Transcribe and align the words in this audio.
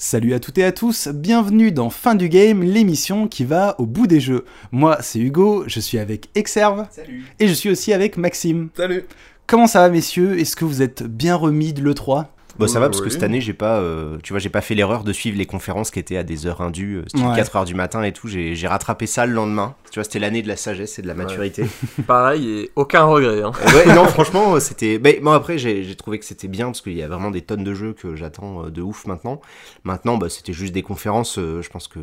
Salut 0.00 0.32
à 0.32 0.38
toutes 0.38 0.58
et 0.58 0.64
à 0.64 0.70
tous, 0.70 1.08
bienvenue 1.08 1.72
dans 1.72 1.90
Fin 1.90 2.14
du 2.14 2.28
Game, 2.28 2.62
l'émission 2.62 3.26
qui 3.26 3.44
va 3.44 3.74
au 3.80 3.86
bout 3.86 4.06
des 4.06 4.20
jeux. 4.20 4.44
Moi, 4.70 4.98
c'est 5.00 5.18
Hugo, 5.18 5.64
je 5.66 5.80
suis 5.80 5.98
avec 5.98 6.28
Exerve. 6.36 6.86
Salut. 6.90 7.24
Et 7.40 7.48
je 7.48 7.52
suis 7.52 7.68
aussi 7.68 7.92
avec 7.92 8.16
Maxime. 8.16 8.68
Salut. 8.76 9.04
Comment 9.48 9.66
ça 9.66 9.80
va, 9.80 9.88
messieurs? 9.88 10.38
Est-ce 10.38 10.54
que 10.54 10.64
vous 10.64 10.82
êtes 10.82 11.02
bien 11.02 11.34
remis 11.34 11.72
de 11.72 11.82
l'E3 11.82 12.26
Bon, 12.60 12.66
ça 12.66 12.80
va 12.80 12.88
parce 12.88 13.00
que 13.00 13.08
cette 13.08 13.22
année, 13.22 13.40
j'ai 13.40 13.52
pas, 13.52 13.78
euh, 13.78 14.18
tu 14.22 14.32
vois, 14.32 14.40
j'ai 14.40 14.48
pas 14.48 14.60
fait 14.60 14.74
l'erreur 14.74 15.04
de 15.04 15.12
suivre 15.12 15.38
les 15.38 15.46
conférences 15.46 15.92
qui 15.92 16.00
étaient 16.00 16.16
à 16.16 16.24
des 16.24 16.44
heures 16.46 16.60
indues, 16.60 16.96
euh, 17.14 17.28
Ouais. 17.28 17.36
4 17.36 17.54
heures 17.56 17.64
du 17.64 17.74
matin 17.74 18.02
et 18.02 18.12
tout. 18.12 18.26
J'ai 18.26 18.66
rattrapé 18.66 19.06
ça 19.06 19.26
le 19.26 19.32
lendemain. 19.32 19.74
Tu 19.90 19.98
vois, 19.98 20.04
c'était 20.04 20.18
l'année 20.18 20.42
de 20.42 20.48
la 20.48 20.56
sagesse 20.56 20.98
et 20.98 21.02
de 21.02 21.06
la 21.06 21.14
maturité. 21.14 21.64
Pareil 22.06 22.48
et 22.50 22.70
aucun 22.76 23.04
regret. 23.04 23.42
Hein. 23.42 23.52
Euh, 23.60 23.72
ouais, 23.86 23.94
non, 23.94 24.04
franchement, 24.08 24.54
euh, 24.54 24.60
c'était. 24.60 25.00
Mais 25.02 25.18
bon, 25.22 25.32
après, 25.32 25.58
j'ai 25.58 25.94
trouvé 25.96 26.18
que 26.18 26.24
c'était 26.24 26.48
bien 26.48 26.66
parce 26.66 26.80
qu'il 26.80 26.94
y 26.96 27.02
a 27.02 27.08
vraiment 27.08 27.30
des 27.30 27.42
tonnes 27.42 27.64
de 27.64 27.74
jeux 27.74 27.92
que 27.94 28.14
j'attends 28.16 28.64
euh, 28.66 28.70
de 28.70 28.82
ouf 28.82 29.06
maintenant. 29.06 29.40
Maintenant, 29.84 30.16
bah, 30.18 30.28
c'était 30.28 30.52
juste 30.52 30.72
des 30.72 30.82
conférences. 30.82 31.38
euh, 31.38 31.62
je 31.62 31.70
pense 31.70 31.88
que 31.88 31.98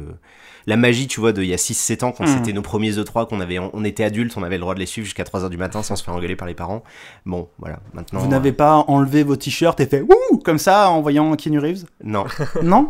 la 0.67 0.77
magie, 0.77 1.07
tu 1.07 1.19
vois, 1.19 1.31
de 1.31 1.41
il 1.43 1.49
y 1.49 1.53
a 1.53 1.57
6-7 1.57 2.03
ans, 2.03 2.11
quand 2.11 2.23
Mm. 2.25 2.37
c'était 2.37 2.53
nos 2.53 2.63
premiers 2.63 2.91
E3, 2.93 3.27
qu'on 3.27 3.39
avait, 3.39 3.59
on 3.59 3.83
était 3.83 4.03
adultes, 4.03 4.33
on 4.35 4.41
avait 4.43 4.55
le 4.55 4.61
droit 4.61 4.73
de 4.73 4.79
les 4.79 4.87
suivre 4.87 5.05
jusqu'à 5.05 5.23
3 5.23 5.43
heures 5.43 5.49
du 5.51 5.57
matin 5.57 5.83
sans 5.83 5.95
se 5.95 6.03
faire 6.03 6.13
engueuler 6.15 6.35
par 6.35 6.47
les 6.47 6.55
parents. 6.55 6.83
Bon, 7.25 7.49
voilà. 7.59 7.79
Maintenant. 7.93 8.19
Vous 8.19 8.25
euh, 8.25 8.29
n'avez 8.29 8.51
pas 8.51 8.83
enlevé 8.87 9.23
vos 9.23 9.35
t-shirts 9.35 9.79
et 9.79 9.85
fait 9.85 10.01
wouh 10.01 10.37
comme 10.43 10.57
ça 10.57 10.89
en 10.89 11.01
voyant 11.01 11.35
Keanu 11.35 11.59
Reeves? 11.59 11.85
Non. 12.03 12.25
Non? 12.63 12.89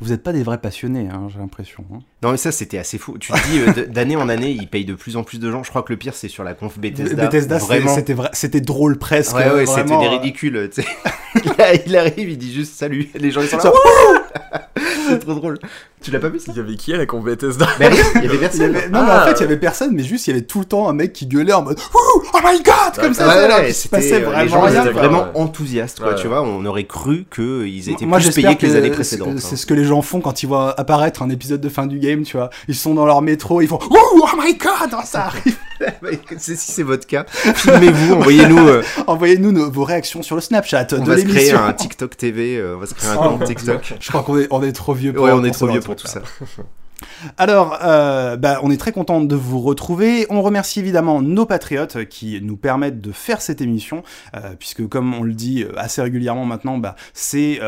Vous 0.00 0.10
n'êtes 0.10 0.22
pas 0.22 0.32
des 0.32 0.42
vrais 0.42 0.58
passionnés, 0.58 1.08
hein, 1.10 1.28
j'ai 1.32 1.38
l'impression. 1.38 1.84
hein. 1.94 1.98
Non 2.22 2.30
mais 2.32 2.36
ça 2.36 2.50
c'était 2.52 2.78
assez 2.78 2.98
fou. 2.98 3.16
Tu 3.18 3.32
te 3.32 3.48
dis 3.48 3.60
euh, 3.60 3.86
d'année 3.86 4.16
en 4.16 4.28
année 4.28 4.50
ils 4.50 4.68
payent 4.68 4.84
de 4.84 4.94
plus 4.94 5.16
en 5.16 5.22
plus 5.22 5.38
de 5.38 5.50
gens. 5.50 5.62
Je 5.62 5.70
crois 5.70 5.82
que 5.82 5.92
le 5.92 5.96
pire 5.98 6.14
c'est 6.14 6.28
sur 6.28 6.42
la 6.44 6.54
conf 6.54 6.78
Bethesda. 6.78 7.24
Bethesda, 7.26 7.58
c'était- 7.60 8.60
drôle 8.60 8.98
presque. 8.98 9.36
Ouais 9.36 9.50
ouais 9.50 9.66
c'était 9.66 9.84
des 9.98 10.06
euh, 10.06 10.10
ridicules. 10.10 10.70
il 11.86 11.96
arrive 11.96 12.30
il 12.30 12.38
dit 12.38 12.52
juste 12.52 12.74
salut. 12.74 13.08
Les 13.14 13.30
gens 13.30 13.40
ils 13.40 13.48
sont 13.48 13.56
là. 13.58 13.62
Ça- 13.62 14.68
c'est 15.08 15.18
trop 15.20 15.34
drôle. 15.34 15.58
Tu 16.04 16.10
l'as 16.10 16.18
pas 16.20 16.28
vu 16.28 16.38
ça 16.38 16.52
Il 16.54 16.56
y 16.56 16.60
avait 16.60 16.76
qui 16.76 16.92
à 16.92 16.98
la 16.98 17.06
conf 17.06 17.24
Bethesda 17.24 17.64
rien, 17.78 17.90
il 18.16 18.22
y 18.22 18.26
avait 18.26 18.36
y 18.36 18.38
personne. 18.38 18.76
avait- 18.76 18.88
Non, 18.90 19.02
mais 19.04 19.10
en 19.10 19.14
Ah. 19.14 19.26
fait, 19.26 19.32
il 19.38 19.40
y 19.40 19.44
avait 19.44 19.56
personne, 19.56 19.90
mais 19.94 20.02
juste, 20.04 20.26
il 20.26 20.30
y 20.30 20.32
avait 20.34 20.44
tout 20.44 20.58
le 20.60 20.66
temps 20.66 20.88
un 20.88 20.92
mec 20.92 21.12
qui 21.12 21.26
gueulait 21.26 21.52
en 21.54 21.62
mode 21.62 21.78
Ouh, 21.94 22.22
Oh 22.34 22.38
my 22.44 22.62
god 22.62 23.00
Comme 23.00 23.14
ça, 23.14 23.26
Ouais, 23.26 23.34
ça, 23.34 23.58
ouais, 23.58 23.64
qu'il 23.66 23.74
se 23.74 23.82
c'était, 23.82 23.96
passait 23.96 24.14
euh, 24.14 24.18
les 24.18 24.24
vraiment 24.24 24.48
gens 24.48 24.60
rien. 24.62 24.82
étaient 24.82 24.92
quoi. 24.92 25.00
vraiment 25.02 25.26
enthousiastes 25.34 26.00
quoi. 26.00 26.10
Ouais, 26.10 26.14
Tu 26.20 26.26
vois 26.28 26.42
on 26.42 26.64
aurait 26.66 26.84
cru 26.84 27.24
qu'ils 27.34 27.88
étaient 27.88 28.04
Moi, 28.06 28.18
plus 28.18 28.30
payés 28.34 28.56
que 28.56 28.66
les 28.66 28.76
années 28.76 28.90
précédentes. 28.90 29.38
C'est 29.38 29.54
hein. 29.54 29.56
ce 29.56 29.66
que 29.66 29.74
les 29.74 29.84
gens 29.84 30.02
font 30.02 30.20
quand 30.20 30.42
ils 30.42 30.46
voient 30.46 30.78
apparaître 30.78 31.22
un 31.22 31.30
épisode 31.30 31.60
de 31.60 31.68
fin 31.68 31.86
du 31.86 31.98
game, 31.98 32.22
tu 32.22 32.36
vois. 32.36 32.50
Ils 32.68 32.74
sont 32.74 32.94
dans 32.94 33.06
leur 33.06 33.22
métro, 33.22 33.60
ils 33.62 33.68
font 33.68 33.78
Ouh, 33.90 33.96
Oh 34.22 34.28
my 34.42 34.54
god 34.56 34.90
Ça 35.04 35.24
arrive 35.26 35.56
C'est- 36.38 36.56
si 36.56 36.72
c'est 36.72 36.82
votre 36.82 37.06
cas, 37.06 37.24
filmez-vous, 37.28 38.14
envoyez-nous. 38.16 38.68
euh, 38.68 38.82
Envoyez-nous 39.06 39.70
vos 39.72 39.84
réactions 39.84 40.22
sur 40.22 40.34
le 40.36 40.40
Snapchat 40.40 40.86
on 40.92 40.98
de 41.04 41.08
va 41.08 41.18
se 41.18 41.24
créer 41.24 41.52
un 41.52 41.72
TikTok 41.72 42.16
TV. 42.16 42.56
euh, 42.56 42.74
on 42.76 42.78
va 42.80 42.86
se 42.86 42.94
créer 42.94 43.10
un 43.10 43.16
Oh, 43.20 43.30
mon 43.30 43.44
TikTok. 43.44 43.94
Je 44.00 44.08
crois 44.08 44.22
qu'on 44.22 44.38
est, 44.38 44.46
on 44.50 44.62
est 44.62 44.72
trop 44.72 44.92
vieux 44.94 45.12
pour 45.12 45.24
Ouais, 45.24 45.32
on 45.32 45.42
est 45.44 45.48
pour 45.48 45.56
trop 45.56 45.66
vieux 45.66 45.80
genre 45.80 45.84
pour 45.94 46.02
tout 46.02 46.08
ça. 46.08 46.22
Alors, 47.38 47.78
euh, 47.82 48.36
bah, 48.36 48.60
on 48.62 48.70
est 48.70 48.76
très 48.76 48.92
content 48.92 49.20
de 49.20 49.34
vous 49.34 49.60
retrouver. 49.60 50.26
On 50.30 50.42
remercie 50.42 50.80
évidemment 50.80 51.22
nos 51.22 51.46
patriotes 51.46 52.04
qui 52.06 52.40
nous 52.42 52.56
permettent 52.56 53.00
de 53.00 53.12
faire 53.12 53.40
cette 53.40 53.60
émission, 53.60 54.02
euh, 54.34 54.54
puisque 54.58 54.86
comme 54.88 55.14
on 55.14 55.22
le 55.22 55.34
dit 55.34 55.62
euh, 55.62 55.72
assez 55.76 56.02
régulièrement 56.02 56.44
maintenant, 56.44 56.78
bah, 56.78 56.96
c'est 57.12 57.60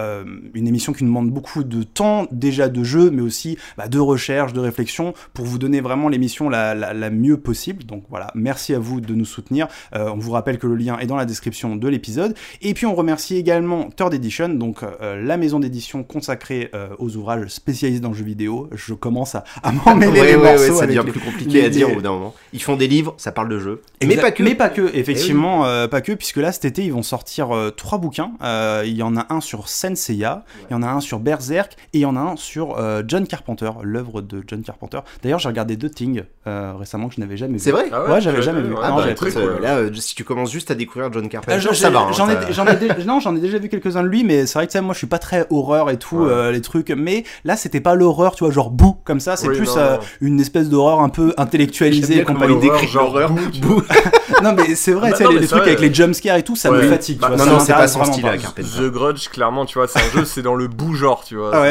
une 0.55 0.69
émission 0.69 0.93
qui 0.93 1.05
demande 1.05 1.31
beaucoup 1.31 1.65
de 1.65 1.83
temps, 1.83 2.27
déjà 2.31 2.69
de 2.69 2.83
jeu, 2.85 3.11
mais 3.11 3.23
aussi 3.23 3.59
bah, 3.77 3.89
de 3.89 3.99
recherche, 3.99 4.53
de 4.53 4.61
réflexion, 4.61 5.15
pour 5.33 5.45
vous 5.45 5.59
donner 5.59 5.81
vraiment 5.81 6.09
l'émission 6.09 6.49
la, 6.49 7.11
mieux 7.11 7.37
possible. 7.37 7.85
Donc 7.85 8.05
voilà, 8.11 8.29
merci 8.35 8.75
à 8.75 8.79
vous 8.79 9.01
de 9.01 9.15
nous 9.15 9.25
soutenir. 9.25 9.69
On 9.93 10.17
vous 10.17 10.33
rappelle 10.33 10.59
que 10.59 10.67
le 10.67 10.77
lien 10.77 10.99
est 10.99 11.07
dans 11.07 11.17
la 11.17 11.25
description 11.25 11.77
de 11.77 11.89
l'épisode. 11.89 12.35
Et 12.63 12.75
puis 12.75 12.87
on 12.87 12.95
remercie 12.95 13.37
également 13.37 13.91
Third 13.91 14.15
Edition, 14.15 14.49
donc 14.49 14.81
la 15.01 15.37
maison 15.37 15.61
d'édition 15.61 16.03
consacrée 16.03 16.71
aux 16.99 17.17
ouvrages 17.17 17.49
spécialisés 17.49 18.01
dans 18.01 18.11
le 18.11 18.17
jeu 18.17 18.25
vidéo. 18.25 18.69
Je 18.73 18.95
commence 18.95 19.35
à, 19.35 19.45
à 19.63 19.73
m'emmêler 19.73 20.21
Ouais, 20.21 20.27
les 20.27 20.37
ouais, 20.37 20.43
ouais, 20.43 20.53
morceaux 20.53 20.75
ça 20.77 20.85
avec 20.85 20.97
devient 20.97 21.07
les- 21.07 21.13
plus 21.13 21.21
compliqué 21.21 21.61
les- 21.61 21.67
à 21.67 21.69
dire 21.69 21.91
au 21.91 21.95
bout 21.95 22.03
d'un 22.03 22.11
moment. 22.13 22.35
Ils 22.53 22.63
font 22.63 22.77
des 22.77 22.89
livres, 22.89 23.15
ça 23.19 23.33
parle 23.33 23.49
de 23.49 23.59
jeux. 23.59 23.83
Mais 24.03 24.09
Exact- 24.15 24.23
pas 24.23 24.31
que. 24.33 24.43
Mais 24.43 24.55
pas 24.55 24.69
que, 24.69 24.91
effectivement, 24.95 25.67
euh, 25.67 25.89
pas 25.89 26.01
que, 26.01 26.13
puisque 26.13 26.37
là, 26.39 26.53
cet 26.53 26.65
été, 26.65 26.85
ils 26.85 26.93
vont 26.93 27.03
sortir 27.03 27.55
euh, 27.55 27.71
trois 27.71 27.99
bouquins. 27.99 28.33
Euh, 28.43 28.83
il 28.87 28.95
y 28.97 29.03
en 29.03 29.17
a 29.17 29.27
un 29.31 29.41
sur 29.41 29.69
Senseiya, 29.69 30.45
il 30.71 30.73
y 30.73 30.77
en 30.77 30.83
a 30.83 30.89
un 30.89 31.01
sur 31.01 31.19
Berserk, 31.21 31.73
et 31.93 31.99
il 31.99 32.01
y 32.01 32.07
en 32.07 32.17
a 32.17 32.21
un 32.21 32.37
sur 32.37 32.77
euh, 32.79 33.03
John 33.07 33.27
Carpenter, 33.27 33.71
l'œuvre 33.83 34.21
de 34.23 34.43
John 34.47 34.63
Carpenter. 34.63 34.99
D'ailleurs, 35.23 35.39
j'ai 35.39 35.49
regardé 35.49 35.77
The 35.77 35.91
Thing 35.95 36.23
euh, 36.47 36.73
récemment 36.79 37.09
que 37.09 37.15
je 37.17 37.21
n'avais 37.21 37.37
jamais 37.37 37.55
vu. 37.55 37.59
C'est 37.61 37.71
vrai 37.73 37.87
Ah 37.93 38.05
Ouais, 38.11 38.21
j'avais 38.21 38.43
jamais 38.43 38.63
vu. 38.63 38.75
Ah, 38.83 38.91
non, 38.91 38.97
bah, 38.97 39.11
écoute, 39.11 39.33
cool. 39.33 39.43
euh, 39.43 39.61
là, 39.61 39.77
euh, 39.77 39.95
si 39.95 40.15
tu 40.15 40.25
commences 40.25 40.51
juste 40.53 40.71
à 40.71 40.75
découvrir 40.75 41.13
John 41.13 41.29
Carpenter, 41.29 41.59
je- 41.61 41.75
ça 41.75 41.91
va. 41.91 42.09
J'en 42.13 42.29
ai, 42.29 42.35
t'as- 42.35 42.53
j'en 42.53 42.67
ai, 42.67 42.77
dé- 42.77 42.89
non, 43.07 43.21
j'en 43.21 43.35
ai 43.37 43.41
déjà 43.41 43.59
vu 43.59 43.69
quelques-uns 43.69 44.03
de 44.03 44.09
lui, 44.09 44.25
mais 44.25 44.47
c'est 44.47 44.59
vrai 44.59 44.67
que 44.67 44.79
moi 44.79 44.93
je 44.95 44.99
suis 44.99 45.07
pas 45.07 45.19
très 45.19 45.47
horreur 45.51 45.91
et 45.91 45.99
tout, 45.99 46.27
les 46.53 46.61
trucs. 46.61 46.91
Mais 46.91 47.25
là, 47.45 47.57
c'était 47.57 47.81
pas 47.81 47.95
l'horreur, 47.95 48.35
tu 48.35 48.45
vois, 48.45 48.53
genre 48.53 48.71
bouh, 48.71 48.97
comme 49.05 49.21
ça. 49.21 49.36
C'est 49.37 49.49
Oui, 49.49 49.57
plus 49.57 49.67
non, 49.69 49.79
euh, 49.79 49.97
non. 49.97 50.03
une 50.21 50.41
espèce 50.41 50.69
d'horreur 50.69 51.01
un 51.01 51.09
peu 51.09 51.35
intellectualisée 51.37 52.15
et 52.15 52.17
J'aime 52.17 52.25
bien 52.25 52.35
compagnie. 52.35 52.61
décrit 52.61 52.87
non, 54.43 54.53
mais 54.57 54.75
c'est 54.75 54.93
vrai, 54.93 55.11
Bah 55.11 55.17
tu 55.19 55.25
sais, 55.25 55.33
les, 55.33 55.47
trucs 55.47 55.61
vrai. 55.63 55.69
avec 55.73 55.81
les 55.81 55.93
jumpscares 55.95 56.37
et 56.37 56.43
tout, 56.43 56.57
ça 56.57 56.71
me 56.71 56.83
fatigue. 56.83 57.21
tu 57.21 57.27
vois, 57.27 57.37
non, 57.37 57.47
non, 57.47 57.61
c'est 57.61 57.73
pas 57.73 57.89
son 57.89 58.05
style. 58.05 58.25
The 58.57 58.91
Grudge, 58.91 59.29
clairement, 59.29 59.67
tu 59.67 59.79
vois, 59.79 59.89
c'est 59.89 59.99
un 60.01 60.11
jeu, 60.15 60.25
c'est 60.25 60.43
dans 60.43 60.55
le 60.55 60.69
bouh 60.69 60.95
genre, 60.95 61.25
tu 61.25 61.37
vois. 61.37 61.53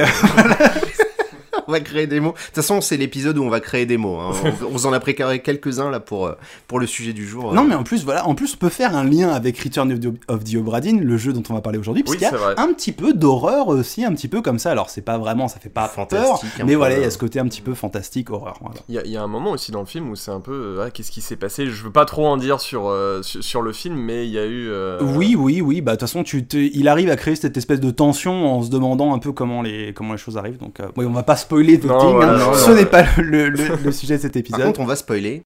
On 1.67 1.71
va 1.71 1.79
créer 1.79 2.07
des 2.07 2.19
mots. 2.19 2.31
De 2.31 2.35
toute 2.37 2.55
façon, 2.55 2.81
c'est 2.81 2.97
l'épisode 2.97 3.37
où 3.37 3.43
on 3.43 3.49
va 3.49 3.59
créer 3.59 3.85
des 3.85 3.97
mots. 3.97 4.17
hein. 4.19 4.31
On, 4.61 4.65
on 4.65 4.69
vous 4.69 4.85
en 4.85 4.93
a 4.93 4.99
préparé 4.99 5.41
quelques-uns 5.41 5.89
là 5.89 5.99
pour, 5.99 6.27
euh, 6.27 6.33
pour 6.67 6.79
le 6.79 6.85
sujet 6.87 7.13
du 7.13 7.27
jour. 7.27 7.53
Non, 7.53 7.63
Euh, 7.63 7.67
mais 7.69 7.75
en 7.75 7.83
plus, 7.83 8.03
voilà, 8.05 8.27
en 8.27 8.35
plus, 8.35 8.53
on 8.53 8.57
peut 8.57 8.69
faire 8.69 8.95
un 8.95 9.03
lien 9.03 9.29
avec 9.29 9.57
Return 9.59 9.91
of 9.91 9.99
the, 9.99 10.07
of 10.27 10.43
the 10.43 10.55
Obra 10.55 10.81
Dinn, 10.81 11.01
le 11.01 11.17
jeu 11.17 11.33
dont 11.33 11.43
on 11.49 11.53
va 11.53 11.61
parler 11.61 11.77
aujourd'hui, 11.79 12.03
Oui, 12.07 12.17
puisqu'il 12.17 12.33
y 12.33 12.35
a 12.35 12.37
vrai. 12.37 12.53
un 12.57 12.73
petit 12.73 12.91
peu 12.91 13.13
d'horreur 13.13 13.67
aussi, 13.67 14.03
un 14.05 14.13
petit 14.13 14.27
peu 14.27 14.41
comme 14.41 14.59
ça. 14.59 14.71
Alors, 14.71 14.89
c'est 14.89 15.01
pas 15.01 15.17
vraiment, 15.17 15.47
ça 15.47 15.59
fait 15.59 15.69
pas 15.69 15.87
peur, 16.09 16.39
mais 16.65 16.75
voilà, 16.75 16.97
il 16.97 17.01
y 17.01 17.05
a 17.05 17.09
ce 17.09 17.17
côté 17.17 17.39
un 17.39 17.45
petit 17.47 17.61
peu 17.61 17.73
fantastique, 17.73 18.29
horreur. 18.29 18.57
Voilà. 18.61 18.75
Il 18.89 18.95
y, 18.95 18.97
a- 18.99 19.05
il 19.05 19.11
y 19.11 19.17
a 19.17 19.23
un 19.23 19.27
moment 19.27 19.51
aussi 19.51 19.71
dans 19.71 19.79
le 19.81 19.85
film 19.85 20.09
où 20.09 20.15
c'est 20.15 20.31
un 20.31 20.39
peu 20.39 20.51
euh, 20.79 20.85
ah, 20.87 20.91
qu'est-ce 20.91 21.11
qui 21.11 21.21
s'est 21.21 21.35
passé? 21.35 21.67
Je 21.67 21.83
veux 21.83 21.91
pas 21.91 22.05
trop 22.05 22.25
en 22.27 22.37
dire 22.37 22.59
sur, 22.59 22.87
euh, 22.87 23.21
sur, 23.23 23.43
sur 23.43 23.61
le 23.61 23.71
film 23.73 23.95
mais 23.95 24.25
il 24.27 24.31
y 24.33 24.39
a 24.39 24.45
eu 24.45 24.67
euh, 24.69 24.99
Oui, 25.01 25.35
oui, 25.37 25.61
oui. 25.61 25.81
Bah, 25.81 25.91
de 25.93 25.95
toute 25.97 26.01
façon, 26.07 26.23
tu 26.23 26.45
il 26.51 26.87
arrive 26.87 27.09
à 27.09 27.15
créer 27.15 27.35
cette 27.35 27.57
espèce 27.57 27.79
de 27.79 27.89
tension 27.91 28.53
en 28.53 28.61
se 28.61 28.69
demandant 28.69 29.13
un 29.13 29.19
peu 29.19 29.31
comment 29.31 29.61
les, 29.61 29.93
comment 29.93 30.11
les 30.13 30.17
choses 30.19 30.37
arrivent. 30.37 30.57
Donc, 30.57 30.79
euh, 30.79 30.87
oui, 30.97 31.05
on 31.07 31.11
va 31.11 31.23
pas 31.23 31.35
spoiler 31.35 31.54
Non, 31.87 32.21
hein. 32.21 32.37
non, 32.37 32.53
Ce 32.53 32.71
n'est 32.71 32.85
pas 32.85 33.03
le, 33.17 33.49
le- 33.49 33.77
le 33.83 33.91
sujet 33.91 34.17
de 34.17 34.21
cet 34.21 34.33
Par 34.33 34.39
épisode. 34.39 34.63
contre, 34.65 34.79
on 34.79 34.85
va 34.85 34.95
spoiler. 34.95 35.43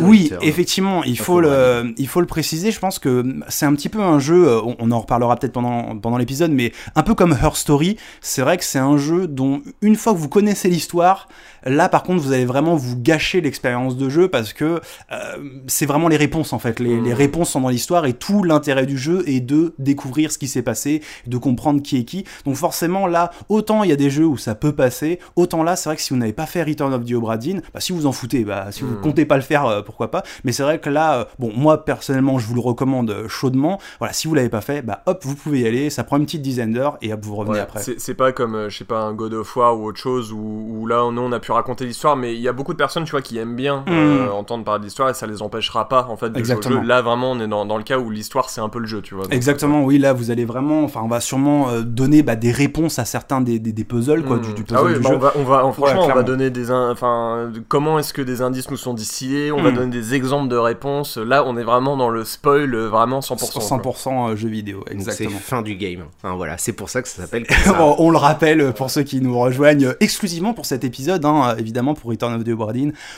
Oui, 0.00 0.30
effectivement, 0.40 1.04
il 1.04 1.18
faut 1.18 1.40
le, 1.40 1.94
il 1.98 2.08
faut 2.08 2.20
le 2.20 2.26
préciser. 2.26 2.70
Je 2.72 2.80
pense 2.80 2.98
que 2.98 3.22
c'est 3.48 3.66
un 3.66 3.74
petit 3.74 3.90
peu 3.90 4.00
un 4.00 4.18
jeu. 4.18 4.48
euh, 4.48 4.60
On, 4.64 4.76
on 4.80 4.90
en 4.90 4.98
reparlera 5.00 5.36
peut-être 5.36 5.52
pendant 5.52 5.96
pendant 5.98 6.16
l'épisode, 6.16 6.50
mais 6.50 6.72
un 6.96 7.02
peu 7.02 7.14
comme 7.14 7.32
Her 7.40 7.54
Story, 7.54 7.96
c'est 8.22 8.40
vrai 8.42 8.56
que 8.56 8.64
c'est 8.64 8.78
un 8.78 8.96
jeu 8.96 9.26
dont 9.28 9.60
une 9.82 9.94
fois 9.96 10.14
que 10.14 10.18
vous 10.18 10.28
connaissez 10.30 10.68
l'histoire, 10.70 11.28
là 11.64 11.88
par 11.90 12.02
contre 12.02 12.22
vous 12.22 12.32
allez 12.32 12.46
vraiment 12.46 12.74
vous 12.76 12.96
gâcher 12.98 13.40
l'expérience 13.42 13.96
de 13.96 14.08
jeu 14.08 14.28
parce 14.28 14.52
que 14.54 14.80
euh, 15.12 15.18
c'est 15.66 15.86
vraiment 15.86 16.08
les 16.08 16.16
réponses 16.16 16.52
en 16.54 16.58
fait. 16.58 16.80
Les, 16.80 16.94
Mm. 16.96 17.04
les 17.04 17.14
réponses 17.14 17.50
sont 17.50 17.60
dans 17.60 17.68
l'histoire 17.68 18.06
et 18.06 18.14
tout 18.14 18.42
l'intérêt 18.42 18.86
du 18.86 18.96
jeu 18.98 19.22
est 19.28 19.40
de 19.40 19.74
découvrir 19.78 20.32
ce 20.32 20.38
qui 20.38 20.48
s'est 20.48 20.62
passé, 20.62 21.02
de 21.26 21.36
comprendre 21.36 21.82
qui 21.82 21.98
est 21.98 22.04
qui. 22.04 22.24
Donc 22.46 22.56
forcément 22.56 23.06
là, 23.06 23.30
autant 23.50 23.84
il 23.84 23.90
y 23.90 23.92
a 23.92 23.96
des 23.96 24.10
jeux 24.10 24.26
où 24.26 24.38
ça 24.38 24.54
peut 24.54 24.72
passer, 24.74 25.18
autant 25.36 25.62
là 25.62 25.76
c'est 25.76 25.88
vrai 25.90 25.96
que 25.96 26.02
si 26.02 26.10
vous 26.14 26.18
n'avez 26.18 26.32
pas 26.32 26.46
fait 26.46 26.62
Return 26.62 26.92
of 26.94 27.04
the 27.04 27.12
Obra 27.12 27.36
Dinn, 27.36 27.60
bah, 27.74 27.80
si 27.80 27.92
vous 27.92 28.06
en 28.06 28.12
foutez, 28.12 28.44
bah, 28.44 28.68
si 28.70 28.80
vous 28.82 28.94
Mm. 28.94 29.00
comptez 29.02 29.24
pas 29.26 29.36
le 29.36 29.42
faire, 29.42 29.73
euh, 29.78 29.82
pourquoi 29.82 30.10
pas. 30.10 30.22
Mais 30.44 30.52
c'est 30.52 30.62
vrai 30.62 30.78
que 30.78 30.90
là, 30.90 31.14
euh, 31.20 31.24
bon, 31.38 31.52
moi 31.56 31.84
personnellement, 31.84 32.38
je 32.38 32.46
vous 32.46 32.54
le 32.54 32.60
recommande 32.60 33.10
euh, 33.10 33.28
chaudement. 33.28 33.78
Voilà, 33.98 34.12
si 34.12 34.28
vous 34.28 34.34
l'avez 34.34 34.48
pas 34.48 34.60
fait, 34.60 34.82
bah 34.82 35.02
hop, 35.06 35.22
vous 35.24 35.34
pouvez 35.34 35.60
y 35.60 35.66
aller. 35.66 35.90
Ça 35.90 36.04
prend 36.04 36.16
une 36.16 36.24
petite 36.24 36.42
dizaine 36.42 36.72
d'heures 36.72 36.96
et 37.02 37.12
hop, 37.12 37.20
vous 37.22 37.36
revenez 37.36 37.54
Ouais, 37.56 37.60
après. 37.60 37.80
c'est 37.98 38.14
pas 38.14 38.32
comme, 38.32 38.68
je 38.68 38.76
sais 38.78 38.84
pas, 38.84 39.00
un 39.02 39.12
God 39.14 39.34
of 39.34 39.56
War 39.56 39.78
ou 39.78 39.86
autre 39.86 39.98
chose 39.98 40.32
où, 40.32 40.38
où 40.38 40.86
là, 40.86 41.02
nous, 41.12 41.22
on 41.22 41.32
a 41.32 41.40
pu 41.40 41.52
raconter 41.52 41.84
l'histoire, 41.86 42.16
mais 42.16 42.34
il 42.34 42.40
y 42.40 42.48
a 42.48 42.52
beaucoup 42.52 42.72
de 42.72 42.78
personnes, 42.78 43.04
tu 43.04 43.10
vois, 43.12 43.22
qui 43.22 43.38
aiment 43.38 43.56
bien 43.56 43.84
euh, 43.88 44.26
Mm. 44.28 44.32
entendre 44.32 44.64
parler 44.64 44.80
de 44.80 44.84
l'histoire 44.84 45.08
et 45.10 45.14
ça 45.14 45.26
les 45.26 45.42
empêchera 45.42 45.88
pas, 45.88 46.06
en 46.10 46.16
fait, 46.16 46.30
de 46.30 46.34
jouer 46.34 46.36
au 46.36 46.38
Exactement. 46.40 46.80
jeu. 46.82 46.86
Là, 46.86 47.02
vraiment, 47.02 47.32
on 47.32 47.40
est 47.40 47.48
dans, 47.48 47.64
dans 47.66 47.76
le 47.76 47.82
cas 47.84 47.98
où 47.98 48.10
l'histoire, 48.10 48.50
c'est 48.50 48.60
un 48.60 48.68
peu 48.68 48.78
le 48.78 48.86
jeu, 48.86 49.00
tu 49.02 49.14
vois. 49.14 49.24
Exactement, 49.30 49.82
oui, 49.84 49.98
là 49.98 50.12
vous 50.12 50.30
allez 50.30 50.44
vraiment, 50.44 50.82
enfin 50.84 51.00
on 51.02 51.08
va 51.08 51.20
sûrement 51.20 51.68
euh, 51.70 51.80
donner 51.82 52.22
bah, 52.22 52.36
des 52.36 52.50
réponses 52.52 52.98
à 52.98 53.04
certains 53.04 53.40
des, 53.40 53.58
des, 53.58 53.72
des 53.72 53.84
puzzles, 53.84 54.22
quoi, 54.24 54.38
du, 54.38 54.52
du 54.54 54.62
puzzle 54.64 54.78
ah 54.80 54.84
oui, 54.84 54.94
du 54.94 55.00
bah, 55.00 55.08
jeu. 55.10 55.14
on 55.16 55.18
va, 55.18 55.32
on 55.36 55.42
va, 55.44 55.72
franchement, 55.72 56.06
on 56.06 56.14
va 56.14 56.22
donner 56.22 56.50
des, 56.50 56.70
in- 56.70 56.90
enfin, 56.90 57.50
comment 57.68 57.98
est-ce 57.98 58.12
que 58.12 58.22
des 58.22 58.42
indices 58.42 58.70
nous 58.70 58.76
sont 58.76 58.94
distillés, 58.94 59.50
on 59.52 59.63
va 59.64 59.70
Mm. 59.70 59.74
donner 59.74 59.90
des 59.90 60.14
exemples 60.14 60.48
de 60.48 60.56
réponses. 60.56 61.16
Là, 61.16 61.44
on 61.46 61.56
est 61.56 61.64
vraiment 61.64 61.96
dans 61.96 62.08
le 62.08 62.24
spoil, 62.24 62.74
euh, 62.74 62.88
vraiment 62.88 63.20
100%. 63.20 63.38
Sur 63.46 63.52
quoi. 63.60 63.62
100% 63.62 64.28
euh, 64.30 64.36
jeux 64.36 64.48
vidéo, 64.48 64.78
Donc 64.78 64.86
c'est 64.88 64.94
exactement. 64.94 65.38
fin 65.38 65.62
du 65.62 65.74
game. 65.74 66.04
Enfin 66.22 66.34
voilà, 66.36 66.56
c'est 66.58 66.72
pour 66.72 66.88
ça 66.90 67.02
que 67.02 67.08
ça 67.08 67.22
s'appelle. 67.22 67.46
Bon, 67.78 67.96
on 67.98 68.10
le 68.10 68.18
rappelle 68.18 68.60
euh, 68.60 68.72
pour 68.72 68.90
ceux 68.90 69.02
qui 69.02 69.20
nous 69.20 69.38
rejoignent 69.38 69.86
euh, 69.86 69.94
exclusivement 70.00 70.54
pour 70.54 70.66
cet 70.66 70.84
épisode, 70.84 71.24
hein, 71.24 71.56
évidemment 71.58 71.94
pour 71.94 72.10
Return 72.10 72.34
of 72.34 72.44
the 72.44 72.48
Obra 72.50 72.72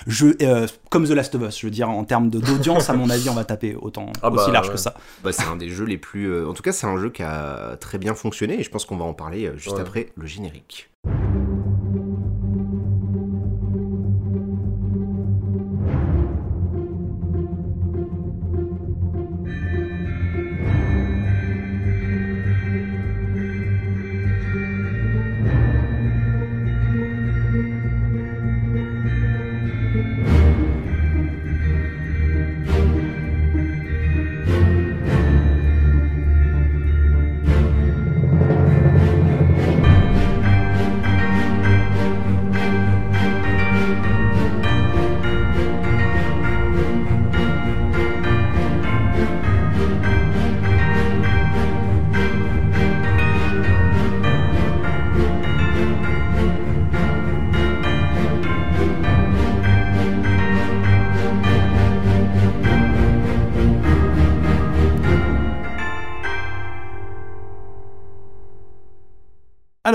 jeu 0.06 0.36
euh, 0.42 0.66
comme 0.90 1.04
The 1.06 1.10
Last 1.10 1.34
of 1.34 1.42
Us, 1.42 1.58
je 1.60 1.66
veux 1.66 1.70
dire 1.70 1.88
en 1.90 2.04
termes 2.04 2.30
de- 2.30 2.38
d'audience, 2.40 2.88
à 2.90 2.94
mon 2.94 3.10
avis, 3.10 3.28
on 3.28 3.34
va 3.34 3.44
taper 3.44 3.76
autant 3.80 4.06
Ah 4.22 4.30
bah, 4.30 4.42
aussi 4.42 4.50
large 4.50 4.68
ouais. 4.68 4.72
que 4.74 4.78
ça. 4.78 4.94
Bah, 5.24 5.32
c'est 5.32 5.44
un 5.44 5.56
des 5.56 5.68
jeux 5.68 5.84
les 5.84 5.98
plus. 5.98 6.26
euh, 6.26 6.48
En 6.48 6.52
tout 6.54 6.62
cas, 6.62 6.72
c'est 6.72 6.86
un 6.86 6.96
jeu 6.98 7.10
qui 7.10 7.22
a 7.22 7.76
très 7.80 7.98
bien 7.98 8.14
fonctionné 8.14 8.60
et 8.60 8.62
je 8.62 8.70
pense 8.70 8.84
qu'on 8.84 8.96
va 8.96 9.04
en 9.04 9.14
parler 9.14 9.50
juste 9.56 9.74
Ouais. 9.76 9.80
après 9.82 10.08
le 10.16 10.26
générique. 10.26 10.88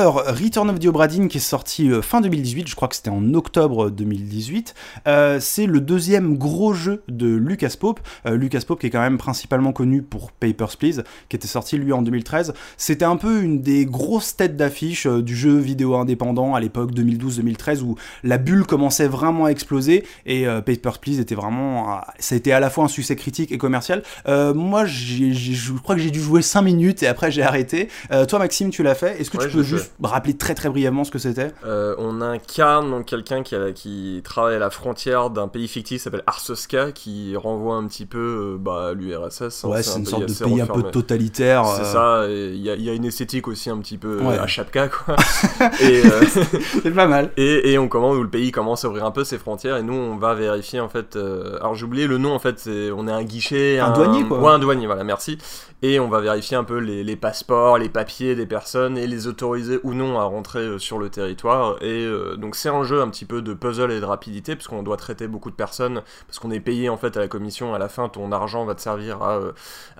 Alors, 0.02 0.24
Return 0.26 0.68
of 0.68 0.80
the 0.80 0.88
Obra 0.88 1.08
Dinn 1.08 1.28
qui 1.28 1.38
est 1.38 1.40
sorti 1.40 1.88
euh, 1.92 2.02
fin 2.02 2.22
2018, 2.22 2.68
je 2.68 2.76
crois 2.76 2.88
que 2.88 2.96
c'était 2.96 3.12
en 3.12 3.36
octobre 3.36 3.92
2018, 3.92 4.74
euh, 5.08 5.40
c'est 5.40 5.68
le 5.68 5.80
deuxième 5.80 6.40
gros 6.40 6.74
jeu 6.74 7.04
de 7.08 7.28
Lucas 7.28 7.76
Pope. 7.80 8.00
Euh, 8.26 8.36
Lucas 8.36 8.62
Pope 8.66 8.80
qui 8.80 8.88
est 8.88 8.90
quand 8.90 9.00
même 9.00 9.20
principalement 9.20 9.74
connu 9.74 10.02
pour 10.02 10.32
Papers, 10.32 10.76
Please, 10.78 11.04
qui 11.30 11.36
était 11.36 11.48
sorti 11.48 11.78
lui 11.78 11.94
en 11.94 12.02
2013. 12.02 12.56
C'était 12.78 13.06
un 13.06 13.16
peu 13.16 13.44
une 13.44 13.62
des 13.62 13.86
grosses 13.86 14.36
têtes 14.36 14.58
d'affiche 14.58 15.06
du 15.06 15.36
jeu 15.36 15.60
vidéo 15.60 15.94
indépendant 15.94 16.56
à 16.56 16.60
l'époque 16.60 16.94
2012-2013 16.94 17.82
où 17.84 17.96
la 18.24 18.40
bulle 18.40 18.66
commençait 18.66 19.08
vraiment 19.08 19.46
à 19.46 19.50
exploser 19.50 20.04
et 20.26 20.48
euh, 20.48 20.62
Papers, 20.62 20.98
Please 20.98 21.20
était 21.20 21.36
vraiment... 21.36 22.02
ça 22.18 22.34
a 22.34 22.40
été 22.40 22.52
à 22.54 22.60
la 22.60 22.72
fois 22.72 22.86
un 22.86 22.88
succès 22.88 23.16
critique 23.16 23.52
et 23.52 23.60
commercial. 23.60 24.02
Moi, 24.26 24.86
je 24.88 25.74
crois 25.74 25.94
que 25.94 26.02
j'ai 26.02 26.10
dû 26.10 26.20
jouer 26.20 26.42
5 26.42 26.64
minutes 26.64 27.04
et 27.04 27.08
après 27.08 27.30
j'ai 27.30 27.44
arrêté. 27.44 27.90
Toi 28.28 28.40
Maxime, 28.40 28.72
tu 28.72 28.82
l'as 28.82 28.96
fait. 28.96 29.22
Est-ce 29.22 29.30
que 29.30 29.38
Ouais, 29.38 29.48
tu 29.48 29.58
peux 29.58 29.64
juste 29.64 29.91
rappeler 30.04 30.36
très 30.36 30.56
très 30.56 30.70
brièvement 30.70 31.04
ce 31.04 31.12
que 31.12 31.20
c'était 31.20 31.52
Euh, 31.66 31.96
on 31.98 32.22
incarne 32.22 32.90
donc 32.90 33.06
quelqu'un 33.06 33.44
qui, 33.44 34.22
travaille 34.24 34.56
à 34.56 34.60
la 34.60 34.70
frontière 34.70 35.30
d'un 35.30 35.48
pays 35.48 35.68
fictif 35.68 35.98
qui 35.98 36.04
s'appelle 36.04 36.24
Arsoska, 36.28 36.92
qui 36.92 37.36
renvoie 37.36 37.76
un 37.76 37.86
petit 37.88 38.06
peu 38.06 38.54
euh, 38.56 38.58
bah, 38.60 38.90
à 38.90 38.94
l'URSS. 38.94 39.64
hein, 39.66 39.68
Ouais, 39.70 39.84
c'est 39.84 39.96
un 39.96 40.00
une 40.00 40.06
sorte 40.06 40.26
de 40.28 40.44
pays 40.46 40.62
un 40.62 40.68
peu 40.68 40.84
totalitaire. 40.84 41.66
C'est 41.66 41.82
euh, 41.82 42.24
ça, 42.26 42.26
il 42.30 42.58
y, 42.62 42.70
a- 42.70 42.76
il 42.76 42.84
y 42.84 42.90
a 42.90 42.94
une 42.94 43.06
esthétique 43.06 43.48
aussi 43.48 43.70
un 43.70 43.78
petit 43.80 43.98
peu 43.98 44.20
Ouais. 44.22 44.38
à 44.38 44.48
Chapka, 44.48 44.88
quoi. 44.90 45.16
et, 45.82 46.02
C'est 46.84 46.92
pas 46.92 47.08
mal. 47.08 47.32
et, 47.38 47.72
et 47.74 47.78
on 47.78 47.88
commence 47.88 48.16
où 48.18 48.24
le 48.24 48.30
pays 48.30 48.52
commence 48.52 48.86
à 48.86 48.90
ouvrir 48.90 49.06
un 49.06 49.12
peu 49.12 49.24
ses 49.24 49.38
frontières, 49.38 49.78
et 49.78 49.84
nous 49.84 49.94
on 49.94 50.18
va 50.18 50.34
vérifier 50.34 50.80
en 50.80 50.90
fait. 50.90 51.16
alors 51.16 51.76
j'ai 51.76 51.86
oublié 51.86 52.08
le 52.08 52.18
nom 52.18 52.34
en 52.34 52.40
fait, 52.40 52.70
on 52.96 53.08
est 53.08 53.12
un 53.12 53.24
guichet, 53.24 53.80
Un 53.80 53.92
douanier, 53.92 54.24
quoi. 54.24 54.40
Ouais, 54.40 54.52
un 54.52 54.60
douanier, 54.60 54.86
voilà, 54.86 55.04
merci. 55.04 55.38
Et 55.84 56.00
on 56.00 56.08
va 56.10 56.20
vérifier 56.22 56.56
un 56.58 56.64
peu 56.64 56.78
les, 56.78 57.04
les 57.04 57.16
passeports, 57.16 57.80
les 57.80 57.90
papiers 57.90 58.36
des 58.36 58.46
personnes 58.46 58.98
et 59.00 59.08
les 59.08 59.26
autoriser 59.26 59.80
ou 59.84 59.94
non 59.94 60.20
à 60.20 60.24
rentrer 60.24 60.60
euh, 60.60 60.80
sur 60.80 60.98
le 61.00 61.10
territoire. 61.10 61.78
Et 61.82 62.04
euh, 62.06 62.36
donc 62.36 62.56
c'est 62.56 62.70
un 62.70 62.84
jeu 62.84 63.02
un 63.02 63.10
petit 63.10 63.26
peu 63.26 63.42
de 63.42 63.54
puzzle 63.54 63.92
et 63.92 64.00
de 64.00 64.06
rapidité, 64.06 64.56
parce 64.56 64.68
qu'on 64.68 64.84
doit 64.84 64.98
traiter 64.98 65.28
beaucoup 65.28 65.50
de 65.50 65.56
personnes, 65.56 66.02
parce 66.28 66.40
qu'on 66.40 66.52
est 66.52 66.60
payé 66.60 66.90
en 66.90 66.98
fait 66.98 67.16
à 67.18 67.20
la 67.20 67.28
commission. 67.28 67.74
À 67.74 67.80
la 67.80 67.90
fin, 67.90 68.10
ton 68.10 68.32
argent 68.32 68.66
va 68.66 68.76
te 68.76 68.82
servir 68.82 69.22
à, 69.22 69.40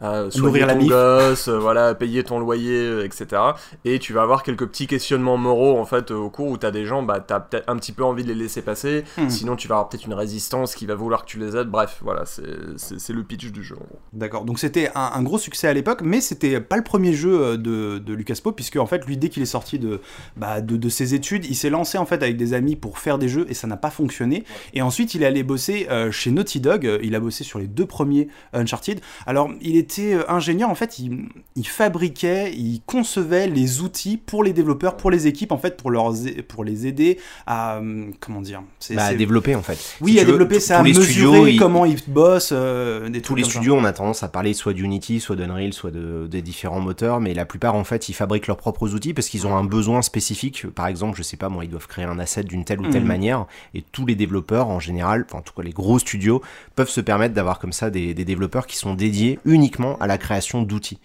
à 0.02 0.24
Nourrir 0.38 0.68
la 0.68 0.74
ton 0.74 0.80
mif. 0.80 0.90
gosse, 0.90 1.48
euh, 1.48 1.58
voilà, 1.60 1.88
à 1.88 1.94
payer 1.96 2.24
ton 2.24 2.40
loyer, 2.40 3.04
etc. 3.04 3.42
Et 3.86 4.00
tu 4.00 4.14
vas 4.14 4.22
avoir 4.24 4.44
quelques 4.44 4.68
petits 4.68 4.88
questionnements 4.88 5.38
moraux 5.38 5.78
en 5.80 5.86
fait 5.86 6.12
au 6.12 6.30
cours 6.30 6.48
où 6.48 6.58
t'as 6.58 6.72
des 6.72 6.86
gens, 6.86 7.04
bah 7.04 7.20
t'as 7.20 7.40
peut-être 7.40 7.70
un 7.70 7.78
petit 7.78 7.92
peu 7.92 8.04
envie 8.04 8.24
de 8.24 8.30
les 8.30 8.36
laisser 8.36 8.62
passer. 8.62 9.04
Hmm. 9.18 9.30
Sinon, 9.30 9.56
tu 9.56 9.68
vas 9.68 9.76
avoir 9.76 9.90
peut-être 9.90 10.06
une 10.06 10.14
résistance 10.14 10.76
qui 10.76 10.86
va 10.86 10.96
vouloir 10.96 11.22
que 11.26 11.28
tu 11.30 11.40
les 11.40 11.56
aides. 11.56 11.68
Bref, 11.70 12.00
voilà, 12.02 12.26
c'est- 12.26 13.12
le 13.12 13.24
pitch 13.24 13.52
du 13.52 13.62
jeu 13.64 13.76
en 13.76 13.84
gros. 13.84 14.00
D'accord, 14.14 14.46
donc 14.46 14.58
c'était 14.58 14.90
un, 14.96 15.12
un 15.16 15.22
gros 15.24 15.38
succès 15.38 15.68
à 15.68 15.74
l'époque, 15.74 16.02
mais 16.02 16.22
c'était 16.22 16.62
pas 16.62 16.78
le 16.78 16.84
premier 16.84 17.14
jeu 17.14 17.58
de, 17.58 17.98
de 17.98 18.14
Lucas 18.14 18.38
Pope, 18.42 18.56
puisque 18.56 18.78
en 18.78 18.86
fait, 18.86 19.06
lui, 19.06 19.18
dès 19.18 19.28
qu'il 19.30 19.44
est 19.44 19.46
sorti 19.46 19.61
de, 19.80 20.02
bah, 20.38 20.62
de, 20.62 20.78
de 20.78 20.90
ses 20.90 21.14
études, 21.14 21.46
il 21.46 21.56
s'est 21.56 21.70
lancé 21.70 21.98
en 21.98 22.06
fait 22.06 22.22
avec 22.24 22.38
des 22.38 22.54
amis 22.54 22.76
pour 22.76 22.98
faire 23.00 23.18
des 23.18 23.30
jeux 23.30 23.46
et 23.50 23.54
ça 23.54 23.68
n'a 23.68 23.78
pas 23.78 23.90
fonctionné. 23.92 24.44
Et 24.74 24.82
ensuite, 24.82 25.14
il 25.16 25.24
est 25.24 25.26
allé 25.26 25.44
bosser 25.44 25.88
euh, 25.90 26.12
chez 26.12 26.32
Naughty 26.32 26.60
Dog, 26.60 26.86
euh, 26.86 27.00
il 27.04 27.16
a 27.16 27.20
bossé 27.20 27.44
sur 27.44 27.60
les 27.60 27.68
deux 27.68 27.86
premiers 27.86 28.28
Uncharted. 28.54 29.00
Alors, 29.26 29.50
il 29.62 29.76
était 29.78 30.14
euh, 30.14 30.30
ingénieur, 30.30 30.70
en 30.70 30.76
fait, 30.76 31.00
il, 31.00 31.28
il 31.56 31.68
fabriquait, 31.68 32.52
il 32.54 32.82
concevait 32.86 33.48
les 33.48 33.82
outils 33.82 34.18
pour 34.18 34.44
les 34.44 34.54
développeurs, 34.54 34.98
pour 34.98 35.12
les 35.12 35.28
équipes, 35.28 35.52
en 35.52 35.58
fait, 35.58 35.78
pour, 35.78 35.92
leur, 35.92 36.14
pour 36.48 36.64
les 36.64 36.88
aider 36.88 37.18
à. 37.48 37.80
Comment 38.20 38.42
dire 38.42 38.62
c'est- 38.80 38.96
Bah, 38.96 39.06
à 39.06 39.14
développer 39.14 39.56
en 39.56 39.62
fait. 39.62 39.78
Oui, 40.02 40.14
Si 40.14 40.20
à 40.20 40.26
développer 40.26 40.60
ça, 40.60 40.80
à 40.80 40.84
mesurer 40.84 41.06
studios, 41.06 41.46
comment 41.60 41.86
ils 41.86 42.00
bossent, 42.08 42.52
euh, 42.54 43.10
des 43.10 43.22
Tous 43.22 43.36
les 43.36 43.44
studios, 43.44 43.76
on 43.76 43.84
a 43.84 43.94
tendance 43.94 44.24
à 44.24 44.28
parler 44.30 44.54
soit 44.54 44.74
d'Unity, 44.74 45.20
soit 45.20 45.36
d'Unreal, 45.36 45.74
soit 45.74 45.92
de, 45.92 46.28
des 46.30 46.42
différents 46.42 46.80
moteurs, 46.80 47.20
mais 47.20 47.34
la 47.34 47.46
plupart, 47.46 47.76
en 47.76 47.84
fait, 47.84 48.10
ils 48.10 48.14
fabriquent 48.14 48.48
leurs 48.48 48.58
propres 48.58 48.94
outils 48.94 49.14
parce 49.14 49.28
qu'ils 49.30 49.48
ont 49.48 49.51
un 49.56 49.64
besoin 49.64 50.02
spécifique. 50.02 50.68
Par 50.68 50.88
exemple, 50.88 51.18
je 51.18 51.24
sais 51.24 51.38
pas, 51.38 51.50
moi, 51.50 51.66
ils 51.66 51.70
doivent 51.70 51.88
créer 51.88 52.06
un 52.06 52.20
asset 52.20 52.44
d'une 52.44 52.66
telle 52.66 52.82
ou 52.82 52.88
telle 52.88 53.04
Mhm. 53.04 53.08
manière, 53.08 53.46
et 53.74 53.82
tous 53.82 54.06
les 54.06 54.16
développeurs, 54.16 54.68
en 54.68 54.80
général, 54.80 55.26
enfin, 55.28 55.40
en 55.40 55.42
tout 55.42 55.54
cas, 55.54 55.64
les 55.64 55.72
gros 55.72 56.00
studios, 56.00 56.42
peuvent 56.76 56.90
se 56.90 57.02
permettre 57.02 57.34
d'avoir 57.34 57.60
comme 57.60 57.74
ça 57.74 57.90
des, 57.90 58.14
des 58.14 58.26
développeurs 58.26 58.68
qui 58.68 58.78
sont 58.78 58.94
dédiés 58.94 59.40
uniquement 59.46 59.98
à 60.00 60.08
la 60.08 60.18
création 60.18 60.62
d'outils. 60.64 61.00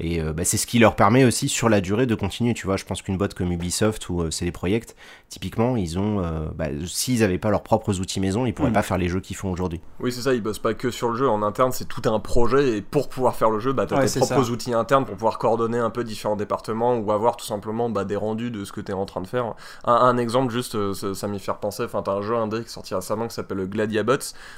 Et 0.00 0.20
euh, 0.20 0.32
bah, 0.32 0.44
c'est 0.44 0.56
ce 0.56 0.66
qui 0.66 0.78
leur 0.78 0.96
permet 0.96 1.24
aussi 1.24 1.48
sur 1.48 1.68
la 1.68 1.80
durée 1.80 2.06
de 2.06 2.14
continuer. 2.14 2.54
Tu 2.54 2.66
vois, 2.66 2.76
je 2.76 2.84
pense 2.84 3.02
qu'une 3.02 3.16
boîte 3.18 3.34
comme 3.34 3.52
Ubisoft 3.52 4.08
ou 4.08 4.22
euh, 4.22 4.30
CD 4.30 4.50
Projekt, 4.52 4.96
typiquement, 5.28 5.76
ils 5.76 5.98
ont, 5.98 6.20
euh, 6.24 6.46
bah, 6.54 6.66
s'ils 6.86 7.20
n'avaient 7.20 7.38
pas 7.38 7.50
leurs 7.50 7.62
propres 7.62 8.00
outils 8.00 8.20
maison, 8.20 8.46
ils 8.46 8.52
pourraient 8.54 8.68
Mhm. 8.70 8.74
pas 8.74 8.82
faire 8.82 8.98
les 8.98 9.08
jeux 9.08 9.20
qu'ils 9.20 9.36
font 9.36 9.50
aujourd'hui. 9.50 9.80
Oui, 10.00 10.10
c'est 10.12 10.22
ça, 10.22 10.34
ils 10.34 10.42
bossent 10.42 10.58
pas 10.58 10.74
que 10.74 10.90
sur 10.90 11.10
le 11.10 11.16
jeu. 11.16 11.28
En 11.28 11.42
interne, 11.42 11.72
c'est 11.72 11.86
tout 11.86 12.02
un 12.08 12.18
projet. 12.18 12.78
Et 12.78 12.82
pour 12.82 13.08
pouvoir 13.08 13.36
faire 13.36 13.50
le 13.50 13.60
jeu, 13.60 13.72
bah, 13.72 13.86
t'as 13.86 13.98
Ouais, 13.98 14.06
tes 14.06 14.18
propres 14.20 14.44
ça. 14.44 14.50
outils 14.50 14.72
internes 14.74 15.04
pour 15.04 15.14
pouvoir 15.16 15.38
coordonner 15.38 15.78
un 15.78 15.90
peu 15.90 16.02
différents 16.04 16.36
départements 16.36 16.96
ou 16.96 17.12
avoir 17.12 17.36
tout 17.36 17.46
simplement 17.46 17.90
bah, 17.90 18.04
des 18.04 18.16
rendus 18.16 18.50
de 18.50 18.64
ce 18.64 18.72
que 18.72 18.80
t'es 18.80 18.92
en 18.94 19.04
train 19.06 19.20
de 19.20 19.26
faire. 19.26 19.54
Un, 19.84 19.92
un 19.94 20.16
exemple, 20.18 20.52
juste, 20.52 20.92
ça, 20.94 21.14
ça 21.14 21.28
m'y 21.28 21.38
fait 21.38 21.50
repenser. 21.52 21.84
Enfin, 21.84 22.02
t'as 22.02 22.12
un 22.12 22.22
jeu 22.22 22.36
indé 22.36 22.58
qui 22.60 22.64
est 22.64 22.68
sorti 22.68 22.94
récemment 22.94 23.28
qui 23.28 23.34
s'appelle 23.34 23.66
Gladiabots, 23.66 24.14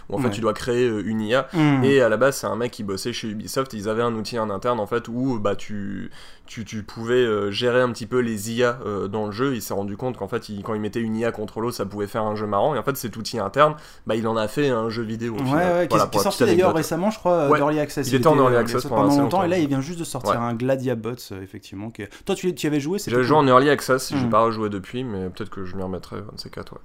où 0.08 0.14
en 0.14 0.18
fait, 0.18 0.24
Ouais. 0.26 0.30
tu 0.30 0.40
dois 0.40 0.52
créer 0.54 0.86
une 0.86 1.20
IA. 1.20 1.48
Hmm. 1.52 1.82
Et 1.84 2.00
à 2.00 2.08
la 2.08 2.16
base, 2.16 2.36
c'est 2.36 2.46
un 2.46 2.56
mec 2.56 2.70
qui 2.70 2.84
bossait 2.84 3.12
chez 3.12 3.28
Ubisoft. 3.28 3.72
Ils 3.72 3.88
avaient 3.88 4.02
un 4.02 4.14
outil 4.14 4.38
en 4.38 4.48
interne 4.50 4.78
en 4.80 4.86
fait 4.86 5.08
où 5.08 5.31
bah 5.38 5.56
tu 5.56 6.10
tu, 6.52 6.64
tu 6.66 6.82
pouvais 6.82 7.14
euh, 7.14 7.50
gérer 7.50 7.80
un 7.80 7.90
petit 7.92 8.06
peu 8.06 8.18
les 8.18 8.52
IA 8.52 8.78
euh, 8.84 9.08
dans 9.08 9.24
le 9.26 9.32
jeu. 9.32 9.54
Il 9.54 9.62
s'est 9.62 9.72
rendu 9.72 9.96
compte 9.96 10.18
qu'en 10.18 10.28
fait, 10.28 10.50
il- 10.50 10.62
quand 10.62 10.74
il 10.74 10.80
mettait 10.82 11.00
une 11.00 11.16
IA 11.16 11.32
contre 11.32 11.60
l'autre, 11.60 11.76
ça 11.76 11.86
pouvait 11.86 12.06
faire 12.06 12.24
un 12.24 12.36
jeu 12.36 12.46
marrant. 12.46 12.74
Et 12.74 12.78
en 12.78 12.82
fait, 12.82 12.96
cet 12.98 13.16
outil 13.16 13.38
interne, 13.38 13.74
bah 14.06 14.16
il 14.16 14.28
en 14.28 14.36
a 14.36 14.48
fait 14.48 14.68
un 14.68 14.90
jeu 14.90 15.02
vidéo. 15.02 15.34
au 15.34 15.38
Ouais, 15.38 15.44
final. 15.46 15.72
ouais, 15.76 15.88
qui, 15.88 15.96
Voilà, 15.96 16.10
qui 16.10 16.18
est 16.18 16.22
sorti 16.22 16.44
d'ailleurs 16.44 16.74
récemment, 16.74 17.10
je 17.10 17.18
crois, 17.18 17.48
Ouais, 17.48 17.58
d'Early 17.58 17.80
Access. 17.80 18.06
il 18.08 18.14
était 18.16 18.26
en 18.26 18.36
Early 18.36 18.56
euh, 18.56 18.60
Access 18.60 18.84
pendant 18.84 19.16
longtemps, 19.16 19.42
et 19.44 19.48
là 19.48 19.58
il 19.58 19.66
vient 19.68 19.80
juste 19.80 19.98
de 19.98 20.04
sortir 20.04 20.32
Ouais. 20.32 20.36
un 20.36 20.52
Gladiabots, 20.54 21.12
euh, 21.32 21.42
effectivement. 21.42 21.90
Qui... 21.90 22.02
Toi, 22.26 22.34
tu, 22.34 22.54
tu 22.54 22.66
y 22.66 22.68
avais 22.68 22.80
joué 22.80 22.98
J'avais 23.06 23.24
joué 23.24 23.36
en 23.36 23.46
Early 23.46 23.70
Access, 23.70 24.10
j'ai 24.14 24.26
Hmm. 24.26 24.30
pas 24.30 24.42
rejoué 24.44 24.68
depuis, 24.68 25.04
mais 25.04 25.30
peut-être 25.30 25.50
que 25.50 25.64
je 25.64 25.74
m'y 25.76 25.82
remettrai, 25.82 26.16
un 26.16 26.34
de 26.34 26.40
ces 26.40 26.50
quatre, 26.50 26.74
ouais. 26.74 26.78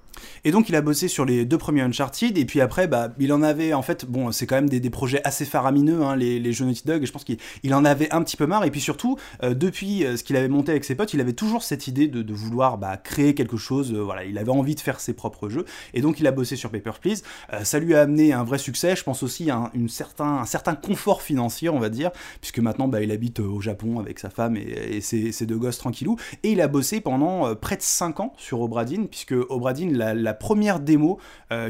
Et 0.45 0.51
donc 0.51 0.67
il 0.69 0.75
a 0.75 0.81
bossé 0.81 1.07
sur 1.07 1.25
les 1.25 1.45
deux 1.45 1.57
premiers 1.59 1.81
Uncharted, 1.81 2.37
et 2.37 2.45
puis 2.45 2.61
après, 2.61 2.87
bah, 2.87 3.09
il 3.19 3.31
en 3.33 3.43
avait, 3.43 3.73
en 3.73 3.81
fait, 3.83 4.05
bon, 4.05 4.31
c'est 4.31 4.47
quand 4.47 4.55
même 4.55 4.69
des, 4.69 4.79
des 4.79 4.89
projets 4.89 5.21
assez 5.23 5.45
faramineux, 5.45 6.01
hein, 6.03 6.15
les, 6.15 6.39
les 6.39 6.53
jeux 6.53 6.65
Naughty 6.65 6.83
Dog, 6.87 7.03
et 7.03 7.05
je 7.05 7.11
pense 7.11 7.23
qu'il 7.23 7.37
il 7.63 7.73
en 7.75 7.85
avait 7.85 8.11
un 8.13 8.23
petit 8.23 8.37
peu 8.37 8.45
marre, 8.47 8.63
et 8.63 8.71
puis 8.71 8.81
surtout, 8.81 9.17
euh, 9.43 9.53
depuis 9.57 10.05
euh, 10.05 10.17
ce 10.17 10.23
qu'il 10.23 10.35
avait 10.35 10.47
monté 10.47 10.71
avec 10.71 10.83
ses 10.83 10.95
potes, 10.95 11.13
il 11.13 11.21
avait 11.21 11.33
toujours 11.33 11.63
cette 11.63 11.87
idée 11.87 12.07
de, 12.07 12.33
vouloir 12.33 12.77
bah, 12.77 12.97
créer 12.97 13.33
quelque 13.33 13.57
chose, 13.57 13.93
euh, 13.93 13.99
voilà, 13.99 14.23
il 14.23 14.37
avait 14.37 14.51
envie 14.51 14.75
de 14.75 14.79
faire 14.79 14.99
ses 14.99 15.13
propres 15.13 15.49
jeux, 15.49 15.65
et 15.93 16.01
donc 16.01 16.19
il 16.19 16.27
a 16.27 16.31
bossé 16.31 16.55
sur 16.55 16.69
Paper 16.69 16.91
Please, 17.01 17.23
Euh, 17.53 17.63
ça 17.63 17.79
lui 17.79 17.95
a 17.95 18.01
amené 18.01 18.33
un 18.33 18.43
vrai 18.43 18.57
succès, 18.57 18.95
je 18.95 19.03
pense 19.03 19.23
aussi 19.23 19.49
certain, 19.87 20.37
un 20.37 20.45
certain 20.45 20.75
confort 20.75 21.21
financier, 21.21 21.69
on 21.69 21.79
va 21.79 21.89
dire, 21.89 22.11
puisque 22.41 22.59
maintenant 22.59 22.87
bah, 22.87 23.01
il 23.01 23.11
habite 23.11 23.39
au 23.39 23.59
Japon 23.61 23.99
avec 23.99 24.19
sa 24.19 24.29
femme 24.29 24.57
et, 24.57 25.01
ses, 25.01 25.45
deux 25.45 25.57
gosses 25.57 25.77
tranquillou, 25.77 26.17
et 26.43 26.51
il 26.51 26.61
a 26.61 26.67
bossé 26.67 27.01
pendant 27.01 27.55
près 27.55 27.77
de 27.77 27.81
5 27.81 28.19
ans 28.19 28.33
sur 28.37 28.61
Obradin, 28.61 29.05
puisque 29.09 29.33
Obradin, 29.49 29.89
la, 29.91 30.13
la 30.13 30.33
première 30.33 30.79
démo 30.79 31.19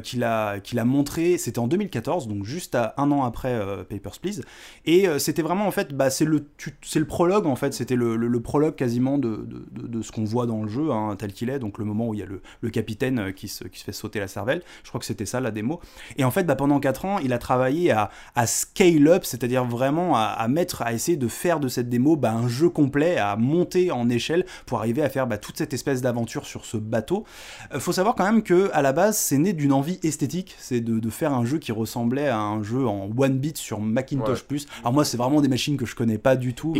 qu'il 0.03 0.23
a, 0.23 0.59
qu'il 0.59 0.79
a 0.79 0.85
montré, 0.85 1.37
c'était 1.37 1.59
en 1.59 1.67
2014, 1.67 2.27
donc 2.27 2.43
juste 2.43 2.75
à 2.75 2.93
un 2.97 3.11
an 3.11 3.23
après 3.23 3.53
euh, 3.53 3.83
Papers, 3.83 4.19
Please, 4.19 4.41
et 4.85 5.07
c'était 5.19 5.41
vraiment 5.41 5.67
en 5.67 5.71
fait, 5.71 5.93
bah, 5.93 6.09
c'est 6.09 6.25
le 6.25 7.05
prologue 7.05 7.47
en 7.47 7.55
fait, 7.55 7.66
c'était 7.73 7.95
le, 7.95 8.15
le- 8.15 8.27
le 8.27 8.39
prologue 8.41 8.75
quasiment 8.75 9.17
de, 9.17 9.45
de, 9.47 9.65
de- 9.71 9.87
de 9.87 10.01
ce 10.01 10.11
qu'on 10.11 10.23
voit 10.23 10.45
dans 10.45 10.63
le 10.63 10.69
jeu, 10.69 10.91
hein, 10.91 11.15
tel 11.17 11.33
qu'il 11.33 11.49
est, 11.49 11.59
donc 11.59 11.77
le 11.77 11.85
moment 11.85 12.07
où 12.09 12.13
il 12.13 12.19
y 12.19 12.23
a 12.23 12.25
le, 12.25 12.41
le 12.61 12.69
capitaine 12.69 13.19
euh, 13.19 13.31
qui 13.31 13.47
se, 13.47 13.63
qui 13.65 13.79
se 13.79 13.83
fait 13.83 13.91
sauter 13.91 14.19
la 14.19 14.27
cervelle, 14.27 14.61
je 14.83 14.89
crois 14.89 14.99
que 14.99 15.05
c'était 15.05 15.25
ça 15.25 15.39
la 15.39 15.51
démo, 15.51 15.79
et 16.17 16.23
en 16.23 16.31
fait, 16.31 16.43
bah, 16.43 16.55
pendant 16.55 16.79
4 16.79 17.05
ans, 17.05 17.19
il 17.19 17.33
a 17.33 17.37
travaillé 17.37 17.91
à, 17.91 18.09
à 18.35 18.47
scale 18.47 19.07
up, 19.07 19.23
c'est-à-dire 19.25 19.65
vraiment 19.65 20.15
à, 20.15 20.21
à 20.23 20.47
mettre, 20.47 20.81
à 20.81 20.93
essayer 20.93 21.17
de 21.17 21.27
faire 21.27 21.59
de 21.59 21.67
cette 21.67 21.89
démo 21.89 22.15
bah, 22.15 22.33
un 22.33 22.47
jeu 22.47 22.69
complet, 22.69 23.17
à 23.17 23.35
monter 23.35 23.91
en 23.91 24.09
échelle 24.09 24.45
pour 24.65 24.79
arriver 24.79 25.01
à 25.01 25.09
faire 25.09 25.27
bah, 25.27 25.37
toute 25.37 25.57
cette 25.57 25.73
espèce 25.73 26.01
d'aventure 26.01 26.45
sur 26.45 26.65
ce 26.65 26.77
bateau. 26.77 27.23
Euh, 27.73 27.79
faut 27.79 27.91
savoir 27.93 28.15
quand 28.15 28.25
même 28.25 28.43
que 28.43 28.69
à 28.73 28.81
la 28.81 28.93
base, 28.93 29.17
c'est 29.17 29.37
né 29.37 29.53
d'une 29.53 29.73
envie 29.73 29.99
esthétique, 30.03 30.55
c'est 30.59 30.81
de, 30.81 30.99
de 30.99 31.09
faire 31.09 31.33
un 31.33 31.45
jeu 31.45 31.57
qui 31.59 31.71
ressemblait 31.71 32.27
à 32.27 32.39
un 32.39 32.63
jeu 32.63 32.85
en 32.87 33.09
one 33.17 33.37
bit 33.37 33.57
sur 33.57 33.79
Macintosh 33.79 34.27
Ouais. 34.39 34.43
Plus. 34.47 34.67
Alors 34.81 34.93
moi, 34.93 35.03
c'est 35.05 35.17
vraiment 35.17 35.41
des 35.41 35.47
machines 35.47 35.77
que 35.77 35.85
je 35.85 35.95
connais 35.95 36.17
pas 36.17 36.35
du 36.35 36.53
tout. 36.53 36.71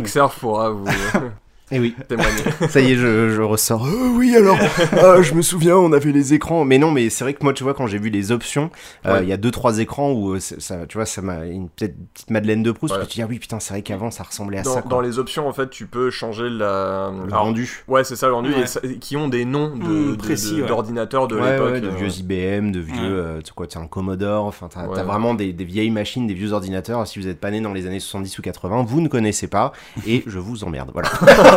vous 0.78 1.30
Et 1.70 1.78
oui. 1.78 1.94
témoigner. 2.08 2.30
Ça 2.68 2.80
y 2.80 2.92
est, 2.92 2.96
je, 2.96 3.30
je 3.30 3.42
ressors. 3.42 3.86
Euh, 3.86 4.10
oui, 4.14 4.34
alors, 4.36 4.56
ah, 4.92 5.20
je 5.22 5.34
me 5.34 5.42
souviens, 5.42 5.76
on 5.76 5.92
avait 5.92 6.12
les 6.12 6.34
écrans. 6.34 6.64
Mais 6.64 6.78
non, 6.78 6.90
mais 6.90 7.10
c'est 7.10 7.24
vrai 7.24 7.34
que 7.34 7.42
moi, 7.44 7.52
tu 7.52 7.62
vois, 7.62 7.74
quand 7.74 7.86
j'ai 7.86 7.98
vu 7.98 8.08
les 8.10 8.32
options, 8.32 8.70
euh, 9.06 9.18
il 9.18 9.22
Ouais. 9.22 9.26
y 9.26 9.32
a 9.32 9.36
deux 9.36 9.50
trois 9.50 9.78
écrans 9.78 10.10
où 10.12 10.32
euh, 10.34 10.40
ça, 10.40 10.86
tu 10.86 10.96
vois, 10.96 11.06
ça 11.06 11.20
m'a 11.22 11.44
une 11.46 11.68
petite 11.68 11.94
Madeleine 12.30 12.62
de 12.62 12.72
Proust. 12.72 12.94
Ouais. 12.94 13.02
où 13.02 13.06
tu 13.06 13.16
dis 13.16 13.22
ah 13.22 13.26
oui, 13.28 13.38
putain, 13.38 13.60
c'est 13.60 13.74
vrai 13.74 13.82
qu'avant 13.82 14.10
ça 14.10 14.22
ressemblait 14.22 14.58
à 14.58 14.62
Dans, 14.62 14.74
ça. 14.74 14.82
dans 14.82 15.00
les 15.00 15.18
options, 15.18 15.46
en 15.48 15.52
fait, 15.52 15.68
tu 15.70 15.86
peux 15.86 16.10
changer 16.10 16.48
la... 16.48 17.10
Le 17.14 17.24
Alors, 17.32 17.44
rendu. 17.44 17.84
Ouais, 17.88 18.04
c'est 18.04 18.16
ça 18.16 18.28
le 18.28 18.34
rendu, 18.34 18.50
Ouais. 18.52 18.60
et 18.62 18.66
ça- 18.66 18.80
qui 19.00 19.16
ont 19.16 19.28
des 19.28 19.44
noms 19.44 19.76
de, 19.76 19.82
Mmh, 19.84 20.10
de- 20.12 20.16
précis, 20.16 20.56
de- 20.56 20.62
ouais. 20.62 20.68
d'ordinateurs 20.68 21.28
de 21.28 21.36
ouais, 21.36 21.52
l'époque. 21.52 21.72
ouais, 21.72 21.80
de 21.80 21.88
euh, 21.88 21.90
vieux 21.90 22.08
IBM, 22.18 22.70
de 22.70 22.80
vieux, 22.80 22.94
Ouais. 22.94 23.00
euh, 23.02 23.38
tu 23.40 23.46
sais 23.46 23.52
quoi, 23.54 23.66
tu 23.66 23.74
sais, 23.78 23.84
un 23.84 23.86
Commodore, 23.86 24.44
enfin, 24.46 24.68
t'as 24.72 24.86
Ouais. 24.86 24.94
t'as 24.94 25.02
vraiment 25.04 25.34
des, 25.34 25.52
des 25.52 25.64
vieilles 25.64 25.90
machines, 25.90 26.26
des 26.26 26.34
vieux 26.34 26.52
ordinateurs. 26.52 27.06
Si 27.06 27.18
vous 27.18 27.28
êtes 27.28 27.40
pas 27.40 27.50
né 27.50 27.60
dans 27.60 27.72
les 27.74 27.86
années 27.86 28.00
70 28.00 28.38
ou 28.38 28.42
80, 28.42 28.84
vous 28.86 29.00
ne 29.00 29.08
connaissez 29.08 29.48
pas, 29.48 29.72
et 30.06 30.22
je 30.26 30.38
vous 30.38 30.64
emmerde. 30.64 30.90
Voilà. 30.92 31.08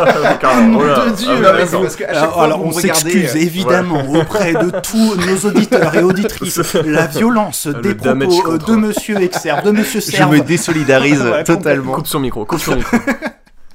De 1.06 1.16
Dieu, 1.16 1.30
Ah 1.46 1.66
chaque 1.88 2.08
Alors, 2.08 2.34
fois, 2.34 2.44
alors, 2.44 2.58
vous 2.60 2.68
on 2.68 2.72
s'excuse 2.72 3.34
euh, 3.34 3.38
évidemment 3.38 4.02
auprès 4.10 4.52
de 4.52 4.70
tous 4.80 5.16
nos 5.26 5.48
auditeurs 5.48 5.94
et 5.94 6.02
auditrices. 6.02 6.60
La 6.84 7.06
violence 7.06 7.66
Le 7.66 7.80
des 7.80 7.94
propos 7.94 8.52
euh, 8.52 8.58
de 8.58 8.76
Monsieur 8.76 9.20
Exer, 9.20 9.62
de 9.64 9.70
Monsieur 9.70 10.00
Je 10.00 10.10
Serve. 10.10 10.32
me 10.32 10.40
désolidarise 10.40 11.22
Ouais, 11.22 11.44
totalement. 11.44 11.92
Coupe 11.92 12.06
son 12.06 12.20
micro, 12.20 12.44
coupe 12.44 12.60
son 12.60 12.76
micro. 12.76 12.96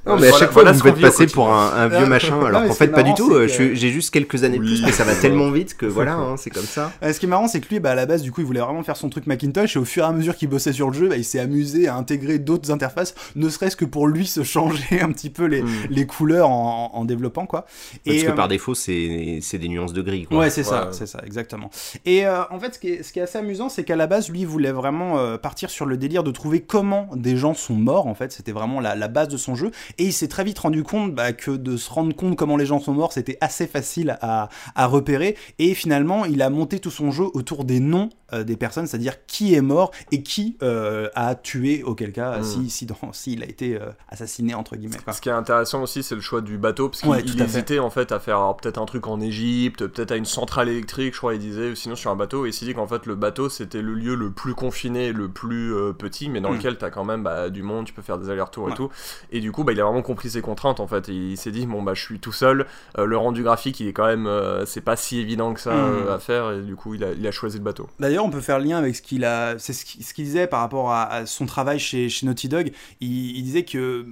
Non, 0.08 0.16
mais 0.16 0.28
à 0.28 0.30
Voilà- 0.30 0.38
chaque 0.38 0.52
fois, 0.52 0.62
voilà 0.64 0.72
vous 0.72 0.84
me 0.86 0.92
faites 0.92 1.02
passer 1.02 1.28
pour 1.28 1.50
un, 1.52 1.72
un 1.74 1.88
vieux 1.88 2.00
Non, 2.02 2.08
machin, 2.08 2.40
alors 2.46 2.64
qu'en 2.66 2.74
fait, 2.74 2.88
pas 2.88 3.04
du 3.04 3.14
tout. 3.14 3.32
euh, 3.34 3.48
J'ai 3.48 3.76
juste 3.92 4.12
quelques 4.12 4.44
années 4.44 4.58
de 4.58 4.64
plus, 4.64 4.84
mais 4.84 4.92
ça 4.92 5.04
va 5.04 5.16
tellement 5.16 5.52
vite 5.52 5.76
que 5.78 5.86
voilà, 5.86 6.14
hein, 6.16 6.36
c'est 6.38 6.50
comme 6.50 6.64
ça. 6.64 6.92
Euh, 7.04 7.14
Ce 7.18 7.20
qui 7.20 7.26
est 7.26 7.30
marrant, 7.30 7.48
c'est 7.48 7.60
que 7.62 7.70
lui, 7.70 7.80
bah, 7.80 7.92
à 7.92 7.96
la 7.96 8.06
base, 8.06 8.22
du 8.22 8.32
coup, 8.32 8.42
il 8.42 8.48
voulait 8.48 8.60
vraiment 8.62 8.84
faire 8.84 8.98
son 8.98 9.10
truc 9.10 9.28
Macintosh, 9.28 9.76
et 9.76 9.80
au 9.80 9.86
fur 9.86 10.04
et 10.04 10.08
à 10.08 10.12
mesure 10.12 10.36
qu'il 10.36 10.50
bossait 10.50 10.74
sur 10.74 10.88
le 10.90 10.94
jeu, 10.94 11.08
bah, 11.10 11.18
il 11.18 11.24
s'est 11.26 11.40
amusé 11.40 11.88
à 11.88 11.96
intégrer 11.96 12.40
d'autres 12.40 12.72
interfaces, 12.72 13.16
ne 13.36 13.50
serait-ce 13.50 13.76
que 13.76 13.86
pour 13.86 14.08
lui 14.08 14.26
se 14.28 14.44
changer 14.44 15.02
un 15.02 15.12
petit 15.12 15.30
peu 15.30 15.46
les, 15.46 15.62
Mm. 15.62 15.68
les 15.90 16.06
couleurs 16.06 16.50
en, 16.50 16.92
en 16.94 17.06
développant, 17.06 17.46
quoi. 17.46 17.66
Parce 18.06 18.22
que 18.24 18.30
euh, 18.30 18.34
par 18.34 18.48
défaut, 18.48 18.76
c'est 18.76 19.40
c'est 19.42 19.58
des 19.58 19.68
nuances 19.68 19.94
de 19.94 20.02
gris. 20.02 20.26
Quoi. 20.26 20.38
Ouais, 20.40 20.50
c'est 20.50 20.64
ça, 20.64 20.90
c'est 20.92 21.06
ça, 21.08 21.20
exactement. 21.26 21.70
Et 22.06 22.26
euh, 22.26 22.42
en 22.52 22.60
fait, 22.60 22.76
ce 22.76 22.80
qui, 22.80 22.90
est, 22.90 23.04
ce 23.04 23.12
qui 23.12 23.20
est 23.20 23.24
assez 23.24 23.38
amusant, 23.38 23.70
c'est 23.70 23.84
qu'à 23.84 23.96
la 23.96 24.08
base, 24.08 24.30
lui, 24.30 24.42
il 24.42 24.48
voulait 24.48 24.72
vraiment 24.72 25.18
euh, 25.18 25.38
partir 25.38 25.70
sur 25.70 25.86
le 25.86 25.98
délire 25.98 26.24
de 26.24 26.32
trouver 26.32 26.62
comment 26.62 27.10
des 27.16 27.36
gens 27.38 27.54
sont 27.54 27.74
morts, 27.76 28.08
en 28.08 28.14
fait. 28.16 28.32
C'était 28.32 28.52
vraiment 28.52 28.80
la, 28.80 28.96
la 28.96 29.08
base 29.08 29.28
de 29.28 29.38
son 29.38 29.56
jeu. 29.56 29.72
Et 30.00 30.06
il 30.06 30.14
s'est 30.14 30.28
très 30.28 30.44
vite 30.44 30.60
rendu 30.60 30.84
compte 30.84 31.14
bah, 31.16 31.34
que 31.34 31.52
de 31.52 31.76
se 31.78 31.90
rendre 31.90 32.16
compte 32.16 32.36
comment 32.36 32.58
les 32.58 32.66
gens 32.66 32.80
sont 32.80 32.94
morts, 32.94 33.14
c'était 33.14 33.38
assez 33.42 33.66
facile 33.68 34.18
à, 34.22 34.50
à 34.76 34.86
repérer. 34.86 35.36
Et 35.60 35.74
finalement, 35.74 36.26
il 36.26 36.42
a 36.42 36.50
monté 36.50 36.80
tout 36.80 36.92
son 36.92 37.12
jeu 37.12 37.26
autour 37.34 37.64
des 37.66 37.80
noms 37.80 38.10
euh, 38.34 38.44
des 38.44 38.58
personnes, 38.58 38.88
c'est-à-dire 38.88 39.26
qui 39.26 39.56
est 39.56 39.62
mort 39.62 39.92
et 40.12 40.22
qui 40.22 40.58
euh, 40.62 41.08
a 41.16 41.34
tué, 41.34 41.82
auquel 41.84 42.12
cas, 42.12 42.40
Mm. 42.40 42.44
si, 42.44 42.70
si, 42.70 42.86
dans- 42.86 43.14
s'il 43.14 43.42
a 43.42 43.46
été 43.46 43.76
euh, 43.76 43.86
assassiné, 44.10 44.54
entre 44.54 44.76
guillemets. 44.76 44.98
quoi. 45.02 45.14
Ce 45.14 45.22
qui 45.22 45.30
est 45.30 45.32
intéressant 45.32 45.82
aussi, 45.82 46.04
c'est 46.04 46.14
le 46.16 46.20
choix 46.20 46.42
du 46.42 46.58
bateau, 46.58 46.90
parce 46.90 47.00
qu'il 47.02 47.10
Ouais, 47.10 47.22
fait. 47.26 47.42
hésitait 47.42 47.80
en 47.80 47.90
fait 47.90 48.12
à 48.12 48.20
faire 48.20 48.54
peut-être 48.62 48.80
un 48.80 48.86
truc 48.86 49.08
en 49.08 49.22
Égypte, 49.22 49.88
peut-être 49.88 50.12
à 50.12 50.18
une 50.18 50.26
centrale 50.26 50.68
électrique, 50.68 51.14
je 51.14 51.20
crois, 51.20 51.36
il 51.36 51.40
disait, 51.40 51.74
sinon 51.76 51.96
sur 51.96 52.12
un 52.12 52.18
bateau, 52.18 52.46
et 52.46 52.50
il 52.50 52.54
s'est 52.54 52.66
dit 52.66 52.74
qu'en 52.74 52.86
fait 52.88 53.06
le 53.06 53.16
bateau 53.16 53.48
c'était 53.48 53.82
le 53.82 53.94
lieu 53.94 54.14
le 54.16 54.30
plus 54.32 54.54
confiné, 54.56 55.14
le 55.14 55.30
plus 55.30 55.74
euh, 55.74 55.94
petit, 55.94 56.28
mais 56.30 56.42
dans 56.42 56.52
Mm. 56.52 56.56
lequel 56.58 56.78
t'as 56.78 56.90
quand 56.90 57.06
même 57.06 57.24
bah, 57.24 57.50
du 57.50 57.64
monde, 57.64 57.86
tu 57.86 57.94
peux 57.94 58.02
faire 58.02 58.18
des 58.18 58.30
allers-retours 58.30 58.66
Ouais. 58.66 58.74
et 58.74 58.76
tout. 58.76 58.90
Et 59.32 59.40
du 59.40 59.54
coup, 59.54 59.64
bah, 59.64 59.72
il 59.72 59.80
a 59.80 59.87
vraiment 59.88 60.02
compris 60.04 60.30
ses 60.30 60.42
contraintes 60.42 60.80
en 60.80 60.88
fait, 60.88 61.08
il 61.08 61.38
s'est 61.38 61.52
dit, 61.52 61.66
bon 61.66 61.82
bah 61.82 61.94
je 61.96 62.02
suis 62.02 62.20
tout 62.20 62.32
seul, 62.32 62.66
euh, 62.98 63.06
le 63.06 63.18
rendu 63.18 63.44
graphique 63.44 63.80
il 63.80 63.88
est 63.88 63.94
quand 63.94 64.06
même, 64.06 64.28
euh, 64.28 64.66
c'est 64.66 64.82
pas 64.82 64.96
si 64.96 65.20
évident 65.20 65.54
que 65.54 65.60
ça 65.60 65.74
Mm. 65.74 66.08
euh, 66.08 66.16
à 66.16 66.20
faire, 66.20 66.52
et 66.52 66.62
du 66.62 66.76
coup 66.76 66.94
il 66.96 67.04
a, 67.04 67.12
il 67.12 67.26
a 67.26 67.32
choisi 67.32 67.58
le 67.58 67.64
bateau. 67.64 67.88
D'ailleurs, 68.00 68.26
on 68.26 68.30
peut 68.30 68.42
faire 68.42 68.60
le 68.60 68.66
lien 68.66 68.78
avec 68.78 68.96
ce 68.96 69.02
qu'il 69.02 69.26
a, 69.26 69.58
c'est 69.60 69.74
ce 69.74 69.86
qu'il 69.86 70.04
ce 70.04 70.14
qu'il 70.14 70.26
disait 70.26 70.48
par 70.48 70.60
rapport 70.62 70.92
à, 70.92 71.04
à 71.12 71.26
son 71.26 71.46
travail 71.46 71.80
chez, 71.80 72.10
chez 72.10 72.26
Naughty 72.26 72.50
Dog. 72.50 72.72
Il, 73.02 73.38
il 73.38 73.44
disait 73.44 73.64
que 73.66 74.06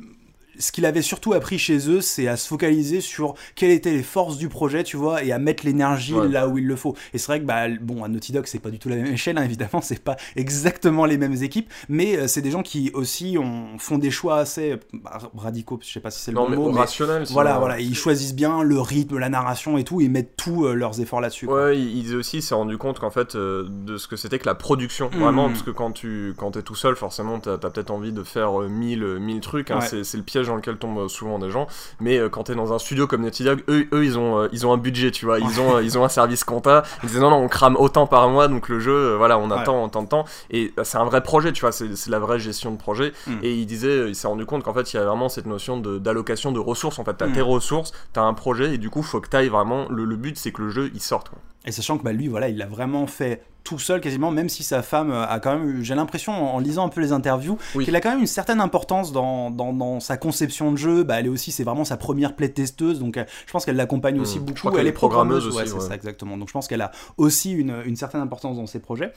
ce 0.59 0.71
qu'il 0.71 0.85
avait 0.85 1.01
surtout 1.01 1.33
appris 1.33 1.57
chez 1.59 1.89
eux, 1.89 2.01
c'est 2.01 2.27
à 2.27 2.38
se 2.38 2.47
focaliser 2.47 3.01
sur 3.01 3.35
quelles 3.55 3.71
étaient 3.71 3.93
les 3.93 4.03
forces 4.03 4.38
du 4.38 4.50
projet, 4.50 4.83
tu 4.83 4.97
vois, 4.97 5.24
et 5.24 5.31
à 5.31 5.39
mettre 5.39 5.65
l'énergie 5.65 6.13
Ouais. 6.13 6.27
là 6.27 6.47
où 6.47 6.57
il 6.57 6.67
le 6.67 6.75
faut. 6.75 6.95
Et 7.13 7.17
c'est 7.17 7.27
vrai 7.27 7.39
que, 7.41 7.45
bah, 7.45 7.67
bon, 7.81 8.03
à 8.03 8.07
Naughty 8.07 8.31
Dog, 8.31 8.45
c'est 8.47 8.59
pas 8.59 8.69
du 8.69 8.79
tout 8.79 8.89
la 8.89 8.95
même 8.97 9.07
échelle, 9.07 9.38
hein, 9.38 9.43
évidemment, 9.43 9.81
c'est 9.81 10.03
pas 10.03 10.15
exactement 10.35 11.05
les 11.05 11.17
mêmes 11.17 11.41
équipes, 11.43 11.71
mais 11.89 12.17
euh, 12.17 12.27
c'est 12.27 12.41
des 12.41 12.51
gens 12.51 12.62
qui 12.63 12.91
aussi 12.93 13.38
ont, 13.39 13.77
font 13.77 13.97
des 13.97 14.12
choix 14.12 14.38
assez 14.38 14.77
bah, 14.93 15.17
radicaux, 15.35 15.79
je 15.81 15.91
sais 15.91 16.00
pas 16.00 16.12
si 16.12 16.19
c'est 16.21 16.31
le 16.31 16.35
Non 16.35 16.43
bon 16.45 16.50
mais 16.51 16.55
mot, 16.57 16.71
mais 16.71 16.79
rationnel. 16.79 17.24
voilà, 17.31 17.57
voilà, 17.59 17.79
ils 17.79 17.95
choisissent 17.95 18.35
bien 18.35 18.63
le 18.63 18.79
rythme, 18.79 19.17
la 19.17 19.29
narration 19.29 19.77
et 19.77 19.83
tout, 19.83 20.01
et 20.01 20.07
mettent 20.07 20.35
tous 20.38 20.65
euh, 20.65 20.74
leurs 20.74 21.00
efforts 21.01 21.21
là-dessus. 21.21 21.47
Ouais, 21.47 21.77
il 21.77 21.95
il 21.97 22.03
disait 22.03 22.15
aussi, 22.15 22.41
s'est 22.41 22.53
rendu 22.55 22.77
compte 22.77 23.00
qu'en 23.00 23.09
fait, 23.09 23.35
euh, 23.35 23.67
de 23.69 23.97
ce 23.97 24.07
que 24.07 24.15
c'était 24.15 24.38
que 24.39 24.45
la 24.45 24.55
production. 24.55 25.09
Mhm. 25.13 25.19
Vraiment, 25.19 25.47
parce 25.50 25.63
que 25.63 25.71
quand 25.71 25.91
tu 25.91 26.33
quand 26.38 26.55
es 26.57 26.62
tout 26.62 26.75
seul, 26.75 26.95
forcément, 26.95 27.39
t'as 27.39 27.53
as, 27.53 27.57
peut-être 27.57 27.89
envie 27.91 28.12
de 28.13 28.21
faire 28.24 28.59
mille, 28.69 29.03
mille 29.19 29.39
trucs. 29.39 29.71
hein. 29.71 29.79
Ouais. 29.79 30.03
C'est 30.03 30.17
le 30.17 30.24
piège 30.24 30.44
dans 30.47 30.55
lequel 30.55 30.77
tombent 30.77 30.99
euh, 30.99 31.07
souvent 31.07 31.39
des 31.39 31.49
gens. 31.49 31.67
Mais 31.99 32.17
euh, 32.17 32.29
quand 32.29 32.43
t'es 32.43 32.55
dans 32.55 32.73
un 32.73 32.79
studio 32.79 33.07
comme 33.07 33.21
Naughty 33.23 33.43
Dog, 33.43 33.63
eux, 33.69 33.87
eux 33.93 34.05
ils, 34.05 34.17
ont, 34.17 34.39
euh, 34.39 34.47
ils 34.51 34.65
ont 34.65 34.73
un 34.73 34.77
budget, 34.77 35.11
tu 35.11 35.25
vois. 35.25 35.39
Ils 35.39 35.59
ont, 35.61 35.79
ils 35.79 35.97
ont 35.97 36.03
un 36.03 36.09
service 36.09 36.43
compta. 36.43 36.83
Ils 37.03 37.07
disaient 37.07 37.19
non, 37.21 37.29
non, 37.29 37.37
on 37.37 37.47
crame 37.47 37.75
autant 37.77 38.07
par 38.07 38.29
mois, 38.29 38.47
donc 38.47 38.69
le 38.69 38.79
jeu, 38.79 39.15
voilà, 39.15 39.37
on 39.37 39.49
Ouais. 39.49 39.57
attend, 39.59 39.83
on 39.83 39.89
tant 39.89 40.03
de 40.03 40.07
temps. 40.07 40.25
Et 40.49 40.73
c'est 40.83 40.97
un 40.97 41.05
vrai 41.05 41.21
projet, 41.23 41.51
tu 41.51 41.61
vois. 41.61 41.71
C'est 41.71 42.07
la 42.09 42.19
vraie 42.19 42.39
gestion 42.39 42.71
de 42.71 42.77
projet. 42.77 43.13
Mhm. 43.27 43.39
Et 43.43 43.53
il 43.53 43.65
disait, 43.65 44.09
il 44.09 44.15
s'est 44.15 44.27
rendu 44.27 44.45
compte 44.45 44.63
qu'en 44.63 44.73
fait, 44.73 44.93
il 44.93 44.97
y 44.97 44.99
a 44.99 45.05
vraiment 45.05 45.29
cette 45.29 45.45
notion 45.45 45.77
d'allocation 45.77 46.51
de, 46.51 46.59
ressources. 46.59 46.99
En 46.99 47.03
fait, 47.05 47.13
t'as 47.15 47.27
Mhm. 47.27 47.33
tes 47.33 47.41
ressources, 47.41 47.91
t'as 48.13 48.21
un 48.23 48.33
projet, 48.33 48.75
et 48.75 48.77
du 48.77 48.89
coup, 48.89 49.03
faut 49.03 49.21
que 49.21 49.29
t'ailles 49.29 49.49
vraiment. 49.49 49.87
Le, 49.89 50.05
le 50.05 50.15
but, 50.15 50.37
c'est 50.37 50.51
que 50.51 50.61
le 50.61 50.69
jeu, 50.69 50.89
il 50.93 51.01
sorte. 51.01 51.29
quoi. 51.29 51.39
Et 51.65 51.71
sachant 51.71 51.97
que 51.97 52.03
bah, 52.03 52.11
lui, 52.13 52.27
voilà, 52.27 52.49
il 52.49 52.57
l'a 52.57 52.67
vraiment 52.67 53.07
fait 53.07 53.43
tout 53.65 53.79
seul 53.79 54.00
quasiment, 54.00 54.31
même 54.31 54.48
si 54.48 54.63
sa 54.63 54.81
femme 54.81 55.12
euh, 55.12 55.25
a 55.27 55.41
quand 55.41 55.57
même 55.57 55.84
j'ai 55.84 55.95
l'impression 55.95 56.31
en 56.55 56.60
lisant 56.60 56.86
un 56.86 56.89
peu 56.89 57.01
les 57.01 57.12
interviews, 57.12 57.57
Oui. 57.75 57.84
qu'elle 57.84 57.95
a 57.98 58.00
quand 58.00 58.12
même 58.12 58.19
une 58.22 58.27
certaine 58.27 58.62
importance 58.62 59.12
dans, 59.12 59.51
dans, 59.51 59.74
dans 59.74 60.00
sa 60.00 60.15
conception 60.15 60.72
de 60.72 60.77
jeu. 60.77 61.03
Bah, 61.03 61.19
elle 61.19 61.25
est 61.25 61.29
aussi, 61.29 61.51
c'est 61.51 61.63
vraiment 61.65 61.84
sa 61.84 61.98
première 61.98 62.36
playtesteuse, 62.38 63.00
donc 63.00 63.17
euh, 63.17 63.25
je 63.45 63.51
pense 63.51 63.65
qu'elle 63.65 63.75
l'accompagne 63.75 64.19
aussi 64.22 64.39
Hmm. 64.39 64.45
Je 64.48 64.53
beaucoup. 64.63 64.77
elle 64.77 64.88
est 64.88 64.91
programmeuse, 64.93 65.43
programmeuse 65.48 65.55
ouais, 65.72 65.74
aussi, 65.74 65.81
c'est 65.84 65.89
ça 65.89 65.95
exactement. 65.95 66.38
Donc 66.38 66.48
je 66.48 66.53
pense 66.53 66.67
qu'elle 66.67 66.81
a 66.81 66.91
aussi 67.17 67.51
une, 67.51 67.75
une 67.86 67.95
certaine 67.95 68.22
importance 68.22 68.55
dans 68.55 68.67
ses 68.67 68.79
projets. 68.79 69.12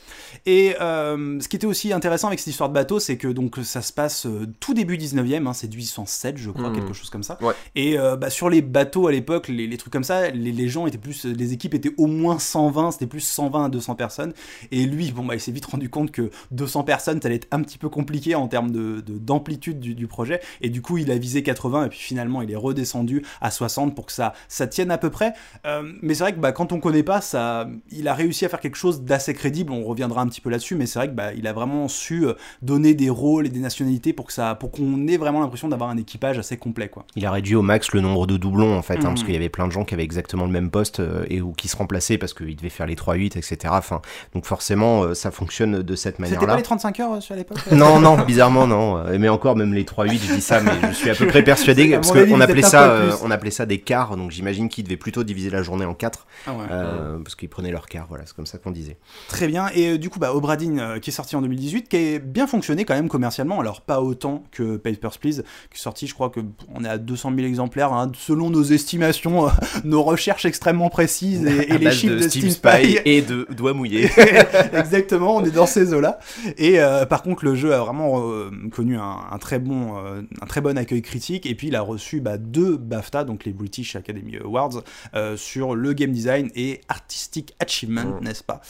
Et 0.47 0.75
euh, 0.81 1.39
ce 1.41 1.49
qui 1.49 1.57
était 1.57 1.67
aussi 1.67 1.93
intéressant 1.93 2.29
avec 2.29 2.39
cette 2.39 2.49
histoire 2.49 2.69
de 2.71 2.75
bateau, 2.75 2.99
c'est 3.01 3.17
que 3.19 3.29
donc 3.29 3.57
ça 3.63 3.83
se 3.83 3.93
passe 3.93 4.27
euh, 4.27 4.47
tout 4.61 4.75
début 4.75 4.97
19e, 4.97 5.47
hein, 5.47 5.53
c'est 5.53 5.69
1807 5.69 6.37
je 6.39 6.51
crois, 6.51 6.71
Hmm. 6.71 6.75
quelque 6.75 6.93
chose 6.95 7.11
comme 7.11 7.23
ça. 7.23 7.37
Ouais. 7.43 7.55
Et 7.75 7.99
euh, 7.99 8.17
bah, 8.17 8.31
sur 8.31 8.49
les 8.49 8.63
bateaux 8.63 9.07
à 9.09 9.13
l'époque, 9.13 9.49
les, 9.49 9.67
les 9.67 9.77
trucs 9.77 9.93
comme 9.93 10.05
ça, 10.05 10.31
les, 10.31 10.53
les 10.53 10.69
gens 10.69 10.87
étaient 10.87 10.97
plus, 10.99 11.25
les 11.25 11.53
équipes 11.53 11.75
étaient 11.75 11.93
au 11.99 12.07
moins 12.07 12.39
120, 12.39 12.93
c'était 12.93 13.07
plus 13.07 13.21
120 13.21 13.65
à 13.67 13.69
200 13.69 13.95
personnes. 13.95 14.33
Et 14.73 14.85
lui, 14.87 15.11
bon 15.13 15.25
bah 15.25 15.35
il 15.35 15.41
s'est 15.41 15.53
vite 15.53 15.67
rendu 15.67 15.89
compte 15.91 16.11
que 16.11 16.31
200 16.51 16.85
personnes, 16.85 17.21
ça 17.21 17.27
allait 17.29 17.37
être 17.37 17.49
un 17.51 17.63
petit 17.63 17.79
peu 17.79 17.89
compliqué 17.89 18.35
en 18.35 18.49
termes 18.49 18.71
de 18.71 19.01
de- 19.01 19.19
d'amplitude 19.19 19.81
du, 19.81 19.95
du 19.95 20.07
projet. 20.07 20.41
Et 20.61 20.71
du 20.71 20.83
coup, 20.83 20.99
il 20.99 21.11
a 21.11 21.19
visé 21.19 21.43
80 21.43 21.87
et 21.87 21.89
puis 21.89 21.99
finalement, 21.99 22.43
il 22.43 22.51
est 22.51 22.57
redescendu 22.57 23.23
à 23.41 23.51
60 23.51 23.95
pour 23.95 24.07
que 24.07 24.13
ça 24.13 24.33
ça 24.49 24.67
tienne 24.67 24.91
à 24.91 24.99
peu 24.99 25.11
près. 25.11 25.33
Euh, 25.67 25.93
mais 26.03 26.15
c'est 26.15 26.25
vrai 26.25 26.33
que 26.33 26.39
bah, 26.41 26.53
quand 26.53 26.73
on 26.73 26.81
connaît 26.81 27.03
pas, 27.03 27.21
ça, 27.21 27.69
il 27.91 28.09
a 28.09 28.15
réussi 28.15 28.45
à 28.45 28.49
faire 28.49 28.61
quelque 28.61 28.77
chose 28.77 29.03
d'assez 29.03 29.35
crédible. 29.35 29.73
On 29.73 29.85
reviendra 29.85 30.23
un 30.23 30.27
petit 30.29 30.41
peu 30.41 30.51
là-dessus, 30.51 30.75
mais 30.75 30.87
c'est 30.87 30.99
vrai 30.99 31.09
que 31.09 31.15
bah, 31.15 31.33
il 31.35 31.47
a 31.47 31.53
vraiment 31.53 31.89
su 31.89 32.27
euh, 32.27 32.35
donner 32.63 32.95
des 32.95 33.11
rôles 33.11 33.47
et 33.47 33.51
des 33.51 33.61
nationalités 33.61 34.13
pour 34.13 34.27
que 34.27 34.33
ça, 34.33 34.55
pour 34.55 34.71
qu'on 34.71 35.07
ait 35.07 35.17
vraiment 35.17 35.41
l'impression 35.41 35.69
d'avoir 35.69 35.91
un 35.91 35.97
équipage 35.97 36.39
assez 36.39 36.57
complet, 36.57 36.89
quoi. 36.89 37.05
Il 37.17 37.25
a 37.27 37.31
réduit 37.31 37.55
au 37.55 37.63
max 37.63 37.93
le 37.93 38.01
nombre 38.01 38.27
de 38.27 38.37
doublons 38.37 38.77
en 38.77 38.83
fait, 38.83 38.97
hein, 38.99 39.09
parce 39.09 39.25
qu'il 39.25 39.35
y 39.35 39.37
avait 39.37 39.49
plein 39.49 39.67
de 39.67 39.73
gens 39.73 39.85
qui 39.85 39.95
avaient 39.95 40.05
exactement 40.05 40.45
le 40.45 40.51
même 40.53 40.71
poste 40.71 41.01
euh, 41.01 41.25
et 41.29 41.41
ou 41.41 41.53
qui 41.53 41.69
se 41.69 41.77
remplaçaient 41.77 42.19
parce 42.19 42.35
qu'ils 42.35 42.57
devaient 42.57 42.69
faire 42.69 42.87
les 42.87 42.95
3-8, 42.97 43.37
etc. 43.39 43.57
Enfin, 43.71 44.01
donc 44.35 44.45
forcément, 44.45 45.03
euh, 45.03 45.15
ça 45.15 45.31
fonctionne 45.31 45.83
de 45.83 45.95
cette 45.95 46.17
C'était 46.17 46.29
pas 46.29 46.37
manière-là. 46.37 46.57
les 46.57 46.63
35 46.63 47.01
heures 47.01 47.13
euh, 47.15 47.21
sur 47.21 47.35
l'époque 47.35 47.59
Non, 47.73 47.99
non, 48.01 48.19
bizarrement 48.25 48.67
non. 48.67 49.03
Mais 49.19 49.29
encore, 49.29 49.57
même 49.57 49.75
les 49.75 49.85
3-8, 49.85 50.19
je 50.29 50.35
dis 50.35 50.41
ça, 50.41 50.61
mais 50.61 50.73
je 50.91 50.95
suis 50.95 51.11
à 51.11 51.15
peu 51.15 51.27
près 51.27 51.43
persuadé, 51.43 51.91
parce 51.91 52.13
qu'on 52.13 52.41
appelait 52.41 52.63
ça, 52.63 52.91
euh, 52.91 53.13
on 53.23 53.31
appelait 53.31 53.51
ça 53.51 53.67
des 53.67 53.79
quarts, 53.79 54.17
donc 54.17 54.31
j'imagine 54.31 54.69
qu'ils 54.69 54.85
devaient 54.85 54.97
plutôt 54.97 55.25
diviser 55.25 55.51
la 55.51 55.63
journée 55.63 55.85
en 55.85 55.95
quatre, 55.95 56.27
Ah 56.47 56.53
ouais. 56.53 56.65
euh, 56.71 57.19
parce 57.19 57.35
qu'ils 57.35 57.49
prenaient 57.49 57.71
leur 57.71 57.87
quart, 57.87 58.07
voilà, 58.09 58.25
c'est 58.27 58.35
comme 58.35 58.47
ça 58.47 58.59
qu'on 58.59 58.71
disait. 58.71 58.97
Très 59.29 59.47
bien. 59.47 59.69
Et 59.75 59.93
euh, 59.93 59.99
du 59.99 60.11
coup, 60.11 60.19
bah, 60.19 60.35
Obradin, 60.35 60.79
euh, 60.79 60.99
qui 60.99 61.11
est 61.11 61.13
sorti 61.13 61.37
en 61.37 61.43
2018, 61.43 61.89
qui 61.89 61.97
est 61.97 62.19
bien 62.19 62.47
fonctionné 62.47 62.85
quand 62.85 62.95
même 62.95 63.09
commercialement. 63.09 63.61
Alors, 63.61 63.81
pas 63.81 64.01
autant 64.01 64.45
que 64.51 64.77
Papers, 64.77 65.19
Please, 65.19 65.43
qui 65.71 65.77
est 65.77 65.79
sorti, 65.79 66.07
je 66.07 66.15
crois 66.15 66.31
que 66.31 66.41
on 66.75 66.85
est 66.85 66.89
à 66.89 66.99
200 66.99 67.33
000 67.35 67.47
exemplaires, 67.47 67.93
hein, 67.93 68.11
selon 68.15 68.51
nos 68.51 68.63
estimations, 68.63 69.49
nos 69.85 70.03
recherches 70.03 70.45
extrêmement 70.45 70.91
précises 70.91 71.45
et, 71.45 71.67
les 71.79 71.91
chiffres 71.91 72.17
de, 72.17 72.29
Steam 72.29 72.51
Spy. 72.51 72.99
et 73.05 73.23
de 73.23 73.47
doigts 73.51 73.73
mouillés. 73.75 74.11
Exactement, 74.73 75.37
on 75.37 75.45
est 75.45 75.51
dans 75.51 75.67
ces 75.67 75.95
eaux-là. 75.95 76.19
Et 76.57 76.81
euh, 76.81 77.07
par 77.07 77.23
contre, 77.23 77.45
le 77.45 77.55
jeu 77.55 77.75
a 77.75 77.79
vraiment 77.81 78.21
euh, 78.31 78.51
connu 78.73 78.97
un, 78.97 79.17
un 79.31 79.39
très 79.39 79.59
bon, 79.59 79.97
euh, 80.05 80.23
un 80.41 80.47
très 80.47 80.61
bon 80.61 80.77
accueil 80.79 81.03
critique. 81.03 81.47
Et 81.47 81.55
puis, 81.55 81.69
il 81.69 81.77
a 81.77 81.81
reçu 81.81 82.21
bah, 82.21 82.39
deux 82.39 82.77
BAFTA, 82.77 83.25
donc 83.25 83.45
les 83.45 83.53
British 83.53 83.97
Academy 83.97 84.37
Awards, 84.39 84.83
euh, 85.15 85.37
sur 85.37 85.75
le 85.75 85.93
game 85.93 86.13
design 86.13 86.51
et 86.55 86.81
artistic 86.89 87.55
achievement, 87.61 88.05
Mm. 88.21 88.25
n'est-ce 88.25 88.45
pas? 88.45 88.61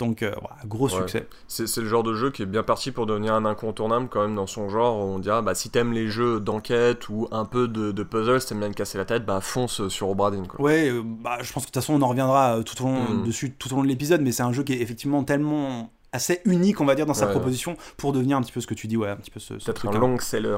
Donc, 0.00 0.22
euh, 0.24 0.32
voilà, 0.40 0.56
gros 0.66 0.86
Ouais. 0.88 0.96
succès. 1.02 1.28
C'est 1.46 1.68
c'est 1.68 1.80
le 1.80 1.86
genre 1.86 2.02
de 2.02 2.14
jeu 2.14 2.30
qui 2.32 2.42
est 2.42 2.46
bien 2.46 2.64
parti 2.64 2.90
pour 2.90 3.06
devenir 3.06 3.32
un 3.34 3.44
incontournable 3.44 4.08
quand 4.10 4.22
même 4.22 4.34
dans 4.34 4.48
son 4.48 4.68
genre. 4.68 4.96
On 4.96 5.20
dira, 5.20 5.40
bah 5.40 5.54
si 5.54 5.70
t'aimes 5.70 5.92
les 5.92 6.08
jeux 6.08 6.40
d'enquête 6.40 7.08
ou 7.08 7.28
un 7.30 7.44
peu 7.44 7.68
de, 7.68 7.92
de 7.92 8.02
puzzle, 8.02 8.40
si 8.40 8.48
t'aimes 8.48 8.58
bien 8.58 8.70
te 8.70 8.74
casser 8.76 8.98
la 8.98 9.04
tête, 9.04 9.24
bah 9.24 9.40
fonce 9.40 9.86
sur 9.88 10.08
Obradin 10.08 10.42
quoi. 10.46 10.60
Ouais, 10.60 10.88
euh, 10.90 11.02
bah, 11.04 11.38
je 11.42 11.52
pense 11.52 11.62
que 11.64 11.68
de 11.70 11.72
toute 11.72 11.82
façon, 11.82 11.94
on 11.94 12.02
en 12.02 12.08
reviendra 12.08 12.56
euh, 12.58 12.62
tout 12.64 12.82
au 12.82 12.86
long, 12.88 13.04
Mm. 13.04 13.24
dessus 13.24 13.52
tout 13.52 13.72
au 13.72 13.76
long 13.76 13.82
de 13.84 13.88
l'épisode, 13.88 14.20
mais 14.20 14.32
c'est 14.32 14.42
un 14.42 14.52
jeu 14.52 14.64
qui 14.64 14.72
est 14.72 14.80
effectivement 14.80 15.22
tellement 15.22 15.90
assez 16.12 16.40
unique, 16.44 16.80
on 16.80 16.86
va 16.86 16.96
dire, 16.96 17.06
dans 17.06 17.14
sa 17.14 17.26
Ouais, 17.26 17.30
proposition 17.32 17.76
pour 17.96 18.12
devenir 18.12 18.36
un 18.36 18.42
petit 18.42 18.52
peu 18.52 18.60
ce 18.60 18.66
que 18.66 18.74
tu 18.74 18.88
dis, 18.88 18.96
ouais, 18.96 19.08
un 19.10 19.16
petit 19.16 19.30
peu 19.30 19.38
ce, 19.38 19.60
ce 19.60 19.64
Peut-être 19.64 19.76
truc, 19.78 19.92
un 19.92 19.96
hein. 19.96 20.00
long 20.00 20.18
seller. 20.18 20.56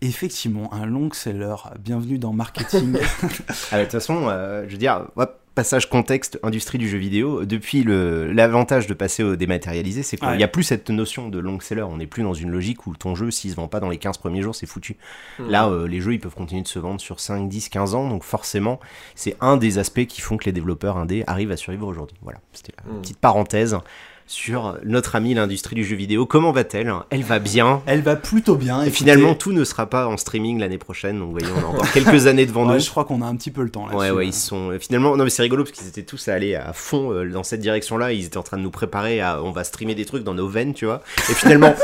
Effectivement, 0.00 0.72
un 0.74 0.86
long 0.86 1.10
seller. 1.12 1.54
Bienvenue 1.80 2.18
dans 2.18 2.32
marketing. 2.32 2.96
Ah, 3.72 3.78
de 3.78 3.82
toute 3.84 3.92
façon, 3.92 4.26
euh, 4.28 4.64
je 4.66 4.72
veux 4.72 4.78
dire, 4.78 5.06
hop, 5.16 5.38
passage 5.54 5.88
contexte, 5.88 6.38
industrie 6.42 6.78
du 6.78 6.88
jeu 6.88 6.98
vidéo, 6.98 7.44
depuis 7.44 7.82
le 7.84 8.32
l'avantage 8.32 8.86
de 8.86 8.94
passer 8.94 9.22
au 9.22 9.36
dématérialisé, 9.36 10.02
c'est 10.02 10.16
qu'il 10.16 10.26
Ouais. 10.28 10.36
n'y 10.36 10.42
a 10.44 10.48
plus 10.48 10.64
cette 10.64 10.90
notion 10.90 11.28
de 11.28 11.38
long 11.38 11.60
seller. 11.60 11.82
On 11.82 11.96
n'est 11.98 12.06
plus 12.06 12.22
dans 12.22 12.34
une 12.34 12.50
logique 12.50 12.86
où 12.86 12.96
ton 12.96 13.14
jeu, 13.14 13.30
s'il 13.30 13.50
se 13.50 13.56
vend 13.56 13.68
pas 13.68 13.80
dans 13.80 13.88
les 13.88 13.98
15 13.98 14.18
premiers 14.18 14.42
jours, 14.42 14.54
c'est 14.54 14.66
foutu. 14.66 14.96
Hmm. 15.38 15.48
Là, 15.48 15.68
euh, 15.68 15.86
les 15.86 16.00
jeux, 16.00 16.14
ils 16.14 16.20
peuvent 16.20 16.34
continuer 16.34 16.62
de 16.62 16.68
se 16.68 16.78
vendre 16.78 17.00
sur 17.00 17.20
5, 17.20 17.48
10, 17.48 17.68
15 17.68 17.94
ans, 17.94 18.08
donc 18.08 18.24
forcément, 18.24 18.80
c'est 19.14 19.36
un 19.40 19.56
des 19.56 19.78
aspects 19.78 20.06
qui 20.06 20.20
font 20.20 20.36
que 20.36 20.44
les 20.46 20.52
développeurs 20.52 20.96
indés 20.96 21.24
arrivent 21.26 21.52
à 21.52 21.56
survivre 21.56 21.86
aujourd'hui. 21.86 22.16
Voilà, 22.22 22.40
c'était 22.52 22.72
la 22.84 22.92
Mm. 22.92 23.00
petite 23.02 23.18
parenthèse 23.18 23.78
sur 24.26 24.78
notre 24.84 25.16
amie 25.16 25.34
l'industrie 25.34 25.74
du 25.76 25.84
jeu 25.84 25.96
vidéo. 25.96 26.24
Comment 26.26 26.50
va-t-elle? 26.52 26.92
Elle 27.10 27.22
va 27.22 27.38
bien? 27.38 27.82
Elle 27.86 28.00
va 28.00 28.16
plutôt 28.16 28.56
bien. 28.56 28.78
Et 28.80 28.84
écoutez. 28.86 28.96
finalement, 28.96 29.34
tout 29.34 29.52
ne 29.52 29.64
sera 29.64 29.86
pas 29.86 30.06
en 30.06 30.16
streaming 30.16 30.58
l'année 30.58 30.78
prochaine, 30.78 31.18
donc 31.18 31.32
voyons, 31.32 31.48
on 31.56 31.62
a 31.62 31.66
encore 31.66 31.92
quelques 31.92 32.26
années 32.26 32.46
devant 32.46 32.64
Ouais, 32.66 32.74
nous. 32.74 32.80
je 32.80 32.88
crois 32.90 33.04
qu'on 33.04 33.20
a 33.22 33.26
un 33.26 33.36
petit 33.36 33.50
peu 33.50 33.62
le 33.62 33.70
temps 33.70 33.86
là. 33.86 33.94
Ouais, 33.94 34.10
ouais, 34.10 34.26
ils 34.26 34.32
sont 34.32 34.70
euh, 34.70 34.78
finalement. 34.78 35.16
Non, 35.16 35.24
mais 35.24 35.30
c'est 35.30 35.42
rigolo 35.42 35.64
parce 35.64 35.76
qu'ils 35.76 35.88
étaient 35.88 36.02
tous 36.04 36.28
à 36.28 36.34
aller 36.34 36.54
à 36.54 36.72
fond 36.72 37.12
euh, 37.12 37.28
dans 37.28 37.42
cette 37.42 37.60
direction-là. 37.60 38.12
Ils 38.12 38.24
étaient 38.26 38.38
en 38.38 38.42
train 38.42 38.56
de 38.56 38.62
nous 38.62 38.70
préparer 38.70 39.20
à. 39.20 39.42
On 39.42 39.50
va 39.50 39.62
streamer 39.64 39.94
des 39.94 40.06
trucs 40.06 40.24
dans 40.24 40.34
nos 40.34 40.48
veines, 40.48 40.72
tu 40.74 40.86
vois. 40.86 41.02
Et 41.30 41.34
finalement, 41.34 41.74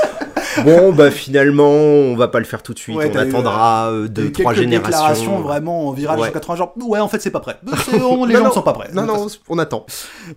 bon, 0.64 0.92
bah 0.92 1.10
finalement, 1.10 1.70
on 1.70 2.16
va 2.16 2.28
pas 2.28 2.38
le 2.38 2.44
faire 2.44 2.62
tout 2.62 2.74
de 2.74 2.78
suite. 2.78 2.96
Ouais, 2.96 3.08
on 3.08 3.12
t'as 3.12 3.24
eu, 3.24 3.28
attendra 3.28 3.90
euh, 3.90 4.08
deux, 4.08 4.30
trois 4.32 4.54
générations. 4.54 4.90
déclarations 4.90 5.40
vraiment 5.40 5.88
en 5.88 5.92
virage 5.92 6.20
Ouais. 6.20 6.30
80 6.32 6.56
genre 6.56 6.74
ouais 6.82 6.98
en 7.00 7.08
fait 7.08 7.20
c'est 7.20 7.30
pas 7.30 7.40
prêt. 7.40 7.58
C'est- 7.84 8.00
on- 8.02 8.24
les 8.24 8.34
Non, 8.34 8.40
gens 8.40 8.48
ne 8.48 8.52
sont 8.52 8.62
pas 8.62 8.72
prêts. 8.72 8.90
Non, 8.92 9.04
non, 9.06 9.26
on 9.48 9.58
attend. 9.58 9.86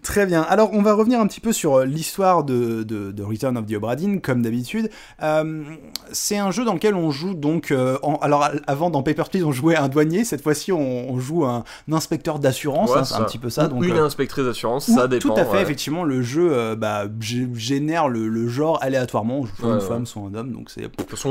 Très 0.01 0.25
bien. 0.25 0.41
Alors, 0.43 0.69
on 0.73 0.81
va 0.81 0.93
revenir 0.93 1.19
un 1.19 1.27
petit 1.27 1.39
peu 1.41 1.51
sur 1.53 1.79
euh, 1.79 1.85
l'histoire 1.85 2.43
de, 2.43 2.83
de, 2.83 3.11
de 3.11 3.23
Return 3.23 3.57
of 3.57 3.65
the 3.65 3.73
Obra 3.75 3.95
Dinn, 3.95 4.21
comme 4.21 4.41
d'habitude. 4.41 4.89
Euh, 5.21 5.63
c'est 6.11 6.37
un 6.37 6.51
jeu 6.51 6.65
dans 6.65 6.73
lequel 6.73 6.95
on 6.95 7.11
joue 7.11 7.33
donc. 7.33 7.71
euh, 7.71 7.97
en- 8.03 8.15
alors, 8.17 8.43
al- 8.43 8.61
avant, 8.67 8.89
dans 8.89 9.03
Paper 9.03 9.23
Please, 9.31 9.43
on 9.43 9.51
jouait 9.51 9.75
un 9.75 9.87
douanier. 9.87 10.23
Cette 10.23 10.41
fois-ci, 10.41 10.71
on, 10.71 11.09
on 11.11 11.19
joue 11.19 11.45
un, 11.45 11.63
un 11.89 11.93
inspecteur 11.93 12.39
d'assurance. 12.39 12.91
Ouais, 12.91 12.99
hein, 12.99 13.03
c'est 13.03 13.15
un 13.15 13.23
petit 13.23 13.37
peu 13.39 13.49
ça. 13.49 13.67
Donc, 13.67 13.83
une 13.83 13.97
euh, 13.97 14.05
inspectrice 14.05 14.45
d'assurance, 14.45 14.85
ça 14.89 15.07
dépend. 15.07 15.29
Tout 15.33 15.39
à 15.39 15.45
fait, 15.45 15.57
ouais. 15.57 15.61
effectivement, 15.61 16.03
le 16.03 16.21
jeu 16.21 16.49
euh, 16.51 16.75
bah, 16.75 17.05
gé- 17.19 17.53
génère 17.55 18.07
le, 18.09 18.27
le 18.27 18.47
genre 18.47 18.77
aléatoirement. 18.81 19.43
Soit 19.59 19.67
Ouais, 19.67 19.73
une 19.75 19.79
ouais. 19.79 19.85
Femme, 20.05 20.05
soit 20.05 20.21
un 20.29 20.33
homme. 20.35 20.51
Donc, 20.51 20.69
c'est 20.69 20.89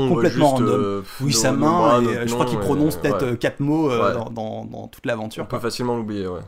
complètement 0.09 0.51
random. 0.51 0.67
euh, 0.69 1.01
oui, 1.21 1.33
sa 1.33 1.51
main. 1.51 2.01
et, 2.01 2.07
euh, 2.07 2.27
je 2.27 2.33
crois 2.33 2.45
qu'il 2.45 2.59
prononce 2.59 2.95
peut-être 2.97 3.25
ouais. 3.25 3.31
euh, 3.33 3.35
quatre 3.35 3.59
mots 3.59 3.91
euh, 3.91 4.13
dans, 4.13 4.29
dans- 4.29 4.65
dans 4.65 4.87
toute 4.87 5.05
l'aventure. 5.05 5.43
On 5.43 5.47
peut 5.47 5.59
facilement 5.59 5.95
l'oublier, 5.97 6.27
ouais. 6.27 6.41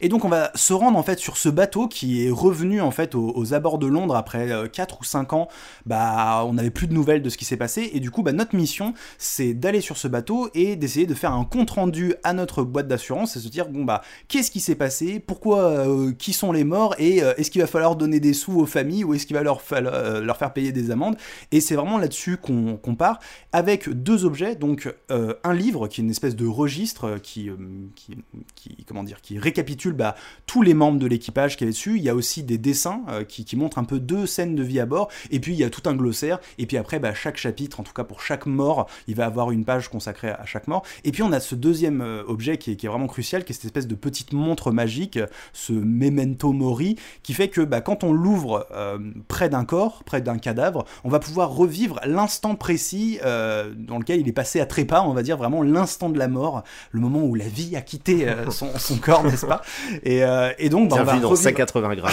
Et 0.00 0.08
donc 0.08 0.24
on 0.24 0.28
va 0.28 0.50
se 0.54 0.72
rendre 0.72 0.98
en 0.98 1.02
fait 1.02 1.18
sur 1.18 1.36
ce 1.36 1.48
bateau 1.48 1.88
qui 1.88 2.26
est 2.26 2.30
revenu 2.30 2.80
en 2.80 2.90
fait 2.90 3.14
aux, 3.14 3.54
abords 3.54 3.78
de 3.78 3.86
Londres 3.86 4.16
après 4.16 4.50
4 4.72 5.00
ou 5.00 5.04
5 5.04 5.32
ans. 5.32 5.48
Bah 5.84 6.44
on 6.46 6.54
n'avait 6.54 6.70
plus 6.70 6.86
de 6.86 6.94
nouvelles 6.94 7.22
de 7.22 7.30
ce 7.30 7.36
qui 7.36 7.44
s'est 7.44 7.56
passé. 7.56 7.90
Et 7.92 8.00
du 8.00 8.10
coup 8.10 8.22
bah 8.22 8.32
notre 8.32 8.56
mission 8.56 8.94
c'est 9.18 9.54
d'aller 9.54 9.80
sur 9.80 9.96
ce 9.96 10.08
bateau 10.08 10.50
et 10.54 10.76
d'essayer 10.76 11.06
de 11.06 11.14
faire 11.14 11.32
un 11.32 11.44
compte 11.44 11.70
rendu 11.70 12.14
à 12.24 12.32
notre 12.32 12.62
boîte 12.62 12.88
d'assurance 12.88 13.36
et 13.36 13.40
se 13.40 13.48
dire 13.48 13.68
bon 13.68 13.84
bah 13.84 14.02
qu'est-ce 14.28 14.50
qui 14.50 14.60
s'est 14.60 14.74
passé, 14.74 15.20
pourquoi, 15.20 15.60
euh, 15.60 16.12
qui 16.12 16.32
sont 16.32 16.52
les 16.52 16.64
morts? 16.64 16.94
Et 16.98 17.22
euh, 17.22 17.34
est-ce 17.36 17.50
qu'il 17.50 17.60
va 17.60 17.66
falloir 17.66 17.96
donner 17.96 18.20
des 18.20 18.32
sous 18.32 18.58
aux 18.60 18.66
familles 18.66 19.04
ou 19.04 19.14
est-ce 19.14 19.26
qu'il 19.26 19.36
va 19.36 19.42
leur, 19.42 19.62
euh, 19.72 20.34
faire 20.34 20.52
payer 20.52 20.72
des 20.72 20.90
amendes? 20.90 21.16
Et 21.52 21.60
c'est 21.60 21.74
vraiment 21.74 21.98
là-dessus 21.98 22.36
qu'on 22.36 22.94
part 22.96 23.18
avec 23.52 23.88
deux 23.88 24.24
objets. 24.24 24.54
Donc 24.54 24.92
euh, 25.10 25.34
un 25.44 25.54
livre 25.54 25.88
qui 25.88 26.00
est 26.00 26.04
une 26.04 26.10
espèce 26.10 26.36
de 26.36 26.46
registre 26.46 27.04
euh, 27.04 27.18
qui, 27.18 27.48
euh, 27.48 27.56
qui, 27.94 28.16
qui 28.54 28.84
comment 28.86 29.04
dire 29.04 29.20
qui 29.20 29.38
récapitule 29.38 29.65
bah, 29.96 30.14
tous 30.46 30.62
les 30.62 30.74
membres 30.74 30.98
de 30.98 31.06
l'équipage 31.06 31.56
qui 31.56 31.64
est 31.64 31.68
dessus. 31.68 31.96
Il 31.96 32.02
y 32.02 32.08
a 32.08 32.14
aussi 32.14 32.42
des 32.42 32.58
dessins 32.58 33.02
euh, 33.08 33.24
qui, 33.24 33.56
montrent 33.56 33.78
un 33.78 33.84
peu 33.84 33.98
deux 33.98 34.26
scènes 34.26 34.54
de 34.54 34.62
vie 34.62 34.80
à 34.80 34.86
bord. 34.86 35.08
Et 35.30 35.40
puis 35.40 35.54
il 35.54 35.58
y 35.58 35.64
a 35.64 35.70
tout 35.70 35.82
un 35.88 35.94
glossaire. 35.94 36.38
Et 36.58 36.66
puis 36.66 36.76
après, 36.76 36.98
bah, 36.98 37.14
chaque 37.14 37.36
chapitre, 37.36 37.80
en 37.80 37.82
tout 37.82 37.92
cas 37.92 38.04
pour 38.04 38.20
chaque 38.20 38.46
mort, 38.46 38.88
il 39.08 39.14
va 39.14 39.26
avoir 39.26 39.50
une 39.50 39.64
page 39.64 39.88
consacrée 39.88 40.30
à 40.30 40.44
chaque 40.44 40.68
mort. 40.68 40.84
Et 41.04 41.12
puis 41.12 41.22
on 41.22 41.32
a 41.32 41.40
ce 41.40 41.54
deuxième 41.54 42.00
euh, 42.00 42.22
objet 42.26 42.58
qui 42.58 42.72
est, 42.72 42.86
vraiment 42.86 43.06
crucial, 43.06 43.44
qui 43.44 43.52
est 43.52 43.54
cette 43.54 43.64
espèce 43.64 43.86
de 43.86 43.94
petite 43.94 44.32
montre 44.32 44.70
magique, 44.70 45.18
ce 45.52 45.72
memento 45.72 46.52
mori, 46.52 46.96
qui 47.22 47.34
fait 47.34 47.48
que 47.48 47.60
bah, 47.62 47.80
quand 47.80 48.04
on 48.04 48.12
l'ouvre 48.12 48.66
euh, 48.72 48.98
près 49.28 49.48
d'un 49.48 49.64
corps, 49.64 50.04
près 50.04 50.20
d'un 50.20 50.38
cadavre, 50.38 50.84
on 51.04 51.08
va 51.08 51.18
pouvoir 51.18 51.50
revivre 51.50 52.00
l'instant 52.04 52.54
précis 52.54 53.18
dans 53.22 53.98
lequel 53.98 54.20
il 54.20 54.28
est 54.28 54.32
passé 54.32 54.60
à 54.60 54.66
trépas, 54.66 55.02
on 55.02 55.12
va 55.12 55.22
dire 55.22 55.36
vraiment 55.36 55.62
l'instant 55.62 56.08
de 56.08 56.18
la 56.18 56.28
mort, 56.28 56.62
le 56.90 57.00
moment 57.00 57.22
où 57.24 57.34
la 57.34 57.48
vie 57.48 57.76
a 57.76 57.80
quitté 57.80 58.26
son 58.50 58.98
corps, 58.98 59.24
n'est-ce 59.24 59.46
pas? 59.46 59.55
Et, 60.02 60.24
euh, 60.24 60.52
et 60.58 60.68
donc, 60.68 60.90
bah, 60.90 60.96
on, 61.00 61.04
va 61.04 61.18
dans 61.18 61.28
revivre- 61.30 61.36
180 61.36 61.94
grammes. 61.96 62.12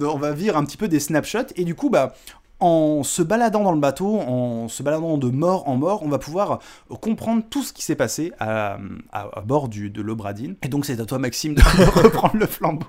on 0.00 0.18
va 0.18 0.32
vivre 0.32 0.56
un 0.56 0.64
petit 0.64 0.76
peu 0.76 0.88
des 0.88 1.00
snapshots. 1.00 1.52
Et 1.56 1.64
du 1.64 1.74
coup, 1.74 1.90
bah, 1.90 2.14
en 2.60 3.02
se 3.02 3.20
baladant 3.22 3.62
dans 3.64 3.72
le 3.72 3.80
bateau, 3.80 4.16
en 4.20 4.68
se 4.68 4.82
baladant 4.82 5.18
de 5.18 5.28
mort 5.28 5.68
en 5.68 5.76
mort, 5.76 6.02
on 6.02 6.08
va 6.08 6.18
pouvoir 6.18 6.60
comprendre 7.00 7.42
tout 7.48 7.62
ce 7.62 7.72
qui 7.72 7.82
s'est 7.84 7.96
passé 7.96 8.32
à, 8.38 8.78
à- 9.12 9.28
à 9.38 9.40
bord 9.40 9.68
du, 9.68 9.90
de 9.90 10.02
l'Obradine. 10.02 10.54
Et 10.62 10.68
donc, 10.68 10.86
c'est 10.86 11.00
à 11.00 11.04
toi, 11.04 11.18
Maxime, 11.18 11.54
de 11.54 11.62
reprendre 12.02 12.36
le 12.36 12.46
flambeau. 12.46 12.86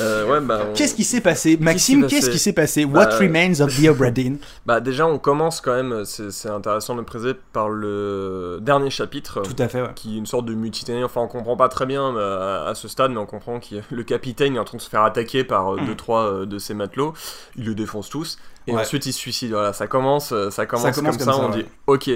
Euh, 0.00 0.26
ouais, 0.26 0.40
bah, 0.40 0.60
on- 0.70 0.72
Qu'est-ce 0.74 0.94
qui 0.94 1.04
s'est 1.04 1.20
passé 1.20 1.58
Maxime, 1.60 2.06
qu'est-ce 2.06 2.30
qui 2.30 2.38
s'est 2.38 2.52
passé 2.54 2.86
Bah, 2.86 3.00
What 3.10 3.18
remains 3.18 3.60
of 3.60 3.74
the 3.80 3.86
Obradine 3.88 4.38
bah, 4.66 4.80
déjà, 4.80 5.06
on 5.06 5.18
commence 5.18 5.60
quand 5.60 5.74
même, 5.74 6.04
c'est 6.04 6.48
intéressant 6.48 6.94
de 6.94 7.00
le 7.00 7.04
préciser, 7.04 7.34
par 7.52 7.68
le 7.68 8.58
dernier 8.62 8.90
chapitre. 8.90 9.42
Tout 9.42 9.54
à 9.62 9.68
fait, 9.68 9.82
ouais. 9.82 9.90
qui 9.94 10.14
est 10.14 10.18
une 10.18 10.26
sorte 10.26 10.46
de 10.46 10.54
mutinerie. 10.54 11.04
Enfin, 11.04 11.20
on 11.20 11.28
comprend 11.28 11.56
pas 11.56 11.68
très 11.68 11.86
bien 11.86 12.16
euh, 12.16 12.64
à, 12.66 12.70
à 12.70 12.74
ce 12.74 12.88
stade, 12.88 13.10
mais 13.12 13.18
on 13.18 13.26
comprend 13.26 13.60
que 13.60 13.76
le 13.90 14.02
capitaine 14.04 14.56
est 14.56 14.58
en 14.58 14.64
train 14.64 14.78
de 14.78 14.82
se 14.82 14.88
faire 14.88 15.02
attaquer 15.02 15.44
par 15.44 15.74
euh, 15.74 15.80
deux 15.86 15.94
trois 15.94 16.22
euh, 16.24 16.46
de 16.46 16.58
ses 16.58 16.72
matelots. 16.74 17.12
Il 17.56 17.66
le 17.66 17.74
défonce 17.74 18.08
tous 18.08 18.38
et 18.66 18.72
Ouais. 18.72 18.80
ensuite 18.80 19.04
il 19.04 19.12
se 19.12 19.18
suicide. 19.18 19.50
Voilà, 19.50 19.74
ça 19.74 19.86
commence, 19.86 20.28
ça 20.50 20.64
commence, 20.66 20.94
commence 20.94 20.96
comme, 20.96 21.06
comme 21.06 21.18
ça. 21.18 21.32
ça, 21.40 21.46
on 21.46 21.50
ouais. 21.52 21.62
dit 21.62 21.68
ok. 21.86 22.10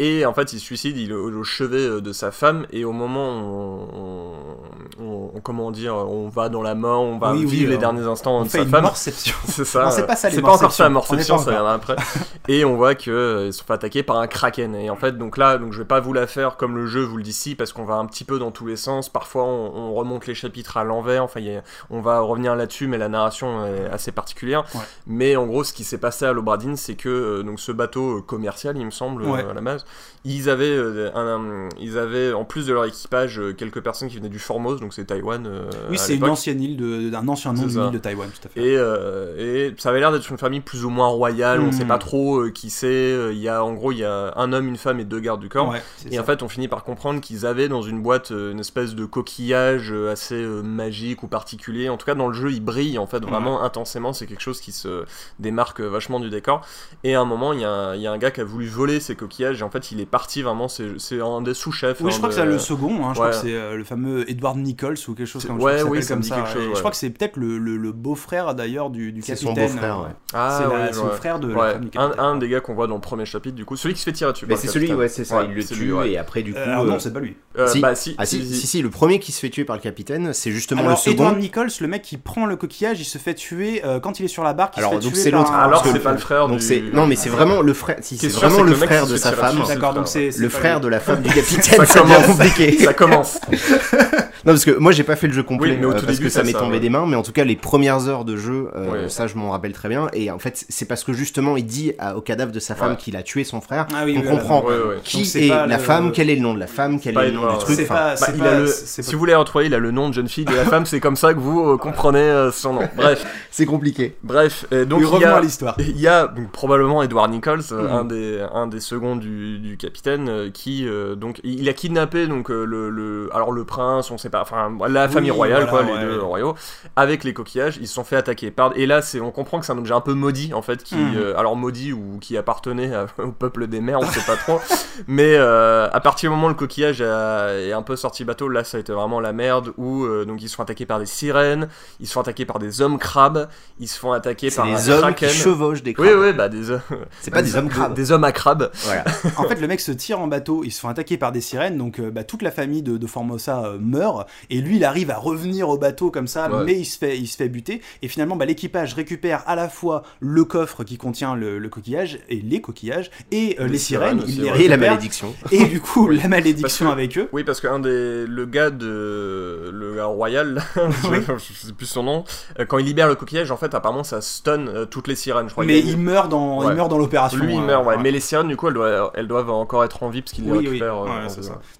Et 0.00 0.24
en 0.26 0.32
fait, 0.32 0.52
il 0.52 0.60
se 0.60 0.64
suicide, 0.64 0.96
il 0.96 1.10
est 1.10 1.14
au, 1.14 1.42
chevet 1.42 1.76
euh, 1.78 2.00
de 2.00 2.12
sa 2.12 2.30
femme. 2.30 2.66
Et 2.70 2.84
au 2.84 2.92
moment 2.92 3.32
où 3.40 3.88
on, 3.94 5.04
on- 5.04 5.30
on- 5.34 5.40
comment 5.40 5.70
dire, 5.70 5.94
on 5.96 6.28
va 6.28 6.48
dans 6.48 6.62
la 6.62 6.74
mort, 6.74 7.02
on 7.02 7.18
va 7.18 7.32
Oui, 7.32 7.40
oui, 7.40 7.46
vivre 7.46 7.70
les 7.70 7.76
euh, 7.76 7.78
derniers 7.80 8.06
instants 8.06 8.38
On 8.38 8.44
de 8.44 8.48
fait 8.48 8.58
sa 8.58 8.64
une 8.64 8.70
femme. 8.70 8.82
morception. 8.84 9.34
C'est 9.46 9.64
ça. 9.64 9.84
Non, 9.86 9.90
c'est 9.90 10.02
euh, 10.02 10.06
pas 10.06 10.16
ça, 10.16 10.30
C'est 10.30 10.40
pas 10.42 10.52
encore 10.52 10.72
ça, 10.72 10.84
la 10.84 10.90
morception, 10.90 11.38
ça 11.38 11.50
viendra 11.50 11.74
après. 11.74 11.96
et 12.48 12.64
on 12.64 12.76
voit 12.76 12.94
que 12.94 13.10
euh, 13.10 13.46
ils 13.46 13.52
sont 13.52 13.64
fait 13.64 13.72
attaquer 13.72 14.02
par 14.04 14.18
un 14.18 14.26
kraken. 14.28 14.74
Et 14.76 14.88
en 14.90 14.96
fait, 14.96 15.18
donc 15.18 15.36
là, 15.36 15.58
donc 15.58 15.72
je 15.72 15.78
vais 15.78 15.84
pas 15.88 16.00
vous 16.00 16.12
la 16.12 16.26
faire 16.28 16.56
comme 16.56 16.76
le 16.76 16.86
jeu 16.86 17.00
vous 17.02 17.16
le 17.16 17.22
dit 17.24 17.30
ici, 17.30 17.54
parce 17.56 17.72
qu'on 17.72 17.84
va 17.84 17.94
un 17.94 18.06
petit 18.06 18.24
peu 18.24 18.38
dans 18.38 18.50
tous 18.52 18.66
les 18.66 18.76
sens. 18.76 19.08
Parfois, 19.08 19.44
on, 19.44 19.72
on 19.74 19.94
remonte 19.94 20.26
les 20.26 20.34
chapitres 20.34 20.76
à 20.76 20.84
l'envers. 20.84 21.24
Enfin, 21.24 21.40
il 21.40 21.46
y 21.46 21.56
a- 21.56 21.62
on 21.90 22.00
va 22.00 22.20
revenir 22.20 22.54
là-dessus, 22.56 22.86
mais 22.86 22.98
la 22.98 23.08
narration 23.08 23.64
est 23.66 23.86
assez 23.92 24.12
particulière. 24.12 24.64
Ouais. 24.74 24.80
Mais 25.08 25.34
en 25.36 25.46
gros, 25.46 25.64
ce 25.64 25.72
qui 25.72 25.82
s'est 25.84 25.98
passé 25.98 26.24
à 26.24 26.32
l'Obradine, 26.32 26.76
c'est 26.76 26.94
que 26.94 27.08
euh, 27.08 27.42
donc 27.42 27.58
ce 27.60 27.72
bateau 27.72 28.18
euh, 28.18 28.22
commercial, 28.22 28.76
il 28.76 28.84
me 28.86 28.90
semble, 28.90 29.22
Ouais. 29.24 29.44
euh, 29.44 29.50
à 29.50 29.54
la 29.54 29.60
base, 29.60 29.84
ils 30.24 30.50
avaient, 30.50 30.64
euh, 30.76 31.10
un, 31.14 31.26
un- 31.26 31.68
ils 31.80 31.96
avaient 31.96 32.32
en 32.32 32.44
plus 32.44 32.66
de 32.66 32.72
leur 32.72 32.84
équipage 32.84 33.38
euh, 33.40 33.52
quelques 33.54 33.80
personnes 33.80 34.08
qui 34.08 34.16
venaient 34.16 34.28
du 34.28 34.38
Formose, 34.38 34.80
donc 34.80 34.92
c'est 34.92 35.04
Taïwan. 35.06 35.46
euh, 35.46 35.70
Oui, 35.90 35.96
c'est 35.98 36.16
une 36.16 36.24
ancienne 36.24 36.60
île, 36.60 36.76
de- 36.76 37.08
d'un 37.08 37.26
ancien 37.28 37.52
nom 37.52 37.66
d'une 37.66 37.84
île 37.84 37.90
de 37.92 37.98
Taïwan, 37.98 38.28
tout 38.28 38.46
à 38.46 38.50
fait. 38.50 38.60
Et, 38.60 38.76
euh, 38.76 39.68
et 39.68 39.74
ça 39.78 39.90
avait 39.90 40.00
l'air 40.00 40.12
d'être 40.12 40.28
une 40.30 40.38
famille 40.38 40.60
plus 40.60 40.84
ou 40.84 40.90
moins 40.90 41.06
royale, 41.06 41.60
on 41.60 41.66
Mhm. 41.66 41.72
sait 41.72 41.84
pas 41.84 41.98
trop 41.98 42.50
qui 42.50 42.70
c'est. 42.70 43.16
Il 43.32 43.38
y 43.38 43.48
a 43.48 43.62
en 43.64 43.72
gros 43.74 43.92
il 43.92 43.98
y 43.98 44.04
a 44.04 44.32
un 44.36 44.52
homme, 44.52 44.66
une 44.68 44.76
femme 44.76 44.98
et 45.00 45.04
deux 45.04 45.20
gardes 45.20 45.40
du 45.40 45.48
corps. 45.48 45.68
Ouais, 45.68 45.82
Et 46.10 46.16
ça. 46.16 46.20
en 46.20 46.24
fait, 46.24 46.42
on 46.42 46.48
finit 46.48 46.68
par 46.68 46.84
comprendre 46.84 47.20
qu'ils 47.20 47.46
avaient 47.46 47.68
dans 47.68 47.82
une 47.82 48.02
boîte 48.02 48.30
une 48.30 48.60
espèce 48.60 48.94
de 48.94 49.04
coquillage 49.04 49.92
assez 49.92 50.42
magique 50.44 51.22
ou 51.22 51.28
particulier. 51.28 51.88
En 51.88 51.96
tout 51.96 52.06
cas, 52.06 52.14
dans 52.14 52.28
le 52.28 52.34
jeu, 52.34 52.50
il 52.52 52.60
brille 52.60 52.98
en 52.98 53.06
fait 53.06 53.22
vraiment 53.24 53.62
intensément. 53.62 54.12
C'est 54.12 54.26
quelque 54.26 54.42
chose 54.42 54.60
qui 54.60 54.72
se 54.72 55.04
démarque 55.38 55.80
vachement 55.80 56.20
du 56.20 56.30
décor. 56.30 56.62
Et 57.04 57.14
à 57.14 57.20
un 57.20 57.24
moment, 57.24 57.52
il 57.52 57.60
y, 57.60 57.64
a 57.64 57.94
il 57.94 58.00
y 58.02 58.06
a 58.06 58.12
un 58.12 58.18
gars 58.18 58.30
qui 58.30 58.40
a 58.40 58.44
voulu 58.44 58.66
voler 58.66 59.00
ces 59.00 59.14
coquillages. 59.14 59.60
Et 59.60 59.64
en 59.64 59.70
fait, 59.70 59.77
il 59.90 60.00
est 60.00 60.06
parti 60.06 60.42
vraiment. 60.42 60.68
C'est 60.68 60.86
c'est 60.98 61.20
un 61.20 61.40
des 61.42 61.54
sous-chefs. 61.54 62.00
Oui, 62.00 62.06
hein, 62.06 62.10
je 62.10 62.16
crois 62.18 62.28
de- 62.28 62.34
que 62.34 62.40
c'est 62.40 62.46
le 62.46 62.58
second, 62.58 63.04
hein, 63.04 63.10
je 63.10 63.14
crois 63.14 63.30
que 63.30 63.36
c'est 63.36 63.52
euh, 63.54 63.76
le 63.76 63.84
fameux 63.84 64.28
Edward 64.30 64.56
Nichols 64.58 64.96
ou 65.08 65.14
quelque 65.14 65.26
chose 65.26 65.44
comme, 65.44 65.60
ouais, 65.60 65.82
oui, 65.82 66.02
ça 66.02 66.14
comme 66.14 66.22
quelque 66.22 66.48
chose, 66.48 66.62
Je 66.74 66.78
crois 66.78 66.90
que 66.90 66.96
c'est 66.96 67.10
peut-être 67.10 67.36
le, 67.36 67.58
le- 67.58 67.76
le 67.76 67.92
beau-frère 67.92 68.54
d'ailleurs 68.54 68.90
du, 68.90 69.12
du 69.12 69.22
C'est 69.22 69.36
son 69.36 69.48
capitaine. 69.54 69.72
beau-frère, 69.72 69.98
euh, 70.00 70.02
ouais. 70.04 70.08
Ah, 70.34 70.60
c'est 70.92 70.98
vois. 70.98 71.10
frère 71.10 71.38
de 71.40 71.48
la 71.52 71.74
du 71.74 71.86
un, 71.88 71.90
capitaine. 71.90 72.20
un 72.24 72.36
des 72.36 72.48
gars 72.48 72.60
qu'on 72.60 72.74
voit 72.74 72.86
dans 72.86 72.94
le 72.96 73.00
premier 73.00 73.24
chapitre, 73.24 73.54
du 73.56 73.64
coup, 73.64 73.76
celui 73.76 73.94
qui 73.94 74.00
se 74.00 74.04
fait 74.04 74.12
tirer 74.12 74.32
dessus. 74.32 74.46
Mais 74.48 74.56
c'est 74.56 74.66
celui, 74.68 74.86
capitaine. 74.86 74.98
ouais, 75.00 75.08
c'est 75.08 75.24
ça, 75.24 75.38
Ouais, 75.38 75.46
il 75.48 75.54
le 75.54 75.64
tue 75.64 75.74
lui, 75.74 75.92
ouais. 75.92 76.10
et 76.12 76.18
après 76.18 76.42
du 76.42 76.52
coup. 76.52 76.58
Euh, 76.58 76.78
euh, 76.80 76.84
non, 76.84 76.98
c'est 76.98 77.12
pas 77.12 77.20
lui. 77.20 77.36
Euh, 77.58 77.66
si. 77.66 77.80
Bah 77.80 77.94
si, 77.94 78.14
Ah 78.18 78.26
si, 78.26 78.40
si, 78.40 78.46
si, 78.54 78.60
si. 78.60 78.66
si, 78.66 78.82
le 78.82 78.90
premier 78.90 79.18
qui 79.18 79.32
se 79.32 79.40
fait 79.40 79.50
tuer 79.50 79.64
par 79.64 79.76
le 79.76 79.82
capitaine, 79.82 80.32
c'est 80.32 80.50
justement 80.52 80.80
Alors, 80.82 80.92
le 80.92 80.96
second. 80.96 81.10
Edward 81.12 81.38
Nichols, 81.38 81.70
le 81.80 81.88
mec 81.88 82.02
qui 82.02 82.16
prend 82.18 82.46
le 82.46 82.56
coquillage, 82.56 83.00
il 83.00 83.04
se 83.04 83.18
fait 83.18 83.34
tuer 83.34 83.82
euh, 83.84 84.00
quand 84.00 84.20
il 84.20 84.24
est 84.24 84.28
sur 84.28 84.44
la 84.44 84.52
barque. 84.52 84.74
il 84.76 84.80
Alors, 84.80 84.98
donc 84.98 85.16
c'est 85.16 85.30
l'autre. 85.30 85.52
un- 85.52 85.58
Alors, 85.58 85.84
c'est 85.84 85.98
pas 86.00 86.12
le 86.12 86.18
frère 86.18 86.48
Donc 86.48 86.58
du- 86.58 86.64
c'est 86.64 86.80
non 86.92 87.06
mais 87.06 87.16
c'est 87.16 87.28
vraiment 87.28 87.60
le 87.62 87.72
frère. 87.74 87.96
Si 88.02 88.16
c'est 88.16 88.28
vraiment 88.28 88.62
le 88.62 88.74
frère 88.74 89.06
de 89.06 89.16
sa 89.16 89.32
femme, 89.32 89.62
D'accord, 89.68 89.94
donc 89.94 90.08
c'est 90.08 90.30
le 90.36 90.48
frère 90.48 90.80
de 90.80 90.88
la 90.88 91.00
femme 91.00 91.22
du 91.22 91.30
capitaine. 91.30 91.84
Ça 91.86 92.00
commence. 92.00 92.26
compliqué. 92.26 92.78
Ça 92.84 92.94
commence. 92.94 93.40
Non 94.44 94.52
parce 94.52 94.64
que 94.64 94.70
moi 94.78 94.92
j'ai 94.92 95.04
pas 95.04 95.16
fait 95.16 95.26
le 95.26 95.32
jeu 95.32 95.42
complet 95.42 95.70
Oui, 95.72 95.76
mais 95.80 95.86
au 95.86 95.90
euh, 95.90 95.94
tout 95.98 96.06
parce 96.06 96.18
début, 96.18 96.28
que 96.28 96.32
ça 96.32 96.42
m'est 96.44 96.52
tombé 96.52 96.74
ouais. 96.74 96.80
des 96.80 96.90
mains, 96.90 97.06
mais 97.06 97.16
en 97.16 97.22
tout 97.22 97.32
cas 97.32 97.44
les 97.44 97.56
premières 97.56 98.08
heures 98.08 98.24
de 98.24 98.36
jeu, 98.36 98.68
euh, 98.76 98.88
Ouais. 99.04 99.08
ça 99.08 99.26
je 99.26 99.36
m'en 99.36 99.50
rappelle 99.50 99.72
très 99.72 99.88
bien. 99.88 100.08
Et 100.12 100.30
en 100.30 100.38
fait 100.38 100.64
c'est 100.68 100.86
parce 100.86 101.04
que 101.04 101.12
justement 101.12 101.56
il 101.56 101.66
dit 101.66 101.92
à- 101.98 102.16
au 102.16 102.20
cadavre 102.20 102.52
de 102.52 102.60
sa 102.60 102.74
femme 102.74 102.90
Ouais. 102.92 102.96
qu'il 102.96 103.16
a 103.16 103.22
tué 103.22 103.44
son 103.44 103.60
frère. 103.60 103.86
Ah 103.94 104.02
oui, 104.04 104.16
on 104.18 104.22
oui, 104.22 104.28
comprend 104.28 104.64
Ouais, 104.64 104.74
ouais. 104.74 104.96
qui 105.04 105.18
Donc, 105.22 105.36
est 105.42 105.48
la 105.48 105.66
le- 105.66 105.78
femme, 105.78 106.12
quel 106.12 106.30
est 106.30 106.36
le 106.36 106.42
nom 106.42 106.54
de 106.54 106.60
la 106.60 106.66
femme, 106.66 107.00
quel 107.00 107.16
est 107.18 107.26
le 107.26 107.32
nom 107.32 107.50
du 107.52 107.58
truc. 107.58 107.76
C'est 107.76 107.82
enfin, 107.84 107.94
pas. 107.94 108.10
Bah, 108.10 108.16
c'est 108.16 108.32
il 108.34 108.38
pas- 108.42 108.50
a 108.56 108.58
le, 108.60 108.66
c'est 108.66 109.02
si 109.02 109.12
vous 109.12 109.18
voulez 109.18 109.34
retrouver, 109.34 109.66
il 109.66 109.74
a 109.74 109.78
le 109.78 109.90
nom 109.90 110.08
de 110.08 110.14
jeune 110.14 110.28
fille 110.28 110.44
de 110.44 110.54
la 110.54 110.64
femme, 110.64 110.86
c'est 110.86 111.00
comme 111.00 111.16
ça 111.16 111.34
que 111.34 111.38
vous 111.40 111.60
euh, 111.70 111.76
comprenez 111.76 112.18
euh, 112.20 112.50
son 112.52 112.74
nom. 112.74 112.88
Bref, 112.96 113.24
C'est 113.50 113.66
compliqué. 113.66 114.16
bref. 114.22 114.66
donc 114.70 115.00
il 115.00 115.02
y 115.02 115.06
revenons 115.06 115.32
a, 115.34 115.38
à 115.38 115.40
l'histoire. 115.40 115.76
il 115.78 115.98
y 116.00 116.06
a 116.08 116.26
donc, 116.28 116.50
probablement 116.52 117.02
Edward 117.02 117.30
Nichols, 117.30 117.62
Mhm. 117.70 117.86
un 117.90 118.04
des 118.04 118.46
un 118.54 118.66
des 118.66 118.80
seconds 118.80 119.16
du, 119.16 119.58
du 119.58 119.76
capitaine, 119.76 120.50
qui 120.52 120.86
donc 121.16 121.40
il 121.44 121.68
a 121.68 121.72
kidnappé 121.72 122.26
donc 122.26 122.48
le, 122.48 122.64
le 122.90 123.30
alors 123.34 123.52
le 123.52 123.64
prince, 123.64 124.10
on 124.10 124.18
sait 124.18 124.27
pas, 124.30 124.42
enfin 124.42 124.70
la 124.88 125.08
famille 125.08 125.30
royale 125.30 125.66
voilà, 125.68 125.84
quoi, 125.86 125.94
ouais. 125.94 126.00
les 126.00 126.06
deux 126.14 126.22
royaux, 126.22 126.54
avec 126.96 127.24
les 127.24 127.32
coquillages, 127.34 127.78
ils 127.80 127.88
se 127.88 127.94
sont 127.94 128.04
fait 128.04 128.16
attaquer. 128.16 128.50
Par, 128.50 128.72
et 128.76 128.86
là 128.86 129.02
c'est 129.02 129.20
on 129.20 129.30
comprend 129.30 129.60
que 129.60 129.66
c'est 129.66 129.72
un 129.72 129.78
objet 129.78 129.94
un 129.94 130.00
peu 130.00 130.14
maudit 130.14 130.52
en 130.54 130.62
fait, 130.62 130.82
qui 130.82 130.96
Mhm. 130.96 131.16
euh, 131.16 131.38
alors 131.38 131.56
maudit 131.56 131.92
ou 131.92 132.18
qui 132.20 132.36
appartenait 132.36 132.94
à- 132.94 133.06
au 133.18 133.32
peuple 133.32 133.66
des 133.66 133.80
mers, 133.80 134.00
on 134.00 134.06
sait 134.06 134.20
pas 134.26 134.36
trop. 134.36 134.60
Mais 135.06 135.34
euh, 135.36 135.88
à 135.92 136.00
partir 136.00 136.30
du 136.30 136.34
moment 136.34 136.46
où 136.46 136.50
le 136.50 136.54
coquillage 136.56 137.00
a- 137.02 137.54
est 137.58 137.72
un 137.72 137.82
peu 137.82 137.96
sorti 137.96 138.24
bateau, 138.24 138.48
là 138.48 138.64
ça 138.64 138.76
a 138.76 138.80
été 138.80 138.92
vraiment 138.92 139.20
la 139.20 139.32
merde. 139.32 139.72
Où 139.76 140.04
euh, 140.04 140.24
donc 140.24 140.42
ils 140.42 140.48
se 140.48 140.56
font 140.56 140.62
attaquer 140.62 140.86
par 140.86 140.98
des 140.98 141.06
sirènes, 141.06 141.68
ils 142.00 142.06
se 142.06 142.12
font 142.12 142.20
attaquer 142.20 142.44
par 142.44 142.58
des 142.58 142.80
hommes 142.82 142.98
crabes, 142.98 143.48
ils 143.78 143.88
se 143.88 143.98
font 143.98 144.12
attaquer 144.12 144.50
C'est 144.50 144.56
par 144.56 144.66
un 144.66 144.88
hommes 144.88 145.00
kraken. 145.00 145.28
qui 145.28 145.34
chevauchent 145.34 145.82
des 145.82 145.94
crabes. 145.94 146.08
oui, 146.18 146.32
bah 146.32 146.48
des, 146.48 146.62
C'est 147.20 147.30
pas 147.30 147.42
des 147.42 147.56
hommes 147.56 147.68
crabes. 147.68 147.94
des 147.94 148.12
hommes 148.12 148.24
à 148.24 148.32
crabes. 148.32 148.70
Voilà. 148.84 149.04
En 149.36 149.44
fait, 149.44 149.60
le 149.60 149.66
mec 149.68 149.80
se 149.80 149.92
tire 149.92 150.18
en 150.20 150.26
bateau, 150.26 150.62
ils 150.64 150.70
se 150.70 150.80
font 150.80 150.88
attaquer 150.88 151.16
par 151.18 151.32
des 151.32 151.40
sirènes, 151.40 151.76
donc 151.78 152.00
euh, 152.00 152.10
bah, 152.10 152.24
toute 152.24 152.42
la 152.42 152.50
famille 152.50 152.82
de, 152.82 152.96
de 152.96 153.06
Formosa 153.06 153.64
euh, 153.64 153.78
meurt. 153.80 154.17
Meurt 154.18 154.28
et 154.50 154.60
lui 154.60 154.76
il 154.76 154.84
arrive 154.84 155.10
à 155.10 155.16
revenir 155.16 155.68
au 155.68 155.78
bateau 155.78 156.10
comme 156.10 156.26
ça, 156.26 156.48
Ouais. 156.50 156.64
mais 156.64 156.74
il 156.78 156.84
se 156.84 156.98
fait, 156.98 157.18
il 157.18 157.26
se 157.26 157.36
fait 157.36 157.48
buter. 157.48 157.80
Et 158.02 158.08
finalement, 158.08 158.36
bah, 158.36 158.44
l'équipage 158.46 158.94
récupère 158.94 159.42
à 159.46 159.54
la 159.56 159.68
fois 159.68 160.02
le 160.20 160.44
coffre 160.44 160.84
qui 160.84 160.96
contient 160.96 161.34
le, 161.34 161.58
le 161.58 161.68
coquillage 161.68 162.18
et 162.28 162.36
les 162.36 162.60
coquillages 162.60 163.10
et 163.32 163.56
euh, 163.60 163.64
Les 163.66 163.72
les, 163.72 163.78
sirènes 163.78 164.22
il 164.26 164.42
les. 164.42 164.64
Et 164.64 164.68
la 164.68 164.76
malédiction. 164.76 165.34
Et 165.52 165.64
du 165.64 165.80
coup, 165.80 166.08
la 166.08 166.28
malédiction 166.28 166.86
que- 166.86 166.92
avec 166.92 167.18
eux. 167.18 167.28
Oui, 167.32 167.44
parce 167.44 167.60
qu'un 167.60 167.78
des. 167.78 168.26
Le 168.26 168.46
gars 168.46 168.70
de. 168.70 169.70
Le 169.72 169.94
gars 169.96 170.06
royal, 170.06 170.62
Oui. 170.76 171.18
je, 171.26 171.32
je 171.38 171.66
sais 171.66 171.72
plus 171.72 171.86
son 171.86 172.02
nom, 172.02 172.24
euh, 172.58 172.64
quand 172.64 172.78
il 172.78 172.86
libère 172.86 173.08
le 173.08 173.14
coquillage, 173.14 173.50
en 173.50 173.56
fait, 173.56 173.74
apparemment, 173.74 174.04
ça 174.04 174.20
stun 174.20 174.66
euh, 174.68 174.84
toutes 174.86 175.08
les 175.08 175.16
sirènes, 175.16 175.48
je 175.48 175.52
crois. 175.52 175.64
Mais 175.64 175.80
Il 175.80 175.98
meurt 175.98 176.28
dans, 176.28 176.60
Ouais. 176.60 176.72
il 176.72 176.76
meurt 176.76 176.88
dans 176.90 176.98
l'opération. 176.98 177.38
Lui, 177.38 177.54
il 177.54 177.58
euh, 177.60 177.62
meurt, 177.64 177.84
ouais. 177.86 177.96
ouais. 177.96 178.02
Mais 178.02 178.10
les 178.10 178.20
sirènes, 178.20 178.48
du 178.48 178.56
coup, 178.56 178.68
elles 178.68 178.74
doivent, 178.74 179.10
elles 179.14 179.28
doivent 179.28 179.50
encore 179.50 179.84
être 179.84 180.02
en 180.02 180.08
vie 180.10 180.22
parce 180.22 180.32
qu'il 180.32 180.44
les 180.44 180.50
Oui, 180.50 180.58
oui. 180.58 180.66
récupère. 180.68 180.96
euh. 181.04 181.26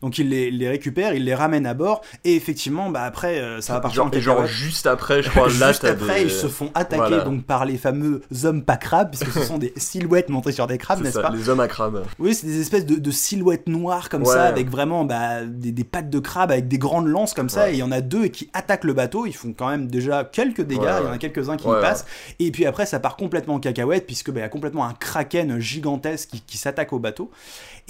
Donc 0.03 0.19
il 0.19 0.29
les, 0.29 0.51
les 0.51 0.69
récupère, 0.69 1.15
il 1.15 1.25
les 1.25 1.35
ramène 1.35 1.67
à 1.67 1.75
bord, 1.75 2.03
et 2.29 2.37
effectivement, 2.37 2.91
bah 2.91 3.03
après, 3.03 3.39
euh, 3.41 3.61
ça 3.61 3.75
va 3.75 3.81
partir 3.81 3.97
Genre, 4.03 4.07
en 4.07 4.11
et 4.11 4.21
genre, 4.21 4.47
juste 4.47 4.87
après, 4.87 5.23
je 5.23 5.31
crois, 5.31 5.49
là, 5.61 5.69
Juste 5.69 5.85
après, 5.85 6.17
des- 6.21 6.23
ils 6.27 6.31
se 6.31 6.47
font 6.49 6.71
attaquer 6.75 6.97
Voilà. 7.09 7.21
donc 7.25 7.45
par 7.45 7.65
les 7.65 7.77
fameux 7.79 8.23
hommes 8.45 8.63
pas 8.63 8.77
crabes, 8.77 9.11
puisque 9.11 9.33
ce 9.33 9.43
sont 9.45 9.59
des 9.59 9.73
silhouettes 9.77 10.29
montées 10.29 10.53
sur 10.53 10.67
des 10.67 10.79
crabes, 10.79 11.03
n'est-ce 11.03 11.19
pas 11.21 11.31
les 11.31 11.49
hommes 11.49 11.61
à 11.61 11.69
crabe. 11.69 12.05
Oui, 12.19 12.35
c'est 12.35 12.47
des 12.47 12.61
espèces 12.61 12.87
de, 12.87 12.97
de 12.97 13.11
silhouettes 13.11 13.69
noires 13.69 14.09
comme 14.09 14.23
Ouais. 14.23 14.33
ça, 14.35 14.45
avec 14.45 14.69
vraiment 14.71 15.05
bah, 15.05 15.45
des, 15.45 15.73
des 15.73 15.85
pattes 15.85 16.11
de 16.11 16.19
crabe, 16.19 16.51
avec 16.51 16.69
des 16.69 16.79
grandes 16.79 17.07
lances 17.07 17.35
comme 17.35 17.49
ça, 17.49 17.65
Ouais. 17.65 17.71
et 17.71 17.75
il 17.75 17.79
y 17.79 17.83
en 17.83 17.93
a 17.93 18.01
deux 18.01 18.27
qui 18.29 18.51
attaquent 18.53 18.85
le 18.85 18.93
bateau, 18.95 19.27
ils 19.27 19.33
font 19.35 19.53
quand 19.57 19.69
même 19.69 19.87
déjà 19.89 20.25
quelques 20.25 20.63
dégâts, 20.63 20.81
Ouais, 20.81 21.01
il 21.01 21.07
y 21.07 21.09
en 21.09 21.13
a 21.13 21.19
quelques-uns 21.19 21.57
qui 21.57 21.67
y 21.69 21.71
passent, 21.81 22.05
et 22.39 22.51
puis 22.51 22.67
après 22.67 22.87
ça 22.87 23.01
part 23.01 23.17
complètement 23.17 23.55
en 23.55 23.61
cacahuète, 23.61 24.07
puisque 24.07 24.31
bah, 24.31 24.41
il 24.41 24.43
y 24.43 24.47
a 24.47 24.49
complètement 24.49 24.85
un 24.87 24.93
kraken 24.95 25.59
gigantesque 25.59 26.31
qui, 26.31 26.41
qui 26.43 26.59
s'attaque 26.59 26.93
au 26.93 26.99
bateau. 26.99 27.31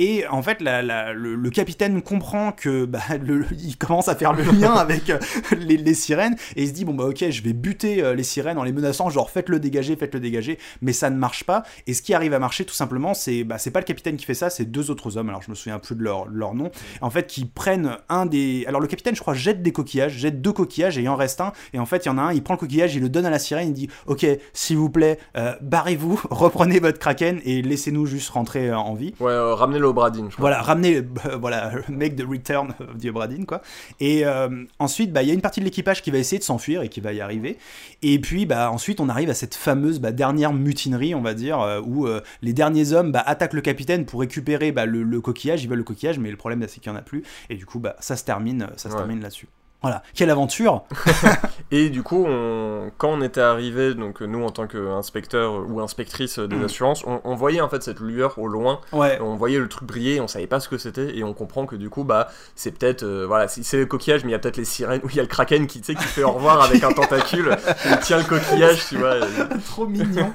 Et 0.01 0.24
en 0.29 0.42
fait, 0.42 0.61
la- 0.61 0.81
la- 0.83 1.12
le, 1.12 1.35
le 1.35 1.51
capitaine 1.51 2.03
comprend 2.03 2.53
que 2.53 2.85
bah, 2.85 3.01
le- 3.20 3.46
il 3.61 3.77
commence 3.77 4.07
à 4.09 4.14
faire 4.14 4.28
le 4.35 4.45
lien 4.45 4.73
avec 4.77 5.11
euh, 5.11 5.19
les, 5.57 5.77
les 5.77 5.95
sirènes 5.95 6.37
et 6.57 6.62
il 6.62 6.69
se 6.69 6.73
dit 6.73 6.85
bon 6.85 6.95
bah 6.95 7.05
ok, 7.05 7.31
je 7.31 7.43
vais 7.43 7.53
buter 7.53 8.03
euh, 8.03 8.14
les 8.14 8.23
sirènes 8.23 8.59
en 8.59 8.64
les 8.64 8.73
menaçant, 8.73 9.11
genre 9.11 9.31
faites-le 9.31 9.61
dégager, 9.61 9.97
faites-le 9.97 10.21
dégager, 10.21 10.59
mais 10.83 10.93
ça 10.93 11.11
ne 11.11 11.17
marche 11.17 11.45
pas. 11.45 11.62
Et 11.87 11.95
ce 11.95 12.03
qui 12.03 12.14
arrive 12.14 12.35
à 12.35 12.38
marcher 12.38 12.64
tout 12.64 12.75
simplement, 12.75 13.14
c'est 13.14 13.45
bah, 13.45 13.59
c'est 13.59 13.71
pas 13.71 13.81
le 13.81 13.85
capitaine 13.85 14.17
qui 14.17 14.25
fait 14.25 14.35
ça, 14.35 14.51
c'est 14.51 14.64
deux 14.64 14.91
autres 14.91 15.17
hommes. 15.17 15.29
Alors 15.29 15.43
je 15.43 15.51
me 15.51 15.55
souviens 15.55 15.79
plus 15.79 15.95
de 15.95 16.03
leur, 16.03 16.27
leur 16.27 16.55
nom. 16.55 16.71
En 17.01 17.11
fait, 17.11 17.27
qui 17.27 17.45
prennent 17.45 17.97
un 18.09 18.27
des. 18.27 18.64
Alors 18.67 18.81
le 18.81 18.87
capitaine, 18.87 19.14
je 19.14 19.21
crois, 19.21 19.35
jette 19.35 19.62
des 19.62 19.73
coquillages, 19.73 20.12
jette 20.12 20.41
deux 20.43 20.53
coquillages 20.53 20.99
et 20.99 21.03
il 21.03 21.09
en 21.09 21.17
reste 21.17 21.41
un. 21.41 21.53
Et 21.73 21.79
en 21.79 21.87
fait, 21.87 22.05
il 22.05 22.09
y 22.09 22.11
en 22.11 22.19
a 22.19 22.23
un, 22.23 22.33
il 22.33 22.43
prend 22.43 22.55
le 22.55 22.59
coquillage, 22.59 22.95
il 22.95 23.03
le 23.03 23.09
donne 23.09 23.27
à 23.27 23.31
la 23.31 23.38
sirène, 23.38 23.69
il 23.69 23.75
dit 23.75 23.88
ok, 24.07 24.27
s'il 24.53 24.77
vous 24.77 24.91
plaît, 24.91 25.19
euh, 25.37 25.55
barrez-vous, 25.61 26.21
reprenez 26.31 26.81
votre 26.81 26.99
kraken 26.99 27.41
et 27.45 27.62
laissez-nous 27.62 28.07
juste 28.07 28.31
rentrer 28.31 28.73
en 28.73 28.95
vie. 28.95 29.14
Ouais, 29.21 29.33
euh, 29.33 29.55
ramenez-le 29.55 29.88
au 29.88 29.93
Bradin, 29.93 30.27
je 30.29 30.35
crois. 30.35 30.49
Voilà, 30.49 30.62
ramener, 30.62 30.97
euh, 31.27 31.37
voilà, 31.41 31.73
make 31.88 32.17
the 32.17 32.25
return 32.29 32.75
of 32.81 32.99
the 32.99 33.09
Bradin, 33.09 33.45
quoi. 33.45 33.61
Et 34.01 34.17
euh, 34.24 34.48
ensuite, 34.78 35.12
bah, 35.12 35.22
il 35.22 35.28
y 35.28 35.31
a 35.31 35.35
une 35.35 35.40
partie 35.40 35.61
de 35.61 35.64
l'équipage 35.64 36.02
qui 36.02 36.11
va 36.11 36.18
essayer 36.18 36.38
de 36.38 36.44
s'enfuir 36.44 36.83
et 36.83 36.88
qui 36.88 37.00
va 37.00 37.12
y 37.12 37.20
arriver. 37.20 37.59
Et 38.02 38.18
puis, 38.20 38.46
bah, 38.46 38.70
ensuite, 38.70 39.00
on 39.00 39.09
arrive 39.09 39.31
à 39.31 39.35
cette 39.35 39.54
fameuse 39.54 40.00
bah, 40.00 40.12
dernière 40.12 40.52
mutinerie, 40.52 41.14
on 41.14 41.20
va 41.22 41.35
dire, 41.35 41.61
euh, 41.61 41.81
où 41.81 42.07
euh, 42.07 42.20
les 42.42 42.52
derniers 42.52 42.92
hommes 42.92 43.12
bah, 43.12 43.22
attaquent 43.26 43.54
le 43.54 43.61
capitaine 43.61 44.04
pour 44.07 44.20
récupérer 44.20 44.72
bah, 44.72 44.87
le, 44.87 45.02
le 45.02 45.20
coquillage. 45.20 45.62
Ils 45.64 45.68
veulent 45.68 45.78
le 45.78 45.85
coquillage, 45.85 46.18
mais 46.18 46.31
le 46.31 46.37
problème, 46.37 46.64
c'est 46.68 46.81
qu'il 46.81 46.90
n'y 46.92 46.96
en 46.96 47.00
a 47.00 47.02
plus. 47.02 47.22
Et 47.50 47.54
du 47.57 47.66
coup, 47.66 47.78
bah, 47.78 47.96
ça 48.00 48.16
se 48.16 48.24
termine, 48.24 48.68
ça 48.76 48.88
se 48.88 48.94
Ouais. 48.94 49.00
termine 49.00 49.20
là-dessus. 49.20 49.46
Voilà, 49.81 50.03
quelle 50.14 50.31
aventure 50.31 50.83
Et 51.71 51.88
du 51.91 52.03
coup, 52.03 52.25
on- 52.27 52.91
quand 52.99 53.11
on 53.11 53.21
était 53.23 53.41
arrivé, 53.41 53.95
donc 53.95 54.21
nous 54.23 54.43
en 54.43 54.51
tant 54.51 54.67
qu'inspecteur 54.67 55.64
ou 55.71 55.81
inspectrice 55.81 56.38
des 56.41 56.57
Mm. 56.57 56.64
assurances, 56.64 57.05
on, 57.07 57.21
on 57.23 57.35
voyait 57.37 57.61
en 57.61 57.69
fait 57.69 57.83
cette 57.83 58.01
lueur 58.01 58.37
au 58.38 58.49
loin, 58.49 58.81
Ouais, 58.93 59.19
on 59.21 59.37
voyait 59.37 59.59
le 59.59 59.69
truc 59.69 59.87
briller, 59.87 60.21
on 60.21 60.27
savait 60.27 60.49
pas 60.49 60.59
ce 60.59 60.69
que 60.69 60.79
c'était, 60.79 61.17
et 61.17 61.23
on 61.23 61.33
comprend 61.33 61.64
que 61.67 61.77
du 61.77 61.91
coup, 61.91 62.03
bah, 62.03 62.29
c'est 62.57 62.73
peut-être, 62.77 63.05
euh, 63.05 63.25
voilà, 63.29 63.47
c'est 63.47 63.77
le 63.77 63.87
coquillage, 63.87 64.25
mais 64.25 64.31
il 64.31 64.33
y 64.33 64.35
a 64.35 64.41
peut-être 64.41 64.57
les 64.57 64.64
sirènes, 64.64 65.01
ou 65.05 65.11
il 65.11 65.17
y 65.17 65.21
a 65.21 65.23
le 65.23 65.29
kraken 65.29 65.67
qui, 65.69 65.81
qui 65.81 65.95
fait 65.97 66.25
au 66.25 66.33
revoir 66.33 66.61
avec 66.62 66.83
un 66.83 66.91
tentacule, 66.93 67.57
il 67.88 67.99
tient 68.01 68.19
le 68.19 68.25
coquillage, 68.25 68.85
tu 68.88 68.97
vois. 68.97 69.17
trop 69.67 69.87
mignon. 69.87 70.33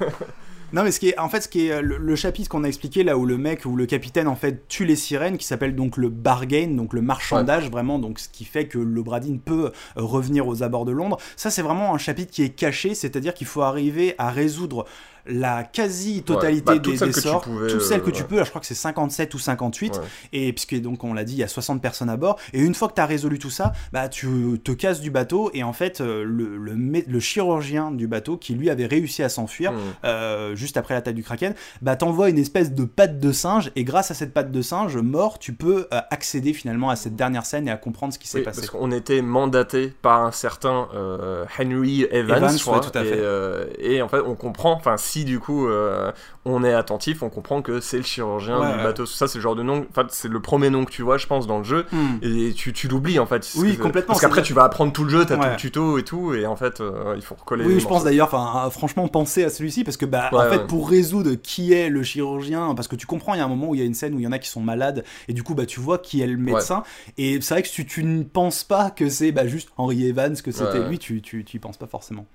Non 0.73 0.83
mais 0.83 0.89
ce 0.89 0.99
qui 0.99 1.09
est 1.09 1.19
en 1.19 1.29
fait 1.29 1.41
ce 1.41 1.47
qui 1.47 1.67
est 1.67 1.71
euh, 1.71 1.81
le, 1.83 1.97
le 1.97 2.15
chapitre 2.15 2.49
qu'on 2.49 2.63
a 2.63 2.67
expliqué 2.67 3.03
là 3.03 3.15
où 3.15 3.27
le 3.27 3.37
mec 3.37 3.63
ou 3.65 3.75
le 3.75 3.85
capitaine 3.85 4.27
en 4.27 4.35
fait 4.35 4.67
tue 4.67 4.85
les 4.85 4.95
sirènes 4.95 5.37
qui 5.37 5.45
s'appelle 5.45 5.75
donc 5.75 5.97
le 5.97 6.09
bargain 6.09 6.67
donc 6.75 6.93
le 6.93 7.03
marchandage 7.03 7.69
vraiment 7.69 7.99
donc 7.99 8.17
ce 8.17 8.27
qui 8.27 8.43
fait 8.43 8.65
que 8.65 8.79
le 8.79 9.03
Bradin 9.03 9.37
peut 9.37 9.65
euh, 9.65 9.71
revenir 9.97 10.47
aux 10.47 10.63
abords 10.63 10.85
de 10.85 10.91
Londres. 10.91 11.17
Ça 11.35 11.51
c'est 11.51 11.61
vraiment 11.61 11.93
un 11.93 11.99
chapitre 11.99 12.31
qui 12.31 12.41
est 12.41 12.49
caché 12.49 12.95
c'est-à-dire 12.95 13.35
qu'il 13.35 13.45
faut 13.45 13.61
arriver 13.61 14.15
à 14.17 14.31
résoudre 14.31 14.87
la 15.25 15.63
quasi-totalité 15.63 16.71
Ouais, 16.71 16.79
bah, 16.79 16.89
des, 16.91 16.97
des 16.97 17.13
sorts, 17.13 17.41
pouvais, 17.41 17.67
toutes 17.67 17.81
celles 17.81 18.01
que 18.01 18.09
euh, 18.09 18.13
tu 18.13 18.23
peux, 18.23 18.37
là, 18.37 18.43
je 18.43 18.49
crois 18.49 18.59
que 18.61 18.67
c'est 18.67 18.73
57 18.75 19.33
ou 19.33 19.39
58, 19.39 19.93
Ouais. 19.97 20.01
et 20.33 20.53
puisque 20.53 20.79
donc 20.81 21.03
on 21.03 21.13
l'a 21.13 21.23
dit, 21.23 21.33
il 21.33 21.39
y 21.39 21.43
a 21.43 21.47
60 21.47 21.81
personnes 21.81 22.09
à 22.09 22.17
bord, 22.17 22.37
et 22.53 22.59
une 22.59 22.73
fois 22.75 22.87
que 22.89 22.93
tu 22.95 23.01
as 23.01 23.05
résolu 23.05 23.39
tout 23.39 23.49
ça, 23.49 23.73
bah 23.91 24.09
tu 24.09 24.59
te 24.63 24.71
casses 24.71 24.99
du 25.01 25.11
bateau, 25.11 25.49
et 25.53 25.63
en 25.63 25.73
fait 25.73 26.01
euh, 26.01 26.23
le, 26.23 26.57
le, 26.57 27.19
chirurgien 27.19 27.91
du 27.91 28.07
bateau, 28.07 28.37
qui 28.37 28.53
lui 28.53 28.69
avait 28.69 28.85
réussi 28.85 29.23
à 29.23 29.29
s'enfuir, 29.29 29.71
Mm. 29.71 29.75
euh, 30.05 30.55
juste 30.55 30.77
après 30.77 30.93
l'attaque 30.93 31.15
du 31.15 31.23
kraken, 31.23 31.53
bah 31.81 31.95
t'envoies 31.95 32.29
une 32.29 32.37
espèce 32.39 32.71
de 32.73 32.83
patte 32.85 33.19
de 33.19 33.31
singe, 33.31 33.71
et 33.75 33.83
grâce 33.83 34.11
à 34.11 34.13
cette 34.13 34.33
patte 34.33 34.51
de 34.51 34.61
singe 34.61 34.97
mort, 34.97 35.39
tu 35.39 35.53
peux 35.53 35.87
euh, 35.93 36.01
accéder 36.11 36.53
finalement 36.53 36.89
à 36.89 36.95
cette 36.95 37.15
dernière 37.15 37.45
scène 37.45 37.67
et 37.67 37.71
à 37.71 37.77
comprendre 37.77 38.13
ce 38.13 38.19
qui 38.19 38.27
s'est 38.27 38.39
Oui, 38.39 38.43
passé. 38.43 38.61
parce 38.61 38.69
qu'on 38.71 38.91
était 38.91 39.21
mandaté 39.21 39.93
par 40.01 40.23
un 40.25 40.31
certain 40.31 40.87
euh, 40.95 41.45
Henry 41.59 42.03
Evans, 42.11 42.37
Evans, 42.37 42.57
je 42.57 42.61
crois, 42.63 42.79
ouais, 42.79 42.89
tout 42.91 42.97
à 42.97 43.03
et, 43.03 43.09
fait. 43.09 43.93
et 43.95 44.01
en 44.01 44.07
fait 44.09 44.19
on 44.19 44.35
comprend, 44.35 44.73
enfin 44.73 44.97
si 45.13 45.25
du 45.25 45.39
coup 45.39 45.67
euh, 45.67 46.11
on 46.45 46.63
est 46.63 46.73
attentif, 46.73 47.21
on 47.21 47.29
comprend 47.29 47.61
que 47.61 47.79
c'est 47.79 47.97
le 47.97 48.03
chirurgien 48.03 48.59
Ouais, 48.59 48.71
du 48.71 48.77
ouais. 48.77 48.83
bateau. 48.83 49.05
Ça 49.05 49.27
c'est 49.27 49.37
le 49.37 49.43
genre 49.43 49.55
de 49.55 49.63
nom, 49.63 49.85
enfin 49.89 50.07
c'est 50.09 50.27
le 50.27 50.41
premier 50.41 50.69
nom 50.69 50.85
que 50.85 50.91
tu 50.91 51.03
vois, 51.03 51.17
je 51.17 51.27
pense, 51.27 51.47
dans 51.47 51.59
le 51.59 51.63
jeu. 51.63 51.85
Hmm. 51.91 52.17
Et 52.21 52.53
tu, 52.53 52.73
tu 52.73 52.87
l'oublies 52.87 53.19
en 53.19 53.25
fait. 53.25 53.47
Oui, 53.55 53.77
complètement, 53.77 54.13
Parce 54.13 54.21
qu'après 54.21 54.41
tu 54.41 54.53
vas 54.53 54.63
apprendre 54.63 54.91
tout 54.91 55.03
le 55.03 55.09
jeu, 55.09 55.25
t'as 55.25 55.37
tout 55.37 55.49
le 55.49 55.55
tuto 55.55 55.97
et 55.97 56.03
tout, 56.03 56.33
et 56.33 56.45
en 56.45 56.55
fait 56.55 56.81
euh, 56.81 57.13
il 57.15 57.21
faut 57.21 57.35
recoller. 57.35 57.65
Oui, 57.65 57.79
je 57.79 57.87
pense 57.87 58.03
d'ailleurs, 58.03 58.27
enfin, 58.33 58.69
franchement, 58.69 59.07
penser 59.07 59.43
à 59.43 59.49
celui-ci 59.49 59.83
parce 59.83 59.97
que, 59.97 60.05
bah, 60.05 60.29
en 60.31 60.49
fait, 60.49 60.67
pour 60.67 60.89
résoudre 60.89 61.33
qui 61.35 61.73
est 61.73 61.89
le 61.89 62.03
chirurgien, 62.03 62.73
parce 62.75 62.87
que 62.87 62.95
tu 62.95 63.05
comprends, 63.05 63.33
il 63.33 63.37
y 63.37 63.41
a 63.41 63.45
un 63.45 63.49
moment 63.49 63.69
où 63.69 63.75
il 63.75 63.79
y 63.79 63.83
a 63.83 63.85
une 63.85 63.93
scène 63.93 64.15
où 64.15 64.19
il 64.19 64.23
y 64.23 64.27
en 64.27 64.31
a 64.31 64.39
qui 64.39 64.49
sont 64.49 64.61
malades, 64.61 65.03
et 65.27 65.33
du 65.33 65.43
coup, 65.43 65.53
bah, 65.53 65.65
tu 65.65 65.79
vois 65.79 65.97
qui 65.97 66.21
est 66.21 66.27
le 66.27 66.37
médecin, 66.37 66.83
et 67.17 67.39
c'est 67.41 67.53
vrai 67.53 67.61
que 67.63 67.69
si 67.69 67.85
tu 67.85 68.03
ne 68.03 68.23
penses 68.23 68.63
pas 68.63 68.89
que 68.89 69.09
c'est 69.09 69.31
bah, 69.31 69.47
juste 69.47 69.69
Henry 69.77 70.07
Evans, 70.07 70.35
que 70.35 70.51
c'était 70.51 70.87
lui, 70.87 70.99
tu, 70.99 71.21
tu, 71.21 71.43
tu 71.43 71.57
y 71.57 71.59
penses 71.59 71.77
pas 71.77 71.87
forcément. 71.87 72.25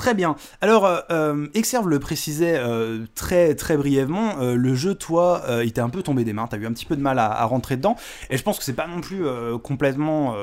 Très 0.00 0.14
bien. 0.14 0.34
Alors, 0.62 0.86
euh, 0.86 1.00
euh, 1.10 1.46
Exerve 1.52 1.86
le 1.86 1.98
précisait 1.98 2.56
euh, 2.56 3.04
très 3.14 3.54
très 3.54 3.76
brièvement, 3.76 4.36
le 4.40 4.74
jeu, 4.74 4.94
toi, 4.94 5.42
il 5.62 5.74
t'est 5.74 5.82
un 5.82 5.90
peu 5.90 6.02
tombé 6.02 6.24
des 6.24 6.32
mains, 6.32 6.46
t'as 6.48 6.56
eu 6.56 6.64
un 6.64 6.72
petit 6.72 6.86
peu 6.86 6.96
de 6.96 7.02
mal 7.02 7.18
à, 7.18 7.26
à 7.26 7.44
rentrer 7.44 7.76
dedans, 7.76 7.96
et 8.30 8.38
je 8.38 8.42
pense 8.42 8.56
que 8.56 8.64
c'est 8.64 8.72
pas 8.72 8.86
non 8.86 9.02
plus 9.02 9.24
complètement 9.62 10.34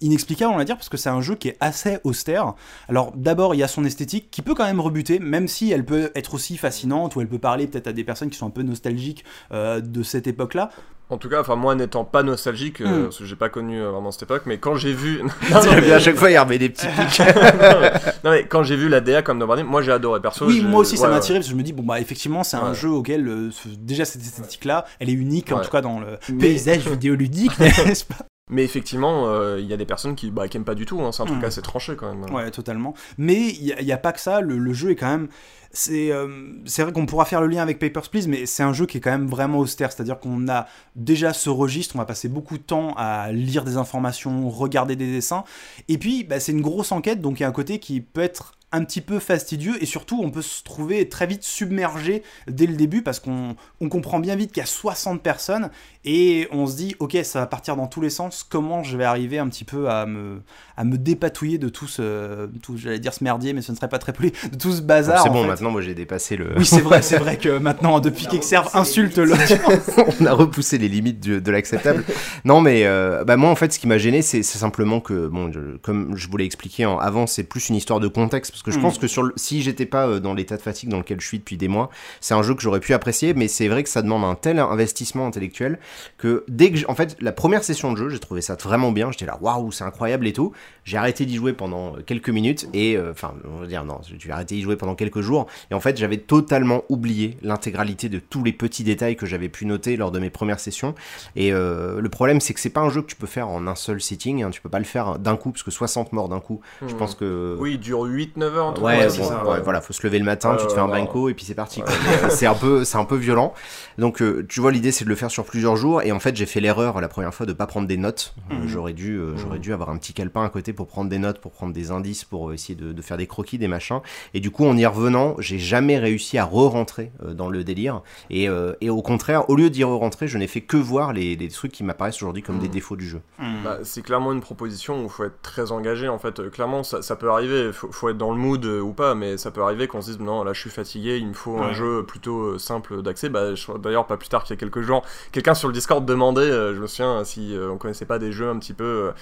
inexplicable, 0.00 0.52
on 0.52 0.56
va 0.56 0.64
dire, 0.64 0.76
parce 0.76 0.88
que 0.88 0.96
c'est 0.96 1.08
un 1.08 1.20
jeu 1.20 1.36
qui 1.36 1.46
est 1.46 1.56
assez 1.60 1.98
austère. 2.02 2.54
Alors, 2.88 3.12
d'abord, 3.14 3.54
il 3.54 3.58
y 3.58 3.62
a 3.62 3.68
son 3.68 3.84
esthétique 3.84 4.28
qui 4.32 4.42
peut 4.42 4.56
quand 4.56 4.64
même 4.64 4.80
rebuter, 4.80 5.20
même 5.20 5.46
si 5.46 5.70
elle 5.70 5.84
peut 5.84 6.10
être 6.16 6.34
aussi 6.34 6.56
fascinante, 6.56 7.14
ou 7.14 7.20
elle 7.20 7.28
peut 7.28 7.38
parler 7.38 7.68
peut-être 7.68 7.86
à 7.86 7.92
des 7.92 8.02
personnes 8.02 8.30
qui 8.30 8.38
sont 8.38 8.48
un 8.48 8.50
peu 8.50 8.62
nostalgiques 8.62 9.24
de 9.52 10.02
cette 10.02 10.26
époque-là. 10.26 10.70
En 11.08 11.18
tout 11.18 11.28
cas, 11.28 11.40
enfin 11.40 11.54
moi 11.54 11.76
n'étant 11.76 12.04
pas 12.04 12.24
nostalgique, 12.24 12.80
euh, 12.80 12.86
Hmm. 12.86 13.04
parce 13.04 13.18
que 13.18 13.24
j'ai 13.24 13.36
pas 13.36 13.48
connu 13.48 13.80
euh, 13.80 13.90
vraiment 13.90 14.10
cette 14.10 14.24
époque, 14.24 14.42
mais 14.46 14.58
quand 14.58 14.74
j'ai 14.74 14.92
vu, 14.92 15.22
non, 15.52 15.60
bien 15.80 15.94
à 15.96 15.98
chaque 16.00 16.16
fois, 16.16 16.30
il 16.32 16.36
remet 16.38 16.58
des 16.58 16.68
petits 16.68 16.86
pics. 16.88 17.20
non, 18.24 18.30
mais 18.32 18.44
quand 18.46 18.64
j'ai 18.64 18.74
vu 18.74 18.88
la 18.88 19.00
DA 19.00 19.22
comme 19.22 19.38
Nombardier, 19.38 19.64
moi 19.64 19.82
j'ai 19.82 19.92
adoré 19.92 20.20
perso. 20.20 20.46
Oui, 20.46 20.62
moi 20.62 20.80
aussi 20.80 20.96
ça 20.96 21.02
ouais, 21.04 21.08
m'a 21.10 21.14
ouais. 21.14 21.18
attiré 21.18 21.38
parce 21.38 21.46
que 21.46 21.52
je 21.52 21.56
me 21.56 21.62
dis 21.62 21.72
bon 21.72 21.84
bah 21.84 22.00
effectivement 22.00 22.42
c'est 22.42 22.56
un 22.56 22.74
jeu 22.74 22.88
auquel 22.88 23.28
euh, 23.28 23.50
déjà 23.78 24.04
cette 24.04 24.22
esthétique 24.22 24.64
là 24.64 24.84
elle 24.98 25.08
est 25.08 25.12
unique 25.12 25.52
en 25.52 25.60
tout 25.60 25.70
cas 25.70 25.80
dans 25.80 26.00
le 26.00 26.18
Mais- 26.30 26.38
paysage 26.38 26.88
vidéoludique 26.88 27.56
n'est-ce 27.60 28.04
pas? 28.04 28.16
Mais 28.48 28.62
effectivement, 28.62 29.26
euh, 29.26 29.58
il 29.58 29.66
y 29.66 29.72
a 29.72 29.76
des 29.76 29.84
personnes 29.84 30.14
qui, 30.14 30.30
bah, 30.30 30.46
qui 30.46 30.56
aiment 30.56 30.64
pas 30.64 30.76
du 30.76 30.86
tout, 30.86 31.00
hein, 31.00 31.10
c'est 31.10 31.22
un 31.22 31.26
truc 31.26 31.42
Hmm. 31.42 31.46
assez 31.46 31.62
tranché 31.62 31.96
quand 31.96 32.14
même. 32.14 32.32
Ouais, 32.32 32.48
totalement. 32.52 32.94
Mais 33.18 33.48
il 33.48 33.74
n'y 33.84 33.92
a, 33.92 33.96
pas 33.96 34.12
que 34.12 34.20
ça, 34.20 34.40
le, 34.40 34.56
le 34.56 34.72
jeu 34.72 34.90
est 34.92 34.94
quand 34.94 35.08
même... 35.08 35.28
C'est 35.72 36.12
euh, 36.12 36.28
c'est 36.64 36.84
vrai 36.84 36.92
qu'on 36.92 37.06
pourra 37.06 37.24
faire 37.24 37.40
le 37.40 37.48
lien 37.48 37.60
avec 37.60 37.80
Papers, 37.80 38.08
Please, 38.08 38.28
mais 38.28 38.46
c'est 38.46 38.62
un 38.62 38.72
jeu 38.72 38.86
qui 38.86 38.98
est 38.98 39.00
quand 39.00 39.10
même 39.10 39.26
vraiment 39.26 39.58
austère. 39.58 39.90
C'est-à-dire 39.90 40.20
qu'on 40.20 40.48
a 40.48 40.66
déjà 40.94 41.32
ce 41.32 41.50
registre, 41.50 41.96
on 41.96 41.98
va 41.98 42.06
passer 42.06 42.28
beaucoup 42.28 42.56
de 42.56 42.62
temps 42.62 42.94
à 42.96 43.32
lire 43.32 43.64
des 43.64 43.76
informations, 43.76 44.48
regarder 44.48 44.94
des 44.94 45.10
dessins. 45.10 45.42
Et 45.88 45.98
puis, 45.98 46.22
bah, 46.22 46.38
c'est 46.38 46.52
une 46.52 46.62
grosse 46.62 46.92
enquête, 46.92 47.20
donc 47.20 47.40
il 47.40 47.42
y 47.42 47.44
a 47.44 47.48
un 47.48 47.52
côté 47.52 47.80
qui 47.80 48.00
peut 48.00 48.22
être 48.22 48.52
un 48.76 48.84
petit 48.84 49.00
peu 49.00 49.18
fastidieux 49.18 49.82
et 49.82 49.86
surtout 49.86 50.20
on 50.22 50.30
peut 50.30 50.42
se 50.42 50.62
trouver 50.62 51.08
très 51.08 51.26
vite 51.26 51.42
submergé 51.42 52.22
dès 52.48 52.66
le 52.66 52.74
début 52.74 53.02
parce 53.02 53.20
qu'on 53.20 53.56
on 53.80 53.88
comprend 53.88 54.18
bien 54.20 54.36
vite 54.36 54.52
qu'il 54.52 54.60
y 54.60 54.64
a 54.64 54.66
60 54.66 55.22
personnes 55.22 55.70
et 56.04 56.46
on 56.52 56.66
se 56.66 56.76
dit 56.76 56.94
ok 56.98 57.16
ça 57.24 57.40
va 57.40 57.46
partir 57.46 57.76
dans 57.76 57.86
tous 57.86 58.00
les 58.00 58.10
sens 58.10 58.44
comment 58.48 58.82
je 58.82 58.96
vais 58.96 59.04
arriver 59.04 59.38
un 59.38 59.48
petit 59.48 59.64
peu 59.64 59.88
à 59.88 60.04
me, 60.06 60.42
à 60.76 60.84
me 60.84 60.98
dépatouiller 60.98 61.58
de 61.58 61.68
tout 61.68 61.86
ce 61.88 62.48
tout, 62.62 62.76
j'allais 62.76 62.98
dire 62.98 63.14
ce 63.14 63.24
merdier 63.24 63.52
mais 63.52 63.62
ce 63.62 63.72
ne 63.72 63.76
serait 63.76 63.88
pas 63.88 63.98
très 63.98 64.12
poli 64.12 64.32
de 64.52 64.56
tout 64.56 64.72
ce 64.72 64.82
bazar 64.82 65.22
C'est 65.22 65.30
bon, 65.30 65.42
fait. 65.42 65.48
maintenant, 65.48 65.70
moi 65.70 65.80
j'ai 65.80 65.94
dépassé 65.94 66.36
le. 66.36 66.52
oui 66.56 66.66
c'est 66.66 66.80
vrai 66.82 67.02
c'est 67.02 67.18
vrai 67.18 67.38
que 67.38 67.58
maintenant 67.58 67.98
depuis 68.00 68.26
qu'Exerve 68.26 68.68
insulte 68.74 69.18
l'audience 69.18 69.54
on 70.20 70.26
a 70.26 70.32
repoussé 70.32 70.78
les 70.78 70.88
limites 70.88 71.20
du- 71.20 71.40
de 71.40 71.50
l'acceptable. 71.50 72.04
non, 72.44 72.60
mais 72.60 72.84
euh, 72.84 73.24
bah 73.24 73.36
moi, 73.36 73.50
en 73.50 73.54
fait, 73.56 73.72
ce 73.72 73.78
qui 73.78 73.86
m'a 73.86 73.98
gêné, 73.98 74.22
c'est 74.22 74.42
c'est 74.42 74.58
simplement 74.58 75.00
que, 75.00 75.26
bon, 75.28 75.50
je- 75.52 75.76
comme 75.78 76.16
je 76.16 76.28
vous 76.28 76.36
l'ai 76.36 76.44
expliqué 76.44 76.84
en- 76.86 76.98
avant, 76.98 77.26
c'est 77.26 77.44
plus 77.44 77.68
une 77.68 77.76
histoire 77.76 78.00
de 78.00 78.08
contexte, 78.08 78.52
parce 78.52 78.62
que 78.66 78.70
je 78.72 78.78
pense 78.78 78.98
que 78.98 79.06
sur 79.06 79.22
le, 79.22 79.32
si 79.36 79.62
j'étais 79.62 79.86
pas 79.86 80.06
euh, 80.06 80.20
dans 80.20 80.34
l'état 80.34 80.56
de 80.58 80.62
fatigue 80.62 80.90
dans 80.90 80.98
lequel 80.98 81.20
je 81.20 81.26
suis 81.26 81.38
depuis 81.38 81.56
des 81.56 81.68
mois, 81.68 81.88
c'est 82.20 82.34
un 82.34 82.42
jeu 82.42 82.54
que 82.54 82.60
j'aurais 82.60 82.80
pu 82.80 82.92
apprécier, 82.92 83.32
mais 83.32 83.48
c'est 83.48 83.68
vrai 83.68 83.82
que 83.82 83.88
ça 83.88 84.02
demande 84.02 84.24
un 84.24 84.34
tel 84.34 84.58
investissement 84.58 85.26
intellectuel 85.26 85.78
que 86.18 86.44
dès 86.48 86.70
que, 86.72 86.78
en 86.90 86.94
fait, 86.94 87.16
la 87.20 87.32
première 87.32 87.64
session 87.64 87.92
de 87.92 87.96
jeu, 87.98 88.08
j'ai 88.10 88.18
trouvé 88.18 88.40
ça 88.42 88.56
vraiment 88.56 88.92
bien. 88.92 89.10
J'étais 89.10 89.26
là, 89.26 89.38
waouh, 89.40 89.72
c'est 89.72 89.84
incroyable 89.84 90.26
et 90.26 90.32
tout. 90.32 90.52
J'ai 90.84 90.96
arrêté 90.98 91.24
d'y 91.26 91.36
jouer 91.36 91.52
pendant 91.52 91.96
euh, 91.96 92.00
quelques 92.04 92.28
minutes 92.30 92.68
et, 92.74 92.96
euh, 92.96 93.12
enfin, 93.12 93.34
on 93.48 93.60
va 93.60 93.66
dire 93.66 93.84
non, 93.84 94.00
j'ai 94.18 94.30
arrêté 94.30 94.56
d'y 94.56 94.62
jouer 94.62 94.76
pendant 94.76 94.94
quelques 94.94 95.20
jours 95.20 95.46
et 95.70 95.74
en 95.74 95.80
fait, 95.80 95.96
j'avais 95.96 96.18
totalement 96.18 96.82
oublié 96.88 97.36
l'intégralité 97.42 98.08
de 98.08 98.18
tous 98.18 98.42
les 98.44 98.52
petits 98.52 98.84
détails 98.84 99.16
que 99.16 99.26
j'avais 99.26 99.48
pu 99.48 99.66
noter 99.66 99.96
lors 99.96 100.10
de 100.10 100.18
mes 100.18 100.30
premières 100.30 100.60
sessions. 100.60 100.94
Et 101.36 101.52
euh, 101.52 102.00
le 102.00 102.08
problème, 102.08 102.40
c'est 102.40 102.52
que 102.54 102.60
c'est 102.60 102.70
pas 102.70 102.80
un 102.80 102.90
jeu 102.90 103.02
que 103.02 103.06
tu 103.06 103.16
peux 103.16 103.26
faire 103.26 103.48
en 103.48 103.66
un 103.66 103.74
seul 103.74 104.00
sitting. 104.00 104.42
hein. 104.42 104.50
Tu 104.50 104.60
peux 104.60 104.68
pas 104.68 104.78
le 104.78 104.84
faire 104.84 105.18
d'un 105.18 105.36
coup 105.36 105.50
parce 105.52 105.62
que 105.62 105.70
60 105.70 106.12
morts 106.12 106.28
d'un 106.28 106.40
coup. 106.40 106.60
Je 106.86 106.94
Hmm. 106.94 106.98
pense 106.98 107.14
que 107.14 107.56
Oui, 107.60 107.72
il 107.74 107.78
dure 107.80 108.04
8-9 108.06 108.42
heures. 108.42 108.55
Un 108.60 108.72
truc 108.72 108.84
Ouais, 108.86 109.06
bon, 109.06 109.10
ça, 109.10 109.44
ouais, 109.44 109.50
ouais. 109.52 109.60
voilà, 109.60 109.80
faut 109.80 109.92
se 109.92 110.04
lever 110.06 110.18
le 110.18 110.24
matin, 110.24 110.56
tu 110.56 110.66
te 110.66 110.72
fais 110.72 110.80
un 110.80 110.88
banco 110.88 111.28
et 111.28 111.34
puis 111.34 111.44
c'est 111.44 111.54
parti. 111.54 111.82
euh, 111.82 112.28
c'est 112.30 112.46
un 112.46 112.54
peu, 112.54 112.84
c'est 112.84 112.98
un 112.98 113.04
peu 113.04 113.16
violent. 113.16 113.52
Donc, 113.98 114.20
euh, 114.22 114.44
tu 114.48 114.60
vois, 114.60 114.72
l'idée 114.72 114.92
c'est 114.92 115.04
de 115.04 115.08
le 115.10 115.16
faire 115.16 115.30
sur 115.30 115.44
plusieurs 115.44 115.76
jours. 115.76 116.02
Et 116.02 116.12
en 116.12 116.20
fait, 116.20 116.36
j'ai 116.36 116.46
fait 116.46 116.60
l'erreur 116.60 117.00
la 117.00 117.08
première 117.08 117.32
fois 117.34 117.46
de 117.46 117.52
pas 117.52 117.66
prendre 117.66 117.86
des 117.86 117.96
notes. 117.96 118.34
Euh, 118.50 118.54
Mhm. 118.56 118.68
J'aurais 118.68 118.92
dû, 118.92 119.16
euh, 119.16 119.36
j'aurais 119.36 119.56
Mhm. 119.56 119.62
dû 119.62 119.72
avoir 119.72 119.90
un 119.90 119.96
petit 119.98 120.12
calepin 120.12 120.44
à 120.44 120.48
côté 120.48 120.72
pour 120.72 120.86
prendre 120.86 121.08
des 121.10 121.18
notes, 121.18 121.40
pour 121.40 121.52
prendre 121.52 121.72
des 121.72 121.90
indices, 121.90 122.24
pour 122.24 122.52
essayer 122.52 122.74
de, 122.74 122.92
de 122.92 123.02
faire 123.02 123.16
des 123.16 123.26
croquis, 123.26 123.58
des 123.58 123.68
machins. 123.68 124.00
Et 124.34 124.40
du 124.40 124.50
coup, 124.50 124.64
en 124.66 124.76
y 124.76 124.84
revenant, 124.86 125.34
j'ai 125.38 125.58
jamais 125.58 125.98
réussi 125.98 126.38
à 126.38 126.44
re-rentrer 126.44 127.10
euh, 127.24 127.34
dans 127.34 127.48
le 127.48 127.64
délire. 127.64 128.02
Et, 128.30 128.48
euh, 128.48 128.72
et 128.80 128.90
au 128.90 129.02
contraire, 129.02 129.48
au 129.50 129.56
lieu 129.56 129.70
d'y 129.70 129.84
re-rentrer, 129.84 130.28
je 130.28 130.38
n'ai 130.38 130.46
fait 130.46 130.60
que 130.60 130.76
voir 130.76 131.12
les, 131.12 131.36
les 131.36 131.48
trucs 131.48 131.72
qui 131.72 131.84
m'apparaissent 131.84 132.16
aujourd'hui 132.16 132.42
comme 132.42 132.58
des 132.58 132.66
Mhm. 132.66 132.72
défauts 132.72 132.96
du 132.96 133.06
jeu. 133.08 133.20
Bah, 133.64 133.78
c'est 133.82 134.02
clairement 134.02 134.32
une 134.32 134.40
proposition 134.40 135.00
où 135.00 135.04
il 135.04 135.10
faut 135.10 135.24
être 135.24 135.40
très 135.42 135.72
engagé 135.72 136.08
en 136.08 136.18
fait. 136.18 136.50
Clairement, 136.50 136.82
ça, 136.82 137.02
ça 137.02 137.16
peut 137.16 137.30
arriver, 137.30 137.72
faut, 137.72 137.90
faut 137.92 138.08
être 138.08 138.18
dans 138.18 138.30
le 138.32 138.35
mood 138.36 138.64
euh, 138.64 138.80
ou 138.80 138.92
pas, 138.92 139.14
mais 139.14 139.36
ça 139.36 139.50
peut 139.50 139.62
arriver 139.62 139.86
qu'on 139.88 140.00
se 140.02 140.10
dise 140.10 140.20
non, 140.20 140.44
là 140.44 140.52
je 140.52 140.60
suis 140.60 140.70
fatigué, 140.70 141.16
il 141.18 141.26
me 141.28 141.32
faut 141.34 141.58
un 141.58 141.72
jeu 141.72 142.04
plutôt 142.04 142.40
euh, 142.54 142.58
simple 142.58 143.02
d'accès. 143.02 143.28
Bah, 143.28 143.54
je- 143.54 143.72
D'ailleurs, 143.78 144.06
pas 144.06 144.16
plus 144.16 144.28
tard 144.28 144.44
qu'il 144.44 144.54
y 144.54 144.58
a 144.58 144.60
quelques 144.60 144.80
jours, 144.82 145.02
quelqu'un 145.32 145.54
sur 145.54 145.68
le 145.68 145.74
Discord 145.74 146.04
demandait, 146.06 146.40
euh, 146.42 146.74
je 146.74 146.80
me 146.80 146.86
souviens, 146.86 147.24
si 147.24 147.56
euh, 147.56 147.70
on 147.70 147.78
connaissait 147.78 148.04
pas 148.06 148.18
des 148.18 148.32
jeux 148.32 148.48
un 148.48 148.58
petit 148.58 148.74
peu. 148.74 149.12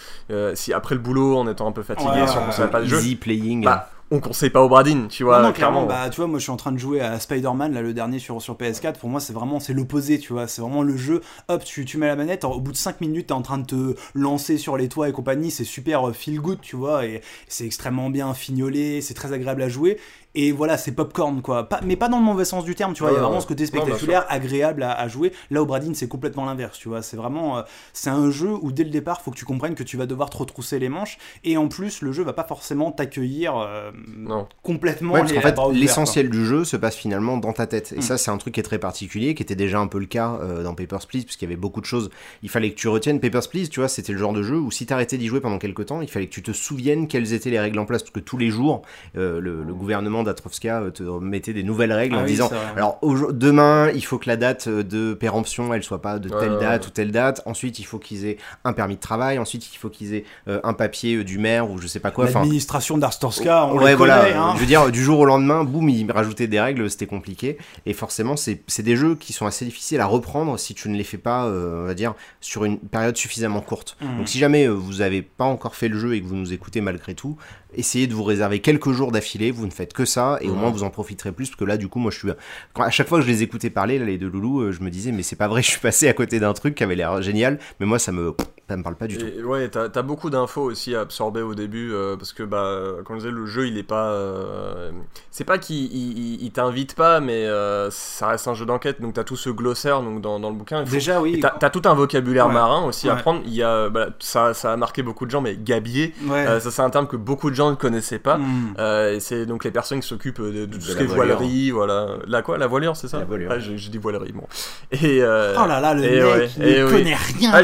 si 0.54 0.72
après 0.72 0.94
le 0.94 1.00
boulot, 1.00 1.36
en 1.38 1.46
étant 1.48 1.66
un 1.68 1.72
peu 1.72 1.82
fatigué, 1.82 2.10
Ouais, 2.10 2.26
si 2.26 2.36
on 2.36 2.40
ouais, 2.40 2.46
conseille 2.46 2.70
pas 2.70 2.80
des 2.80 2.88
jeux, 2.88 2.98
Easy 2.98 3.16
playing. 3.16 3.64
bah, 3.64 3.88
on 4.10 4.20
conseille 4.20 4.50
pas 4.50 4.62
au 4.62 4.68
Bradin, 4.68 5.06
tu 5.08 5.24
vois, 5.24 5.38
non, 5.38 5.48
non, 5.48 5.52
clairement, 5.52 5.86
clairement. 5.86 6.04
bah, 6.04 6.10
tu 6.10 6.16
vois, 6.16 6.26
moi 6.26 6.38
je 6.38 6.44
suis 6.44 6.52
en 6.52 6.56
train 6.56 6.72
de 6.72 6.78
jouer 6.78 7.00
à 7.00 7.18
Spider-Man, 7.18 7.72
là, 7.72 7.82
le 7.82 7.94
dernier 7.94 8.18
sur, 8.18 8.40
sur 8.40 8.54
PS4. 8.54 8.98
Pour 8.98 9.08
moi, 9.08 9.20
c'est 9.20 9.32
vraiment 9.32 9.60
c'est 9.60 9.72
l'opposé, 9.72 10.18
tu 10.18 10.32
vois. 10.32 10.46
C'est 10.46 10.62
vraiment 10.62 10.82
le 10.82 10.96
jeu. 10.96 11.20
Hop, 11.48 11.64
tu, 11.64 11.84
tu 11.84 11.98
mets 11.98 12.06
la 12.06 12.16
manette, 12.16 12.44
au 12.44 12.60
bout 12.60 12.72
de 12.72 12.76
5 12.76 13.00
minutes, 13.00 13.28
t'es 13.28 13.32
en 13.32 13.42
train 13.42 13.58
de 13.58 13.66
te 13.66 13.94
lancer 14.14 14.58
sur 14.58 14.76
les 14.76 14.88
toits 14.88 15.08
et 15.08 15.12
compagnie. 15.12 15.50
C'est 15.50 15.64
super 15.64 16.08
euh, 16.08 16.12
feel 16.12 16.40
good, 16.40 16.60
tu 16.60 16.76
vois. 16.76 17.06
Et 17.06 17.22
c'est 17.48 17.64
extrêmement 17.64 18.10
bien 18.10 18.34
fignolé, 18.34 19.00
c'est 19.00 19.14
très 19.14 19.32
agréable 19.32 19.62
à 19.62 19.68
jouer. 19.68 19.98
Et 20.36 20.50
voilà, 20.52 20.76
c'est 20.76 20.92
popcorn, 20.92 21.42
quoi. 21.42 21.68
Pas, 21.68 21.80
mais 21.84 21.96
pas 21.96 22.08
dans 22.08 22.18
le 22.18 22.24
mauvais 22.24 22.44
sens 22.44 22.64
du 22.64 22.74
terme, 22.74 22.92
tu 22.92 23.02
vois. 23.02 23.12
Il 23.12 23.14
y 23.14 23.16
a 23.18 23.20
vraiment 23.20 23.36
ouais. 23.36 23.40
ce 23.42 23.46
côté 23.46 23.66
spectaculaire, 23.66 24.26
agréable 24.28 24.82
à, 24.82 24.92
à 24.92 25.06
jouer. 25.08 25.32
Là, 25.50 25.62
au 25.62 25.66
Bradin, 25.66 25.92
c'est 25.94 26.08
complètement 26.08 26.44
l'inverse, 26.44 26.78
tu 26.78 26.88
vois. 26.88 27.02
C'est 27.02 27.16
vraiment. 27.16 27.58
euh, 27.58 27.62
c'est 27.92 28.10
un 28.10 28.30
jeu 28.30 28.50
où 28.60 28.72
dès 28.72 28.84
le 28.84 28.90
départ, 28.90 29.20
faut 29.22 29.30
que 29.30 29.36
tu 29.36 29.44
comprennes 29.44 29.74
que 29.76 29.82
tu 29.84 29.96
vas 29.96 30.06
devoir 30.06 30.30
te 30.30 30.36
retrousser 30.36 30.78
les 30.78 30.88
manches. 30.88 31.18
Et 31.44 31.56
en 31.56 31.68
plus, 31.68 32.02
le 32.02 32.10
jeu 32.12 32.24
va 32.24 32.32
pas 32.32 32.44
forcément 32.44 32.90
t'accueillir 32.90 33.56
euh, 33.56 33.92
Non. 34.16 34.48
complètement. 34.62 35.14
Ouais, 35.14 35.20
parce 35.20 35.32
les- 35.32 35.40
qu'en 35.40 35.48
la 35.68 35.72
fait, 35.72 35.78
l'essentiel 35.78 36.30
du 36.30 36.44
jeu 36.44 36.64
se 36.64 36.76
passe 36.76 36.96
finalement 36.96 37.36
dans 37.36 37.52
ta 37.52 37.66
tête. 37.68 37.92
Et 37.92 37.98
Mm. 37.98 38.02
ça, 38.02 38.18
c'est 38.18 38.30
un 38.32 38.38
truc 38.38 38.54
qui 38.54 38.60
est 38.60 38.64
très 38.64 38.78
particulier, 38.78 39.34
qui 39.34 39.42
était 39.42 39.54
déjà 39.54 39.78
un 39.78 39.86
peu 39.86 39.98
le 40.00 40.06
cas 40.06 40.38
euh, 40.42 40.62
dans 40.64 40.74
Papers, 40.74 41.06
Please, 41.06 41.22
puisqu'il 41.24 41.44
y 41.44 41.48
avait 41.48 41.56
beaucoup 41.56 41.80
de 41.80 41.86
choses. 41.86 42.10
Il 42.42 42.48
fallait 42.48 42.70
que 42.70 42.76
tu 42.76 42.88
retiennes 42.88 43.20
Papers, 43.20 43.48
Please, 43.48 43.68
tu 43.68 43.78
vois, 43.80 43.88
c'était 43.88 44.12
le 44.12 44.18
genre 44.18 44.32
de 44.32 44.42
jeu 44.42 44.56
où 44.58 44.72
si 44.72 44.84
t'arrêtais 44.84 45.16
d'y 45.16 45.28
jouer 45.28 45.40
pendant 45.40 45.58
quelques 45.58 45.86
temps, 45.86 46.00
il 46.00 46.08
fallait 46.08 46.26
que 46.26 46.32
tu 46.34 46.42
te 46.42 46.50
souviennes 46.52 47.06
quelles 47.06 47.32
étaient 47.34 47.50
les 47.50 47.60
règles 47.60 47.78
en 47.78 47.84
place, 47.86 48.02
parce 48.02 48.10
que 48.12 48.18
tous 48.20 48.36
les 48.38 48.50
jours, 48.50 48.82
euh, 49.16 49.38
le, 49.40 49.62
le 49.62 49.74
gouvernement 49.74 50.23
d'Atrovska 50.24 50.80
euh, 50.80 50.90
te 50.90 51.02
mettait 51.02 51.52
des 51.52 51.62
nouvelles 51.62 51.92
règles 51.92 52.16
Ah 52.18 52.20
en 52.20 52.24
oui, 52.24 52.30
disant 52.30 52.50
alors 52.76 52.98
demain, 53.32 53.90
il 53.94 54.04
faut 54.04 54.18
que 54.18 54.28
la 54.28 54.36
date 54.36 54.66
euh, 54.66 54.82
de 54.82 55.14
péremption, 55.14 55.72
elle 55.72 55.82
soit 55.82 56.02
pas 56.02 56.18
de 56.18 56.28
Ouais, 56.28 56.40
telle 56.40 56.52
ouais, 56.54 56.60
date 56.60 56.82
ouais. 56.82 56.88
ou 56.88 56.90
telle 56.90 57.12
date. 57.12 57.42
Ensuite, 57.46 57.78
il 57.78 57.84
faut 57.84 57.98
qu'ils 57.98 58.24
aient 58.26 58.38
un 58.64 58.72
permis 58.72 58.96
de 58.96 59.00
travail. 59.00 59.38
Ensuite, 59.38 59.72
il 59.72 59.76
faut 59.76 59.88
qu'ils 59.88 60.14
aient 60.14 60.24
euh, 60.48 60.60
un 60.64 60.72
papier 60.72 61.16
euh, 61.16 61.24
du 61.24 61.38
maire 61.38 61.70
ou 61.70 61.78
je 61.78 61.86
sais 61.86 62.00
pas 62.00 62.10
quoi. 62.10 62.24
Enfin, 62.24 62.40
L'administration 62.40 62.98
d'Arstorska, 62.98 63.66
on 63.66 63.78
ouais, 63.78 63.92
le 63.92 63.96
voilà. 63.96 64.20
connaît, 64.20 64.32
hein. 64.34 64.52
Je 64.54 64.60
veux 64.60 64.66
dire, 64.66 64.90
du 64.90 65.02
jour 65.02 65.18
au 65.20 65.24
lendemain, 65.24 65.64
boum, 65.64 65.88
ils 65.88 66.10
rajoutaient 66.10 66.46
des 66.46 66.60
règles, 66.60 66.90
c'était 66.90 67.06
compliqué. 67.06 67.58
Et 67.86 67.92
forcément, 67.92 68.36
c'est 68.36 68.62
c'est 68.66 68.82
des 68.82 68.96
jeux 68.96 69.14
qui 69.14 69.32
sont 69.32 69.46
assez 69.46 69.64
difficiles 69.64 70.00
à 70.00 70.06
reprendre 70.06 70.58
si 70.58 70.74
tu 70.74 70.88
ne 70.88 70.96
les 70.96 71.04
fais 71.04 71.18
pas, 71.18 71.44
euh, 71.46 71.82
on 71.84 71.86
va 71.86 71.94
dire, 71.94 72.14
sur 72.40 72.64
une 72.64 72.78
période 72.78 73.16
suffisamment 73.16 73.60
courte. 73.60 73.96
Mhm. 74.00 74.18
Donc, 74.18 74.28
si 74.28 74.38
jamais 74.38 74.66
euh, 74.66 74.72
vous 74.72 75.00
avez 75.00 75.22
pas 75.22 75.44
encore 75.44 75.74
fait 75.76 75.88
le 75.88 75.98
jeu 75.98 76.14
et 76.14 76.20
que 76.20 76.26
vous 76.26 76.36
nous 76.36 76.52
écoutez 76.52 76.80
malgré 76.80 77.14
tout, 77.14 77.36
essayez 77.76 78.06
de 78.06 78.14
vous 78.14 78.24
réserver 78.24 78.60
quelques 78.60 78.92
jours 78.92 79.12
d'affilée. 79.12 79.50
Vous 79.50 79.66
ne 79.66 79.70
faites 79.70 79.92
que 79.92 80.04
ça 80.04 80.38
et 80.40 80.48
au 80.48 80.54
moins 80.54 80.70
vous 80.70 80.82
en 80.82 80.90
profiterez 80.90 81.32
plus. 81.32 81.48
Parce 81.48 81.58
que 81.58 81.64
là, 81.64 81.76
du 81.76 81.88
coup, 81.88 81.98
moi, 81.98 82.10
je 82.10 82.18
suis. 82.18 82.28
Quand, 82.72 82.82
à 82.82 82.90
chaque 82.90 83.08
fois 83.08 83.18
que 83.18 83.24
je 83.24 83.30
les 83.30 83.42
écoutais 83.42 83.70
parler, 83.70 83.98
là, 83.98 84.04
les 84.04 84.18
deux 84.18 84.28
loulous, 84.28 84.60
euh, 84.60 84.72
je 84.72 84.82
me 84.82 84.90
disais, 84.90 85.12
mais 85.12 85.22
c'est 85.22 85.36
pas 85.36 85.48
vrai, 85.48 85.62
je 85.62 85.70
suis 85.70 85.80
passé 85.80 86.08
à 86.08 86.12
côté 86.12 86.40
d'un 86.40 86.52
truc 86.52 86.74
qui 86.74 86.84
avait 86.84 86.96
l'air 86.96 87.22
génial. 87.22 87.58
Mais 87.80 87.86
moi, 87.86 87.98
ça 87.98 88.12
me, 88.12 88.34
ça 88.68 88.76
me 88.78 88.82
parle 88.82 88.96
pas 88.96 89.06
du 89.06 89.18
tout. 89.18 89.26
Ouais, 89.44 89.68
t'as 89.68 89.88
as 89.94 90.02
beaucoup 90.02 90.30
d'infos 90.30 90.62
aussi 90.62 90.94
à 90.94 91.00
absorber 91.00 91.42
au 91.42 91.54
début 91.54 91.92
euh, 91.92 92.16
parce 92.16 92.32
que 92.32 92.42
bah, 92.42 92.80
comme 93.04 93.16
je 93.16 93.26
disais, 93.26 93.30
le 93.30 93.44
jeu 93.46 93.66
il 93.66 93.76
est 93.76 93.82
pas, 93.82 94.06
euh, 94.06 94.90
c'est 95.30 95.44
pas 95.44 95.58
qu'il 95.58 95.76
il, 95.94 96.18
il- 96.18 96.42
il 96.44 96.50
t'invite 96.50 96.94
pas, 96.94 97.20
mais 97.20 97.44
euh, 97.46 97.90
ça 97.90 98.28
reste 98.28 98.48
un 98.48 98.54
jeu 98.54 98.64
d'enquête, 98.64 99.00
donc 99.02 99.14
t'as 99.14 99.24
tout 99.24 99.36
ce 99.36 99.50
glossaire 99.50 100.00
donc 100.00 100.20
dans, 100.22 100.40
dans 100.40 100.48
le 100.50 100.56
bouquin. 100.56 100.84
faut- 100.86 100.90
Déjà, 100.92 101.20
oui. 101.20 101.40
T'as 101.60 101.68
tout 101.70 101.82
un 101.84 101.94
vocabulaire 101.94 102.46
Ouais. 102.46 102.54
marin 102.54 102.84
aussi 102.86 103.08
à 103.10 103.16
prendre. 103.16 103.42
Il 103.44 103.54
y 103.54 103.62
a, 103.62 103.88
bah, 103.90 104.08
ça, 104.18 104.54
ça 104.54 104.72
a 104.72 104.76
marqué 104.76 105.02
beaucoup 105.02 105.26
de 105.26 105.30
gens, 105.30 105.40
mais 105.42 105.56
gabier, 105.56 106.14
Ouais. 106.26 106.46
euh, 106.46 106.58
ça 106.60 106.70
c'est 106.70 106.82
un 106.82 106.90
terme 106.90 107.06
que 107.06 107.16
beaucoup 107.16 107.50
de 107.50 107.54
gens 107.54 107.70
ne 107.70 107.76
connaissaient 107.76 108.18
pas. 108.18 108.38
Hmm. 108.38 108.74
Euh, 108.78 109.14
et 109.14 109.20
c'est 109.20 109.44
donc 109.46 109.64
les 109.64 109.70
personnes 109.72 110.00
qui 110.00 110.08
s'occupent 110.08 110.40
de, 110.40 110.64
de 110.66 110.74
tout 110.76 110.80
ce 110.80 110.96
qui 110.96 111.02
est 111.02 111.06
voilerie, 111.06 111.70
voilà. 111.70 112.16
La 112.26 112.40
quoi? 112.42 112.56
La 112.56 112.66
voilure, 112.66 112.96
c'est 112.96 113.08
ça? 113.08 113.18
La 113.18 113.24
voilure. 113.26 113.50
Ah, 113.52 113.58
j'ai 113.58 113.74
dit 113.90 113.98
voilerie, 113.98 114.32
bon. 114.32 114.44
Et 114.92 115.22
euh, 115.22 115.54
Oh 115.62 115.66
là 115.66 115.80
là, 115.80 115.92
le 115.94 116.00
mec, 116.00 116.10
ouais, 116.24 116.48
il 116.56 116.90
connaît 116.90 117.14
rien. 117.38 117.50
ah, 117.52 117.62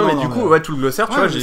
non, 0.00 0.06
mais 0.06 0.14
non, 0.14 0.20
du 0.22 0.28
coup, 0.28 0.40
mais- 0.40 0.46
ouais, 0.46 0.62
tout 0.62 0.72
le 0.72 0.78
glossaire, 0.78 1.08
tu 1.08 1.14
vois, 1.16 1.28
j'ai 1.28 1.38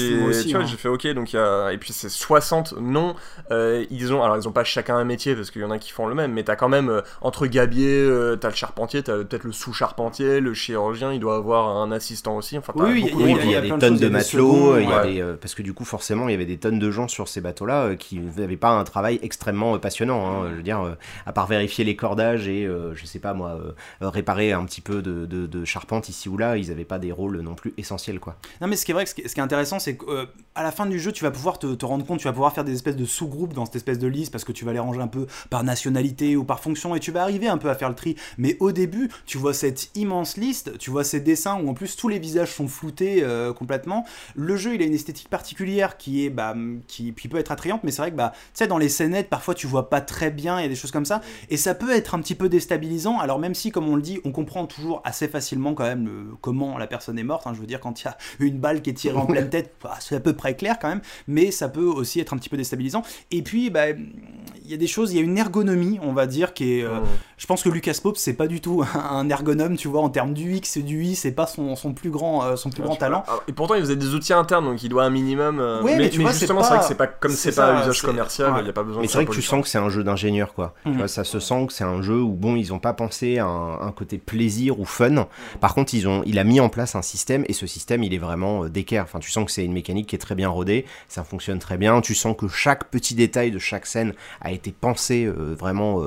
hein. 0.55 0.65
j'ai 0.65 0.77
fait 0.77 0.87
ok, 0.89 1.07
donc 1.13 1.33
y 1.33 1.37
a. 1.37 1.71
Et 1.71 1.77
puis 1.77 1.93
c'est 1.93 2.09
60 2.09 2.73
noms. 2.79 3.15
euh, 3.51 3.85
ils 3.89 4.13
ont. 4.13 4.23
Alors, 4.23 4.37
ils 4.37 4.47
ont 4.47 4.51
pas 4.51 4.63
chacun 4.63 4.95
un 4.97 5.03
métier, 5.03 5.35
parce 5.35 5.51
qu'il 5.51 5.61
y 5.61 5.65
en 5.65 5.71
a 5.71 5.77
qui 5.79 5.91
font 5.91 6.07
le 6.07 6.15
même, 6.15 6.31
mais 6.33 6.43
t'as 6.43 6.55
quand 6.55 6.69
même, 6.69 6.89
euh, 6.89 7.01
entre 7.21 7.45
gabier, 7.47 7.87
euh, 7.89 8.35
t'as 8.35 8.49
le 8.49 8.55
charpentier, 8.55 9.03
t'as 9.03 9.17
peut-être 9.17 9.43
le 9.43 9.51
sous-charpentier, 9.51 10.39
le 10.39 10.53
chirurgien, 10.53 11.11
il 11.13 11.19
doit 11.19 11.35
avoir 11.35 11.67
un 11.77 11.91
assistant 11.91 12.37
aussi. 12.37 12.57
Enfin, 12.57 12.73
t'as 12.75 12.83
Oui, 12.85 13.05
il 13.13 13.19
y 13.19 13.23
Oui, 13.23 13.35
puis 13.35 13.47
il 13.47 13.51
y 13.51 13.55
a, 13.55 13.61
des 13.61 13.69
de 13.71 13.77
tonnes 13.77 13.95
y 13.95 13.99
de 13.99 14.09
matelots, 14.09 14.77
y 14.79 15.21
euh, 15.21 15.35
parce 15.39 15.53
que 15.55 15.61
du 15.61 15.73
coup 15.73 15.85
forcément 15.85 16.27
il 16.27 16.31
y 16.31 16.35
avait 16.35 16.45
des 16.45 16.57
tonnes 16.57 16.79
de 16.79 16.91
gens 16.91 17.07
sur 17.07 17.27
ces 17.27 17.41
bateaux-là 17.41 17.83
euh, 17.83 17.95
qui 17.95 18.19
n'avaient 18.19 18.57
pas 18.57 18.69
un 18.71 18.83
travail 18.83 19.19
extrêmement 19.21 19.75
euh, 19.75 19.77
passionnant. 19.77 20.25
hein. 20.43 20.47
je 20.51 20.55
veux 20.55 20.63
dire, 20.63 20.95
à 21.25 21.31
part 21.33 21.47
vérifier 21.47 21.83
les 21.83 21.95
cordages 21.95 22.47
et 22.47 22.67
je 22.93 23.05
sais 23.05 23.19
pas 23.19 23.33
moi, 23.33 23.57
réparer 24.01 24.51
un 24.53 24.65
petit 24.65 24.81
peu 24.81 25.01
de, 25.01 25.25
de- 25.25 25.47
de 25.47 25.65
charpente 25.65 26.09
ici 26.09 26.29
ou 26.29 26.37
là, 26.37 26.57
ils 26.57 26.69
n'avaient 26.69 26.85
pas 26.85 26.99
des 26.99 27.11
rôles 27.11 27.39
non 27.41 27.55
plus 27.55 27.73
essentiels 27.77 28.19
quoi. 28.19 28.35
Non, 28.61 28.67
mais 28.67 28.75
ce 28.75 28.85
qui 28.85 28.91
est 28.91 28.93
vrai, 28.93 29.05
ce 29.05 29.13
qui 29.13 29.21
est, 29.21 29.39
intéressant, 29.39 29.79
c'est 29.79 29.97
qu'à 29.97 30.63
la 30.63 30.71
fin 30.71 30.85
du 30.85 30.99
jeu, 30.99 31.11
tu 31.11 31.23
vas 31.23 31.31
pouvoir 31.31 31.59
te, 31.59 31.85
rendre 31.85 32.05
compte, 32.05 32.19
tu 32.19 32.25
vas 32.25 32.33
pouvoir 32.33 32.53
faire 32.53 32.63
des 32.63 32.73
espèces 32.73 32.95
de 32.95 33.05
sous-groupes 33.05 33.53
dans 33.53 33.65
cette 33.65 33.75
espèce 33.75 33.99
de 33.99 34.07
liste 34.07 34.31
parce 34.31 34.43
que 34.43 34.51
tu 34.51 34.65
vas 34.65 34.73
les 34.73 34.79
ranger 34.79 35.01
un 35.01 35.07
peu 35.07 35.27
par 35.49 35.63
nationalité 35.63 36.35
ou 36.35 36.43
par 36.43 36.59
fonction 36.59 36.95
et 36.95 36.99
tu 36.99 37.11
vas 37.11 37.21
arriver 37.21 37.47
un 37.47 37.57
peu 37.57 37.69
à 37.69 37.75
faire 37.75 37.89
le 37.89 37.95
tri. 37.95 38.15
Mais 38.37 38.57
au 38.59 38.71
début, 38.71 39.09
tu 39.25 39.37
vois 39.37 39.53
cette 39.53 39.91
immense 39.95 40.37
liste, 40.37 40.77
tu 40.77 40.89
vois 40.89 41.03
ces 41.03 41.19
dessins 41.19 41.59
où 41.61 41.69
en 41.69 41.73
plus 41.73 41.95
tous 41.95 42.07
les 42.07 42.19
visages 42.19 42.51
sont 42.53 42.67
floutés 42.67 43.23
euh, 43.23 43.53
complètement. 43.53 44.05
Le 44.35 44.55
jeu, 44.55 44.75
il 44.75 44.81
a 44.81 44.85
une 44.85 44.93
esthétique 44.93 45.29
particulière 45.29 45.97
qui 45.97 46.25
est, 46.25 46.29
bah, 46.29 46.55
qui, 46.87 47.13
qui 47.13 47.27
peut 47.27 47.37
être 47.37 47.51
attrayante, 47.51 47.81
mais 47.83 47.91
c'est 47.91 48.01
vrai 48.01 48.11
que, 48.11 48.15
bah, 48.15 48.31
tu 48.33 48.39
sais, 48.53 48.67
dans 48.67 48.77
les 48.77 48.89
scénettes, 48.89 49.29
parfois 49.29 49.53
tu 49.53 49.67
vois 49.67 49.89
pas 49.89 50.01
très 50.01 50.31
bien, 50.31 50.59
il 50.59 50.63
y 50.63 50.65
a 50.65 50.69
des 50.69 50.75
choses 50.75 50.91
comme 50.91 51.05
ça, 51.05 51.21
et 51.49 51.57
ça 51.57 51.75
peut 51.75 51.91
être 51.91 52.15
un 52.15 52.19
petit 52.19 52.35
peu 52.35 52.49
déstabilisant. 52.49 53.19
Alors 53.19 53.39
même 53.39 53.55
si, 53.55 53.71
comme 53.71 53.87
on 53.87 53.95
le 53.95 54.01
dit, 54.01 54.19
on 54.25 54.31
comprend 54.31 54.65
toujours 54.65 55.01
assez 55.03 55.27
facilement 55.27 55.73
quand 55.73 55.83
même 55.83 56.05
le- 56.05 56.35
comment 56.41 56.77
la 56.77 56.87
personne 56.87 57.17
est 57.19 57.23
morte. 57.23 57.47
hein. 57.47 57.53
je 57.53 57.59
veux 57.59 57.67
dire, 57.67 57.79
quand 57.79 58.01
il 58.01 58.05
y 58.05 58.07
a 58.07 58.17
une 58.39 58.59
balle 58.59 58.81
qui 58.81 58.89
est 58.89 58.93
tirée 58.93 59.17
en 59.17 59.25
pleine 59.25 59.49
tête, 59.49 59.73
bah, 59.83 59.95
c'est 59.99 60.15
à 60.15 60.19
peu 60.19 60.33
près 60.33 60.55
clair 60.55 60.77
quand 60.79 60.89
même, 60.89 61.01
mais 61.27 61.51
ça 61.51 61.69
peut 61.69 61.85
aussi 61.85 62.19
être 62.19 62.33
un 62.33 62.37
petit 62.37 62.49
peu 62.49 62.57
déstabilisant. 62.57 63.03
Et 63.31 63.41
puis, 63.41 63.69
bah, 63.69 63.89
il 63.89 64.71
y 64.71 64.73
a 64.73 64.77
des 64.77 64.87
choses, 64.87 65.11
il 65.13 65.17
y 65.17 65.19
a 65.19 65.23
une 65.23 65.37
ergonomie, 65.37 65.99
on 66.01 66.13
va 66.13 66.25
dire, 66.27 66.53
qui 66.53 66.79
est. 66.79 66.83
euh, 66.83 66.99
je 67.37 67.45
pense 67.45 67.61
que 67.63 67.69
Lucas 67.69 67.97
Pope, 68.01 68.17
c'est 68.17 68.33
pas 68.33 68.47
du 68.47 68.61
tout 68.61 68.83
un 69.11 69.29
ergonome, 69.29 69.77
tu 69.77 69.87
vois, 69.87 70.01
en 70.01 70.09
termes 70.09 70.33
du 70.33 70.55
X 70.55 70.77
et 70.77 70.81
du 70.83 71.03
Y, 71.03 71.15
c'est 71.15 71.31
pas 71.31 71.47
son, 71.47 71.75
son 71.75 71.93
plus 71.93 72.09
grand, 72.09 72.43
euh, 72.43 72.55
son 72.55 72.69
plus 72.69 72.81
grand 72.83 72.95
talent. 72.95 73.23
Alors, 73.27 73.43
et 73.47 73.53
pourtant, 73.53 73.75
il 73.75 73.81
faisait 73.81 73.95
des 73.95 74.13
outils 74.15 74.33
internes, 74.33 74.65
donc 74.65 74.81
il 74.83 74.89
doit 74.89 75.03
un 75.03 75.09
minimum. 75.09 75.59
euh, 75.59 75.81
Ouais, 75.83 75.91
mais, 75.91 76.03
mais 76.05 76.09
tu 76.09 76.21
vois, 76.21 76.31
c'est 76.33 76.39
justement, 76.39 76.63
c'est 76.63 76.69
vrai 76.69 76.79
que 76.79 76.85
c'est 76.85 76.95
pas 76.95 77.07
comme 77.07 77.31
c'est 77.31 77.55
pas 77.55 77.81
usage 77.81 78.01
commercial, 78.01 78.49
il 78.51 78.55
ouais. 78.57 78.63
n'y 78.63 78.69
a 78.69 78.73
pas 78.73 78.83
besoin 78.83 79.01
Mais 79.01 79.07
de 79.07 79.11
c'est 79.11 79.17
vrai 79.19 79.25
que 79.25 79.33
tu 79.33 79.41
sens 79.41 79.61
que 79.63 79.67
c'est 79.69 79.77
un 79.77 79.89
jeu 79.89 80.03
d'ingénieur 80.03 80.53
quoi. 80.53 80.73
Tu 80.83 80.89
Mhm. 80.89 80.97
vois, 80.97 81.07
ça 81.07 81.23
se 81.23 81.39
sent 81.39 81.67
que 81.67 81.73
c'est 81.73 81.83
un 81.83 82.01
jeu 82.01 82.19
où 82.21 82.31
bon 82.33 82.55
ils 82.55 82.73
ont 82.73 82.79
pas 82.79 82.93
pensé 82.93 83.37
à 83.39 83.45
un, 83.45 83.81
un 83.81 83.91
côté 83.91 84.17
plaisir 84.17 84.79
ou 84.79 84.85
fun. 84.85 85.27
Par 85.59 85.75
contre 85.75 85.93
ils 85.93 86.07
ont, 86.07 86.23
il 86.25 86.39
a 86.39 86.43
mis 86.43 86.59
en 86.59 86.69
place 86.69 86.95
un 86.95 87.01
système 87.01 87.43
et 87.47 87.53
ce 87.53 87.67
système 87.67 88.03
il 88.03 88.13
est 88.13 88.17
vraiment 88.25 88.65
euh, 88.65 88.69
d'équerre. 88.69 89.03
Enfin 89.03 89.19
tu 89.19 89.31
sens 89.31 89.45
que 89.45 89.51
c'est 89.51 89.63
une 89.63 89.73
mécanique 89.73 90.07
qui 90.07 90.15
est 90.15 90.19
très 90.19 90.35
bien 90.35 90.49
rodée, 90.49 90.85
ça 91.07 91.23
fonctionne 91.23 91.59
très 91.59 91.77
bien. 91.77 92.01
Tu 92.01 92.15
sens 92.15 92.35
que 92.37 92.47
chaque 92.47 92.89
petit 92.89 93.15
détail 93.15 93.51
de 93.51 93.59
chaque 93.59 93.85
scène 93.85 94.13
a 94.41 94.51
été 94.51 94.71
pensé 94.71 95.25
euh, 95.25 95.55
vraiment 95.57 96.03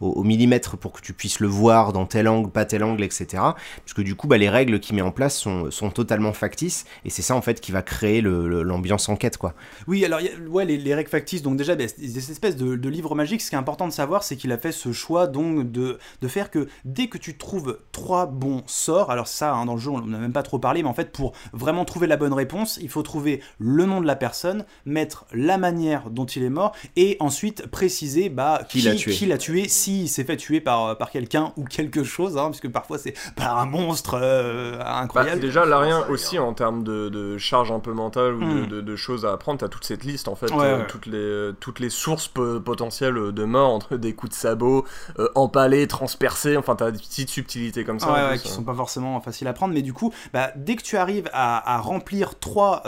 au, 0.00 0.22
millimètre 0.22 0.76
pour 0.76 0.92
que 0.92 1.00
tu 1.00 1.12
puisses 1.12 1.40
le 1.40 1.48
voir 1.48 1.92
dans 1.92 2.06
tel 2.06 2.28
angle, 2.28 2.50
pas 2.50 2.64
tel 2.64 2.84
angle, 2.84 3.02
etc. 3.02 3.26
Parce 3.32 3.94
que 3.94 4.02
du 4.02 4.14
coup, 4.14 4.26
bah, 4.26 4.38
les 4.38 4.48
règles 4.48 4.80
qu'il 4.80 4.96
met 4.96 5.02
en 5.02 5.10
place 5.10 5.36
sont, 5.36 5.70
sont 5.70 5.90
totalement 5.90 6.32
factices, 6.32 6.84
et 7.04 7.10
c'est 7.10 7.22
ça 7.22 7.34
en 7.34 7.42
fait 7.42 7.60
qui 7.60 7.72
va 7.72 7.82
créer 7.82 8.20
l'ambiance 8.20 9.08
enquête, 9.08 9.36
quoi. 9.36 9.54
Oui, 9.86 10.04
alors 10.04 10.20
ouais, 10.48 10.64
les, 10.64 10.94
règles 10.94 11.10
factices, 11.10 11.42
donc 11.42 11.56
déjà, 11.56 11.74
bah, 11.74 11.84
des 11.98 12.30
espèces 12.30 12.56
de, 12.56 12.76
de 12.76 12.88
livres 12.88 13.14
magiques, 13.14 13.42
ce 13.42 13.50
qui 13.50 13.54
est 13.54 13.58
important 13.58 13.86
de 13.86 13.92
savoir, 13.92 14.22
c'est 14.22 14.36
qu'il 14.36 14.52
a 14.52 14.58
fait 14.58 14.72
ce 14.72 14.92
choix 14.92 15.26
donc 15.26 15.70
de, 15.70 15.98
de 16.20 16.28
faire 16.28 16.50
que 16.50 16.68
dès 16.84 17.08
que 17.08 17.18
tu 17.18 17.36
trouves 17.36 17.78
trois 17.92 18.26
bons 18.26 18.62
sorts, 18.66 19.10
alors 19.10 19.28
ça, 19.28 19.54
hein, 19.54 19.66
dans 19.66 19.74
le 19.74 19.80
jeu, 19.80 19.90
on 19.90 20.00
n'a 20.00 20.18
même 20.18 20.32
pas 20.32 20.42
trop 20.42 20.58
parlé, 20.58 20.82
mais 20.82 20.88
en 20.88 20.94
fait, 20.94 21.12
pour 21.12 21.32
vraiment 21.52 21.84
trouver 21.84 22.06
la 22.06 22.16
bonne 22.16 22.32
réponse, 22.32 22.78
il 22.82 22.88
faut 22.88 23.02
trouver 23.02 23.40
le 23.58 23.84
nom 23.84 24.00
de 24.00 24.06
la 24.06 24.16
personne, 24.16 24.64
mettre 24.84 25.26
la 25.32 25.58
manière 25.58 26.10
dont 26.10 26.26
il 26.26 26.42
est 26.42 26.50
mort, 26.50 26.74
et 26.96 27.16
ensuite 27.20 27.66
préciser 27.66 28.28
bah, 28.28 28.62
qui, 28.68 28.80
l'a 28.80 28.94
tué, 28.94 29.12
qui 29.12 29.38
tué 29.38 29.68
s'il 29.88 30.08
s'est 30.08 30.24
fait 30.24 30.36
tuer 30.36 30.60
par, 30.60 30.98
par 30.98 31.10
quelqu'un 31.10 31.52
ou 31.56 31.64
quelque 31.64 32.04
chose, 32.04 32.36
hein, 32.36 32.50
puisque 32.50 32.68
parfois 32.68 32.98
c'est 32.98 33.14
par 33.36 33.58
un 33.58 33.66
monstre 33.66 34.18
euh, 34.20 34.78
incroyable. 34.84 35.36
Bah, 35.36 35.46
déjà, 35.46 35.64
là, 35.64 35.78
rien 35.78 36.06
aussi 36.08 36.38
en 36.38 36.52
termes 36.52 36.84
de, 36.84 37.08
de, 37.08 37.38
charge 37.38 37.72
un 37.72 37.80
peu 37.80 37.92
mentale 37.92 38.34
ou 38.34 38.66
de, 38.66 38.80
hmm. 38.80 38.96
choses 38.96 39.24
à 39.24 39.32
apprendre, 39.32 39.60
t'as 39.60 39.68
toute 39.68 39.84
cette 39.84 40.04
liste 40.04 40.28
en 40.28 40.34
fait, 40.34 40.52
euh, 40.52 40.84
Toutes, 40.88 41.06
les, 41.06 41.50
toutes 41.60 41.80
les 41.80 41.90
sources 41.90 42.28
potentielles 42.28 43.32
de 43.32 43.44
mort 43.44 43.72
entre 43.72 43.96
des 43.96 44.14
coups 44.14 44.32
de 44.32 44.36
sabot, 44.36 44.84
euh, 45.18 45.28
empalés, 45.34 45.86
transpercés, 45.86 46.56
enfin 46.56 46.76
t'as 46.76 46.90
des 46.90 46.98
petites 46.98 47.30
subtilités 47.30 47.84
comme 47.84 48.00
ça. 48.00 48.36
qui 48.36 48.48
sont 48.48 48.64
pas 48.64 48.74
forcément 48.74 49.20
faciles 49.20 49.48
à 49.48 49.52
prendre, 49.52 49.72
mais 49.72 49.82
du 49.82 49.92
coup, 49.92 50.12
bah, 50.32 50.50
dès 50.56 50.76
que 50.76 50.82
tu 50.82 50.96
arrives 50.96 51.30
à, 51.32 51.76
à 51.76 51.78
remplir 51.78 52.38
trois 52.38 52.82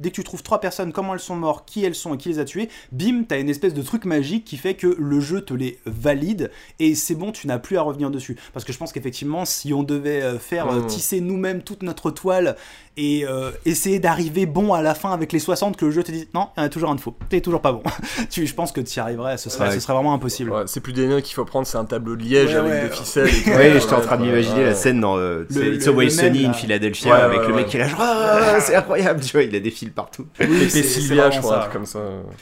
dès 0.00 0.10
que 0.10 0.16
tu 0.16 0.24
trouves 0.24 0.42
trois 0.42 0.60
personnes, 0.60 0.92
comment 0.92 1.14
elles 1.14 1.20
sont 1.20 1.36
mortes, 1.36 1.68
qui 1.68 1.84
elles 1.84 1.94
sont 1.94 2.14
et 2.14 2.18
qui 2.18 2.30
les 2.30 2.38
a 2.38 2.44
tuées, 2.44 2.68
bim, 2.90 3.24
t'as 3.28 3.38
une 3.38 3.48
espèce 3.48 3.74
de 3.74 3.82
truc 3.82 4.04
magique 4.04 4.44
qui 4.44 4.56
fait 4.56 4.74
que 4.74 4.96
le 4.98 5.20
jeu 5.20 5.42
te 5.42 5.54
les 5.54 5.78
valide 5.84 6.50
et 6.78 6.94
c'est 6.94 7.14
bon, 7.14 7.32
tu 7.32 7.46
n'as 7.46 7.58
plus 7.58 7.76
à 7.76 7.82
revenir 7.82 8.10
dessus. 8.10 8.36
Parce 8.52 8.64
que 8.64 8.72
je 8.72 8.78
pense 8.78 8.92
qu'effectivement, 8.92 9.44
si 9.44 9.72
on 9.72 9.82
devait 9.82 10.22
euh, 10.22 10.38
faire 10.38 10.70
euh, 10.70 10.80
mmh. 10.80 10.86
tisser 10.86 11.20
nous-mêmes 11.20 11.62
toute 11.62 11.82
notre 11.82 12.10
toile 12.10 12.56
et 12.96 13.24
euh, 13.24 13.50
essayer 13.64 13.98
d'arriver 13.98 14.46
bon 14.46 14.74
à 14.74 14.82
la 14.82 14.94
fin 14.94 15.12
avec 15.12 15.32
les 15.32 15.38
60 15.38 15.76
que 15.76 15.84
le 15.84 15.90
jeu 15.90 16.02
te 16.02 16.10
dit 16.10 16.28
non, 16.34 16.48
il 16.56 16.60
y 16.60 16.62
en 16.62 16.66
a 16.66 16.68
toujours 16.68 16.90
un 16.90 16.96
de 16.96 17.00
faux, 17.00 17.16
t'es 17.28 17.40
toujours 17.40 17.60
pas 17.60 17.72
bon. 17.72 17.82
tu, 18.30 18.46
je 18.46 18.54
pense 18.54 18.72
que 18.72 18.80
tu 18.80 18.96
y 18.96 19.00
arriverais, 19.00 19.38
ce 19.38 19.48
serait, 19.48 19.70
ce 19.72 19.80
serait 19.80 19.92
vraiment 19.92 20.12
impossible. 20.12 20.52
c'est 20.66 20.80
plus 20.80 20.92
des 20.92 21.06
nains 21.06 21.20
qu'il 21.20 21.34
faut 21.34 21.44
prendre, 21.44 21.66
c'est 21.66 21.78
un 21.78 21.84
tableau 21.84 22.16
de 22.16 22.22
liège 22.22 22.54
avec 22.54 22.90
des 22.90 22.96
ficelles. 22.96 23.26
oui, 23.46 23.80
j'étais 23.80 23.94
en 23.94 24.00
train 24.00 24.16
d'imaginer 24.16 24.64
la 24.64 24.74
scène 24.74 25.00
dans 25.00 25.16
le, 25.16 25.46
It's 25.50 25.86
Always 25.86 26.10
Sunny 26.10 26.46
in 26.46 26.52
Philadelphia 26.52 27.14
avec 27.16 27.46
le 27.46 27.54
mec 27.54 27.66
qui 27.66 27.76
est 27.76 27.80
là, 27.80 27.88
ah, 27.98 28.60
c'est 28.60 28.74
incroyable, 28.74 29.20
tu 29.20 29.32
vois, 29.32 29.42
il 29.42 29.54
a 29.54 29.60
des 29.60 29.70
fils 29.70 29.90
partout. 29.90 30.26
Oui, 30.40 30.68
Sylvia, 30.68 31.30
je 31.30 31.40
crois, 31.40 31.68
comme 31.72 31.86
ça. 31.86 32.00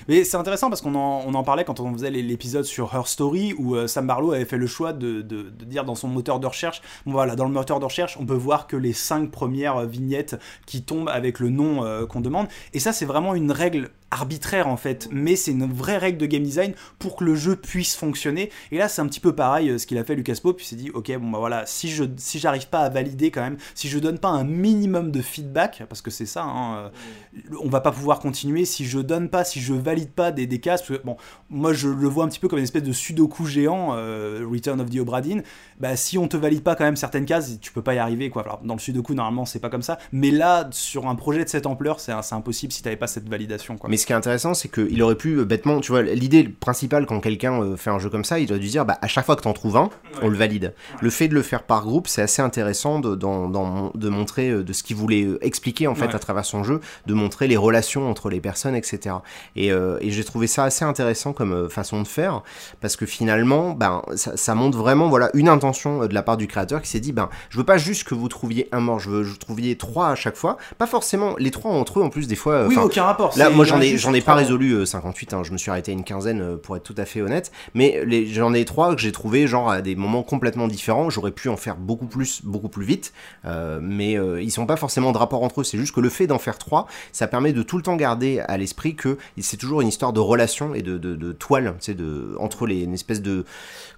Mais 0.09 0.25
c'est 0.25 0.37
intéressant 0.37 0.69
parce 0.69 0.81
qu'on 0.81 0.95
en, 0.95 1.25
on 1.27 1.35
en 1.35 1.43
parlait 1.43 1.65
quand 1.65 1.81
on 1.81 1.93
faisait 1.93 2.11
l'épisode 2.11 2.65
sur 2.65 2.95
Her 2.95 3.07
Story 3.07 3.55
où 3.59 3.75
euh, 3.75 3.87
Sam 3.87 4.07
Barlow 4.07 4.33
avait 4.33 4.45
fait 4.45 4.57
le 4.57 4.67
choix 4.67 4.93
de, 4.93 5.23
de, 5.23 5.43
de, 5.43 5.65
dire 5.65 5.85
dans 5.85 5.95
son 5.95 6.09
moteur 6.09 6.41
de 6.41 6.47
recherche, 6.47 6.83
bon 7.07 7.13
voilà, 7.13 7.37
dans 7.37 7.45
le 7.45 7.51
moteur 7.51 7.81
de 7.81 7.85
recherche, 7.85 8.17
on 8.21 8.27
peut 8.27 8.35
voir 8.35 8.67
que 8.67 8.77
les 8.77 8.93
cinq 8.93 9.31
premières 9.31 9.85
vignettes 9.87 10.38
qui 10.67 10.83
tombent 10.83 11.09
avec 11.09 11.41
le 11.41 11.51
nom 11.51 11.85
euh, 11.85 12.07
qu'on 12.07 12.21
demande. 12.21 12.49
Et 12.75 12.81
ça, 12.81 12.93
c'est 12.93 13.07
vraiment 13.07 13.35
une 13.35 13.53
règle 13.53 13.91
arbitraire 14.11 14.69
en 14.69 14.77
fait, 14.77 15.09
mais 15.13 15.37
c'est 15.37 15.51
une 15.51 15.71
vraie 15.71 15.99
règle 15.99 16.19
de 16.19 16.27
game 16.27 16.43
design 16.43 16.73
pour 16.99 17.17
que 17.17 17.25
le 17.25 17.35
jeu 17.35 17.57
puisse 17.57 17.95
fonctionner. 17.95 18.51
Et 18.73 18.79
là, 18.79 18.89
c'est 18.89 19.03
un 19.03 19.07
petit 19.07 19.21
peu 19.21 19.35
pareil 19.35 19.71
euh, 19.71 19.79
ce 19.79 19.87
qu'il 19.87 19.99
a 19.99 20.05
fait 20.05 20.15
Lucas 20.15 20.39
Pope, 20.43 20.61
il 20.61 20.65
s'est 20.65 20.77
dit 20.77 20.91
ok 20.91 21.17
bon 21.19 21.31
bah 21.31 21.39
voilà, 21.39 21.67
si 21.67 21.89
je 21.91 22.05
si 22.17 22.39
j'arrive 22.39 22.69
pas 22.69 22.81
à 22.81 22.89
valider 22.89 23.31
quand 23.31 23.43
même, 23.43 23.59
si 23.75 23.89
je 23.89 23.99
donne 23.99 24.19
pas 24.19 24.29
un 24.29 24.45
minimum 24.45 25.11
de 25.11 25.21
feedback, 25.21 25.83
parce 25.89 26.01
que 26.01 26.11
c'est 26.11 26.27
ça, 26.27 26.43
hein, 26.45 26.77
euh, 26.77 27.57
on 27.63 27.69
va 27.69 27.81
pas 27.81 27.93
pouvoir 27.93 28.21
continuer 28.21 28.65
si 28.65 28.87
je 28.87 28.99
donne 28.99 29.29
pas, 29.29 29.45
si 29.45 29.61
je 29.61 29.75
valide 29.75 30.11
pas 30.11 30.33
des, 30.33 30.47
des 30.47 30.61
cases. 30.61 30.91
bon, 31.05 31.17
moi 31.51 31.73
je 31.73 31.89
le 31.89 32.09
vois 32.09 32.25
un 32.25 32.29
petit 32.29 32.41
peu 32.41 32.49
comme 32.49 32.59
une 32.59 32.65
espèce 32.65 32.83
de 32.83 32.93
sudoku 32.93 33.47
géant, 33.47 33.91
euh, 33.93 34.47
Return 34.51 34.81
of 34.81 34.91
the 34.91 34.99
Obra 34.99 35.21
Dinn. 35.21 35.43
Bah 35.81 35.97
si 35.97 36.17
on 36.19 36.29
te 36.29 36.37
valide 36.37 36.63
pas 36.63 36.75
quand 36.75 36.85
même 36.85 36.97
certaines 36.97 37.27
cases, 37.27 37.59
tu 37.61 37.73
peux 37.73 37.83
pas 37.83 37.95
y 37.95 37.99
arriver 37.99 38.31
quoi. 38.31 38.43
Alors, 38.43 38.61
dans 38.65 38.75
le 38.75 38.81
sudoku 38.81 39.15
normalement 39.15 39.45
c'est 39.45 39.61
pas 39.61 39.71
comme 39.71 39.83
ça, 39.83 39.99
mais 40.13 40.31
là 40.31 40.69
sur 40.71 41.09
un 41.09 41.15
projet 41.15 41.45
de 41.45 41.49
cette 41.49 41.67
ampleur, 41.67 42.01
c'est 42.01 42.13
impossible 42.33 42.73
si 42.73 42.83
t'avais 42.83 42.97
pas 42.97 43.07
cette 43.07 43.29
validation 43.29 43.77
quoi 43.77 43.91
ce 43.99 44.07
qui 44.07 44.13
est 44.13 44.17
intéressant, 44.17 44.55
c'est 44.55 44.69
qu'il 44.69 45.03
aurait 45.03 45.15
pu 45.15 45.39
euh, 45.39 45.45
bêtement, 45.45 45.81
tu 45.81 45.93
vois, 45.93 46.03
l'idée 46.03 46.45
principale 46.45 47.07
quand 47.07 47.21
quelqu'un 47.21 47.63
euh, 47.63 47.77
fait 47.77 47.91
un 47.91 47.99
jeu 47.99 48.09
comme 48.09 48.25
ça, 48.25 48.39
il 48.39 48.47
doit 48.47 48.59
dû 48.59 48.69
dire, 48.69 48.85
bah, 48.85 48.99
à 49.03 49.09
chaque 49.09 49.27
fois 49.27 49.37
que 49.37 49.43
t'en 49.43 49.53
trouves 49.53 49.77
un, 49.77 49.91
on 50.23 50.29
le 50.29 50.37
valide. 50.37 50.75
Le 51.01 51.11
fait 51.11 51.29
de 51.29 51.35
le 51.35 51.43
faire 51.43 51.65
par 51.65 51.85
groupe, 51.85 52.09
c'est 52.09 52.23
assez 52.23 52.41
intéressant 52.43 53.01
de, 53.01 53.15
de 53.15 54.09
montrer 54.09 54.51
euh, 54.51 54.65
de 54.65 54.73
ce 54.73 54.83
qu'il 54.83 54.97
voulait 54.97 55.27
expliquer 55.43 55.87
en 55.87 55.95
fait 55.95 56.15
à 56.15 56.19
travers 56.19 56.45
son 56.45 56.65
jeu, 56.65 56.81
de 57.07 57.15
montrer 57.15 57.47
les 57.49 57.57
relations 57.57 58.09
entre 58.09 58.31
les 58.31 58.41
personnes, 58.41 58.75
etc. 58.75 59.17
Et, 59.57 59.69
et 59.69 60.11
j'ai 60.11 60.25
trouvé 60.25 60.47
ça 60.47 60.65
assez 60.65 60.85
intéressant 60.85 61.33
comme 61.33 61.69
façon 61.69 62.03
de 62.03 62.07
faire, 62.07 62.43
parce 62.81 62.97
que 62.97 63.07
finalement, 63.07 63.73
ben, 63.73 64.03
ça, 64.15 64.55
montre 64.55 64.79
vraiment 64.79 65.09
voilà 65.09 65.31
une 65.35 65.49
intention 65.49 66.07
de 66.07 66.15
la 66.15 66.23
part 66.23 66.37
du 66.37 66.47
créateur 66.47 66.81
qui 66.83 66.89
s'est 66.89 67.01
dit, 67.01 67.13
ben, 67.13 67.29
je 67.51 67.59
veux 67.59 67.65
pas 67.65 67.79
juste 67.79 68.05
que 68.05 68.15
vous 68.15 68.29
trouviez 68.29 68.69
un 68.73 68.81
mort, 68.81 69.01
je 69.01 69.11
veux 69.11 69.23
que 69.23 69.29
vous 69.29 69.37
trouviez 69.37 69.77
trois 69.77 70.09
à 70.09 70.15
chaque 70.15 70.37
fois, 70.37 70.57
pas 70.79 70.87
forcément 70.87 71.35
les 71.39 71.51
trois 71.51 71.73
entre 71.73 72.01
eux 72.01 72.03
en 72.03 72.11
plus 72.11 72.27
des 72.27 72.37
fois. 72.37 72.67
Oui, 72.67 72.77
aucun 72.77 73.05
rapport. 73.05 73.37
Là, 73.37 73.51
moi 73.51 73.65
j'en 73.65 73.81
ai 73.81 73.88
j'en 73.97 74.15
ai 74.15 74.21
pas 74.21 74.35
résolu 74.35 74.87
58, 74.87 75.33
euh, 75.33 75.37
hein, 75.37 75.43
je 75.43 75.53
me 75.53 75.59
suis 75.59 75.71
arrêté 75.71 75.93
à 75.93 75.95
une 75.95 76.05
quinzaine 76.05 76.41
euh, 76.41 76.57
pour 76.57 76.77
être 76.77 76.83
tout 76.83 76.95
à 76.97 77.05
fait 77.05 77.23
honnête, 77.23 77.51
mais 77.75 78.05
j'en 78.27 78.55
ai 78.55 78.65
trois 78.65 78.95
que 78.95 79.01
j'ai 79.01 79.13
trouvé 79.13 79.47
genre 79.47 79.71
à 79.71 79.83
des 79.83 79.97
moments 79.97 80.23
complètement 80.23 80.69
différents. 80.69 81.11
J'aurais 81.11 81.31
pu 81.31 81.49
en 81.49 81.57
faire 81.57 81.77
beaucoup 81.77 82.07
plus, 82.07 82.43
beaucoup 82.45 82.69
plus 82.69 82.85
vite, 82.85 83.13
euh, 83.45 83.79
mais 83.83 84.13
ils 84.43 84.51
sont 84.51 84.67
pas 84.67 84.77
forcément 84.77 85.13
de 85.13 85.19
rapport 85.19 85.43
entre 85.43 85.61
eux. 85.61 85.65
C'est 85.65 85.79
juste 85.79 85.95
que 85.95 86.01
le 86.01 86.09
fait 86.09 86.27
d'en 86.27 86.39
faire 86.39 86.59
trois, 86.59 86.87
ça 87.13 87.27
permet 87.27 87.53
de 87.53 87.63
tout 87.63 87.77
le 87.77 87.83
temps 87.83 87.97
garder 87.97 88.41
à 88.41 88.57
l'esprit 88.57 88.95
que 88.95 89.19
c'est 89.39 89.57
toujours 89.57 89.81
une 89.81 89.89
histoire 89.89 90.13
de 90.13 90.21
relation 90.21 90.75
et 90.75 90.83
de, 90.83 90.99
de, 90.99 91.15
de 91.15 91.33
toile, 91.33 91.75
c'est 91.81 91.95
de 91.95 92.37
entre 92.39 92.67
les 92.67 92.83
une 92.83 92.95
espèce 92.95 93.23
de 93.23 93.45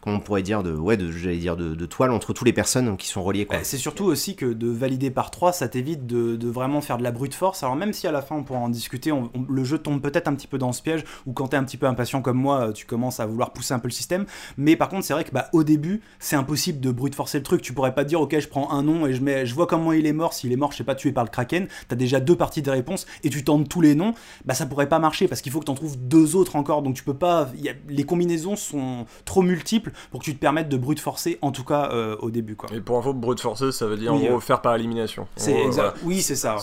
comment 0.01 0.17
on 0.17 0.21
pourrait 0.21 0.43
dire 0.43 0.63
de 0.63 0.75
ouais, 0.75 0.97
de 0.97 1.11
j'allais 1.11 1.37
dire 1.37 1.57
de, 1.57 1.87
toile 1.87 2.11
entre 2.11 2.33
toutes 2.33 2.47
les 2.47 2.53
personnes 2.53 2.97
qui 2.97 3.09
sont 3.09 3.23
reliées. 3.23 3.47
Bah, 3.49 3.59
c'est 3.63 3.79
surtout 3.79 4.05
aussi 4.05 4.37
que 4.37 4.47
de 4.47 4.69
valider 4.69 5.11
par 5.11 5.31
trois, 5.31 5.53
ça 5.53 5.69
t'évite 5.69 6.07
de, 6.07 6.37
de, 6.37 6.49
vraiment 6.49 6.81
faire 6.81 6.99
de 6.99 7.03
la 7.03 7.11
brute 7.11 7.35
force. 7.35 7.63
Alors 7.63 7.77
même 7.77 7.93
si 7.93 8.07
à 8.07 8.13
la 8.13 8.23
fin 8.23 8.37
on 8.37 8.45
pourra 8.45 8.61
en 8.61 8.69
discuter, 8.69 9.13
le 9.49 9.65
jeu 9.65 9.79
tombe 9.81 10.01
peut-être 10.01 10.29
un 10.29 10.35
petit 10.35 10.47
peu 10.47 10.59
dans 10.59 10.73
ce 10.73 10.83
piège, 10.83 11.05
ou 11.27 11.33
quand 11.33 11.49
t'es 11.49 11.57
un 11.57 11.65
petit 11.65 11.77
peu 11.77 11.87
impatient 11.87 12.23
comme 12.23 12.39
moi, 12.39 12.69
euh, 12.69 12.73
tu 12.73 12.87
commences 12.87 13.21
à 13.21 13.27
vouloir 13.27 13.53
pousser 13.53 13.75
un 13.75 13.79
peu 13.79 13.89
le 13.89 13.93
système. 13.93 14.27
Mais 14.57 14.77
par 14.77 14.89
contre, 14.89 15.05
c'est 15.05 15.13
vrai 15.13 15.25
que 15.25 15.33
bah, 15.33 15.49
au 15.53 15.65
début, 15.65 16.01
c'est 16.19 16.37
impossible 16.37 16.81
de 16.81 16.91
brute 16.91 17.15
forcer 17.15 17.39
le 17.39 17.45
truc. 17.45 17.63
Tu 17.63 17.73
pourrais 17.73 17.95
pas 17.95 18.05
dire, 18.05 18.21
ok, 18.21 18.39
je 18.39 18.49
prends 18.49 18.71
un 18.73 18.83
nom 18.83 19.07
et 19.07 19.13
je, 19.13 19.23
mets, 19.23 19.47
je 19.47 19.55
vois 19.55 19.67
comment 19.67 19.93
il 19.93 20.07
est 20.07 20.13
mort. 20.13 20.33
S'il 20.33 20.53
est 20.53 20.57
mort, 20.57 20.73
je 20.73 20.79
sais 20.79 20.85
pas, 20.85 20.95
tué 20.95 21.13
par 21.13 21.25
le 21.25 21.31
kraken. 21.31 21.69
T'as 21.89 21.97
déjà 21.97 22.21
deux 22.21 22.37
parties 22.37 22.63
des 22.63 22.71
réponses 22.71 23.07
et 23.25 23.31
tu 23.31 23.45
tentes 23.45 23.69
tous 23.69 23.81
les 23.81 23.95
noms. 23.95 24.15
Bah 24.45 24.55
ça 24.55 24.67
pourrait 24.67 24.89
pas 24.89 24.99
marcher 24.99 25.29
parce 25.29 25.41
qu'il 25.41 25.53
faut 25.53 25.61
que 25.61 25.65
t'en 25.65 25.75
trouves 25.75 25.97
deux 25.99 26.37
autres 26.37 26.57
encore. 26.57 26.83
Donc 26.83 26.95
tu 26.95 27.05
peux 27.05 27.15
pas. 27.15 27.49
les 27.89 28.05
combinaisons 28.05 28.57
sont 28.57 29.07
trop 29.25 29.43
multiples 29.43 29.93
pour 30.11 30.21
que 30.21 30.25
tu 30.25 30.35
te 30.35 30.41
permettes 30.41 30.69
de 30.69 30.77
brute 30.77 31.01
forcer, 31.01 31.39
en 31.43 31.53
tout 31.53 31.65
cas 31.65 31.91
euh, 31.93 32.17
au 32.21 32.31
début. 32.31 32.57
Quoi. 32.57 32.71
Et 32.75 32.81
pour 32.81 32.99
info, 32.99 33.13
brute 33.13 33.41
forcer, 33.41 33.73
ça 33.73 33.87
veut 33.87 33.97
dire 33.97 34.15
en 34.15 34.19
gros 34.19 34.37
euh, 34.37 34.41
faire 34.41 34.61
par 34.61 34.75
élimination. 34.75 35.27
C'est 35.37 35.57
Oui, 36.05 36.23
c'est 36.23 36.37
ça. 36.37 36.57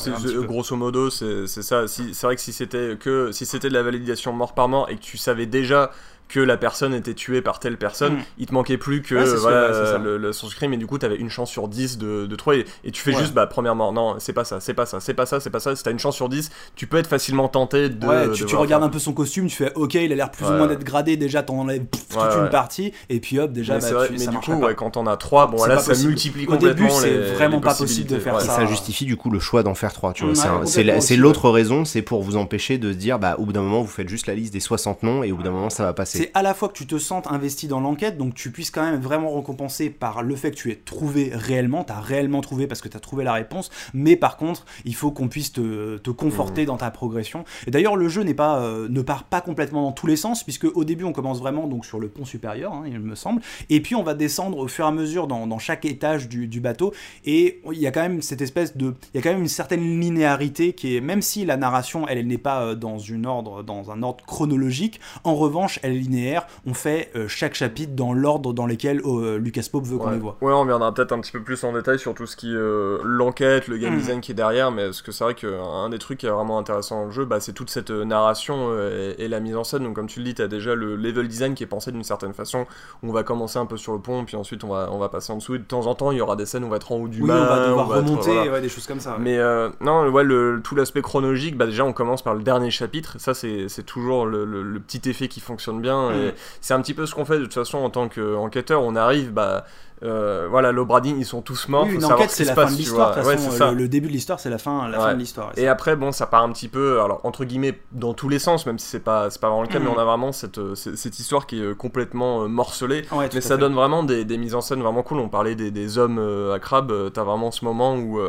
grosso 0.48 0.76
modo, 0.76 1.10
c'est 1.10 1.48
ça. 1.48 1.88
c'est 1.88 2.22
vrai 2.22 2.36
que 2.36 2.42
si 2.42 2.54
c'était 2.54 2.98
que 3.00 3.07
si 3.32 3.46
c'était 3.46 3.70
de 3.70 3.74
la 3.74 3.84
validation 3.84 4.34
mort 4.34 4.54
par 4.54 4.68
mort 4.68 4.90
et 4.90 4.96
que 4.96 5.02
tu 5.02 5.18
savais 5.18 5.46
déjà 5.46 5.92
que 6.28 6.40
la 6.40 6.58
personne 6.58 6.94
était 6.94 7.14
tuée 7.14 7.42
par 7.42 7.60
telle 7.60 7.78
personne, 7.78 8.16
mm. 8.16 8.24
il 8.40 8.46
te 8.48 8.54
manquait 8.54 8.78
plus 8.78 9.02
que 9.02 9.16
voilà, 9.38 9.98
le, 9.98 10.18
le, 10.18 10.34
son 10.34 10.48
crime, 10.48 10.74
et 10.74 10.78
du 10.78 10.88
coup, 10.88 10.98
tu 10.98 11.06
avais 11.06 11.16
une 11.16 11.30
chance 11.30 11.50
sur 11.50 11.68
10 11.68 11.98
de, 11.98 12.26
de 12.26 12.36
trouver. 12.36 12.66
Et, 12.84 12.92
tu 12.92 13.02
fais 13.02 13.14
juste, 13.14 13.34
bah, 13.34 13.48
premièrement, 13.48 13.92
non, 13.92 14.16
c'est 14.20 14.34
pas 14.34 14.44
ça, 14.44 14.60
c'est 14.60 14.74
pas 14.74 14.86
ça, 14.86 15.00
c'est 15.00 15.14
pas 15.14 15.26
ça, 15.26 15.40
c'est 15.40 15.50
pas 15.50 15.60
ça. 15.60 15.76
Si 15.76 15.84
t'as 15.84 15.92
une 15.92 16.00
chance 16.00 16.16
sur 16.16 16.30
10, 16.30 16.50
tu 16.76 16.88
peux 16.88 16.98
être 16.98 17.08
facilement 17.08 17.48
tenté 17.48 17.90
de. 17.90 18.06
Ouais, 18.06 18.32
tu, 18.32 18.56
regardes 18.56 18.84
un 18.84 18.90
peu 18.90 19.00
son 19.00 19.14
costume, 19.14 19.48
tu 19.48 19.56
fais, 19.56 19.74
ok, 19.76 19.96
il 19.96 20.12
a 20.12 20.16
l'air 20.16 20.32
plus 20.32 20.46
ou 20.46 20.54
moins 20.54 20.68
d'être 20.68 20.84
gradé, 20.84 21.18
déjà, 21.18 21.44
t'en 21.44 21.60
enlèves 21.60 21.86
toute 21.86 22.36
une 22.38 22.50
partie, 22.50 22.94
et 23.10 23.20
puis 23.20 23.40
hop, 23.40 23.52
déjà, 23.52 23.76
mais, 23.76 23.92
bah, 23.92 24.08
mais 24.12 24.28
du 24.28 24.38
coup, 24.38 24.62
quand 24.76 24.98
on 24.98 25.08
a 25.08 25.18
3, 25.18 25.48
bon, 25.48 25.66
là, 25.66 25.80
ça 25.80 25.94
multiplie 26.06 26.46
complètement. 26.46 26.86
Au 26.86 27.02
début, 27.02 27.08
c'est 27.08 27.34
vraiment 27.34 27.60
pas 27.62 27.74
possible 27.74 28.10
de 28.10 28.20
faire 28.20 28.40
ça. 28.42 28.54
Et 28.54 28.56
ça 28.56 28.66
justifie, 28.66 29.06
du 29.06 29.18
coup, 29.18 29.30
le 29.30 29.40
choix 29.40 29.64
d'en 29.64 29.76
faire 29.76 29.94
3, 29.94 30.14
tu 30.14 30.26
vois. 30.26 30.66
C'est 30.66 31.18
l'autre 31.18 31.50
raison, 31.50 31.86
c'est 31.86 32.02
pour 32.02 32.24
vous 32.24 32.36
empêcher 32.36 32.78
de 32.78 32.92
dire, 32.94 33.20
bah, 33.20 33.36
au 33.38 33.46
bout 33.46 33.54
d'un 33.54 33.62
moment, 33.62 33.82
vous 33.82 33.88
faites 33.88 34.10
juste 34.10 34.28
la 34.28 34.36
liste 34.36 34.54
des 34.54 34.60
60 34.60 35.04
noms, 35.04 35.24
et 35.24 35.32
au 35.32 35.38
bout 35.38 35.44
d'un 35.44 35.52
moment, 35.52 35.70
ça 35.70 35.84
va 35.84 35.94
passer. 35.94 36.17
C'est 36.18 36.32
à 36.34 36.42
la 36.42 36.54
fois 36.54 36.70
que 36.70 36.74
tu 36.74 36.88
te 36.88 36.98
sente 36.98 37.28
investi 37.28 37.68
dans 37.68 37.80
l'enquête, 37.80 38.18
donc 38.18 38.34
tu 38.34 38.52
puisses 38.52 38.72
quand 38.72 38.84
même 38.84 39.00
vraiment 39.00 39.36
récompenser 39.36 39.90
par 39.90 40.24
le 40.24 40.36
fait 40.36 40.52
que 40.52 40.56
tu 40.56 40.72
aies 40.72 40.76
trouvé 40.76 41.32
réellement, 41.34 41.84
tu 41.84 41.94
as 41.94 42.00
réellement 42.00 42.42
trouvé 42.42 42.68
parce 42.68 42.82
que 42.82 42.90
tu 42.90 42.98
as 42.98 43.00
trouvé 43.00 43.24
la 43.24 43.34
réponse, 43.34 43.70
mais 43.94 44.16
par 44.16 44.38
contre, 44.38 44.66
il 44.86 44.96
faut 44.96 45.12
qu'on 45.12 45.28
puisse 45.28 45.52
te, 45.52 46.10
conforter 46.12 46.64
mmh. 46.64 46.68
dans 46.68 46.78
ta 46.78 46.92
progression. 46.92 47.44
Et 47.68 47.72
d'ailleurs, 47.72 47.96
le 47.96 48.08
jeu 48.10 48.24
n'est 48.24 48.34
pas, 48.34 48.60
euh, 48.60 48.88
ne 48.90 49.02
part 49.02 49.26
pas 49.26 49.42
complètement 49.42 49.84
dans 49.84 49.92
tous 49.92 50.08
les 50.08 50.16
sens, 50.16 50.44
puisque 50.44 50.66
au 50.66 50.84
début, 50.84 51.04
on 51.04 51.14
commence 51.14 51.40
vraiment 51.40 51.68
donc 51.68 51.86
sur 51.86 52.00
le 52.00 52.08
pont 52.08 52.26
supérieur, 52.26 52.74
hein, 52.74 52.84
il 52.88 53.00
me 53.00 53.16
semble, 53.16 53.42
et 53.70 53.82
puis 53.82 53.96
on 53.96 54.04
va 54.04 54.14
descendre 54.14 54.58
au 54.58 54.68
fur 54.68 54.86
et 54.86 54.88
à 54.88 54.92
mesure 54.92 55.28
dans, 55.28 55.60
chaque 55.60 55.86
étage 55.86 56.28
du, 56.28 56.60
bateau, 56.60 56.94
et 57.26 57.62
il 57.72 57.80
y 57.80 57.88
a 57.88 57.92
quand 57.92 58.02
même 58.02 58.22
cette 58.22 58.42
espèce 58.42 58.76
de, 58.76 58.96
il 59.14 59.18
y 59.18 59.20
a 59.20 59.22
quand 59.22 59.32
même 59.32 59.42
une 59.42 59.48
certaine 59.48 60.00
linéarité 60.00 60.74
qui 60.74 60.96
est, 60.96 61.02
même 61.02 61.22
si 61.22 61.46
la 61.46 61.58
narration, 61.58 62.08
elle, 62.08 62.18
elle 62.18 62.28
n'est 62.28 62.38
pas 62.38 62.62
euh, 62.62 62.76
dans 62.76 62.98
une 62.98 63.26
ordre, 63.26 63.64
dans 63.64 63.92
un 63.92 64.04
ordre 64.04 64.26
chronologique, 64.26 65.00
en 65.24 65.36
revanche, 65.36 65.80
elle 65.84 66.07
linéaire, 66.08 66.48
on 66.66 66.74
fait 66.74 67.12
euh, 67.16 67.28
chaque 67.28 67.54
chapitre 67.54 67.94
dans 67.96 68.14
l'ordre 68.14 68.54
dans 68.54 68.66
lequel 68.66 69.02
euh, 69.06 69.38
Lucas 69.38 69.68
Pope 69.72 69.86
veut 69.86 69.98
qu'on 69.98 70.08
Ouais. 70.08 70.14
les 70.14 70.20
voit. 70.20 70.38
Ouais, 70.42 70.52
on 70.54 70.62
reviendra 70.62 70.94
peut-être 70.94 71.12
un 71.12 71.20
petit 71.20 71.32
peu 71.32 71.42
plus 71.42 71.64
en 71.64 71.74
détail 71.74 72.00
sur 72.00 72.14
tout 72.14 72.26
ce 72.26 72.36
qui 72.36 72.52
est 72.52 72.56
euh, 72.56 73.00
l'enquête, 73.04 73.68
le 73.68 73.78
game 73.78 73.94
Mm. 73.96 73.98
design 74.00 74.22
qui 74.22 74.32
est 74.32 74.36
derrière, 74.36 74.72
mais 74.72 74.86
parce 74.86 75.02
que 75.02 75.12
c'est 75.12 75.24
vrai 75.24 75.34
qu'un 75.36 75.90
des 75.90 76.00
trucs 76.00 76.20
qui 76.20 76.26
est 76.26 76.30
vraiment 76.30 76.58
intéressant 76.60 77.00
dans 77.02 77.06
le 77.06 77.12
jeu, 77.12 77.26
bah, 77.26 77.40
c'est 77.40 77.54
toute 77.54 77.70
cette 77.70 77.90
narration 77.92 78.68
euh, 78.72 79.14
et, 79.18 79.26
et 79.26 79.28
la 79.28 79.40
mise 79.40 79.56
en 79.56 79.64
scène. 79.64 79.84
Donc, 79.84 79.96
comme 79.96 80.08
tu 80.08 80.20
le 80.20 80.26
dis, 80.26 80.34
tu 80.36 80.42
as 80.42 80.48
déjà 80.48 80.76
le 80.76 80.96
level 80.96 81.28
design 81.28 81.54
qui 81.56 81.64
est 81.64 81.68
pensé 81.68 81.92
d'une 81.92 82.04
certaine 82.04 82.34
façon. 82.34 82.66
où 83.04 83.10
On 83.10 83.12
va 83.12 83.24
commencer 83.24 83.60
un 83.60 83.66
peu 83.66 83.78
sur 83.78 83.94
le 83.94 84.00
pont, 84.00 84.24
puis 84.26 84.36
ensuite 84.38 84.64
on 84.64 84.70
va, 84.70 84.90
on 84.92 84.98
va 84.98 85.10
passer 85.10 85.32
en 85.34 85.38
dessous. 85.38 85.56
Et 85.56 85.60
de 85.60 85.64
temps 85.64 85.86
en 85.88 85.96
temps, 85.96 86.12
il 86.12 86.18
y 86.18 86.22
aura 86.22 86.36
des 86.36 86.46
scènes 86.46 86.64
où 86.64 86.68
on 86.68 86.70
va 86.70 86.78
être 86.78 86.92
en 86.92 86.98
haut 86.98 87.08
du 87.08 87.22
Oui, 87.22 87.28
mât, 87.28 87.36
on 87.36 87.46
va 87.56 87.68
devoir 87.68 87.86
on 87.86 87.90
va 87.90 87.98
être- 88.00 88.06
remonter, 88.06 88.34
voilà. 88.34 88.52
ouais, 88.52 88.62
des 88.62 88.70
choses 88.70 88.88
comme 88.88 89.00
ça. 89.00 89.12
ouais. 89.12 89.18
Mais 89.20 89.38
euh, 89.38 89.70
non, 89.82 90.08
ouais, 90.10 90.24
le, 90.24 90.62
tout 90.64 90.76
l'aspect 90.76 91.02
chronologique, 91.02 91.58
bah 91.58 91.66
déjà 91.66 91.84
on 91.86 91.94
commence 91.94 92.22
par 92.22 92.36
le 92.36 92.44
dernier 92.44 92.72
chapitre, 92.72 93.16
ça 93.20 93.34
c'est 93.34 93.68
c'est 93.70 93.84
toujours 93.84 94.26
le, 94.26 94.46
le- 94.46 94.64
le 94.64 94.80
petit 94.80 95.10
effet 95.10 95.28
qui 95.28 95.40
fonctionne 95.40 95.82
bien, 95.82 95.97
Mm. 96.10 96.32
c'est 96.62 96.74
un 96.74 96.82
petit 96.82 96.94
peu 96.94 97.06
ce 97.06 97.16
qu'on 97.16 97.26
fait 97.26 97.38
de 97.40 97.44
toute 97.44 97.54
façon 97.54 97.78
en 97.80 97.90
tant 97.90 98.08
qu'enquêteur, 98.10 98.82
on 98.84 98.96
arrive, 98.96 99.32
bah 99.32 99.66
euh, 100.04 100.46
voilà, 100.48 100.72
l'Obradine 100.72 101.18
ils 101.20 101.26
sont 101.26 101.42
tous 101.42 101.70
morts, 101.70 101.86
Oui, 101.88 101.96
une 101.96 102.06
enquête, 102.06 102.30
ce 102.30 102.38
c'est 102.38 102.44
la 102.46 102.54
fin 102.54 102.66
de 102.72 102.76
l'histoire. 102.78 103.18
Ouais, 103.26 103.36
le, 103.36 103.74
le 103.74 103.88
début 103.88 104.08
de 104.08 104.14
l'histoire, 104.14 104.40
c'est 104.40 104.52
la 104.52 104.60
fin, 104.60 104.88
la 104.90 105.00
Ouais. 105.00 105.04
fin 105.06 105.14
de 105.16 105.20
l'histoire. 105.20 105.52
Et 105.58 105.68
après, 105.68 105.96
bon, 105.96 106.12
ça 106.12 106.28
part 106.28 106.44
un 106.44 106.52
petit 106.52 106.68
peu, 106.68 107.02
alors 107.02 107.20
entre 107.24 107.46
guillemets, 107.46 107.80
dans 107.94 108.14
tous 108.14 108.30
les 108.30 108.38
sens, 108.38 108.68
même 108.68 108.78
si 108.78 108.86
c'est 108.86 109.00
pas, 109.00 109.28
pas 109.42 109.48
vraiment 109.48 109.64
le 109.64 109.68
cas, 109.70 109.80
mais 109.80 109.88
on 109.90 109.98
a 109.98 110.06
vraiment 110.06 110.32
cette, 110.32 110.60
euh, 110.60 110.76
cette, 110.76 111.18
histoire 111.18 111.48
qui 111.48 111.60
est 111.60 111.64
euh, 111.66 111.74
complètement 111.74 112.44
euh, 112.44 112.48
morcelée. 112.48 113.06
Ouais, 113.12 113.28
Mais 113.34 113.42
ça 113.42 113.56
fait. 113.56 113.58
donne 113.58 113.74
vraiment 113.74 114.04
des, 114.04 114.24
des 114.24 114.38
mises 114.38 114.54
en 114.54 114.62
scène 114.62 114.84
vraiment 114.84 115.02
cool. 115.02 115.18
On 115.18 115.30
parlait 115.30 115.56
des, 115.56 115.72
des 115.72 115.98
hommes 115.98 116.20
à 116.54 116.60
crabe. 116.60 117.12
T'as 117.12 117.24
vraiment 117.24 117.50
ce 117.50 117.66
moment 117.66 117.96
où, 117.96 118.20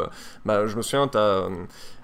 bah, 0.46 0.66
je 0.66 0.74
me 0.74 0.80
souviens, 0.80 1.06
t'as 1.06 1.42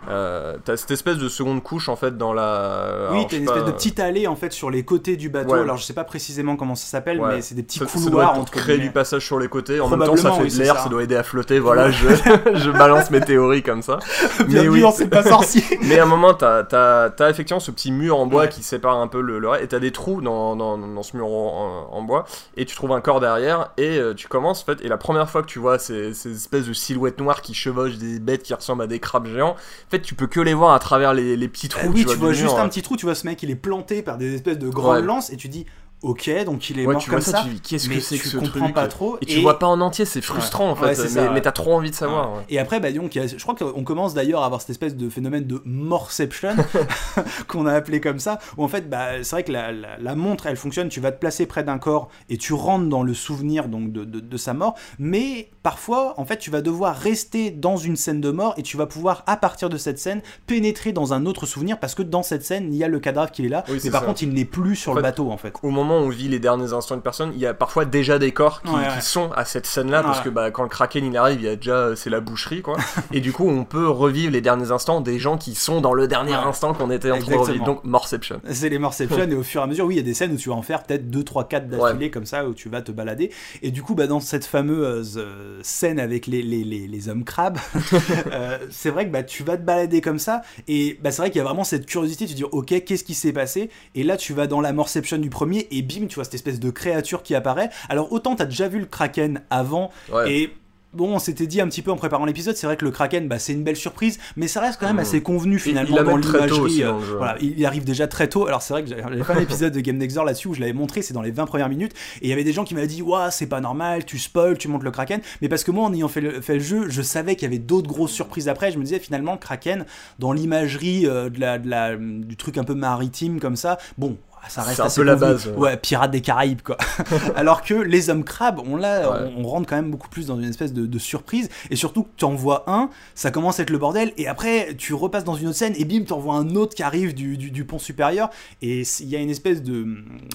euh, 0.08 0.56
t'as 0.64 0.76
cette 0.76 0.90
espèce 0.90 1.16
de 1.18 1.28
seconde 1.28 1.62
couche 1.62 1.88
en 1.88 1.96
fait 1.96 2.16
dans 2.16 2.32
la. 2.32 3.08
Oui, 3.12 3.26
t'as 3.28 3.36
une 3.36 3.44
espèce 3.44 3.62
pas, 3.62 3.66
de 3.68 3.72
petite 3.72 4.00
allée 4.00 4.26
en 4.26 4.36
fait 4.36 4.52
sur 4.52 4.70
les 4.70 4.84
côtés 4.84 5.16
du 5.16 5.28
bateau. 5.28 5.54
Ouais. 5.54 5.60
Alors 5.60 5.76
je 5.76 5.84
sais 5.84 5.92
pas 5.94 6.04
précisément 6.04 6.56
comment 6.56 6.74
ça 6.74 6.86
s'appelle, 6.86 7.20
Ouais. 7.20 7.36
mais 7.36 7.42
c'est 7.42 7.54
des 7.54 7.62
petits 7.62 7.78
ça, 7.78 7.86
ça 7.86 7.92
couloirs 7.98 8.24
être 8.28 8.32
pour 8.34 8.42
entre 8.42 8.52
créer 8.52 8.78
du 8.78 8.90
passage 8.90 9.24
sur 9.24 9.38
les 9.38 9.48
côtés. 9.48 9.80
En 9.80 9.88
même 9.88 10.04
temps, 10.04 10.16
ça 10.16 10.32
fait 10.32 10.42
oui, 10.42 10.52
de 10.52 10.58
l'air, 10.58 10.76
ça. 10.76 10.82
ça. 10.84 10.88
doit 10.88 11.02
aider 11.02 11.16
à 11.16 11.22
flotter. 11.22 11.58
Voilà, 11.58 11.90
je, 11.90 12.08
je 12.54 12.70
balance 12.70 13.10
mes 13.10 13.20
théories 13.20 13.62
comme 13.62 13.82
ça. 13.82 13.98
Mais 14.40 14.44
Bienvenue 14.46 14.84
oui, 14.84 14.90
C'est 14.94 15.08
pas 15.08 15.22
sorcier. 15.22 15.62
Mais 15.82 15.98
à 15.98 16.02
un 16.04 16.06
moment, 16.06 16.34
t'as 16.34 16.62
as, 16.70 17.30
effectivement 17.30 17.60
ce 17.60 17.70
petit 17.70 17.92
mur 17.92 18.18
en 18.18 18.26
bois 18.26 18.42
Ouais. 18.42 18.48
qui 18.48 18.62
sépare 18.62 18.96
un 18.96 19.06
peu 19.08 19.20
le, 19.20 19.38
le 19.38 19.48
et 19.62 19.68
t'as 19.68 19.78
des 19.78 19.92
trous 19.92 20.20
dans, 20.20 20.56
dans, 20.56 20.76
dans 20.76 21.02
ce 21.02 21.16
mur 21.16 21.26
en, 21.28 22.02
bois, 22.02 22.24
et 22.56 22.64
tu 22.64 22.74
trouves 22.74 22.92
un 22.92 23.00
corps 23.00 23.20
derrière, 23.20 23.70
et 23.76 23.98
euh, 23.98 24.14
tu 24.14 24.26
commences, 24.28 24.62
en 24.62 24.64
fait, 24.66 24.84
et 24.84 24.88
la 24.88 24.96
première 24.98 25.30
fois 25.30 25.42
que 25.42 25.46
tu 25.46 25.58
vois 25.58 25.78
ces, 25.78 26.12
ces 26.14 26.32
espèces 26.34 26.66
de 26.66 26.72
silhouettes 26.72 27.18
noires 27.20 27.40
qui 27.42 27.54
chevauchent 27.54 27.96
des 27.96 28.18
bêtes 28.18 28.42
qui 28.42 28.52
ressemblent 28.52 28.82
à 28.82 28.86
des 28.86 28.98
crabes 28.98 29.26
géants, 29.26 29.54
fait, 29.96 30.02
tu 30.02 30.14
peux 30.14 30.26
que 30.26 30.40
les 30.40 30.54
voir 30.54 30.72
à 30.74 30.78
travers 30.78 31.14
les, 31.14 31.36
les 31.36 31.48
petits 31.48 31.68
trous. 31.68 31.86
Euh, 31.86 31.90
oui, 31.92 32.04
tu 32.04 32.16
vois 32.16 32.28
mur, 32.28 32.36
juste 32.36 32.56
un 32.58 32.68
petit 32.68 32.82
trou, 32.82 32.96
tu 32.96 33.06
vois 33.06 33.14
ce 33.14 33.26
mec, 33.26 33.42
il 33.42 33.50
est 33.50 33.54
planté 33.56 34.02
par 34.02 34.18
des 34.18 34.34
espèces 34.34 34.58
de 34.58 34.68
grandes 34.68 34.96
Ouais. 34.96 35.02
lances, 35.02 35.30
et 35.30 35.36
tu 35.36 35.48
dis, 35.48 35.66
ok, 36.04 36.44
donc 36.44 36.70
il 36.70 36.78
est 36.78 36.86
Ouais, 36.86 36.92
mort 36.94 37.02
tu 37.02 37.10
comme 37.10 37.18
vois 37.20 37.32
ça, 37.32 37.42
tu 37.44 37.58
qu'est-ce 37.60 37.88
mais 37.88 37.96
que 37.96 38.00
c'est 38.00 38.16
tu 38.16 38.22
que 38.22 38.28
ce 38.28 38.36
comprends 38.38 38.60
truc 38.60 38.74
pas 38.74 38.86
trop. 38.88 39.16
Et 39.20 39.26
tu 39.26 39.40
vois 39.40 39.58
pas 39.58 39.66
en 39.66 39.80
entier, 39.80 40.04
c'est 40.04 40.20
frustrant 40.20 40.70
en 40.70 40.76
fait, 40.76 40.96
Ouais, 40.98 41.08
mais, 41.14 41.30
mais 41.34 41.40
t'as 41.40 41.52
trop 41.52 41.74
envie 41.74 41.90
de 41.90 41.94
savoir. 41.96 42.42
Et 42.48 42.58
après, 42.58 42.78
bah, 42.80 42.92
donc, 42.92 43.16
a- 43.16 43.26
je 43.26 43.36
crois 43.42 43.54
qu'on 43.54 43.82
commence 43.84 44.14
d'ailleurs 44.14 44.42
à 44.42 44.46
avoir 44.46 44.60
cette 44.60 44.70
espèce 44.70 44.94
de 44.96 45.08
phénomène 45.08 45.44
de 45.46 45.60
morception 45.64 46.50
qu'on 47.48 47.66
a 47.66 47.72
appelé 47.72 48.00
comme 48.00 48.18
ça, 48.18 48.38
où 48.56 48.64
en 48.64 48.68
fait, 48.68 48.88
bah, 48.88 49.22
c'est 49.22 49.30
vrai 49.36 49.42
que 49.44 49.52
la, 49.52 49.72
la- 49.72 49.98
la 49.98 50.14
montre, 50.14 50.46
elle 50.46 50.56
fonctionne, 50.56 50.88
tu 50.88 51.00
vas 51.00 51.12
te 51.12 51.18
placer 51.18 51.46
près 51.46 51.64
d'un 51.64 51.78
corps 51.78 52.08
et 52.28 52.36
tu 52.36 52.52
rentres 52.52 52.88
dans 52.88 53.02
le 53.02 53.14
souvenir 53.14 53.68
donc 53.68 53.92
de, 53.92 54.04
de- 54.04 54.20
de 54.20 54.36
sa 54.36 54.54
mort, 54.54 54.74
mais 54.98 55.50
parfois, 55.62 56.14
en 56.18 56.24
fait, 56.24 56.38
tu 56.38 56.50
vas 56.50 56.60
devoir 56.60 56.94
rester 56.96 57.50
dans 57.50 57.76
une 57.76 57.96
scène 57.96 58.20
de 58.20 58.30
mort 58.30 58.54
et 58.56 58.62
tu 58.62 58.76
vas 58.76 58.86
pouvoir, 58.86 59.22
à 59.26 59.36
partir 59.36 59.68
de 59.68 59.76
cette 59.78 59.98
scène, 59.98 60.20
pénétrer 60.46 60.92
dans 60.92 61.12
un 61.14 61.26
autre 61.26 61.46
souvenir 61.46 61.78
parce 61.80 61.94
que 61.94 62.02
dans 62.02 62.22
cette 62.22 62.44
scène, 62.44 62.72
il 62.72 62.76
y 62.76 62.84
a 62.84 62.88
le 62.88 63.00
cadavre 63.00 63.30
qui 63.30 63.46
est 63.46 63.48
là, 63.48 63.64
Oui, 63.68 63.78
mais 63.84 63.90
par 63.90 64.00
ça. 64.02 64.06
contre, 64.06 64.22
il 64.22 64.32
n'est 64.32 64.44
plus 64.44 64.76
sur 64.76 64.92
En 64.92 64.94
le 64.94 65.00
fait, 65.00 65.08
bateau 65.08 65.30
en 65.30 65.36
fait. 65.36 65.54
au 65.62 65.70
moment 65.70 65.93
on 65.94 66.08
vit 66.08 66.28
les 66.28 66.38
derniers 66.38 66.72
instants 66.72 66.96
de 66.96 67.00
personne, 67.00 67.32
il 67.34 67.40
y 67.40 67.46
a 67.46 67.54
parfois 67.54 67.84
déjà 67.84 68.18
des 68.18 68.32
corps 68.32 68.62
qui, 68.62 68.68
Ouais, 68.70 68.82
qui 68.88 68.94
ouais. 68.96 69.00
sont 69.00 69.30
à 69.32 69.44
cette 69.44 69.66
scène-là, 69.66 70.02
parce 70.02 70.20
que 70.20 70.28
bah, 70.28 70.50
quand 70.50 70.62
le 70.62 70.68
Kraken 70.68 71.04
il 71.04 71.16
arrive, 71.16 71.40
il 71.40 71.44
y 71.44 71.48
a 71.48 71.56
déjà 71.56 71.94
c'est 71.96 72.10
la 72.10 72.20
boucherie 72.20 72.62
quoi. 72.62 72.76
et 73.12 73.20
du 73.20 73.32
coup, 73.32 73.48
on 73.48 73.64
peut 73.64 73.88
revivre 73.88 74.32
les 74.32 74.40
derniers 74.40 74.70
instants 74.72 75.00
des 75.00 75.18
gens 75.18 75.38
qui 75.38 75.54
sont 75.54 75.80
dans 75.80 75.94
le 75.94 76.08
dernier 76.08 76.34
instant 76.34 76.74
qu'on 76.74 76.90
était 76.90 77.10
en 77.10 77.18
train 77.18 77.32
de 77.32 77.36
revivre. 77.36 77.64
Donc 77.64 77.84
Morception. 77.84 78.40
C'est 78.50 78.68
les 78.68 78.78
Morception 78.78 79.28
et 79.28 79.34
au 79.34 79.42
fur 79.42 79.60
et 79.60 79.64
à 79.64 79.66
mesure, 79.66 79.86
oui, 79.86 79.94
il 79.94 79.98
y 79.98 80.00
a 80.00 80.04
des 80.04 80.14
scènes 80.14 80.32
où 80.32 80.36
tu 80.36 80.48
vas 80.48 80.54
en 80.54 80.62
faire 80.62 80.82
peut-être 80.82 81.08
2, 81.10 81.22
3, 81.24 81.48
4 81.48 81.68
d'affilée 81.68 82.10
comme 82.10 82.26
ça, 82.26 82.46
où 82.46 82.54
tu 82.54 82.68
vas 82.68 82.82
te 82.82 82.92
balader. 82.92 83.30
Et 83.62 83.70
du 83.70 83.82
coup, 83.82 83.94
bah, 83.94 84.06
dans 84.06 84.20
cette 84.20 84.44
fameuse 84.44 85.16
euh, 85.18 85.58
scène 85.62 85.98
avec 86.00 86.26
les, 86.26 86.42
les, 86.42 86.64
les, 86.64 86.86
les 86.86 87.08
hommes 87.08 87.24
crabes, 87.24 87.58
euh, 88.32 88.58
c'est 88.70 88.90
vrai 88.90 89.06
que 89.06 89.10
bah, 89.12 89.22
tu 89.22 89.42
vas 89.42 89.56
te 89.56 89.62
balader 89.62 90.00
comme 90.00 90.18
ça. 90.18 90.42
Et 90.68 90.98
bah, 91.02 91.10
c'est 91.10 91.22
vrai 91.22 91.30
qu'il 91.30 91.38
y 91.38 91.40
a 91.40 91.44
vraiment 91.44 91.64
cette 91.64 91.86
curiosité, 91.86 92.26
tu 92.26 92.32
te 92.32 92.36
dis, 92.36 92.44
ok, 92.44 92.84
qu'est-ce 92.84 93.04
qui 93.04 93.14
s'est 93.14 93.32
passé? 93.32 93.70
Et 93.94 94.02
là, 94.02 94.16
tu 94.16 94.32
vas 94.34 94.46
dans 94.46 94.60
la 94.60 94.72
Morception 94.72 95.18
du 95.18 95.30
premier 95.30 95.66
et 95.70 95.82
bim, 95.84 96.06
tu 96.08 96.16
vois 96.16 96.24
cette 96.24 96.34
espèce 96.34 96.58
de 96.60 96.70
créature 96.70 97.22
qui 97.22 97.34
apparaît. 97.34 97.70
Alors, 97.88 98.12
autant 98.12 98.34
tu 98.36 98.42
as 98.42 98.46
déjà 98.46 98.66
vu 98.68 98.80
le 98.80 98.86
Kraken 98.86 99.42
avant 99.50 99.90
Ouais. 100.12 100.32
et. 100.32 100.50
Bon, 100.96 101.12
on 101.12 101.18
s'était 101.18 101.48
dit 101.48 101.60
un 101.60 101.66
petit 101.66 101.82
peu 101.82 101.90
en 101.90 101.96
préparant 101.96 102.24
l'épisode, 102.24 102.54
c'est 102.54 102.68
vrai 102.68 102.76
que 102.76 102.84
le 102.84 102.92
Kraken, 102.92 103.26
bah, 103.26 103.40
c'est 103.40 103.52
une 103.52 103.64
belle 103.64 103.74
surprise, 103.74 104.20
mais 104.36 104.46
ça 104.46 104.60
reste 104.60 104.78
quand 104.78 104.86
même 104.86 104.94
Mhm. 104.94 105.02
assez 105.02 105.22
convenu 105.24 105.58
finalement 105.58 106.00
dans 106.04 106.16
l'imagerie. 106.16 106.84
euh, 106.84 106.92
voilà, 107.18 107.36
il 107.40 107.66
arrive 107.66 107.82
déjà 107.82 108.06
très 108.06 108.28
tôt. 108.28 108.46
Alors 108.46 108.62
c'est 108.62 108.74
vrai 108.74 108.84
que 108.84 108.90
j'avais 108.90 109.02
fait 109.24 109.32
un 109.32 109.40
épisode 109.40 109.72
de 109.72 109.80
Game 109.80 109.96
Nexor 109.96 110.24
là-dessus 110.24 110.46
où 110.46 110.54
je 110.54 110.60
l'avais 110.60 110.72
montré, 110.72 111.02
c'est 111.02 111.12
dans 111.12 111.20
les 111.20 111.32
20 111.32 111.46
premières 111.46 111.68
minutes, 111.68 111.90
et 112.22 112.26
il 112.26 112.28
y 112.28 112.32
avait 112.32 112.44
des 112.44 112.52
gens 112.52 112.62
qui 112.62 112.76
m'avaient 112.76 112.86
dit 112.86 113.02
Ouah, 113.02 113.32
c'est 113.32 113.48
pas 113.48 113.60
normal, 113.60 114.04
tu 114.04 114.20
spoil, 114.20 114.56
tu 114.56 114.68
montes 114.68 114.84
le 114.84 114.92
Kraken. 114.92 115.20
Mais 115.42 115.48
parce 115.48 115.64
que 115.64 115.72
moi, 115.72 115.84
en 115.84 115.92
ayant 115.92 116.06
fait 116.06 116.20
le, 116.20 116.40
fait 116.40 116.54
le 116.54 116.60
jeu, 116.60 116.88
je 116.88 117.02
savais 117.02 117.34
qu'il 117.34 117.42
y 117.42 117.50
avait 117.52 117.58
d'autres 117.58 117.88
grosses 117.88 118.12
surprises 118.12 118.46
après. 118.48 118.70
Je 118.70 118.78
me 118.78 118.84
disais 118.84 119.00
finalement, 119.00 119.32
le 119.32 119.38
Kraken, 119.38 119.86
dans 120.20 120.30
l'imagerie 120.30 121.08
euh, 121.08 121.28
de 121.28 121.40
la, 121.40 121.58
de 121.58 121.68
la- 121.68 121.96
du 121.96 122.36
truc 122.36 122.56
un 122.56 122.62
peu 122.62 122.74
maritime 122.74 123.40
comme 123.40 123.56
ça, 123.56 123.78
bon. 123.98 124.16
Ça 124.48 124.62
reste 124.62 124.80
un 124.80 124.84
assez 124.86 125.00
peu 125.00 125.06
la 125.06 125.14
convenu. 125.14 125.32
base, 125.32 125.46
ouais. 125.48 125.54
Ouais, 125.56 125.76
pirates 125.76 126.10
des 126.10 126.20
Caraïbes, 126.20 126.62
quoi. 126.62 126.76
Alors 127.36 127.62
que 127.62 127.74
les 127.74 128.10
hommes 128.10 128.24
crabes, 128.24 128.60
on, 128.66 128.76
là, 128.76 129.10
Ouais. 129.10 129.32
on, 129.36 129.44
on 129.44 129.46
rentre 129.48 129.68
quand 129.68 129.76
même 129.76 129.90
beaucoup 129.90 130.08
plus 130.08 130.26
dans 130.26 130.38
une 130.38 130.48
espèce 130.48 130.72
de, 130.72 130.86
de 130.86 130.98
surprise. 130.98 131.48
Et 131.70 131.76
surtout, 131.76 132.06
tu 132.16 132.24
en 132.24 132.34
vois 132.34 132.64
un, 132.66 132.90
ça 133.14 133.30
commence 133.30 133.58
à 133.60 133.62
être 133.62 133.70
le 133.70 133.78
bordel. 133.78 134.12
Et 134.16 134.26
après, 134.28 134.74
tu 134.76 134.94
repasses 134.94 135.24
dans 135.24 135.34
une 135.34 135.48
autre 135.48 135.56
scène 135.56 135.74
et 135.76 135.84
bim, 135.84 136.04
tu 136.06 136.12
en 136.12 136.18
vois 136.18 136.34
un 136.36 136.54
autre 136.56 136.74
qui 136.74 136.82
arrive 136.82 137.14
du, 137.14 137.36
du- 137.36 137.50
du 137.50 137.64
pont 137.64 137.78
supérieur. 137.78 138.30
Et 138.62 138.82
il 139.00 139.08
y 139.08 139.16
a 139.16 139.18
une 139.20 139.30
espèce 139.30 139.62
de. 139.62 139.86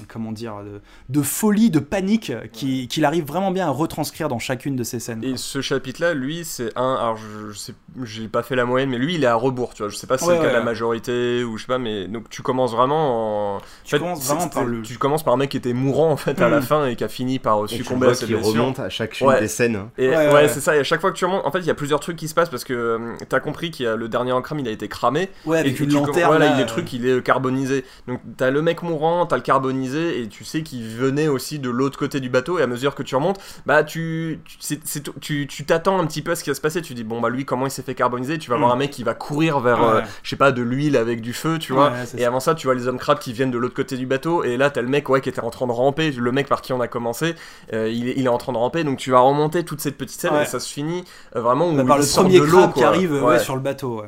Comment 0.08 0.32
dire 0.32 0.56
De, 0.64 0.82
de 1.10 1.22
folie, 1.24 1.70
de 1.70 1.80
panique 1.80 2.32
qui- 2.52 2.88
qu'il 2.88 3.06
arrive 3.06 3.26
vraiment 3.26 3.52
bien 3.52 3.68
à 3.68 3.70
retranscrire 3.72 4.28
dans 4.30 4.40
chacune 4.40 4.76
de 4.76 4.84
ces 4.84 5.00
scènes. 5.00 5.24
Et 5.24 5.38
ce 5.38 5.62
chapitre-là, 5.62 6.14
lui, 6.14 6.44
c'est 6.46 6.72
un. 6.78 6.96
Alors, 6.96 7.18
je, 7.18 7.52
je 7.52 7.58
sais, 7.58 7.74
j'ai 8.04 8.28
pas 8.28 8.44
fait 8.44 8.56
la 8.56 8.66
moyenne, 8.66 8.90
mais 8.90 8.98
lui, 8.98 9.16
il 9.16 9.24
est 9.24 9.28
à 9.28 9.36
rebours, 9.36 9.74
tu 9.74 9.84
vois. 9.84 9.90
Je 9.90 9.96
sais 9.96 10.08
pas 10.08 10.18
si 10.18 10.26
c'est 10.26 10.36
le 10.36 10.42
cas 10.42 10.50
de 10.50 10.54
la 10.54 10.64
majorité 10.64 11.44
ou 11.44 11.58
je 11.58 11.64
sais 11.64 11.68
pas, 11.68 11.78
mais 11.78 12.08
donc 12.08 12.30
tu 12.30 12.42
commences 12.42 12.72
vraiment 12.72 13.56
en. 13.56 13.62
Tu 13.84 13.96
commences 14.00 14.20
c'est- 14.22 14.28
vraiment 14.28 14.42
c'est- 14.44 14.50
par 14.54 14.64
le. 14.66 14.82
Tu 14.82 14.98
commences 14.98 15.24
par 15.24 15.34
un 15.34 15.38
mec 15.38 15.50
qui 15.50 15.58
était 15.58 15.74
mourant 15.74 16.12
en 16.12 16.18
fait 16.18 16.42
à 16.42 16.50
la 16.50 16.60
Mm. 16.60 16.64
fin 16.64 16.86
et 16.88 16.96
qui 16.96 17.04
a 17.04 17.08
fini 17.08 17.40
par 17.40 17.62
euh, 17.62 17.66
Et 17.66 17.70
tu 17.70 17.76
succomber 17.78 18.06
vois 18.06 18.12
à 18.12 18.16
ses 18.16 18.26
qu'il 18.26 18.36
blessures. 18.36 18.54
remonte 18.54 18.80
à 18.80 18.90
chacune 18.90 19.28
Ouais. 19.28 19.40
des 19.40 19.48
scènes. 19.48 19.76
hein. 19.76 19.92
Et 19.98 20.10
Ouais, 20.10 20.16
ouais, 20.18 20.28
ouais, 20.28 20.34
ouais. 20.34 20.48
c'est 20.48 20.60
ça. 20.62 20.76
Et 20.76 20.80
à 20.80 20.84
chaque 20.84 21.02
fois 21.02 21.12
que 21.12 21.18
tu 21.18 21.26
remontes, 21.26 21.46
en 21.46 21.52
fait, 21.52 21.60
il 21.60 21.66
y 21.66 21.70
a 21.72 21.76
plusieurs 21.76 22.00
trucs 22.00 22.18
qui 22.18 22.28
se 22.28 22.34
passent 22.34 22.50
parce 22.50 22.64
que 22.64 22.74
euh, 22.74 23.00
t'as 23.28 23.40
compris 23.40 23.72
qu'il 23.72 23.86
y 23.86 23.90
a 23.90 23.96
le 23.96 24.08
dernier 24.08 24.32
encrame, 24.32 24.60
il 24.60 24.68
a 24.68 24.72
été 24.72 24.88
cramé. 24.88 25.30
Ouais, 25.46 25.58
et 25.58 25.60
avec 25.62 25.76
que 25.76 25.84
une 25.84 25.90
tu- 25.90 25.96
lanterne. 25.96 26.28
Voilà, 26.28 26.48
là, 26.50 26.56
il 26.56 26.60
est 26.60 26.64
euh, 26.64 26.68
truc, 26.68 26.92
il 26.94 27.06
est 27.08 27.24
carbonisé. 27.24 27.86
Donc 28.08 28.20
t'as 28.38 28.50
le 28.52 28.62
mec 28.62 28.82
mourant, 28.84 29.26
t'as 29.26 29.36
le 29.36 29.42
carbonisé, 29.42 30.22
et 30.22 30.28
tu 30.28 30.44
sais 30.44 30.64
qu'il 30.64 30.84
venait 30.88 31.28
aussi 31.28 31.60
de 31.60 31.70
l'autre 31.70 31.98
côté 32.00 32.20
du 32.20 32.30
bateau. 32.30 32.60
Et 32.60 32.62
à 32.64 32.68
mesure 32.68 32.96
que 32.96 33.04
tu 33.04 33.16
remontes, 33.16 33.40
bah 33.66 33.84
tu 33.84 34.40
tu 34.46 34.58
c'est- 34.60 34.80
c'est 34.86 35.02
tout- 35.02 35.14
tu 35.22 35.48
tu 35.48 35.66
t'attends 35.66 36.00
un 36.00 36.06
petit 36.06 36.22
peu 36.22 36.32
à 36.32 36.36
ce 36.36 36.44
qui 36.44 36.50
va 36.50 36.54
se 36.56 36.62
passer. 36.62 36.82
Tu 36.82 36.94
dis 36.94 37.04
bon 37.04 37.20
bah 37.22 37.30
lui 37.30 37.46
comment 37.46 37.66
il 37.68 37.72
s'est 37.72 37.82
fait 37.84 37.96
carboniser? 37.96 38.38
Tu 38.38 38.50
vas 38.50 38.58
Mm. 38.58 38.60
voir 38.60 38.72
un 38.72 38.76
mec 38.78 38.92
qui 38.92 39.04
va 39.04 39.14
courir 39.14 39.60
vers 39.60 39.80
Ouais. 39.80 39.86
euh, 39.96 40.02
je 40.24 40.30
sais 40.30 40.36
pas 40.36 40.52
de 40.52 40.62
l'huile 40.62 40.98
avec 40.98 41.22
du 41.22 41.34
feu, 41.34 41.58
tu 41.60 41.74
vois. 41.74 41.92
Et 42.16 42.22
ça. 42.22 42.28
avant 42.28 42.40
ça, 42.40 42.56
tu 42.56 42.68
vois 42.68 42.76
les 42.76 42.88
hommes 42.88 42.98
crabes 43.00 43.20
qui 43.20 43.34
viennent 43.34 43.52
de 43.52 43.58
l'autre 43.58 43.74
côté 43.76 43.89
du 43.98 44.06
bateau. 44.06 44.44
Et 44.44 44.58
là, 44.58 44.70
t'as 44.70 44.82
le 44.82 44.88
mec 44.88 45.10
ouais, 45.10 45.22
qui 45.22 45.30
était 45.30 45.42
en 45.42 45.50
train 45.50 45.68
de 45.68 45.72
ramper. 45.72 46.12
Le 46.12 46.32
mec 46.32 46.48
par 46.48 46.62
qui 46.62 46.74
on 46.74 46.82
a 46.82 46.88
commencé, 46.88 47.36
euh, 47.74 47.90
il, 47.90 48.10
est, 48.10 48.14
il 48.18 48.26
est 48.26 48.30
en 48.30 48.38
train 48.38 48.52
de 48.54 48.58
ramper. 48.58 48.84
Donc 48.84 48.98
tu 48.98 49.12
vas 49.12 49.20
remonter 49.20 49.64
toute 49.64 49.82
cette 49.82 49.98
petite 49.98 50.20
scène 50.20 50.34
Ouais. 50.34 50.44
et 50.44 50.46
ça 50.46 50.60
se 50.60 50.72
finit 50.72 51.04
euh, 51.36 51.42
vraiment 51.42 51.70
où 51.70 51.86
par 51.86 51.98
le 51.98 52.06
premier 52.06 52.40
crabe 52.40 52.74
qui 52.74 52.84
arrive 52.84 53.14
ouais, 53.14 53.22
Ouais. 53.22 53.40
sur 53.40 53.56
le 53.56 53.62
bateau. 53.62 54.04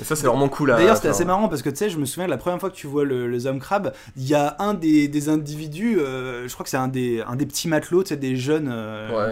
Et 0.00 0.04
ça, 0.04 0.16
c'est 0.16 0.26
vraiment 0.26 0.48
cool. 0.48 0.68
D'ailleurs, 0.70 0.96
c'était 0.96 1.08
assez 1.08 1.24
marrant 1.24 1.48
parce 1.48 1.62
que 1.62 1.70
tu 1.70 1.76
sais, 1.76 1.90
je 1.90 1.98
me 1.98 2.04
souviens 2.04 2.26
la 2.28 2.36
première 2.38 2.60
fois 2.60 2.70
que 2.70 2.74
tu 2.76 2.86
vois 2.86 3.04
le, 3.04 3.26
les 3.28 3.46
hommes 3.46 3.58
crabes, 3.60 3.92
il 4.16 4.26
y 4.28 4.34
a 4.34 4.56
un 4.58 4.74
des, 4.74 5.08
des 5.08 5.28
individus, 5.28 5.98
euh, 6.00 6.46
je 6.48 6.52
crois 6.54 6.64
que 6.64 6.70
c'est 6.70 6.76
un 6.76 6.88
des, 6.88 7.22
un 7.26 7.36
des 7.36 7.46
petits 7.46 7.68
matelots, 7.68 8.02
tu 8.02 8.10
sais, 8.10 8.16
des 8.16 8.36
jeunes 8.36 8.72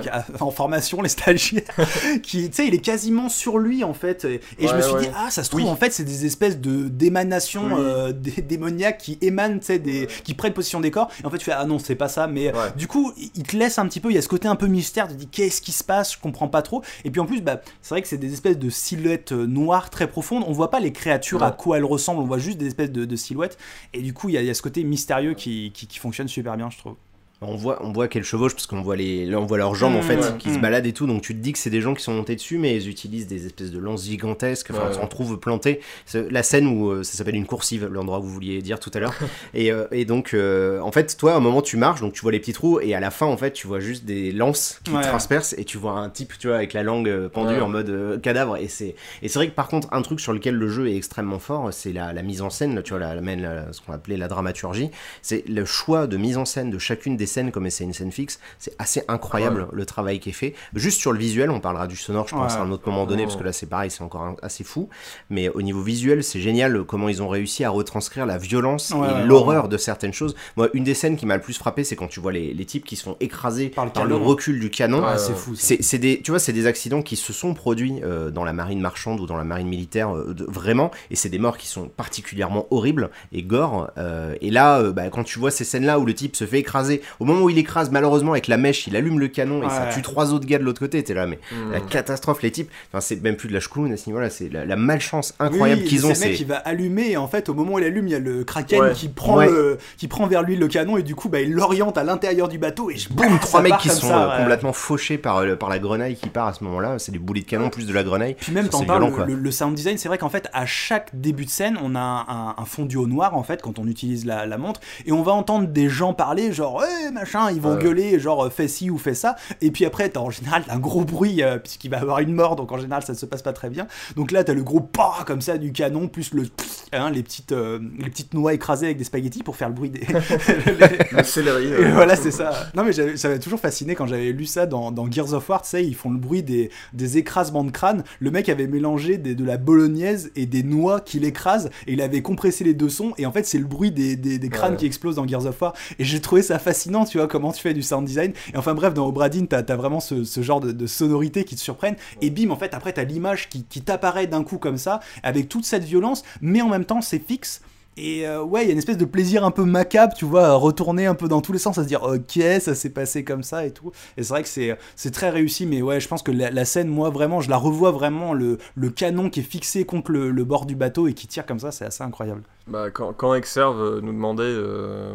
qui 0.02 0.08
en 0.40 0.50
formation, 0.50 1.02
les 1.02 1.08
stagiaires, 1.08 1.62
qui, 2.22 2.48
tu 2.50 2.56
sais, 2.56 2.66
il 2.66 2.74
est 2.74 2.78
quasiment 2.78 3.28
sur 3.28 3.58
lui 3.58 3.84
en 3.84 3.94
fait. 3.94 4.24
Et, 4.24 4.40
et 4.58 4.66
je 4.68 4.74
me 4.74 4.80
suis 4.82 4.94
dit, 4.96 5.08
ah, 5.16 5.30
ça 5.30 5.42
se 5.44 5.50
trouve, 5.50 5.62
Oui. 5.62 5.68
en 5.68 5.76
fait, 5.76 5.90
c'est 5.92 6.04
des 6.04 6.26
espèces 6.26 6.58
de 6.60 6.88
d'émanations 6.88 7.68
Oui. 7.76 8.42
démoniaques 8.42 8.98
qui 8.98 9.18
émanent, 9.20 9.58
sais, 9.60 9.78
des, 9.86 10.06
qui 10.24 10.34
prennent 10.34 10.52
possession 10.52 10.80
des 10.80 10.90
corps. 10.90 11.08
Et 11.22 11.26
en 11.26 11.30
fait, 11.30 11.38
tu 11.38 11.44
fais, 11.46 11.52
ah 11.52 11.64
non, 11.64 11.78
c'est 11.78 11.94
pas 11.94 12.08
ça, 12.08 12.26
mais. 12.26 12.52
Ouais. 12.52 12.72
Du 12.76 12.86
coup, 12.88 13.12
il 13.34 13.42
te 13.44 13.56
laisse 13.56 13.78
un 13.78 13.86
petit 13.88 14.00
peu, 14.00 14.10
il 14.10 14.14
y 14.14 14.18
a 14.18 14.22
ce 14.22 14.28
côté 14.28 14.48
un 14.48 14.56
peu 14.56 14.66
mystère, 14.66 15.08
tu 15.08 15.14
te 15.14 15.18
dis 15.20 15.28
qu'est-ce 15.28 15.62
qui 15.62 15.72
se 15.72 15.82
passe, 15.84 16.12
je 16.14 16.18
comprends 16.18 16.48
pas 16.48 16.60
trop. 16.60 16.82
Et 17.04 17.10
puis 17.10 17.20
en 17.20 17.26
plus, 17.26 17.40
bah, 17.40 17.60
c'est 17.80 17.94
vrai 17.94 18.02
que 18.02 18.08
c'est 18.08 18.18
des 18.18 18.32
espèces 18.34 18.58
de 18.58 18.68
silhouettes 18.68 19.32
euh, 19.32 19.46
noires 19.46 19.88
très 19.88 20.06
profondes. 20.08 20.44
On 20.46 20.52
voit 20.52 20.70
pas 20.70 20.80
les 20.80 20.92
créatures 20.92 21.42
à 21.42 21.52
quoi 21.52 21.78
elles 21.78 21.84
ressemblent, 21.84 22.20
on 22.20 22.26
voit 22.26 22.38
juste 22.38 22.58
des 22.58 22.66
espèces 22.66 22.90
de, 22.92 23.04
de 23.06 23.16
silhouettes. 23.16 23.56
Et 23.94 24.02
du 24.02 24.12
coup, 24.12 24.28
il 24.28 24.34
y, 24.34 24.38
a- 24.38 24.42
il 24.42 24.46
y 24.46 24.50
a 24.50 24.54
ce 24.54 24.62
côté 24.62 24.84
mystérieux 24.84 25.34
qui, 25.34 25.70
qui, 25.72 25.86
qui 25.86 25.98
fonctionne 25.98 26.28
super 26.28 26.56
bien, 26.56 26.68
je 26.70 26.78
trouve. 26.78 26.94
On 27.42 27.54
voit, 27.54 27.84
on 27.84 27.92
voit 27.92 28.08
qu'elles 28.08 28.24
chevauchent 28.24 28.54
parce 28.54 28.66
qu'on 28.66 28.80
voit 28.80 28.96
les, 28.96 29.26
là, 29.26 29.38
on 29.38 29.44
voit 29.44 29.58
leurs 29.58 29.74
jambes 29.74 29.94
en 29.94 29.98
Mmh, 29.98 30.02
fait 30.02 30.16
ouais. 30.16 30.38
qui 30.38 30.48
se 30.50 30.56
Mmh. 30.56 30.60
baladent 30.62 30.86
et 30.86 30.94
tout. 30.94 31.06
Donc 31.06 31.20
tu 31.20 31.34
te 31.34 31.38
dis 31.38 31.52
que 31.52 31.58
c'est 31.58 31.68
des 31.68 31.82
gens 31.82 31.92
qui 31.92 32.02
sont 32.02 32.14
montés 32.14 32.34
dessus, 32.34 32.56
mais 32.56 32.74
ils 32.74 32.88
utilisent 32.88 33.26
des 33.26 33.44
espèces 33.44 33.70
de 33.70 33.78
lances 33.78 34.04
gigantesques. 34.06 34.70
Enfin, 34.70 34.88
Ouais. 34.90 34.96
on 35.02 35.06
trouve 35.06 35.38
planté 35.38 35.80
la 36.14 36.42
scène 36.42 36.66
où 36.66 36.90
euh, 36.90 37.02
ça 37.02 37.12
s'appelle 37.18 37.34
une 37.36 37.44
coursive, 37.44 37.90
l'endroit 37.92 38.20
que 38.20 38.24
vous 38.24 38.32
vouliez 38.32 38.62
dire 38.62 38.80
tout 38.80 38.90
à 38.94 39.00
l'heure. 39.00 39.12
et, 39.54 39.70
euh, 39.70 39.84
et 39.92 40.06
donc, 40.06 40.32
euh, 40.32 40.80
en 40.80 40.90
fait, 40.92 41.14
toi, 41.18 41.34
à 41.34 41.36
un 41.36 41.40
moment, 41.40 41.60
tu 41.60 41.76
marches, 41.76 42.00
donc 42.00 42.14
tu 42.14 42.22
vois 42.22 42.32
les 42.32 42.40
petits 42.40 42.54
trous, 42.54 42.80
et 42.80 42.94
à 42.94 43.00
la 43.00 43.10
fin, 43.10 43.26
en 43.26 43.36
fait, 43.36 43.52
tu 43.52 43.66
vois 43.66 43.80
juste 43.80 44.06
des 44.06 44.32
lances 44.32 44.80
qui 44.84 44.92
Ouais. 44.92 45.02
transpercent, 45.02 45.54
et 45.58 45.64
tu 45.64 45.76
vois 45.76 45.92
un 45.92 46.08
type, 46.08 46.32
tu 46.38 46.46
vois, 46.46 46.56
avec 46.56 46.72
la 46.72 46.82
langue 46.84 47.28
pendue 47.28 47.60
en 47.60 47.68
mode 47.68 48.18
cadavre. 48.22 48.56
Et 48.56 48.68
c'est, 48.68 48.94
et 49.20 49.28
c'est 49.28 49.38
vrai 49.38 49.48
que 49.48 49.54
par 49.54 49.68
contre, 49.68 49.88
un 49.92 50.00
truc 50.00 50.20
sur 50.20 50.32
lequel 50.32 50.54
le 50.54 50.68
jeu 50.70 50.88
est 50.88 50.96
extrêmement 50.96 51.38
fort, 51.38 51.68
c'est 51.70 51.92
la, 51.92 52.14
la 52.14 52.22
mise 52.22 52.40
en 52.40 52.48
scène, 52.48 52.74
là, 52.74 52.82
tu 52.82 52.90
vois, 52.94 53.00
la, 53.00 53.14
la- 53.14 53.36
la- 53.36 53.72
ce 53.74 53.82
qu'on 53.82 53.92
appelait 53.92 54.16
la 54.16 54.28
dramaturgie. 54.28 54.88
C'est 55.20 55.46
le 55.46 55.66
choix 55.66 56.06
de 56.06 56.16
mise 56.16 56.38
en 56.38 56.46
scène 56.46 56.70
de 56.70 56.78
chacune 56.78 57.18
des 57.18 57.25
scènes, 57.26 57.50
comme 57.52 57.68
c'est 57.70 57.84
une 57.84 57.92
scène 57.92 58.12
fixe, 58.12 58.38
c'est 58.58 58.74
assez 58.78 59.02
incroyable 59.08 59.68
le 59.72 59.86
travail 59.86 60.20
qui 60.20 60.30
est 60.30 60.32
fait. 60.32 60.54
Juste 60.74 61.00
sur 61.00 61.12
le 61.12 61.18
visuel, 61.18 61.50
on 61.50 61.60
parlera 61.60 61.86
du 61.86 61.96
sonore, 61.96 62.28
je 62.28 62.34
pense, 62.34 62.54
Ouais. 62.54 62.58
à 62.58 62.62
un 62.62 62.70
autre 62.70 62.88
moment 62.88 63.06
donné, 63.06 63.24
parce 63.24 63.36
que 63.36 63.42
là, 63.44 63.52
c'est 63.52 63.66
pareil, 63.66 63.90
c'est 63.90 64.02
encore 64.02 64.22
un- 64.22 64.36
assez 64.42 64.64
fou. 64.64 64.88
Mais 65.30 65.48
au 65.48 65.62
niveau 65.62 65.82
visuel, 65.82 66.22
c'est 66.24 66.40
génial 66.40 66.84
comment 66.84 67.08
ils 67.08 67.22
ont 67.22 67.28
réussi 67.28 67.64
à 67.64 67.70
retranscrire 67.70 68.26
la 68.26 68.38
violence 68.38 68.92
et 68.92 69.26
l'horreur 69.26 69.68
de 69.68 69.76
certaines 69.76 70.12
choses. 70.12 70.34
Moi, 70.56 70.68
une 70.74 70.84
des 70.84 70.94
scènes 70.94 71.16
qui 71.16 71.26
m'a 71.26 71.36
le 71.36 71.42
plus 71.42 71.56
frappé, 71.58 71.84
c'est 71.84 71.96
quand 71.96 72.08
tu 72.08 72.20
vois 72.20 72.32
les, 72.32 72.54
les 72.54 72.64
types 72.64 72.84
qui 72.84 72.96
se 72.96 73.02
font 73.04 73.16
écraser 73.20 73.68
Par 73.68 73.90
par 73.92 74.04
le 74.04 74.14
recul 74.16 74.60
du 74.60 74.70
canon. 74.70 75.04
C'est 75.16 75.34
fou. 75.36 75.54
des, 75.98 76.20
tu 76.22 76.30
vois, 76.30 76.38
c'est 76.40 76.52
des 76.52 76.66
accidents 76.66 77.02
qui 77.02 77.16
se 77.16 77.32
sont 77.32 77.54
produits 77.54 78.00
euh, 78.04 78.30
dans 78.30 78.44
la 78.44 78.52
marine 78.52 78.80
marchande 78.80 79.20
ou 79.20 79.26
dans 79.26 79.36
la 79.36 79.44
marine 79.44 79.68
militaire, 79.68 80.14
euh, 80.16 80.34
de- 80.34 80.44
vraiment, 80.48 80.90
et 81.10 81.16
c'est 81.16 81.28
des 81.28 81.38
morts 81.38 81.56
qui 81.58 81.66
sont 81.66 81.88
particulièrement 81.88 82.66
horribles 82.70 83.10
et 83.32 83.42
gore. 83.42 83.90
euh, 83.98 84.34
et 84.40 84.50
là, 84.50 84.78
euh, 84.80 84.92
bah, 84.92 85.08
quand 85.10 85.24
tu 85.24 85.38
vois 85.38 85.50
ces 85.50 85.64
scènes-là 85.64 85.98
où 85.98 86.04
le 86.06 86.14
type 86.14 86.36
se 86.36 86.46
fait 86.46 86.58
écraser, 86.60 87.02
au 87.20 87.24
moment 87.24 87.42
où 87.42 87.50
il 87.50 87.58
écrase, 87.58 87.90
malheureusement 87.90 88.32
avec 88.32 88.46
la 88.48 88.56
mèche, 88.56 88.86
il 88.86 88.96
allume 88.96 89.18
le 89.18 89.28
canon 89.28 89.62
et 89.66 89.70
ça 89.70 89.86
tue 89.92 90.02
trois 90.02 90.32
autres 90.32 90.46
gars 90.46 90.58
de 90.58 90.64
l'autre 90.64 90.80
côté. 90.80 91.02
T'es 91.02 91.14
là, 91.14 91.26
mais 91.26 91.38
Mm. 91.52 91.72
la 91.72 91.80
catastrophe, 91.80 92.42
les 92.42 92.50
types. 92.50 92.70
Enfin, 92.90 93.00
c'est 93.00 93.22
même 93.22 93.36
plus 93.36 93.48
de 93.48 93.54
la 93.54 93.60
chcloune 93.60 93.92
à 93.92 93.96
ce 93.96 94.08
niveau-là, 94.08 94.30
c'est 94.30 94.48
la, 94.52 94.64
la 94.64 94.76
malchance 94.76 95.34
incroyable 95.38 95.82
Oui, 95.82 95.88
qu'ils 95.88 96.06
ont. 96.06 96.14
C'est 96.14 96.24
le 96.24 96.30
mec 96.30 96.36
qui 96.38 96.44
va 96.44 96.56
allumer 96.56 97.10
et 97.12 97.16
en 97.16 97.28
fait 97.28 97.48
au 97.48 97.54
moment 97.54 97.74
où 97.74 97.78
il 97.78 97.84
allume 97.84 98.06
il 98.08 98.12
y 98.12 98.14
a 98.14 98.18
le 98.18 98.44
kraken 98.44 98.80
Ouais. 98.80 98.92
qui 98.92 99.08
prend 99.08 99.36
Ouais. 99.38 99.46
le, 99.50 99.78
qui 99.96 100.08
prend 100.08 100.26
vers 100.26 100.42
lui 100.42 100.56
le 100.56 100.68
canon 100.68 100.96
et 100.96 101.02
du 101.02 101.14
coup 101.14 101.28
bah 101.28 101.40
il 101.40 101.52
l'oriente 101.52 101.96
à 101.98 102.04
l'intérieur 102.04 102.48
du 102.48 102.58
bateau 102.58 102.90
et 102.90 102.96
je 102.96 103.08
boum, 103.12 103.38
trois 103.38 103.60
ça 103.62 103.68
mecs 103.68 103.78
qui 103.78 103.88
sont 103.88 104.08
ça, 104.08 104.24
euh, 104.24 104.30
ouais. 104.36 104.38
complètement 104.42 104.72
fauchés 104.72 105.18
par, 105.18 105.38
euh, 105.38 105.56
par 105.56 105.68
la 105.68 105.78
grenaille 105.78 106.16
qui 106.16 106.28
part 106.28 106.48
à 106.48 106.52
ce 106.52 106.62
moment-là. 106.64 106.98
C'est 106.98 107.12
des 107.12 107.18
boulets 107.18 107.40
de 107.42 107.46
canon 107.46 107.70
plus 107.70 107.86
de 107.86 107.92
la 107.92 108.02
grenaille. 108.02 108.34
Puis 108.38 108.52
même, 108.52 108.68
t'en 108.68 108.84
parles, 108.84 109.04
le, 109.06 109.10
quoi. 109.10 109.26
le- 109.26 109.34
le 109.34 109.50
sound 109.50 109.74
design, 109.74 109.98
c'est 109.98 110.08
vrai 110.08 110.18
qu'en 110.18 110.28
fait, 110.28 110.48
à 110.52 110.66
chaque 110.66 111.10
début 111.18 111.44
de 111.44 111.50
scène, 111.50 111.78
on 111.82 111.94
a 111.94 112.00
un, 112.00 112.54
un 112.60 112.64
fondu 112.64 112.96
au 112.96 113.06
noir, 113.06 113.36
en 113.36 113.42
fait, 113.42 113.62
quand 113.62 113.78
on 113.78 113.86
utilise 113.86 114.24
la, 114.26 114.46
la 114.46 114.58
montre, 114.58 114.80
et 115.06 115.12
on 115.12 115.22
va 115.22 115.32
entendre 115.32 115.68
des 115.68 115.88
gens 115.88 116.12
parler, 116.14 116.52
genre, 116.52 116.82
hey, 116.84 117.05
machin, 117.10 117.50
ils 117.50 117.60
vont 117.60 117.74
Ouais. 117.76 117.82
gueuler, 117.82 118.18
genre, 118.18 118.50
fais 118.52 118.68
ci 118.68 118.90
ou 118.90 118.98
fais 118.98 119.14
ça, 119.14 119.36
et 119.60 119.70
puis 119.70 119.84
après, 119.84 120.08
t'as 120.08 120.20
en 120.20 120.30
général 120.30 120.62
un 120.68 120.78
gros 120.78 121.04
bruit, 121.04 121.42
euh, 121.42 121.58
puisqu'il 121.58 121.90
va 121.90 121.98
y 121.98 122.00
avoir 122.00 122.18
une 122.20 122.32
mort, 122.32 122.56
donc 122.56 122.72
en 122.72 122.78
général, 122.78 123.02
ça 123.02 123.14
se 123.14 123.26
passe 123.26 123.42
pas 123.42 123.52
très 123.52 123.70
bien. 123.70 123.86
Donc 124.16 124.30
là, 124.32 124.44
t'as 124.44 124.54
le 124.54 124.62
gros 124.62 124.80
pas 124.80 125.24
comme 125.26 125.40
ça 125.40 125.58
du 125.58 125.72
canon, 125.72 126.08
plus 126.08 126.32
le, 126.32 126.44
hein, 126.92 127.10
les, 127.10 127.22
petites, 127.22 127.52
euh, 127.52 127.78
les 127.98 128.10
petites 128.10 128.34
noix 128.34 128.54
écrasées 128.54 128.86
avec 128.86 128.98
des 128.98 129.04
spaghettis 129.04 129.42
pour 129.42 129.56
faire 129.56 129.68
le 129.68 129.74
bruit 129.74 129.90
des. 129.90 130.00
les- 130.46 131.16
Le 131.16 131.22
céleri. 131.24 131.72
euh, 131.72 131.92
voilà, 131.94 132.16
c'est 132.16 132.30
ça. 132.30 132.50
Non, 132.74 132.84
mais 132.84 132.92
ça 132.92 133.28
m'avait 133.28 133.40
toujours 133.40 133.60
fasciné 133.60 133.94
quand 133.94 134.06
j'avais 134.06 134.32
lu 134.32 134.46
ça 134.46 134.66
dans, 134.66 134.90
dans 134.92 135.10
Gears 135.10 135.32
of 135.34 135.48
War. 135.48 135.62
Tu 135.62 135.68
sais, 135.70 135.84
ils 135.84 135.94
font 135.94 136.10
le 136.10 136.18
bruit 136.18 136.42
des, 136.42 136.70
des 136.92 137.18
écrasements 137.18 137.64
de 137.64 137.70
crâne. 137.70 138.04
Le 138.20 138.30
mec 138.30 138.48
avait 138.48 138.66
mélangé 138.66 139.18
des- 139.18 139.34
de 139.34 139.44
la 139.44 139.56
bolognaise 139.56 140.30
et 140.36 140.46
des 140.46 140.62
noix 140.62 141.00
qu'il 141.00 141.24
écrase 141.24 141.70
et 141.86 141.92
il 141.94 142.00
avait 142.00 142.22
compressé 142.22 142.64
les 142.64 142.74
deux 142.74 142.88
sons. 142.88 143.12
Et 143.18 143.26
en 143.26 143.32
fait, 143.32 143.46
c'est 143.46 143.58
le 143.58 143.64
bruit 143.66 143.90
des, 143.90 144.16
des, 144.16 144.38
des 144.38 144.48
crânes 144.48 144.72
Ouais. 144.72 144.76
qui 144.78 144.86
explosent 144.86 145.16
dans 145.16 145.26
Gears 145.26 145.46
of 145.46 145.60
War. 145.60 145.74
Et 145.98 146.04
j'ai 146.04 146.20
trouvé 146.20 146.42
ça 146.42 146.58
fascinant, 146.58 146.95
tu 147.04 147.18
vois, 147.18 147.28
comment 147.28 147.52
tu 147.52 147.60
fais 147.60 147.74
du 147.74 147.82
sound 147.82 148.06
design. 148.06 148.32
Et 148.52 148.56
enfin, 148.56 148.74
bref, 148.74 148.94
dans 148.94 149.06
Obradin, 149.06 149.46
t'as 149.46 149.62
as 149.66 149.76
vraiment 149.76 150.00
ce, 150.00 150.24
genre 150.42 150.60
de, 150.60 150.86
sonorité 150.86 151.44
qui 151.44 151.56
te 151.56 151.60
surprennent. 151.60 151.96
Et 152.20 152.30
bim, 152.30 152.50
en 152.50 152.56
fait, 152.56 152.74
après, 152.74 152.92
t'as 152.92 153.04
l'image 153.04 153.48
qui, 153.48 153.64
qui 153.64 153.82
t'apparaît 153.82 154.26
d'un 154.26 154.44
coup 154.44 154.58
comme 154.58 154.78
ça, 154.78 155.00
avec 155.22 155.48
toute 155.48 155.64
cette 155.64 155.84
violence, 155.84 156.24
mais 156.40 156.62
en 156.62 156.68
même 156.68 156.84
temps, 156.84 157.00
c'est 157.00 157.18
fixe. 157.18 157.60
Et 157.98 158.26
euh, 158.26 158.42
ouais, 158.42 158.62
il 158.62 158.66
y 158.66 158.68
a 158.68 158.72
une 158.72 158.78
espèce 158.78 158.98
de 158.98 159.06
plaisir 159.06 159.42
un 159.44 159.50
peu 159.50 159.64
macabre, 159.64 160.12
tu 160.14 160.26
vois, 160.26 160.48
à 160.48 160.52
retourner 160.52 161.06
un 161.06 161.14
peu 161.14 161.28
dans 161.28 161.40
tous 161.40 161.52
les 161.52 161.58
sens, 161.58 161.78
à 161.78 161.82
se 161.82 161.88
dire 161.88 162.02
ok, 162.02 162.42
ça 162.60 162.74
s'est 162.74 162.90
passé 162.90 163.24
comme 163.24 163.42
ça 163.42 163.64
et 163.64 163.70
tout. 163.70 163.90
Et 164.18 164.22
c'est 164.22 164.28
vrai 164.28 164.42
que 164.42 164.76
c'est 164.96 165.10
très 165.12 165.30
réussi, 165.30 165.64
mais 165.64 165.80
ouais, 165.80 165.98
je 165.98 166.06
pense 166.06 166.22
que 166.22 166.30
la, 166.30 166.64
scène, 166.66 166.88
moi 166.88 167.08
vraiment, 167.08 167.40
je 167.40 167.48
la 167.48 167.56
revois 167.56 167.92
vraiment, 167.92 168.34
le, 168.34 168.58
le 168.74 168.90
canon 168.90 169.30
qui 169.30 169.40
est 169.40 169.42
fixé 169.42 169.86
contre 169.86 170.12
le 170.12 170.44
bord 170.44 170.66
du 170.66 170.76
bateau 170.76 171.08
et 171.08 171.14
qui 171.14 171.26
tire 171.26 171.46
comme 171.46 171.58
ça, 171.58 171.72
c'est 171.72 171.86
assez 171.86 172.02
incroyable. 172.02 172.42
Bah, 172.68 172.90
quand, 172.90 173.12
quand 173.12 173.32
Exerve 173.34 173.80
euh, 173.80 174.00
nous 174.00 174.12
demandait 174.12 174.42
euh, 174.44 175.14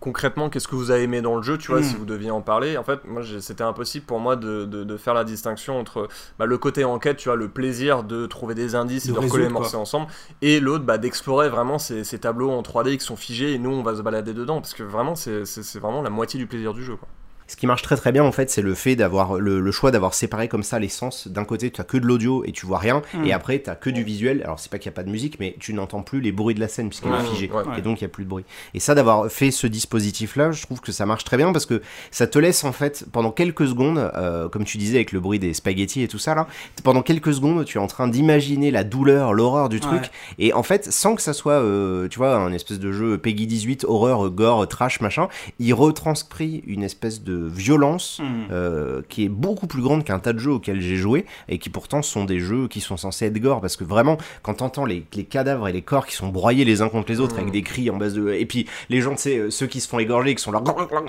concrètement 0.00 0.50
qu'est-ce 0.50 0.66
que 0.66 0.74
vous 0.74 0.90
avez 0.90 1.04
aimé 1.04 1.22
dans 1.22 1.36
le 1.36 1.42
jeu, 1.42 1.56
tu 1.56 1.70
vois, 1.70 1.78
Mm. 1.80 1.84
si 1.84 1.94
vous 1.94 2.04
deviez 2.04 2.32
en 2.32 2.40
parler, 2.40 2.76
en 2.76 2.82
fait, 2.82 3.04
moi 3.04 3.22
c'était 3.40 3.62
impossible 3.62 4.04
pour 4.04 4.18
moi 4.18 4.34
de, 4.34 4.64
de- 4.64 4.82
de 4.82 4.96
faire 4.96 5.14
la 5.14 5.22
distinction 5.22 5.78
entre 5.78 6.08
bah, 6.40 6.46
le 6.46 6.58
côté 6.58 6.82
enquête, 6.84 7.16
tu 7.18 7.28
vois, 7.28 7.36
le 7.36 7.48
plaisir 7.48 8.02
de 8.02 8.26
trouver 8.26 8.56
des 8.56 8.74
indices 8.74 9.04
et 9.06 9.10
De 9.10 9.14
de 9.14 9.20
recoller 9.20 9.44
les 9.44 9.48
morceaux 9.52 9.78
ensemble, 9.78 10.08
et 10.42 10.58
l'autre 10.58 10.84
bah, 10.84 10.98
d'explorer 10.98 11.48
vraiment 11.48 11.78
ces, 11.78 12.02
ces 12.02 12.18
tableaux 12.18 12.50
en 12.50 12.62
3D 12.62 12.98
qui 12.98 13.04
sont 13.04 13.14
figés 13.16 13.52
et 13.52 13.58
nous 13.58 13.70
on 13.70 13.84
va 13.84 13.94
se 13.94 14.02
balader 14.02 14.34
dedans, 14.34 14.60
parce 14.60 14.74
que 14.74 14.82
vraiment 14.82 15.14
c'est 15.14 15.44
vraiment 15.78 16.02
la 16.02 16.10
moitié 16.10 16.40
du 16.40 16.48
plaisir 16.48 16.74
du 16.74 16.82
jeu. 16.82 16.96
Quoi. 16.96 17.08
Ce 17.48 17.56
qui 17.56 17.66
marche 17.66 17.82
très 17.82 17.96
très 17.96 18.12
bien 18.12 18.22
en 18.22 18.30
fait, 18.32 18.50
c'est 18.50 18.62
le 18.62 18.74
fait 18.74 18.94
d'avoir 18.94 19.34
le, 19.40 19.58
le 19.60 19.72
choix 19.72 19.90
d'avoir 19.90 20.14
séparé 20.14 20.46
comme 20.48 20.62
ça 20.62 20.78
les 20.78 20.88
sens. 20.88 21.26
D'un 21.26 21.44
côté, 21.44 21.70
tu 21.70 21.80
as 21.80 21.84
que 21.84 21.96
de 21.96 22.06
l'audio 22.06 22.44
et 22.44 22.52
tu 22.52 22.64
vois 22.66 22.78
rien, 22.78 23.02
Mm. 23.14 23.24
et 23.24 23.32
après, 23.32 23.60
tu 23.62 23.70
as 23.70 23.74
que 23.74 23.90
du 23.90 24.02
visuel. 24.02 24.42
Alors, 24.44 24.58
c'est 24.60 24.70
pas 24.70 24.78
qu'il 24.78 24.90
n'y 24.90 24.94
a 24.94 24.96
pas 24.96 25.02
de 25.02 25.10
musique, 25.10 25.38
mais 25.40 25.56
tu 25.58 25.72
n'entends 25.72 26.02
plus 26.02 26.20
les 26.20 26.30
bruits 26.32 26.54
de 26.54 26.60
la 26.60 26.68
scène 26.68 26.88
puisqu'elle 26.88 27.12
est 27.12 27.24
figée. 27.34 27.50
Et 27.76 27.80
donc, 27.82 28.00
il 28.00 28.04
n'y 28.04 28.06
a 28.06 28.08
plus 28.10 28.24
de 28.24 28.28
bruit. 28.28 28.44
Et 28.74 28.80
ça, 28.80 28.94
d'avoir 28.94 29.30
fait 29.30 29.50
ce 29.50 29.66
dispositif-là, 29.66 30.52
je 30.52 30.62
trouve 30.62 30.80
que 30.80 30.92
ça 30.92 31.06
marche 31.06 31.24
très 31.24 31.36
bien 31.36 31.52
parce 31.52 31.64
que 31.66 31.80
ça 32.10 32.26
te 32.26 32.38
laisse 32.38 32.64
en 32.64 32.72
fait, 32.72 33.06
pendant 33.12 33.30
quelques 33.30 33.66
secondes, 33.66 33.98
euh, 34.14 34.48
comme 34.48 34.64
tu 34.64 34.76
disais 34.78 34.96
avec 34.96 35.12
le 35.12 35.20
bruit 35.20 35.38
des 35.38 35.54
spaghettis 35.54 36.02
et 36.02 36.08
tout 36.08 36.18
ça 36.18 36.34
là, 36.34 36.46
pendant 36.84 37.02
quelques 37.02 37.32
secondes, 37.32 37.64
tu 37.64 37.78
es 37.78 37.80
en 37.80 37.86
train 37.86 38.08
d'imaginer 38.08 38.70
la 38.70 38.84
douleur, 38.84 39.32
l'horreur 39.32 39.68
du 39.68 39.80
truc. 39.80 40.02
Ouais. 40.02 40.10
Et 40.38 40.52
en 40.52 40.62
fait, 40.62 40.90
sans 40.92 41.14
que 41.14 41.22
ça 41.22 41.32
soit, 41.32 41.54
euh, 41.54 42.08
tu 42.08 42.18
vois, 42.18 42.36
un 42.36 42.52
espèce 42.52 42.78
de 42.78 42.92
jeu 42.92 43.16
Peggy 43.18 43.46
18, 43.46 43.84
horreur, 43.88 44.28
gore, 44.30 44.66
trash, 44.68 45.00
machin, 45.00 45.28
il 45.58 45.72
retranscrit 45.72 46.62
une 46.66 46.82
espèce 46.82 47.22
de 47.22 47.37
violence 47.46 48.18
Mm. 48.20 48.24
euh, 48.50 49.02
qui 49.08 49.24
est 49.24 49.28
beaucoup 49.28 49.66
plus 49.66 49.82
grande 49.82 50.04
qu'un 50.04 50.18
tas 50.18 50.32
de 50.32 50.38
jeux 50.38 50.52
auxquels 50.52 50.80
j'ai 50.80 50.96
joué 50.96 51.24
et 51.48 51.58
qui 51.58 51.70
pourtant 51.70 52.02
sont 52.02 52.24
des 52.24 52.40
jeux 52.40 52.66
qui 52.68 52.80
sont 52.80 52.96
censés 52.96 53.26
être 53.26 53.38
gore. 53.38 53.60
Parce 53.60 53.76
que 53.76 53.84
vraiment 53.84 54.16
quand 54.42 54.54
t'entends 54.54 54.84
les, 54.84 55.04
les 55.14 55.24
cadavres 55.24 55.68
et 55.68 55.72
les 55.72 55.82
corps 55.82 56.06
qui 56.06 56.14
sont 56.16 56.28
broyés 56.28 56.64
les 56.64 56.82
uns 56.82 56.88
contre 56.88 57.10
les 57.12 57.20
autres 57.20 57.38
avec 57.38 57.50
des 57.52 57.62
cris 57.62 57.90
en 57.90 57.96
base 57.96 58.14
de 58.14 58.32
et 58.32 58.46
puis 58.46 58.66
les 58.88 59.00
gens 59.00 59.14
tu 59.14 59.22
sais 59.22 59.38
euh, 59.38 59.50
ceux 59.50 59.66
qui 59.66 59.80
se 59.80 59.88
font 59.88 59.98
égorger 59.98 60.34
qui 60.34 60.42
sont 60.42 60.52
là 60.52 60.62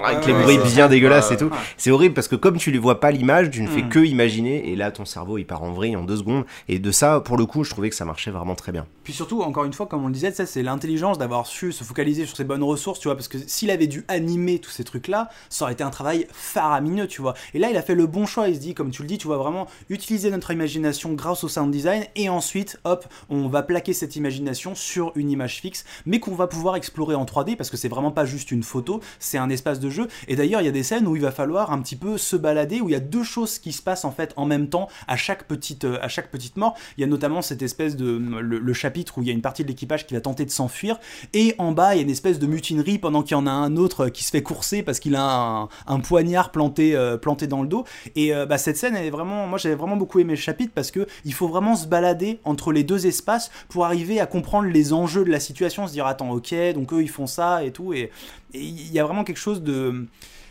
avec 0.05 0.25
les 0.25 0.33
bruits 0.33 0.59
bien 0.73 0.87
dégueulasses 0.87 1.31
et 1.31 1.37
tout. 1.37 1.49
C'est 1.77 1.91
horrible 1.91 2.13
parce 2.13 2.27
que 2.27 2.35
comme 2.35 2.57
tu 2.57 2.71
les 2.71 2.77
vois 2.79 2.99
pas 2.99 3.11
l'image 3.11 3.49
tu 3.51 3.61
ne 3.61 3.67
fais 3.67 3.79
Mm. 3.83 3.89
que 3.89 3.99
imaginer 3.99 4.69
et 4.71 4.75
là 4.75 4.91
ton 4.91 5.05
cerveau 5.05 5.37
il 5.37 5.45
part 5.45 5.63
en 5.63 5.71
vrille 5.71 5.95
en 5.95 6.03
deux 6.03 6.17
secondes. 6.17 6.45
Et 6.67 6.79
de 6.79 6.91
ça 6.91 7.19
pour 7.21 7.37
le 7.37 7.45
coup 7.45 7.63
je 7.63 7.69
trouvais 7.71 7.89
que 7.89 7.95
ça 7.95 8.05
marchait 8.05 8.31
vraiment 8.31 8.55
très 8.55 8.71
bien. 8.71 8.85
Puis 9.03 9.13
surtout, 9.13 9.41
encore 9.41 9.63
une 9.65 9.73
fois, 9.73 9.87
comme 9.87 10.03
on 10.03 10.07
le 10.07 10.13
disait, 10.13 10.31
ça 10.31 10.45
c'est 10.45 10.61
l'intelligence 10.61 11.17
d'avoir 11.17 11.47
su 11.47 11.71
se 11.71 11.83
focaliser 11.83 12.25
sur 12.25 12.35
ses 12.37 12.43
bonnes 12.43 12.61
ressources, 12.63 12.99
tu 12.99 13.07
vois, 13.07 13.15
parce 13.15 13.27
que 13.27 13.37
s'il 13.47 13.71
avait 13.71 13.87
dû 13.87 14.05
animer 14.07 14.59
tous 14.59 14.69
ces 14.69 14.83
trucs-là, 14.83 15.29
ça 15.49 15.63
aurait 15.65 15.73
été 15.73 15.83
un 15.83 15.89
travail 15.89 16.18
faramineux, 16.31 17.07
tu 17.07 17.21
vois. 17.21 17.33
Et 17.53 17.59
là, 17.59 17.69
il 17.69 17.77
a 17.77 17.81
fait 17.81 17.95
le 17.95 18.07
bon 18.07 18.25
choix, 18.25 18.49
il 18.49 18.55
se 18.55 18.59
dit, 18.59 18.73
comme 18.73 18.91
tu 18.91 19.01
le 19.01 19.07
dis, 19.07 19.17
tu 19.17 19.27
vois, 19.27 19.37
vraiment 19.37 19.67
utiliser 19.89 20.31
notre 20.31 20.51
imagination 20.51 21.13
grâce 21.13 21.43
au 21.43 21.47
sound 21.47 21.71
design, 21.71 22.05
et 22.15 22.29
ensuite, 22.29 22.79
hop, 22.83 23.05
on 23.29 23.47
va 23.47 23.63
plaquer 23.63 23.93
cette 23.93 24.15
imagination 24.15 24.75
sur 24.75 25.11
une 25.15 25.31
image 25.31 25.61
fixe, 25.61 25.85
mais 26.05 26.19
qu'on 26.19 26.35
va 26.35 26.47
pouvoir 26.47 26.75
explorer 26.75 27.15
en 27.15 27.25
3D, 27.25 27.55
parce 27.55 27.69
que 27.69 27.77
c'est 27.77 27.89
vraiment 27.89 28.11
pas 28.11 28.25
juste 28.25 28.51
une 28.51 28.63
photo, 28.63 29.01
c'est 29.19 29.37
un 29.37 29.49
espace 29.49 29.79
de 29.79 29.89
jeu. 29.89 30.07
Et 30.27 30.35
d'ailleurs, 30.35 30.61
il 30.61 30.65
y 30.65 30.69
a 30.69 30.71
des 30.71 30.83
scènes 30.83 31.07
où 31.07 31.15
il 31.15 31.21
va 31.21 31.31
falloir 31.31 31.71
un 31.71 31.81
petit 31.81 31.95
peu 31.95 32.17
se 32.17 32.35
balader, 32.35 32.81
où 32.81 32.89
il 32.89 32.93
y 32.93 32.95
a 32.95 32.99
deux 32.99 33.23
choses 33.23 33.59
qui 33.59 33.71
se 33.71 33.81
passent 33.81 34.05
en 34.05 34.11
fait 34.11 34.33
en 34.35 34.45
même 34.45 34.69
temps 34.69 34.87
à 35.07 35.17
chaque 35.17 35.45
petite, 35.45 35.85
euh, 35.85 35.99
à 36.01 36.07
chaque 36.07 36.31
petite 36.31 36.57
mort. 36.57 36.75
Il 36.97 37.01
y 37.01 37.03
a 37.03 37.07
notamment 37.07 37.41
cette 37.41 37.61
espèce 37.61 37.95
de 37.95 38.17
le, 38.17 38.59
le 38.59 38.73
chapitre 38.73 39.17
où 39.17 39.21
il 39.21 39.27
y 39.27 39.31
a 39.31 39.33
une 39.33 39.41
partie 39.41 39.63
de 39.63 39.67
l'équipage 39.67 40.05
qui 40.05 40.13
va 40.13 40.21
tenter 40.21 40.45
de 40.45 40.51
s'enfuir 40.51 40.99
et 41.33 41.55
en 41.57 41.71
bas 41.71 41.95
il 41.95 41.97
y 41.97 41.99
a 41.99 42.03
une 42.03 42.09
espèce 42.09 42.39
de 42.39 42.47
mutinerie 42.47 42.99
pendant 42.99 43.23
qu'il 43.23 43.31
y 43.31 43.39
en 43.39 43.47
a 43.47 43.51
un 43.51 43.75
autre 43.77 44.09
qui 44.09 44.23
se 44.23 44.31
fait 44.31 44.43
courser 44.43 44.83
parce 44.83 44.99
qu'il 44.99 45.15
a 45.15 45.23
un, 45.23 45.69
un 45.87 45.99
poignard 46.09 46.51
planté, 46.51 46.95
euh, 46.95 47.17
planté 47.17 47.45
dans 47.45 47.61
le 47.61 47.67
dos. 47.67 47.85
Et 48.15 48.33
euh, 48.33 48.47
bah, 48.47 48.57
cette 48.57 48.77
scène 48.77 48.97
vraiment, 49.11 49.45
moi 49.45 49.59
j'avais 49.59 49.75
vraiment 49.75 49.95
beaucoup 49.95 50.19
aimé 50.19 50.33
le 50.33 50.39
chapitre 50.39 50.71
parce 50.73 50.89
que 50.89 51.05
il 51.23 51.35
faut 51.35 51.47
vraiment 51.47 51.75
se 51.75 51.85
balader 51.85 52.39
entre 52.45 52.71
les 52.71 52.83
deux 52.83 53.05
espaces 53.05 53.51
pour 53.69 53.85
arriver 53.85 54.19
à 54.19 54.25
comprendre 54.25 54.69
les 54.69 54.91
enjeux 54.91 55.23
de 55.23 55.29
la 55.29 55.39
situation, 55.39 55.85
se 55.85 55.91
dire 55.91 56.07
attends 56.07 56.31
ok 56.31 56.55
donc 56.73 56.93
eux 56.93 57.03
ils 57.03 57.09
font 57.09 57.27
ça 57.27 57.63
et 57.63 57.71
tout 57.71 57.93
et 57.93 58.09
il 58.55 58.91
y 58.91 58.99
a 58.99 59.03
vraiment 59.03 59.23
quelque 59.23 59.37
chose 59.37 59.61
de 59.61 60.07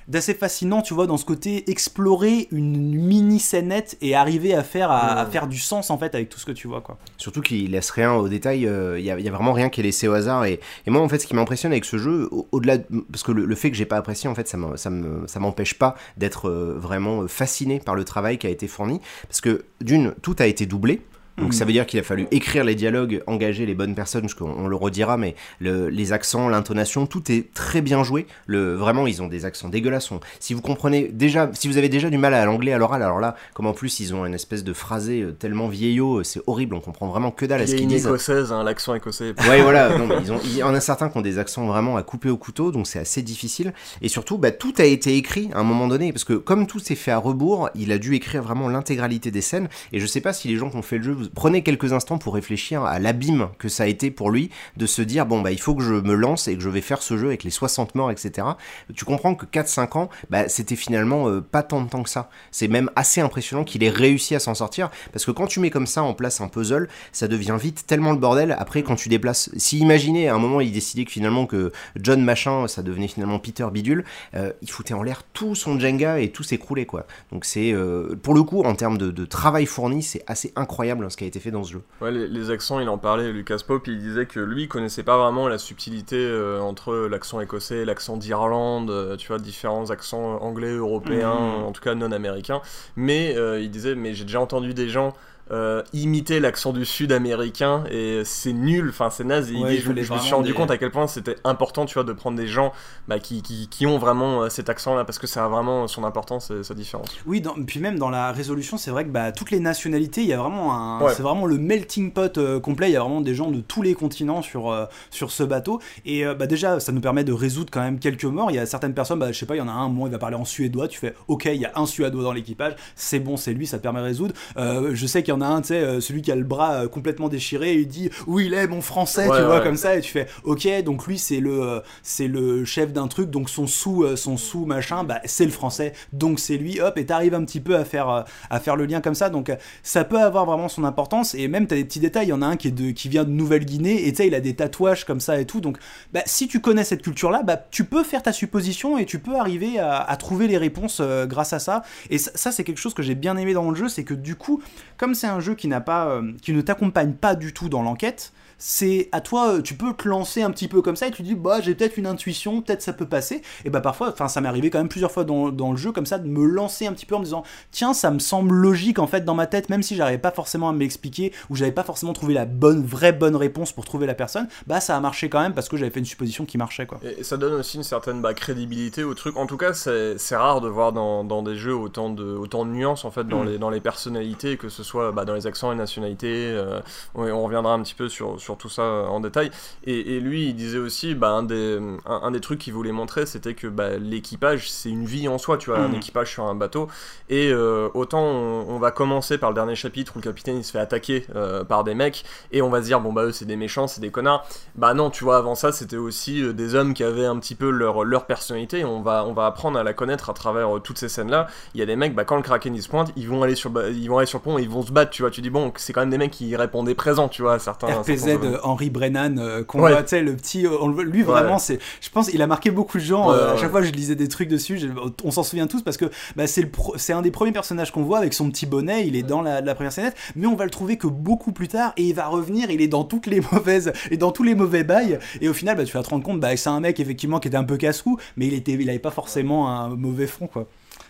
d'assez 0.08 0.34
fascinant, 0.34 0.82
tu 0.82 0.94
vois, 0.94 1.06
dans 1.06 1.16
ce 1.18 1.24
côté 1.24 1.70
explorer 1.70 2.48
une 2.50 2.78
mini 2.94 3.38
scénette 3.38 3.96
et 4.00 4.14
arriver 4.14 4.54
à 4.54 4.62
faire, 4.64 4.90
à, 4.90 4.98
à 5.20 5.24
Ouais. 5.24 5.30
faire 5.30 5.46
du 5.46 5.58
sens 5.58 5.90
en 5.90 5.98
fait 5.98 6.14
avec 6.14 6.28
tout 6.30 6.38
ce 6.38 6.46
que 6.46 6.52
tu 6.52 6.66
vois, 6.66 6.80
quoi. 6.80 6.96
Surtout 7.18 7.40
qu'il 7.42 7.70
laisse 7.70 7.90
rien 7.90 8.14
au 8.14 8.28
détail, 8.28 8.60
il 8.60 9.04
y, 9.04 9.10
a, 9.10 9.18
y 9.20 9.28
a 9.28 9.32
vraiment 9.32 9.52
rien 9.52 9.68
qui 9.68 9.80
est 9.80 9.84
laissé 9.84 10.08
au 10.08 10.12
hasard. 10.14 10.44
Et, 10.46 10.60
et 10.86 10.90
moi, 10.90 11.02
en 11.02 11.08
fait, 11.08 11.18
ce 11.18 11.26
qui 11.26 11.34
m'impressionne 11.34 11.72
avec 11.72 11.84
ce 11.84 11.98
jeu, 11.98 12.28
au- 12.32 12.48
au-delà, 12.52 12.78
de- 12.78 12.84
parce 13.12 13.22
que 13.22 13.32
le, 13.32 13.44
le 13.44 13.54
fait 13.54 13.70
que 13.70 13.76
j'ai 13.76 13.86
pas 13.86 13.96
apprécié, 13.98 14.28
en 14.28 14.34
fait, 14.34 14.48
ça 14.48 15.40
m'empêche 15.40 15.74
pas 15.74 15.94
d'être 16.16 16.48
euh, 16.48 16.74
vraiment 16.78 17.28
fasciné 17.28 17.78
par 17.80 17.94
le 17.94 18.04
travail 18.04 18.38
qui 18.38 18.46
a 18.46 18.50
été 18.50 18.66
fourni. 18.66 19.00
Parce 19.28 19.40
que 19.40 19.64
d'une, 19.80 20.14
tout 20.22 20.36
a 20.38 20.46
été 20.46 20.66
doublé. 20.66 21.02
Donc 21.40 21.54
ça 21.54 21.64
veut 21.64 21.72
dire 21.72 21.86
qu'il 21.86 22.00
a 22.00 22.02
fallu 22.02 22.26
écrire 22.30 22.64
les 22.64 22.74
dialogues, 22.74 23.22
engager 23.26 23.66
les 23.66 23.74
bonnes 23.74 23.94
personnes, 23.94 24.22
parce 24.22 24.34
qu'on 24.34 24.50
on 24.50 24.66
le 24.66 24.76
redira, 24.76 25.16
mais 25.16 25.34
le- 25.60 25.88
les 25.88 26.12
accents, 26.12 26.48
l'intonation, 26.48 27.06
tout 27.06 27.30
est 27.30 27.52
très 27.54 27.80
bien 27.80 28.02
joué. 28.04 28.26
Le, 28.46 28.74
vraiment, 28.74 29.06
ils 29.06 29.22
ont 29.22 29.26
des 29.28 29.44
accents 29.44 29.68
dégueulasses. 29.68 30.10
Si 30.40 30.54
vous 30.54 30.62
comprenez 30.62 31.08
déjà, 31.08 31.50
si 31.54 31.68
vous 31.68 31.76
avez 31.76 31.88
déjà 31.88 32.08
du 32.10 32.18
mal 32.18 32.34
à 32.34 32.44
l'anglais 32.44 32.72
à 32.72 32.78
l'oral, 32.78 33.02
alors 33.02 33.20
là, 33.20 33.36
comme 33.54 33.66
en 33.66 33.72
plus 33.72 34.00
ils 34.00 34.14
ont 34.14 34.24
une 34.26 34.34
espèce 34.34 34.64
de 34.64 34.72
phrasé 34.72 35.22
euh, 35.22 35.32
tellement 35.32 35.68
vieillot, 35.68 36.18
euh, 36.20 36.24
c'est 36.24 36.40
horrible, 36.46 36.74
on 36.74 36.80
comprend 36.80 37.08
vraiment 37.08 37.30
que 37.30 37.44
dalle 37.46 37.60
à 37.62 37.66
ce 37.66 37.74
qu'ils 37.74 37.86
disent. 37.88 38.06
écossaise, 38.06 38.52
hein, 38.52 38.62
l'accent 38.64 38.94
écossais. 38.94 39.34
Ouais, 39.48 39.62
voilà. 39.62 39.96
Non, 39.98 40.08
ils 40.22 40.32
ont, 40.32 40.40
il 40.44 40.56
y 40.56 40.62
en 40.62 40.74
a 40.74 40.80
certains 40.80 41.08
qui 41.08 41.18
ont 41.18 41.22
des 41.22 41.38
accents 41.38 41.66
vraiment 41.66 41.96
à 41.96 42.02
couper 42.02 42.30
au 42.30 42.36
couteau, 42.36 42.70
donc 42.72 42.86
c'est 42.86 42.98
assez 42.98 43.22
difficile. 43.22 43.72
Et 44.02 44.08
surtout, 44.08 44.38
bah, 44.38 44.50
tout 44.50 44.74
a 44.78 44.84
été 44.84 45.16
écrit 45.16 45.50
à 45.54 45.58
un 45.60 45.64
moment 45.64 45.86
donné, 45.88 46.12
parce 46.12 46.24
que 46.24 46.34
comme 46.34 46.66
tout 46.66 46.78
s'est 46.78 46.94
fait 46.94 47.10
à 47.10 47.18
rebours, 47.18 47.68
il 47.74 47.92
a 47.92 47.98
dû 47.98 48.14
écrire 48.14 48.42
vraiment 48.42 48.68
l'intégralité 48.68 49.30
des 49.30 49.40
scènes. 49.40 49.68
Et 49.92 50.00
je 50.00 50.06
sais 50.06 50.20
pas 50.20 50.32
si 50.32 50.48
les 50.48 50.56
gens 50.56 50.70
qui 50.70 50.76
ont 50.76 50.82
fait 50.82 50.98
le 50.98 51.04
jeu, 51.04 51.12
vous 51.12 51.27
prenez 51.34 51.62
quelques 51.62 51.92
instants 51.92 52.18
pour 52.18 52.34
réfléchir 52.34 52.84
à 52.84 52.98
l'abîme 52.98 53.48
que 53.58 53.68
ça 53.68 53.84
a 53.84 53.86
été 53.86 54.10
pour 54.10 54.30
lui 54.30 54.50
de 54.76 54.86
se 54.86 55.02
dire 55.02 55.26
bon 55.26 55.40
bah 55.40 55.52
il 55.52 55.60
faut 55.60 55.74
que 55.74 55.82
je 55.82 55.94
me 55.94 56.14
lance 56.14 56.48
et 56.48 56.56
que 56.56 56.62
je 56.62 56.68
vais 56.68 56.80
faire 56.80 57.02
ce 57.02 57.16
jeu 57.16 57.28
avec 57.28 57.44
les 57.44 57.50
60 57.50 57.94
morts, 57.94 58.10
etc. 58.10 58.46
Tu 58.94 59.04
comprends 59.04 59.34
que 59.34 59.46
4-5 59.46 59.98
ans, 59.98 60.08
bah, 60.30 60.48
c'était 60.48 60.76
finalement 60.76 61.28
euh, 61.28 61.40
pas 61.40 61.62
tant 61.62 61.82
de 61.82 61.88
temps 61.88 62.02
que 62.02 62.10
ça. 62.10 62.30
C'est 62.50 62.68
même 62.68 62.90
assez 62.96 63.20
impressionnant 63.20 63.64
qu'il 63.64 63.82
ait 63.84 63.90
réussi 63.90 64.34
à 64.34 64.40
s'en 64.40 64.54
sortir, 64.54 64.90
parce 65.12 65.24
que 65.24 65.30
quand 65.30 65.46
tu 65.46 65.60
mets 65.60 65.70
comme 65.70 65.86
ça 65.86 66.02
en 66.02 66.14
place 66.14 66.40
un 66.40 66.48
puzzle, 66.48 66.88
ça 67.12 67.28
devient 67.28 67.56
vite 67.60 67.86
tellement 67.86 68.12
le 68.12 68.18
bordel 68.18 68.54
après 68.58 68.82
quand 68.82 68.96
tu 68.96 69.08
déplaces. 69.08 69.50
Si 69.56 69.78
imaginez 69.78 70.28
à 70.28 70.34
un 70.34 70.38
moment 70.38 70.60
il 70.60 70.72
décidait 70.72 71.04
que 71.04 71.10
finalement 71.10 71.46
que 71.46 71.72
John 71.96 72.22
machin 72.22 72.68
ça 72.68 72.82
devenait 72.82 73.08
finalement 73.08 73.38
Peter 73.38 73.66
bidule, 73.72 74.04
euh, 74.34 74.52
il 74.62 74.70
foutait 74.70 74.94
en 74.94 75.02
l'air 75.02 75.22
tout 75.32 75.54
son 75.54 75.78
Jenga 75.78 76.20
et 76.20 76.30
tout 76.30 76.42
s'écroulait 76.42 76.86
quoi. 76.86 77.06
Donc 77.32 77.44
c'est 77.44 77.72
euh, 77.72 78.16
pour 78.22 78.34
le 78.34 78.42
coup 78.42 78.62
en 78.62 78.74
termes 78.74 78.98
de, 78.98 79.24
travail 79.24 79.66
fourni 79.66 80.02
c'est 80.02 80.22
assez 80.26 80.52
incroyable 80.56 81.04
hein, 81.04 81.10
ce 81.10 81.16
qui 81.18 81.24
a 81.24 81.26
été 81.26 81.40
fait 81.40 81.50
dans 81.50 81.64
ce 81.64 81.72
jeu. 81.72 81.82
Ouais, 82.00 82.10
les, 82.10 82.26
les 82.28 82.50
accents, 82.50 82.80
il 82.80 82.88
en 82.88 82.96
parlait, 82.98 83.30
Lucas 83.32 83.58
Pope, 83.66 83.86
il 83.88 83.98
disait 83.98 84.26
que 84.26 84.40
lui, 84.40 84.62
il 84.62 84.68
connaissait 84.68 85.02
pas 85.02 85.18
vraiment 85.18 85.48
la 85.48 85.58
subtilité 85.58 86.16
euh, 86.16 86.60
entre 86.60 86.94
l'accent 87.10 87.40
écossais 87.40 87.78
et 87.78 87.84
l'accent 87.84 88.16
d'Irlande, 88.16 88.90
euh, 88.90 89.16
tu 89.16 89.28
vois, 89.28 89.38
différents 89.38 89.90
accents 89.90 90.40
anglais, 90.42 90.72
européens, 90.72 91.34
Mhm. 91.34 91.64
en 91.64 91.72
tout 91.72 91.82
cas 91.82 91.94
non 91.94 92.12
américains. 92.12 92.62
Mais 92.96 93.34
euh, 93.36 93.60
il 93.60 93.70
disait, 93.70 93.94
mais 93.94 94.14
j'ai 94.14 94.24
déjà 94.24 94.40
entendu 94.40 94.72
des 94.74 94.88
gens 94.88 95.12
euh, 95.50 95.82
imiter 95.92 96.40
l'accent 96.40 96.72
du 96.72 96.84
sud 96.84 97.12
américain 97.12 97.84
et 97.90 98.22
c'est 98.24 98.52
nul, 98.52 98.88
enfin 98.90 99.10
c'est 99.10 99.24
naze. 99.24 99.50
Ouais, 99.52 99.76
je, 99.76 99.84
voulait 99.86 100.02
je 100.02 100.12
me 100.12 100.18
suis 100.18 100.34
rendu 100.34 100.50
des- 100.50 100.54
compte 100.54 100.70
à 100.70 100.78
quel 100.78 100.90
point 100.90 101.06
c'était 101.06 101.36
important, 101.44 101.86
tu 101.86 101.94
vois, 101.94 102.04
de 102.04 102.12
prendre 102.12 102.36
des 102.36 102.46
gens 102.46 102.72
bah, 103.08 103.18
qui, 103.18 103.42
qui, 103.42 103.68
qui 103.68 103.86
ont 103.86 103.98
vraiment 103.98 104.42
euh, 104.42 104.48
cet 104.48 104.68
accent-là 104.68 105.04
parce 105.04 105.18
que 105.18 105.26
ça 105.26 105.44
a 105.44 105.48
vraiment 105.48 105.86
son 105.88 106.04
importance 106.04 106.50
et 106.50 106.62
sa 106.62 106.74
différence. 106.74 107.08
Oui, 107.26 107.40
dans- 107.40 107.54
puis 107.54 107.80
même 107.80 107.98
dans 107.98 108.10
la 108.10 108.32
résolution, 108.32 108.76
c'est 108.76 108.90
vrai 108.90 109.04
que 109.04 109.10
bah, 109.10 109.32
toutes 109.32 109.50
les 109.50 109.60
nationalités, 109.60 110.20
il 110.22 110.28
y 110.28 110.32
a 110.32 110.38
vraiment 110.38 110.74
un, 110.74 111.00
Ouais. 111.00 111.12
c'est 111.14 111.22
vraiment 111.22 111.46
le 111.46 111.58
melting 111.58 112.12
pot 112.12 112.36
euh, 112.38 112.60
complet. 112.60 112.88
Il 112.90 112.92
y 112.92 112.96
a 112.96 113.00
vraiment 113.00 113.20
des 113.20 113.34
gens 113.34 113.50
de 113.50 113.60
tous 113.60 113.82
les 113.82 113.94
continents 113.94 114.42
sur 114.42 114.70
euh, 114.70 114.84
sur 115.10 115.30
ce 115.30 115.42
bateau. 115.42 115.80
Et 116.04 116.24
bah, 116.38 116.46
déjà, 116.46 116.80
ça 116.80 116.92
nous 116.92 117.00
permet 117.00 117.24
de 117.24 117.32
résoudre 117.32 117.70
quand 117.72 117.80
même 117.80 117.98
quelques 117.98 118.24
morts. 118.24 118.50
Il 118.50 118.54
y 118.54 118.58
a 118.58 118.66
certaines 118.66 118.94
personnes, 118.94 119.18
bah, 119.18 119.32
je 119.32 119.38
sais 119.38 119.46
pas, 119.46 119.54
il 119.54 119.58
y 119.58 119.62
en 119.62 119.68
a 119.68 119.72
un, 119.72 119.88
moment, 119.88 120.06
il 120.06 120.12
va 120.12 120.18
parler 120.18 120.36
en 120.36 120.44
suédois. 120.44 120.88
Tu 120.88 120.98
fais, 120.98 121.14
ok, 121.28 121.46
il 121.46 121.60
y 121.60 121.64
a 121.66 121.72
un 121.76 121.86
suédois 121.86 122.22
dans 122.22 122.32
l'équipage, 122.32 122.74
c'est 122.96 123.18
bon, 123.20 123.36
c'est 123.36 123.52
lui, 123.54 123.66
ça 123.66 123.78
te 123.78 123.82
permet 123.82 124.00
de 124.00 124.04
résoudre. 124.04 124.34
Je 124.56 125.06
sais 125.06 125.22
qu'il 125.22 125.32
y 125.32 125.36
en 125.36 125.37
a 125.40 125.46
un, 125.46 125.60
tu 125.60 125.68
sais, 125.68 125.74
euh, 125.80 126.00
celui 126.00 126.22
qui 126.22 126.32
a 126.32 126.36
le 126.36 126.44
bras 126.44 126.72
euh, 126.84 126.88
complètement 126.88 127.28
déchiré, 127.28 127.74
il 127.74 127.88
dit, 127.88 128.10
où 128.26 128.40
il 128.40 128.54
est 128.54 128.66
mon 128.66 128.80
français, 128.80 129.28
Ouais, 129.28 129.38
tu 129.38 129.44
vois, 129.44 129.58
ouais. 129.58 129.62
comme 129.62 129.76
ça, 129.76 129.96
et 129.96 130.00
tu 130.00 130.10
fais, 130.10 130.26
ok, 130.44 130.68
donc 130.84 131.06
lui 131.06 131.18
c'est 131.18 131.40
le 131.40 131.62
euh, 131.62 131.80
c'est 132.02 132.28
le 132.28 132.64
chef 132.64 132.92
d'un 132.92 133.08
truc, 133.08 133.30
donc 133.30 133.50
son 133.50 133.66
sous 133.66 134.04
son 134.16 134.36
sous 134.36 134.64
machin, 134.66 135.04
bah 135.04 135.20
c'est 135.24 135.44
le 135.44 135.50
français, 135.50 135.92
donc 136.12 136.38
c'est 136.40 136.56
lui, 136.56 136.80
hop, 136.80 136.96
et 136.98 137.06
t'arrives 137.06 137.34
un 137.34 137.44
petit 137.44 137.60
peu 137.60 137.76
à 137.76 137.84
faire 137.84 138.24
à 138.50 138.60
faire 138.60 138.76
le 138.76 138.86
lien 138.86 139.00
comme 139.00 139.14
ça, 139.14 139.30
donc 139.30 139.52
ça 139.82 140.04
peut 140.04 140.20
avoir 140.20 140.46
vraiment 140.46 140.68
son 140.68 140.84
importance, 140.84 141.34
et 141.34 141.48
même 141.48 141.66
t'as 141.66 141.76
des 141.76 141.84
petits 141.84 142.00
détails, 142.00 142.26
il 142.26 142.30
y 142.30 142.32
en 142.32 142.42
a 142.42 142.46
un 142.46 142.56
qui 142.56 142.68
est 142.68 142.72
de 142.72 142.90
qui 142.90 143.08
vient 143.08 143.24
de 143.24 143.30
Nouvelle-Guinée, 143.30 144.06
et 144.06 144.10
tu 144.10 144.16
sais 144.16 144.26
il 144.26 144.34
a 144.34 144.40
des 144.40 144.54
tatouages 144.54 145.04
comme 145.04 145.20
ça 145.20 145.40
et 145.40 145.44
tout, 145.46 145.60
donc 145.60 145.78
bah 146.12 146.22
si 146.26 146.48
tu 146.48 146.60
connais 146.60 146.84
cette 146.84 147.02
culture 147.02 147.30
là, 147.30 147.42
bah 147.42 147.56
tu 147.70 147.84
peux 147.84 148.02
faire 148.02 148.22
ta 148.22 148.32
supposition 148.32 148.98
et 148.98 149.06
tu 149.06 149.18
peux 149.18 149.36
arriver 149.36 149.78
à, 149.78 149.98
à 150.00 150.16
trouver 150.16 150.48
les 150.48 150.58
réponses 150.58 150.98
euh, 151.00 151.26
grâce 151.26 151.52
à 151.52 151.58
ça, 151.58 151.82
et 152.10 152.18
ça, 152.18 152.30
ça, 152.34 152.52
c'est 152.52 152.64
quelque 152.64 152.78
chose 152.78 152.94
que 152.94 153.02
j'ai 153.02 153.14
bien 153.14 153.36
aimé 153.36 153.52
dans 153.52 153.68
le 153.70 153.76
jeu, 153.76 153.88
c'est 153.88 154.04
que 154.04 154.14
du 154.14 154.34
coup, 154.34 154.62
comme 154.96 155.14
c'est 155.14 155.27
un 155.28 155.40
jeu 155.40 155.54
qui 155.54 155.68
n'a 155.68 155.80
pas 155.80 156.08
euh, 156.08 156.32
qui 156.42 156.52
ne 156.52 156.60
t'accompagne 156.60 157.12
pas 157.12 157.34
du 157.34 157.52
tout 157.52 157.68
dans 157.68 157.82
l'enquête, 157.82 158.32
c'est 158.58 159.08
à 159.12 159.20
toi, 159.20 159.54
euh, 159.54 159.62
tu 159.62 159.74
peux 159.74 159.92
te 159.94 160.08
lancer 160.08 160.42
un 160.42 160.50
petit 160.50 160.68
peu 160.68 160.82
comme 160.82 160.96
ça 160.96 161.06
et 161.06 161.10
tu 161.10 161.22
dis, 161.22 161.34
bah 161.34 161.60
j'ai 161.60 161.74
peut-être 161.74 161.96
une 161.96 162.06
intuition, 162.06 162.60
peut-être 162.60 162.82
ça 162.82 162.92
peut 162.92 163.06
passer. 163.06 163.42
Et 163.64 163.70
bah 163.70 163.80
parfois, 163.80 164.10
enfin 164.10 164.28
ça 164.28 164.40
m'est 164.40 164.48
arrivé 164.48 164.68
quand 164.70 164.78
même 164.78 164.88
plusieurs 164.88 165.12
fois 165.12 165.24
dans, 165.24 165.50
dans 165.50 165.70
le 165.70 165.76
jeu 165.76 165.92
comme 165.92 166.06
ça 166.06 166.18
de 166.18 166.28
me 166.28 166.44
lancer 166.44 166.86
un 166.86 166.92
petit 166.92 167.06
peu 167.06 167.14
en 167.14 167.20
me 167.20 167.24
disant, 167.24 167.44
tiens 167.70 167.94
ça 167.94 168.10
me 168.10 168.18
semble 168.18 168.54
logique 168.54 168.98
en 168.98 169.06
fait 169.06 169.24
dans 169.24 169.34
ma 169.34 169.46
tête, 169.46 169.68
même 169.70 169.82
si 169.82 169.94
j'arrivais 169.96 170.18
pas 170.18 170.30
forcément 170.32 170.68
à 170.68 170.72
me 170.72 170.80
l'expliquer 170.80 171.32
ou 171.50 171.56
j'avais 171.56 171.72
pas 171.72 171.84
forcément 171.84 172.12
trouvé 172.12 172.34
la 172.34 172.44
bonne, 172.46 172.84
vraie 172.84 173.12
bonne 173.12 173.36
réponse 173.36 173.72
pour 173.72 173.84
trouver 173.84 174.06
la 174.06 174.14
personne, 174.14 174.48
bah 174.66 174.80
ça 174.80 174.96
a 174.96 175.00
marché 175.00 175.28
quand 175.28 175.40
même 175.40 175.54
parce 175.54 175.68
que 175.68 175.76
j'avais 175.76 175.90
fait 175.90 176.00
une 176.00 176.04
supposition 176.06 176.44
qui 176.44 176.58
marchait 176.58 176.86
quoi. 176.86 176.98
Et 177.02 177.22
ça 177.22 177.36
donne 177.36 177.54
aussi 177.54 177.76
une 177.76 177.82
certaine 177.84 178.20
bah, 178.20 178.34
crédibilité 178.34 179.04
au 179.04 179.14
truc. 179.14 179.36
En 179.36 179.46
tout 179.46 179.56
cas, 179.56 179.72
c'est 179.72 180.18
c'est 180.18 180.36
rare 180.36 180.60
de 180.60 180.68
voir 180.68 180.92
dans, 180.92 181.22
dans 181.24 181.42
des 181.42 181.56
jeux 181.56 181.76
autant 181.76 182.10
de, 182.10 182.24
autant 182.24 182.64
de 182.64 182.70
nuances 182.70 183.04
en 183.04 183.10
fait 183.10 183.26
dans, 183.28 183.44
Mm. 183.44 183.48
les, 183.48 183.58
dans 183.58 183.70
les 183.70 183.80
personnalités, 183.80 184.56
que 184.56 184.68
ce 184.68 184.82
soit 184.82 185.12
bah, 185.12 185.24
dans 185.24 185.34
les 185.34 185.46
accents 185.46 185.70
et 185.72 185.76
nationalités. 185.76 186.46
euh, 186.50 186.80
on, 187.14 187.22
on 187.30 187.44
reviendra 187.44 187.72
un 187.74 187.82
petit 187.82 187.94
peu 187.94 188.08
sur, 188.08 188.40
sur 188.40 188.47
tout 188.56 188.68
ça 188.68 188.82
euh, 188.82 189.06
en 189.06 189.20
détail. 189.20 189.50
Et, 189.84 190.16
et 190.16 190.20
lui, 190.20 190.46
il 190.48 190.54
disait 190.54 190.78
aussi, 190.78 191.14
bah, 191.14 191.28
un, 191.30 191.42
des, 191.42 191.78
un, 192.06 192.20
un 192.22 192.30
des 192.30 192.40
trucs 192.40 192.58
qu'il 192.60 192.72
voulait 192.72 192.92
montrer, 192.92 193.26
c'était 193.26 193.54
que 193.54 193.66
bah, 193.66 193.96
l'équipage, 193.98 194.70
c'est 194.70 194.88
une 194.90 195.04
vie 195.04 195.28
en 195.28 195.38
soi, 195.38 195.58
tu 195.58 195.70
vois, 195.70 195.78
un 195.80 195.88
Mm. 195.88 195.94
équipage 195.96 196.30
sur 196.32 196.44
un 196.44 196.54
bateau. 196.54 196.88
Et 197.28 197.50
euh, 197.52 197.88
autant 197.94 198.22
on, 198.22 198.66
on 198.68 198.78
va 198.78 198.90
commencer 198.90 199.38
par 199.38 199.50
le 199.50 199.54
dernier 199.54 199.74
chapitre 199.74 200.12
où 200.16 200.18
le 200.18 200.24
capitaine 200.24 200.56
il 200.58 200.64
se 200.64 200.72
fait 200.72 200.78
attaquer 200.78 201.26
euh, 201.34 201.64
par 201.64 201.84
des 201.84 201.94
mecs, 201.94 202.24
et 202.52 202.62
on 202.62 202.70
va 202.70 202.80
se 202.80 202.86
dire, 202.86 203.00
bon 203.00 203.12
bah 203.12 203.24
eux 203.24 203.32
c'est 203.32 203.44
des 203.44 203.56
méchants, 203.56 203.86
c'est 203.86 204.00
des 204.00 204.10
connards. 204.10 204.46
Bah 204.76 204.94
non, 204.94 205.10
tu 205.10 205.24
vois, 205.24 205.36
avant 205.38 205.54
ça, 205.54 205.72
c'était 205.72 205.96
aussi 205.96 206.42
euh, 206.42 206.52
des 206.52 206.74
hommes 206.74 206.94
qui 206.94 207.04
avaient 207.04 207.26
un 207.26 207.38
petit 207.38 207.54
peu 207.54 207.70
leur, 207.70 208.04
leur 208.04 208.26
personnalité. 208.26 208.78
Et 208.80 208.84
on 208.84 209.02
va, 209.02 209.24
on 209.24 209.32
va 209.32 209.46
apprendre 209.46 209.78
à 209.78 209.82
la 209.82 209.92
connaître 209.92 210.30
à 210.30 210.32
travers 210.34 210.80
toutes 210.82 210.98
ces 210.98 211.08
scènes-là. 211.08 211.46
Il 211.74 211.80
y 211.80 211.82
a 211.82 211.86
des 211.86 211.96
mecs, 211.96 212.14
bah, 212.14 212.24
quand 212.24 212.36
le 212.36 212.42
Kraken 212.42 212.74
il 212.74 212.82
se 212.82 212.88
pointe, 212.88 213.12
ils 213.16 213.28
vont 213.28 213.42
aller 213.42 213.54
sur, 213.54 213.70
ils 213.90 214.08
vont 214.08 214.18
aller 214.18 214.26
sur 214.26 214.38
le 214.38 214.44
pont 214.44 214.58
et 214.58 214.62
ils 214.62 214.68
vont 214.68 214.82
se 214.82 214.92
battre, 214.92 215.10
tu 215.10 215.22
vois. 215.22 215.30
Tu 215.30 215.40
dis, 215.40 215.50
bon, 215.50 215.72
c'est 215.76 215.92
quand 215.92 216.00
même 216.00 216.10
des 216.10 216.18
mecs 216.18 216.30
qui 216.30 216.54
répondaient 216.56 216.94
présents, 216.94 217.28
tu 217.28 217.42
vois, 217.42 217.54
à 217.54 217.58
certains. 217.58 217.88
à 217.88 217.90
RPZ 218.02 218.18
certains 218.18 218.37
Henry 218.62 218.90
Brennan 218.90 219.38
euh, 219.38 219.64
qu'on 219.64 219.78
voit 219.78 220.02
tu 220.02 220.08
sais 220.08 220.22
le 220.22 220.34
petit 220.36 220.66
euh, 220.66 220.76
on 220.80 220.88
lui 220.88 221.22
vraiment 221.22 221.58
c'est 221.58 221.78
je 222.00 222.10
pense 222.10 222.28
il 222.32 222.42
a 222.42 222.46
marqué 222.46 222.70
beaucoup 222.70 222.98
de 222.98 223.02
gens 223.02 223.30
euh, 223.30 223.54
à 223.54 223.56
chaque 223.56 223.70
fois 223.70 223.82
je 223.82 223.90
lisais 223.90 224.14
des 224.14 224.28
trucs 224.28 224.48
dessus 224.48 224.90
on 225.24 225.30
s'en 225.30 225.42
souvient 225.42 225.66
tous 225.66 225.82
parce 225.82 225.96
que 225.96 226.06
bah, 226.36 226.44
c'est 226.46 227.12
un 227.12 227.22
des 227.22 227.30
premiers 227.30 227.52
personnages 227.52 227.92
qu'on 227.92 228.02
voit 228.02 228.18
avec 228.18 228.34
son 228.34 228.50
petit 228.50 228.66
bonnet 228.66 229.06
il 229.06 229.16
est 229.16 229.22
dans 229.22 229.42
la, 229.42 229.60
la 229.60 229.74
première 229.74 229.92
scénette 229.92 230.16
mais 230.36 230.46
on 230.46 230.56
va 230.56 230.64
le 230.64 230.70
trouver 230.70 230.96
que 230.96 231.06
beaucoup 231.06 231.52
plus 231.52 231.68
tard 231.68 231.92
et 231.96 232.02
il 232.04 232.14
va 232.14 232.26
revenir 232.26 232.70
il 232.70 232.80
est 232.80 232.88
dans 232.88 233.04
toutes 233.04 233.26
les 233.26 233.40
mauvaises 233.52 233.92
et 234.10 234.16
dans 234.16 234.32
tous 234.32 234.42
les 234.42 234.54
mauvais 234.54 234.84
bails 234.84 235.18
et 235.40 235.48
au 235.48 235.54
final 235.54 235.76
bah, 235.76 235.84
tu 235.84 235.92
vas 235.92 236.02
te 236.02 236.10
rendre 236.10 236.24
compte 236.24 236.40
bah, 236.40 236.50
que 236.52 236.60
c'est 236.60 236.70
un 236.70 236.80
mec 236.80 237.00
effectivement 237.00 237.40
qui 237.40 237.48
était 237.48 237.56
un 237.56 237.64
peu 237.64 237.76
casse-cou 237.76 238.18
mais 238.36 238.46
il 238.46 238.54
était 238.54 238.72
il 238.72 238.88
avait 238.88 238.98
pas 238.98 239.10
forcément 239.10 239.70
un 239.70 239.88
mauvais 239.96 240.26
fond 240.26 240.46
quoi 240.46 240.66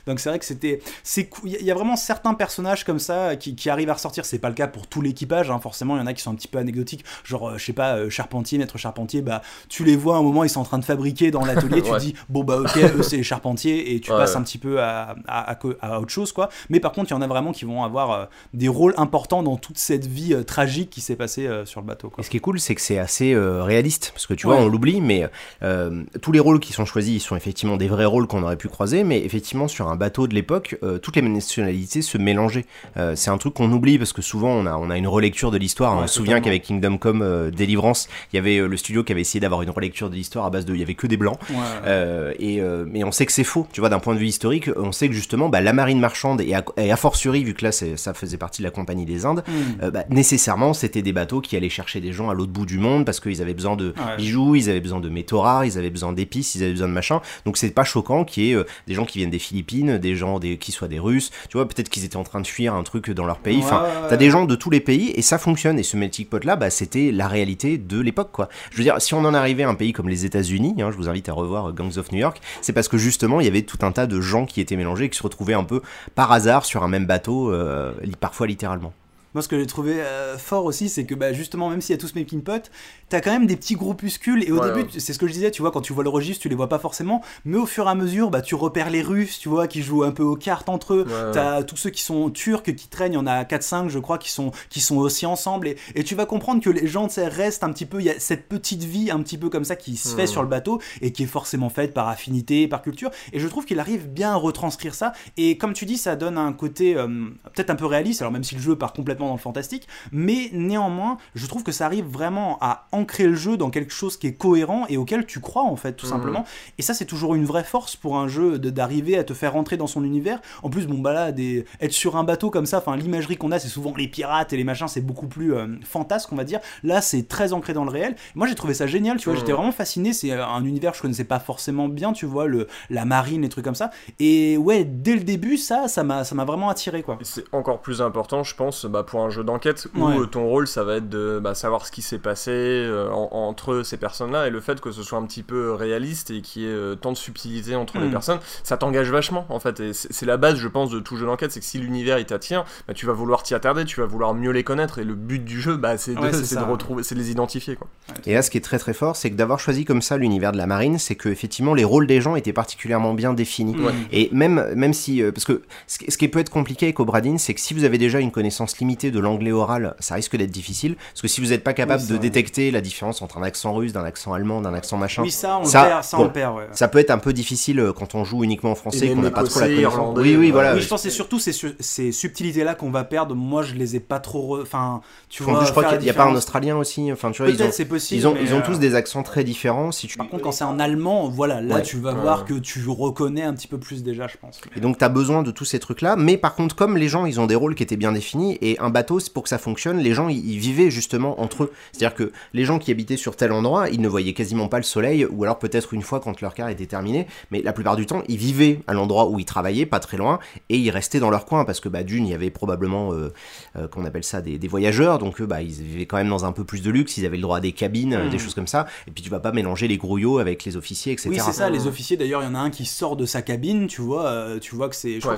donc 0.08 0.18
c'est 0.20 0.28
vrai 0.30 0.38
que 0.40 0.44
c'était, 0.44 0.80
c'est, 1.04 1.30
il 1.44 1.52
y 1.62 1.70
a- 1.70 1.74
vraiment 1.74 1.94
certains 1.96 2.34
personnages 2.34 2.82
comme 2.84 2.98
ça 2.98 3.36
qui, 3.36 3.54
qui 3.54 3.70
arrivent 3.70 3.90
à 3.90 3.94
ressortir. 3.94 4.24
C'est 4.24 4.38
pas 4.40 4.48
le 4.48 4.54
cas 4.54 4.66
pour 4.66 4.86
tout 4.88 5.00
l'équipage, 5.00 5.50
hein. 5.50 5.60
forcément. 5.60 5.96
Il 5.96 6.00
y 6.00 6.02
en 6.02 6.06
a 6.06 6.14
qui 6.14 6.22
sont 6.22 6.32
un 6.32 6.34
petit 6.34 6.48
peu 6.48 6.58
anecdotiques, 6.58 7.04
genre 7.24 7.50
euh, 7.50 7.58
je 7.58 7.64
sais 7.64 7.72
pas, 7.72 7.94
euh, 7.96 8.10
charpentier, 8.10 8.58
maître 8.58 8.78
charpentier. 8.78 9.22
Bah 9.22 9.42
tu 9.68 9.84
les 9.84 9.96
vois 9.96 10.16
à 10.16 10.18
un 10.18 10.22
moment, 10.22 10.42
ils 10.44 10.48
sont 10.50 10.60
en 10.60 10.64
train 10.64 10.78
de 10.78 10.84
fabriquer 10.84 11.30
dans 11.30 11.44
l'atelier. 11.44 11.82
tu 11.82 11.92
Ouais. 11.92 11.98
dis 12.00 12.14
bon 12.28 12.42
bah 12.44 12.56
ok, 12.58 12.76
eux 12.96 13.02
c'est 13.02 13.16
les 13.18 13.22
charpentiers 13.22 13.94
et 13.94 14.00
tu 14.00 14.10
Ouais, 14.10 14.16
passes 14.18 14.32
ouais. 14.32 14.36
un 14.38 14.42
petit 14.42 14.58
peu 14.58 14.80
à, 14.82 15.14
à, 15.28 15.50
à 15.50 15.54
co- 15.54 15.74
à 15.80 16.00
autre 16.00 16.10
chose 16.10 16.32
quoi. 16.32 16.48
Mais 16.70 16.80
par 16.80 16.92
contre, 16.92 17.10
il 17.10 17.14
y 17.14 17.16
en 17.16 17.22
a 17.22 17.26
vraiment 17.26 17.52
qui 17.52 17.64
vont 17.64 17.84
avoir 17.84 18.10
euh, 18.10 18.24
des 18.54 18.68
rôles 18.68 18.94
importants 18.96 19.42
dans 19.42 19.56
toute 19.56 19.78
cette 19.78 20.06
vie 20.06 20.34
euh, 20.34 20.42
tragique 20.42 20.90
qui 20.90 21.00
s'est 21.00 21.16
passée 21.16 21.46
euh, 21.46 21.64
sur 21.66 21.80
le 21.80 21.86
bateau. 21.86 22.12
Et 22.18 22.22
ce 22.22 22.30
qui 22.30 22.36
est 22.38 22.40
cool, 22.40 22.58
c'est 22.58 22.74
que 22.74 22.80
c'est 22.80 22.98
assez 22.98 23.32
euh, 23.34 23.62
réaliste, 23.62 24.10
parce 24.14 24.26
que 24.26 24.34
tu 24.34 24.46
Ouais. 24.46 24.54
vois, 24.56 24.64
on 24.64 24.68
l'oublie, 24.68 25.00
mais 25.00 25.28
euh, 25.62 26.02
tous 26.22 26.32
les 26.32 26.40
rôles 26.40 26.60
qui 26.60 26.72
sont 26.72 26.84
choisis, 26.86 27.14
ils 27.14 27.20
sont 27.26 27.36
effectivement 27.36 27.76
des 27.76 27.88
vrais 27.88 28.04
rôles 28.06 28.26
qu'on 28.26 28.42
aurait 28.42 28.56
pu 28.56 28.68
croiser, 28.68 29.04
mais 29.04 29.22
effectivement, 29.24 29.68
sur 29.68 29.88
un 29.88 29.96
bateau 29.98 30.26
de 30.26 30.34
l'époque, 30.34 30.78
euh, 30.82 30.98
toutes 30.98 31.16
les 31.16 31.22
nationalités 31.22 32.00
se 32.00 32.16
mélangeaient. 32.16 32.64
Euh, 32.96 33.14
c'est 33.16 33.30
un 33.30 33.36
truc 33.36 33.54
qu'on 33.54 33.70
oublie, 33.72 33.98
parce 33.98 34.12
que 34.14 34.22
souvent, 34.22 34.50
on 34.50 34.64
a, 34.64 34.76
on 34.76 34.88
a 34.88 34.96
une 34.96 35.06
relecture 35.08 35.50
de 35.50 35.58
l'histoire. 35.58 35.96
Ouais, 35.96 36.04
on 36.04 36.06
se 36.06 36.14
souvient 36.14 36.40
qu'avec 36.40 36.62
Kingdom 36.62 36.96
Come 36.96 37.20
euh, 37.22 37.50
Deliverance, 37.50 38.08
il 38.32 38.36
y 38.36 38.38
avait 38.38 38.58
euh, 38.58 38.66
le 38.68 38.76
studio 38.78 39.04
qui 39.04 39.12
avait 39.12 39.20
essayé 39.20 39.40
d'avoir 39.40 39.60
une 39.62 39.70
relecture 39.70 40.08
de 40.08 40.14
l'histoire 40.14 40.46
à 40.46 40.50
base 40.50 40.64
de... 40.64 40.72
Il 40.74 40.80
y 40.80 40.82
avait 40.82 40.94
que 40.94 41.06
des 41.06 41.16
blancs. 41.16 41.38
Ouais. 41.50 42.34
Et, 42.38 42.60
mais 42.86 43.02
on 43.04 43.12
sait 43.12 43.26
que 43.26 43.32
c'est 43.32 43.44
faux, 43.44 43.66
tu 43.72 43.80
vois, 43.80 43.88
d'un 43.90 43.98
point 43.98 44.14
de 44.14 44.20
vue 44.20 44.26
historique, 44.28 44.70
on 44.76 44.92
sait 44.92 45.08
que 45.08 45.14
justement, 45.14 45.48
bah, 45.48 45.60
la 45.60 45.72
marine 45.72 45.98
marchande, 46.00 46.40
et 46.40 46.54
a, 46.54 46.64
et 46.76 46.94
fortiori, 46.96 47.42
vu 47.44 47.54
que 47.54 47.64
là, 47.64 47.72
ça 47.72 48.14
faisait 48.14 48.36
partie 48.36 48.62
de 48.62 48.66
la 48.66 48.70
Compagnie 48.70 49.04
des 49.04 49.26
Indes, 49.26 49.42
Hmm. 49.48 49.90
bah, 49.90 50.04
nécessairement, 50.10 50.74
c'était 50.74 51.02
des 51.02 51.12
bateaux 51.12 51.40
qui 51.40 51.56
allaient 51.56 51.68
chercher 51.68 52.00
des 52.00 52.12
gens 52.12 52.28
à 52.28 52.34
l'autre 52.34 52.52
bout 52.52 52.66
du 52.66 52.78
monde 52.78 53.04
parce 53.04 53.18
qu'ils 53.18 53.40
avaient 53.42 53.54
besoin 53.54 53.76
de 53.76 53.88
Ouais. 53.96 54.16
bijoux, 54.16 54.54
ils 54.54 54.68
avaient 54.68 54.80
besoin 54.80 55.00
de 55.00 55.08
métaux 55.08 55.40
rares, 55.40 55.64
ils 55.64 55.78
avaient 55.78 55.90
besoin 55.90 56.12
d'épices, 56.12 56.54
ils 56.54 56.62
avaient 56.62 56.72
besoin 56.72 56.88
de 56.88 56.92
machin. 56.92 57.20
Donc 57.46 57.56
c'est 57.56 57.70
pas 57.70 57.84
choquant 57.84 58.24
qu'il 58.24 58.44
y 58.44 58.52
ait 58.52 58.58
des 58.86 58.94
gens 58.94 59.04
qui 59.04 59.18
viennent 59.18 59.30
des 59.30 59.38
Philippines, 59.38 59.87
des 59.96 60.16
gens 60.16 60.38
des, 60.38 60.58
qui 60.58 60.72
soient 60.72 60.88
des 60.88 60.98
Russes. 60.98 61.30
Tu 61.48 61.56
vois, 61.56 61.66
peut-être 61.66 61.88
qu'ils 61.88 62.04
étaient 62.04 62.16
en 62.16 62.24
train 62.24 62.40
de 62.40 62.46
fuir 62.46 62.74
un 62.74 62.82
truc 62.82 63.10
dans 63.10 63.24
leur 63.24 63.38
pays. 63.38 63.58
Enfin, 63.58 63.78
Ouais, 63.78 63.88
ouais, 63.88 64.08
t'as 64.08 64.16
des 64.16 64.30
gens 64.30 64.44
de 64.44 64.54
tous 64.54 64.70
les 64.70 64.80
pays 64.80 65.12
et 65.14 65.22
ça 65.22 65.38
fonctionne. 65.38 65.78
Et 65.78 65.82
ce 65.82 65.96
melting 65.96 66.26
pot 66.26 66.44
là, 66.44 66.56
bah, 66.56 66.70
c'était 66.70 67.12
la 67.12 67.28
réalité 67.28 67.78
de 67.78 68.00
l'époque, 68.00 68.30
quoi. 68.32 68.48
Je 68.70 68.76
veux 68.76 68.82
dire, 68.82 69.00
si 69.00 69.14
on 69.14 69.24
en 69.24 69.34
arrivait 69.34 69.62
à 69.62 69.68
un 69.68 69.74
pays 69.74 69.92
comme 69.92 70.08
les 70.08 70.24
États-Unis, 70.24 70.74
hein, 70.80 70.90
je 70.90 70.96
vous 70.96 71.08
invite 71.08 71.28
à 71.28 71.32
revoir 71.32 71.68
euh, 71.68 71.72
Gangs 71.72 71.96
of 71.98 72.12
New 72.12 72.18
York, 72.18 72.40
c'est 72.60 72.72
parce 72.72 72.88
que 72.88 72.98
justement, 72.98 73.40
il 73.40 73.44
y 73.44 73.48
avait 73.48 73.62
tout 73.62 73.78
un 73.82 73.92
tas 73.92 74.06
de 74.06 74.20
gens 74.20 74.46
qui 74.46 74.60
étaient 74.60 74.76
mélangés 74.76 75.06
et 75.06 75.08
qui 75.10 75.18
se 75.18 75.22
retrouvaient 75.22 75.54
un 75.54 75.64
peu 75.64 75.82
par 76.14 76.32
hasard 76.32 76.64
sur 76.64 76.82
un 76.82 76.88
même 76.88 77.06
bateau, 77.06 77.52
euh, 77.52 77.92
parfois 78.20 78.46
littéralement. 78.46 78.92
Moi, 79.34 79.42
ce 79.42 79.48
que 79.48 79.58
j'ai 79.58 79.66
trouvé 79.66 80.00
euh, 80.00 80.38
fort 80.38 80.64
aussi, 80.64 80.88
c'est 80.88 81.04
que 81.04 81.14
bah, 81.14 81.32
justement, 81.32 81.68
même 81.68 81.82
s'il 81.82 81.94
y 81.94 81.98
a 81.98 82.00
tous 82.00 82.14
mes 82.14 82.24
potes, 82.24 82.70
t'as 83.08 83.20
quand 83.20 83.30
même 83.30 83.46
des 83.46 83.56
petits 83.56 83.74
groupuscules. 83.74 84.44
Et 84.46 84.52
au 84.52 84.58
Ouais, 84.60 84.68
début, 84.68 84.80
ouais. 84.92 84.98
c'est 85.00 85.12
ce 85.12 85.18
que 85.18 85.26
je 85.26 85.32
disais, 85.32 85.50
tu 85.50 85.62
vois, 85.62 85.70
quand 85.70 85.80
tu 85.80 85.92
vois 85.92 86.04
le 86.04 86.10
registre, 86.10 86.42
tu 86.42 86.48
les 86.48 86.54
vois 86.54 86.68
pas 86.68 86.78
forcément. 86.78 87.22
Mais 87.44 87.56
au 87.58 87.66
fur 87.66 87.86
et 87.86 87.90
à 87.90 87.94
mesure, 87.94 88.30
bah, 88.30 88.42
tu 88.42 88.54
repères 88.54 88.90
les 88.90 89.02
Russes, 89.02 89.38
tu 89.38 89.48
vois, 89.48 89.66
qui 89.68 89.82
jouent 89.82 90.02
un 90.04 90.10
peu 90.12 90.22
aux 90.22 90.36
cartes 90.36 90.68
entre 90.68 90.94
eux. 90.94 91.06
Ouais. 91.08 91.32
T'as 91.32 91.62
tous 91.62 91.76
ceux 91.76 91.90
qui 91.90 92.02
sont 92.02 92.30
turcs, 92.30 92.62
qui 92.74 92.88
traînent, 92.88 93.12
il 93.12 93.16
y 93.16 93.18
en 93.18 93.26
a 93.26 93.44
4-5, 93.44 93.88
je 93.88 93.98
crois, 93.98 94.18
qui 94.18 94.30
sont, 94.30 94.50
qui 94.70 94.80
sont 94.80 94.96
aussi 94.96 95.26
ensemble. 95.26 95.68
Et, 95.68 95.76
et 95.94 96.04
tu 96.04 96.14
vas 96.14 96.26
comprendre 96.26 96.62
que 96.62 96.70
les 96.70 96.86
gens, 96.86 97.06
tu 97.08 97.14
sais, 97.14 97.28
restent 97.28 97.64
un 97.64 97.72
petit 97.72 97.86
peu. 97.86 98.00
Il 98.00 98.04
y 98.06 98.10
a 98.10 98.18
cette 98.18 98.48
petite 98.48 98.84
vie 98.84 99.10
un 99.10 99.20
petit 99.22 99.38
peu 99.38 99.48
comme 99.48 99.64
ça 99.64 99.76
qui 99.76 99.96
se 99.96 100.14
fait 100.14 100.26
sur 100.26 100.42
le 100.42 100.48
bateau 100.48 100.80
et 101.00 101.12
qui 101.12 101.22
est 101.24 101.26
forcément 101.26 101.68
faite 101.70 101.94
par 101.94 102.08
affinité, 102.08 102.68
par 102.68 102.82
culture. 102.82 103.10
Et 103.32 103.40
je 103.40 103.46
trouve 103.48 103.64
qu'il 103.64 103.80
arrive 103.80 104.08
bien 104.08 104.32
à 104.32 104.36
retranscrire 104.36 104.94
ça. 104.94 105.12
Et 105.36 105.56
comme 105.58 105.72
tu 105.72 105.86
dis, 105.86 105.96
ça 105.98 106.16
donne 106.16 106.38
un 106.38 106.52
côté 106.52 106.96
euh, 106.96 107.06
peut-être 107.54 107.70
un 107.70 107.76
peu 107.76 107.86
réaliste, 107.86 108.20
alors 108.22 108.32
même 108.32 108.44
si 108.44 108.54
le 108.54 108.60
jeu 108.60 108.76
part 108.76 108.92
complètement 108.92 109.26
dans 109.28 109.34
le 109.34 109.38
fantastique, 109.38 109.86
mais 110.12 110.50
néanmoins, 110.52 111.18
je 111.34 111.46
trouve 111.46 111.62
que 111.62 111.72
ça 111.72 111.86
arrive 111.86 112.06
vraiment 112.06 112.58
à 112.60 112.86
ancrer 112.98 113.26
le 113.26 113.34
jeu 113.34 113.56
dans 113.56 113.70
quelque 113.70 113.92
chose 113.92 114.16
qui 114.16 114.26
est 114.26 114.34
cohérent 114.34 114.84
et 114.88 114.96
auquel 114.96 115.24
tu 115.26 115.40
crois 115.40 115.62
en 115.64 115.76
fait, 115.76 115.92
tout 115.94 116.06
Mhm. 116.06 116.12
simplement. 116.12 116.44
Et 116.78 116.82
ça, 116.82 116.94
c'est 116.94 117.04
toujours 117.04 117.34
une 117.34 117.44
vraie 117.44 117.64
force 117.64 117.96
pour 117.96 118.18
un 118.18 118.28
jeu 118.28 118.58
d'arriver 118.58 119.16
à 119.18 119.24
te 119.24 119.32
faire 119.34 119.52
rentrer 119.54 119.76
dans 119.76 119.86
son 119.86 120.04
univers. 120.04 120.40
En 120.62 120.70
plus, 120.70 120.86
bon, 120.86 120.98
bah 120.98 121.12
là, 121.12 121.32
des... 121.32 121.64
être 121.80 121.92
sur 121.92 122.16
un 122.16 122.24
bateau 122.24 122.50
comme 122.50 122.66
ça, 122.66 122.78
enfin, 122.78 122.96
l'imagerie 122.96 123.36
qu'on 123.36 123.52
a, 123.52 123.58
c'est 123.58 123.68
souvent 123.68 123.92
les 123.96 124.08
pirates 124.08 124.52
et 124.52 124.56
les 124.56 124.64
machins, 124.64 124.88
c'est 124.88 125.00
beaucoup 125.00 125.26
plus 125.28 125.54
euh, 125.54 125.66
fantasque, 125.84 126.32
on 126.32 126.36
va 126.36 126.44
dire. 126.44 126.60
Là, 126.82 127.00
c'est 127.00 127.26
très 127.28 127.52
ancré 127.52 127.72
dans 127.72 127.84
le 127.84 127.90
réel. 127.90 128.16
Moi, 128.34 128.46
j'ai 128.46 128.54
trouvé 128.54 128.74
ça 128.74 128.86
génial, 128.86 129.16
tu 129.18 129.24
vois, 129.24 129.34
Mhm. 129.34 129.38
j'étais 129.40 129.52
vraiment 129.52 129.72
fasciné. 129.72 130.12
C'est 130.12 130.30
euh, 130.32 130.46
un 130.46 130.64
univers 130.64 130.92
que 130.92 130.96
je 130.98 131.02
connaissais 131.02 131.24
pas 131.24 131.38
forcément 131.40 131.88
bien, 131.88 132.12
tu 132.12 132.26
vois, 132.26 132.46
le, 132.46 132.66
la 132.90 133.04
marine, 133.04 133.42
les 133.42 133.48
trucs 133.48 133.64
comme 133.64 133.74
ça. 133.74 133.90
Et 134.18 134.56
ouais, 134.56 134.84
dès 134.84 135.14
le 135.14 135.20
début, 135.24 135.56
ça, 135.56 135.88
ça 135.88 136.02
m'a 136.04 136.24
ça 136.24 136.34
m'a 136.34 136.44
vraiment 136.44 136.68
attiré, 136.68 137.02
quoi. 137.02 137.18
C'est 137.22 137.44
encore 137.52 137.80
plus 137.80 138.02
important, 138.02 138.42
je 138.42 138.54
pense, 138.54 138.84
bah, 138.86 139.02
pour 139.02 139.20
un 139.22 139.30
jeu 139.30 139.44
d'enquête 139.44 139.86
où 139.96 140.04
Ouais. 140.04 140.26
ton 140.30 140.46
rôle, 140.46 140.66
ça 140.66 140.84
va 140.84 140.96
être 140.96 141.08
de 141.08 141.40
bah, 141.42 141.54
savoir 141.54 141.86
ce 141.86 141.92
qui 141.92 142.02
s'est 142.02 142.18
passé 142.18 142.50
euh, 142.88 143.10
en- 143.10 143.28
entre 143.32 143.82
ces 143.84 143.96
personnes-là 143.96 144.46
et 144.46 144.50
le 144.50 144.60
fait 144.60 144.80
que 144.80 144.90
ce 144.90 145.02
soit 145.02 145.18
un 145.18 145.24
petit 145.26 145.42
peu 145.42 145.72
réaliste 145.74 146.30
et 146.30 146.40
qu'il 146.40 146.62
y 146.62 146.64
ait 146.64 146.68
euh, 146.68 146.94
tant 146.94 147.12
de 147.12 147.16
subtilité 147.16 147.76
entre 147.76 147.98
les 147.98 148.08
Mm. 148.08 148.10
personnes, 148.10 148.38
ça 148.64 148.76
t'engage 148.76 149.10
vachement 149.10 149.46
en 149.48 149.60
fait. 149.60 149.80
Et 149.80 149.92
c'est 149.92 150.26
la 150.26 150.36
base, 150.36 150.56
je 150.56 150.68
pense, 150.68 150.90
de 150.90 151.00
tout 151.00 151.16
jeu 151.16 151.26
d'enquête, 151.26 151.52
c'est 151.52 151.60
que 151.60 151.66
si 151.66 151.78
l'univers 151.78 152.18
il 152.18 152.26
t'attire, 152.26 152.64
bah, 152.86 152.94
tu 152.94 153.06
vas 153.06 153.12
vouloir 153.12 153.42
t'y 153.42 153.54
attarder, 153.54 153.84
tu 153.84 154.00
vas 154.00 154.06
vouloir 154.06 154.34
mieux 154.34 154.50
les 154.50 154.64
connaître 154.64 154.98
et 154.98 155.04
le 155.04 155.14
but 155.14 155.44
du 155.44 155.60
jeu, 155.60 155.76
bah, 155.76 155.96
c'est 155.98 156.14
de, 156.14 156.20
Ouais, 156.20 156.30
retrouver, 156.70 157.02
c'est 157.02 157.14
de 157.14 157.20
les 157.20 157.30
identifier 157.30 157.76
quoi. 157.76 157.86
Et 158.26 158.34
là, 158.34 158.42
ce 158.42 158.50
qui 158.50 158.58
est 158.58 158.62
très 158.62 158.78
très 158.78 158.94
fort, 158.94 159.16
c'est 159.16 159.30
que 159.30 159.36
d'avoir 159.36 159.60
choisi 159.60 159.84
comme 159.84 160.02
ça 160.02 160.16
l'univers 160.16 160.52
de 160.52 160.58
la 160.58 160.66
marine, 160.66 160.98
c'est 160.98 161.14
que 161.14 161.28
effectivement 161.28 161.74
les 161.74 161.84
rôles 161.84 162.06
des 162.06 162.20
gens 162.20 162.36
étaient 162.36 162.52
particulièrement 162.52 163.14
bien 163.14 163.32
définis. 163.34 163.76
Et 164.12 164.28
même, 164.32 164.72
même 164.74 164.92
si, 164.94 165.22
euh, 165.22 165.30
parce 165.32 165.44
que 165.44 165.62
ce 165.86 165.98
qui 165.98 166.10
ce 166.10 166.16
qui 166.18 166.28
peut 166.28 166.38
être 166.40 166.50
compliqué 166.50 166.86
avec 166.86 167.00
Obradin, 167.00 167.38
c'est 167.38 167.54
que 167.54 167.60
si 167.60 167.74
vous 167.74 167.84
avez 167.84 167.98
déjà 167.98 168.18
une 168.20 168.30
connaissance 168.32 168.78
limitée 168.78 169.10
de 169.10 169.20
l'anglais 169.20 169.52
oral, 169.52 169.94
ça 170.00 170.14
risque 170.14 170.36
d'être 170.36 170.50
difficile. 170.50 170.96
Parce 171.12 171.22
que 171.22 171.28
si 171.28 171.40
vous 171.40 171.48
n'êtes 171.48 171.62
pas 171.64 171.74
capable 171.74 172.02
Oui, 172.02 172.08
de 172.08 172.14
vrai. 172.14 172.20
détecter 172.20 172.70
la 172.70 172.77
différence 172.80 173.22
entre 173.22 173.38
un 173.38 173.42
accent 173.42 173.72
russe, 173.74 173.92
d'un 173.92 174.04
accent 174.04 174.32
allemand, 174.32 174.60
d'un 174.60 174.74
accent 174.74 174.96
machin, 174.96 175.22
Oui, 175.22 175.30
ça, 175.30 175.58
on 175.60 175.64
Ça, 175.64 175.82
le 175.84 175.88
perd, 175.88 176.04
ça, 176.04 176.16
on 176.16 176.20
bon. 176.20 176.26
le 176.26 176.32
perd, 176.32 176.56
ouais. 176.56 176.66
ça 176.72 176.88
peut 176.88 176.98
être 176.98 177.10
un 177.10 177.18
peu 177.18 177.32
difficile 177.32 177.80
euh, 177.80 177.92
quand 177.92 178.14
on 178.14 178.24
joue 178.24 178.44
uniquement 178.44 178.72
en 178.72 178.74
français, 178.74 179.08
qu'on 179.08 179.16
n'a 179.22 179.30
pas 179.30 179.42
trop 179.44 179.60
la 179.60 179.66
connaissance. 179.66 179.82
irlandais, 179.94 180.20
Oui, 180.22 180.36
oui, 180.36 180.46
ouais. 180.46 180.50
voilà. 180.50 180.74
oui, 180.74 180.80
je 180.80 180.88
pense 180.88 181.02
que 181.02 181.08
c'est 181.08 181.14
surtout 181.14 181.38
ces, 181.38 181.52
ces 181.80 182.12
subtilités-là 182.12 182.74
qu'on 182.74 182.90
va 182.90 183.04
perdre. 183.04 183.34
Moi, 183.34 183.62
je 183.62 183.74
les 183.74 183.96
ai 183.96 184.00
pas 184.00 184.18
trop. 184.20 184.60
Enfin, 184.60 185.00
tu 185.28 185.42
En 185.42 185.46
vois. 185.46 185.58
plus, 185.58 185.66
je 185.66 185.70
crois 185.72 185.82
la 185.84 185.90
qu'il 185.90 186.00
n'y 186.00 186.10
a 186.10 186.14
pas 186.14 186.24
un. 186.24 186.34
Australien 186.34 186.76
aussi. 186.76 187.10
Enfin, 187.12 187.30
tu 187.32 187.42
vois, 187.42 187.50
ils 187.50 187.54
ont, 187.54 187.58
Peut-être 187.58 187.74
c'est 187.74 187.84
possible. 187.84 188.20
ils 188.20 188.26
ont, 188.26 188.34
mais, 188.34 188.42
ils 188.42 188.54
ont 188.54 188.58
euh, 188.58 188.62
tous 188.64 188.78
des 188.78 188.94
accents 188.94 189.22
très 189.22 189.44
différents. 189.44 189.92
Si 189.92 190.06
tu... 190.06 190.16
Par 190.18 190.28
contre, 190.28 190.42
quand 190.42 190.52
c'est 190.52 190.64
en 190.64 190.78
allemand, 190.78 191.28
voilà, 191.28 191.60
là, 191.60 191.76
Ouais. 191.76 191.82
tu 191.82 191.98
vas 191.98 192.12
Ouais. 192.12 192.20
voir 192.20 192.44
que 192.44 192.54
tu 192.54 192.84
reconnais 192.88 193.42
un 193.42 193.54
petit 193.54 193.66
peu 193.68 193.78
plus 193.78 194.02
déjà, 194.02 194.26
je 194.28 194.36
pense. 194.36 194.60
Et 194.76 194.80
donc, 194.80 194.98
tu 194.98 195.04
as 195.04 195.08
besoin 195.08 195.42
de 195.42 195.50
tous 195.50 195.64
ces 195.64 195.78
trucs-là. 195.78 196.16
Mais 196.16 196.36
par 196.36 196.54
contre, 196.54 196.74
comme 196.76 196.96
les 196.96 197.08
gens, 197.08 197.26
ils 197.26 197.40
ont 197.40 197.46
des 197.46 197.54
rôles 197.54 197.74
qui 197.74 197.82
étaient 197.82 197.96
bien 197.96 198.12
définis, 198.12 198.58
et 198.60 198.78
un 198.78 198.90
bateau, 198.90 199.18
c'est 199.20 199.32
pour 199.32 199.42
que 199.42 199.48
ça 199.48 199.58
fonctionne, 199.58 199.98
les 199.98 200.14
gens, 200.14 200.28
ils, 200.28 200.38
ils 200.52 200.58
vivaient 200.58 200.90
justement 200.90 201.40
entre 201.40 201.64
eux. 201.64 201.72
C'est-à-dire 201.92 202.14
que 202.14 202.32
les 202.52 202.64
gens 202.68 202.78
qui 202.78 202.92
habitaient 202.92 203.16
sur 203.16 203.34
tel 203.34 203.50
endroit, 203.50 203.88
ils 203.90 204.00
ne 204.00 204.06
voyaient 204.08 204.32
quasiment 204.32 204.68
pas 204.68 204.76
le 204.76 204.84
soleil, 204.84 205.26
ou 205.26 205.42
alors 205.42 205.58
peut-être 205.58 205.92
une 205.92 206.02
fois 206.02 206.20
quand 206.20 206.40
leur 206.40 206.54
quart 206.54 206.68
était 206.68 206.86
terminé. 206.86 207.26
Mais 207.50 207.62
la 207.62 207.72
plupart 207.72 207.96
du 207.96 208.06
temps, 208.06 208.22
ils 208.28 208.36
vivaient 208.36 208.80
à 208.86 208.94
l'endroit 208.94 209.28
où 209.28 209.40
ils 209.40 209.44
travaillaient, 209.44 209.86
pas 209.86 209.98
très 210.00 210.16
loin, 210.16 210.38
et 210.68 210.76
ils 210.76 210.90
restaient 210.90 211.20
dans 211.20 211.30
leur 211.30 211.46
coin, 211.46 211.64
parce 211.64 211.80
que 211.80 211.88
bah, 211.88 212.04
d'une, 212.04 212.26
il 212.26 212.30
y 212.30 212.34
avait 212.34 212.50
probablement, 212.50 213.12
euh, 213.12 213.32
euh, 213.76 213.88
qu'on 213.88 214.04
appelle 214.04 214.24
ça, 214.24 214.40
des, 214.40 214.58
des 214.58 214.68
voyageurs. 214.68 215.18
Donc, 215.18 215.40
eux, 215.40 215.46
bah, 215.46 215.62
ils 215.62 215.72
vivaient 215.72 216.06
quand 216.06 216.18
même 216.18 216.28
dans 216.28 216.44
un 216.44 216.52
peu 216.52 216.64
plus 216.64 216.82
de 216.82 216.90
luxe, 216.90 217.16
ils 217.16 217.26
avaient 217.26 217.36
le 217.36 217.42
droit 217.42 217.56
à 217.56 217.60
des 217.60 217.72
cabines, 217.72 218.14
euh, 218.14 218.28
des 218.28 218.38
choses 218.38 218.54
comme 218.54 218.66
ça. 218.66 218.86
Et 219.06 219.10
puis, 219.10 219.24
tu 219.24 219.30
vas 219.30 219.40
pas 219.40 219.52
mélanger 219.52 219.88
les 219.88 219.96
grouillots 219.96 220.38
avec 220.38 220.64
les 220.64 220.76
officiers, 220.76 221.12
etc. 221.14 221.30
Oui, 221.30 221.40
c'est 221.44 221.52
ça, 221.52 221.70
les 221.70 221.86
officiers 221.86 222.16
d'ailleurs, 222.16 222.42
il 222.42 222.46
y 222.46 222.48
en 222.48 222.54
a 222.54 222.58
un 222.58 222.70
qui 222.70 222.84
sort 222.84 223.16
de 223.16 223.26
sa 223.26 223.42
cabine, 223.42 223.86
tu 223.86 224.02
vois, 224.02 224.26
euh, 224.26 224.58
tu 224.58 224.74
vois 224.74 224.88
que 224.88 224.96
c'est. 224.96 225.20
Je 225.20 225.28
Ouais. 225.28 225.36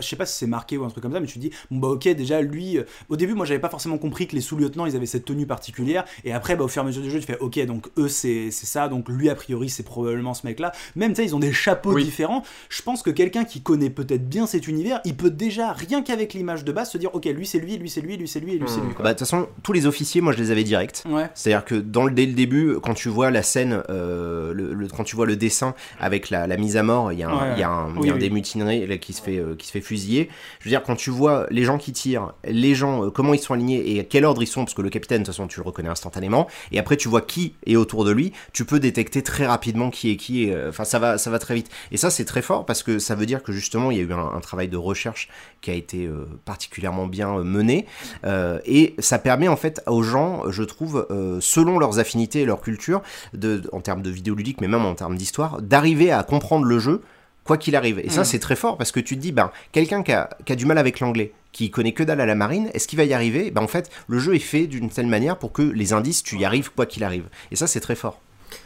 Je 0.00 0.06
sais 0.06 0.16
pas 0.16 0.26
si 0.26 0.36
c'est 0.38 0.46
marqué 0.46 0.76
ou 0.76 0.84
un 0.84 0.90
truc 0.90 1.02
comme 1.02 1.12
ça, 1.12 1.20
mais 1.20 1.26
tu 1.26 1.38
dis, 1.38 1.50
bon 1.70 1.78
bah 1.78 1.88
ok, 1.88 2.08
déjà 2.08 2.40
lui. 2.40 2.78
euh, 2.78 2.84
au 3.08 3.16
début, 3.16 3.34
moi 3.34 3.46
j'avais 3.46 3.60
pas 3.60 3.68
forcément 3.68 3.98
compris 3.98 4.26
que 4.26 4.34
les 4.34 4.40
sous-lieutenants 4.40 4.86
ils 4.86 4.96
avaient 4.96 5.06
cette 5.06 5.24
tenue 5.24 5.46
particulière, 5.46 6.04
et 6.24 6.32
après, 6.32 6.56
bah, 6.56 6.64
au 6.64 6.68
fur 6.70 6.82
et 6.82 6.84
à 6.84 6.86
mesure 6.86 7.02
du 7.02 7.10
jeu, 7.10 7.20
tu 7.20 7.26
fais, 7.26 7.38
ok, 7.38 7.58
donc 7.66 7.88
eux 7.98 8.08
c'est 8.08 8.50
c'est 8.50 8.66
ça, 8.66 8.88
donc 8.88 9.08
lui 9.08 9.28
a 9.28 9.34
priori 9.34 9.68
c'est 9.68 9.82
probablement 9.82 10.34
ce 10.34 10.46
mec-là. 10.46 10.72
Même, 10.96 11.10
tu 11.12 11.16
sais, 11.16 11.24
ils 11.24 11.34
ont 11.34 11.38
des 11.40 11.52
chapeaux 11.52 11.92
Oui. 11.92 12.04
différents. 12.04 12.42
Je 12.68 12.82
pense 12.82 13.02
que 13.02 13.10
quelqu'un 13.10 13.44
qui 13.44 13.60
connaît 13.62 13.90
peut-être 13.90 14.28
bien 14.28 14.46
cet 14.46 14.68
univers, 14.68 15.00
il 15.04 15.16
peut 15.16 15.30
déjà, 15.30 15.72
rien 15.72 16.02
qu'avec 16.02 16.34
l'image 16.34 16.64
de 16.64 16.72
base, 16.72 16.90
se 16.90 16.98
dire, 16.98 17.14
ok, 17.14 17.24
lui 17.26 17.46
c'est 17.46 17.58
lui, 17.58 17.76
lui 17.76 17.90
c'est 17.90 18.00
lui, 18.00 18.16
lui 18.16 18.28
c'est 18.28 18.40
lui, 18.40 18.54
et 18.54 18.58
lui 18.58 18.68
c'est 18.68 18.80
Hmm. 18.80 18.86
lui. 18.86 18.94
quoi. 18.94 19.04
Bah, 19.04 19.10
de 19.14 19.18
toute 19.18 19.26
façon, 19.28 19.48
tous 19.62 19.72
les 19.72 19.86
officiers, 19.86 20.20
moi, 20.20 20.32
je 20.32 20.38
les 20.38 20.50
avais 20.50 20.64
directs. 20.64 21.02
Ouais. 21.08 21.28
C'est-à-dire 21.34 21.64
que 21.64 21.74
dans 21.74 22.04
le, 22.04 22.10
dès 22.12 22.26
le 22.26 22.32
début, 22.32 22.76
quand 22.82 22.94
tu 22.94 23.08
vois 23.08 23.30
la 23.30 23.42
scène, 23.42 23.82
euh, 23.90 24.52
le, 24.54 24.72
le- 24.74 24.88
quand 24.88 25.04
tu 25.04 25.16
vois 25.16 25.26
le 25.26 25.36
dessin 25.36 25.74
avec 25.98 26.30
la, 26.30 26.46
la 26.46 26.56
mise 26.56 26.76
à 26.76 26.82
mort, 26.82 27.12
il 27.12 27.18
y 27.18 27.22
a 27.22 27.28
un, 27.30 27.40
Ouais, 27.40 27.52
il 27.56 27.60
y 27.60 27.62
a 27.62 27.70
un, 27.70 27.86
oui, 27.92 27.98
il 28.02 28.06
y 28.06 28.10
a 28.10 28.12
un 28.12 28.14
oui. 28.16 28.20
des 28.20 28.30
mutineries 28.30 28.86
là, 28.86 28.98
qui 28.98 29.12
se 29.12 29.22
fait 29.22 29.38
euh, 29.38 29.54
qui 29.56 29.66
se 29.66 29.72
fait 29.72 29.80
fusiller. 29.80 30.28
Je 30.60 30.64
veux 30.64 30.70
dire, 30.70 30.82
quand 30.82 30.96
tu 30.96 31.10
vois 31.10 31.46
les 31.50 31.64
gens 31.64 31.78
qui 31.78 31.92
tirent, 31.92 32.34
les 32.44 32.74
gens, 32.74 33.04
euh, 33.06 33.10
comment 33.10 33.34
ils 33.34 33.38
sont 33.40 33.54
alignés 33.54 33.94
et 33.94 34.00
à 34.00 34.04
quel 34.04 34.24
ordre 34.24 34.42
ils 34.42 34.46
sont, 34.46 34.64
parce 34.64 34.74
que 34.74 34.82
le 34.82 34.90
capitaine, 34.90 35.22
de 35.22 35.26
toute 35.26 35.34
façon, 35.34 35.46
tu 35.48 35.60
le 35.60 35.64
reconnais 35.66 35.88
instantanément. 35.88 36.46
Et 36.72 36.78
après, 36.78 36.96
tu 36.96 37.08
vois 37.08 37.20
qui 37.22 37.54
est 37.66 37.76
autour 37.76 38.04
de 38.04 38.10
lui. 38.10 38.32
Tu 38.52 38.64
peux 38.64 38.80
détecter 38.80 39.22
très 39.22 39.46
rapidement 39.46 39.90
qui 39.90 40.10
est 40.10 40.16
qui. 40.16 40.50
euh, 40.50 40.68
Enfin, 40.70 40.84
ça 40.84 40.98
va, 40.98 41.18
ça 41.18 41.30
va 41.30 41.38
très 41.38 41.54
vite. 41.54 41.68
Et 41.92 41.96
ça, 41.96 42.10
c'est 42.10 42.24
très 42.24 42.42
fort 42.42 42.64
parce 42.66 42.82
que 42.82 42.98
ça 42.98 43.14
veut 43.14 43.26
dire 43.26 43.42
que 43.42 43.52
justement, 43.52 43.90
il 43.90 43.96
y 43.98 44.00
a 44.00 44.04
eu 44.04 44.12
un, 44.12 44.18
un 44.36 44.40
travail 44.40 44.68
de 44.68 44.76
recherche 44.76 45.28
qui 45.60 45.70
a 45.70 45.74
été 45.74 46.06
euh, 46.06 46.26
particulièrement 46.44 47.06
bien 47.06 47.36
euh, 47.38 47.42
mené. 47.44 47.86
Euh, 48.24 48.58
et 48.66 48.94
ça 48.98 49.18
permet 49.18 49.48
en 49.48 49.56
fait 49.56 49.82
aux 49.86 50.02
gens, 50.02 50.50
je 50.50 50.62
trouve, 50.62 51.06
euh, 51.10 51.38
selon 51.40 51.78
leurs 51.78 51.98
affinités 51.98 52.40
et 52.40 52.44
leur 52.44 52.60
culture, 52.60 53.02
de, 53.34 53.62
en 53.72 53.80
termes 53.80 54.02
de 54.02 54.10
vidéoludique, 54.10 54.60
mais 54.60 54.68
même 54.68 54.84
en 54.84 54.94
termes 54.94 55.16
d'histoire, 55.16 55.60
d'arriver 55.62 56.10
à 56.12 56.22
comprendre 56.22 56.64
le 56.64 56.78
jeu 56.78 57.02
quoi 57.44 57.56
qu'il 57.56 57.74
arrive. 57.74 57.98
Et 57.98 58.10
ça, 58.10 58.20
Mm. 58.20 58.24
c'est 58.24 58.38
très 58.38 58.54
fort 58.56 58.76
parce 58.76 58.92
que 58.92 59.00
tu 59.00 59.16
te 59.16 59.20
dis, 59.20 59.32
ben, 59.32 59.50
quelqu'un 59.72 60.02
qui 60.02 60.12
a, 60.12 60.28
qui 60.44 60.52
a 60.52 60.56
du 60.56 60.66
mal 60.66 60.78
avec 60.78 61.00
l'anglais, 61.00 61.32
qui 61.52 61.70
connaît 61.70 61.92
que 61.92 62.02
dalle 62.02 62.20
à 62.20 62.26
la 62.26 62.34
marine, 62.34 62.70
est-ce 62.74 62.86
qu'il 62.86 62.96
va 62.96 63.04
y 63.04 63.14
arriver? 63.14 63.50
Ben, 63.50 63.62
en 63.62 63.68
fait, 63.68 63.90
le 64.08 64.18
jeu 64.18 64.34
est 64.34 64.38
fait 64.38 64.66
d'une 64.66 64.90
telle 64.90 65.06
manière 65.06 65.38
pour 65.38 65.52
que 65.52 65.62
les 65.62 65.92
indices, 65.92 66.22
tu 66.22 66.38
y 66.38 66.44
arrives 66.44 66.70
quoi 66.72 66.86
qu'il 66.86 67.04
arrive. 67.04 67.28
Et 67.50 67.56
ça, 67.56 67.66
c'est 67.66 67.80
très 67.80 67.96
fort. 67.96 68.20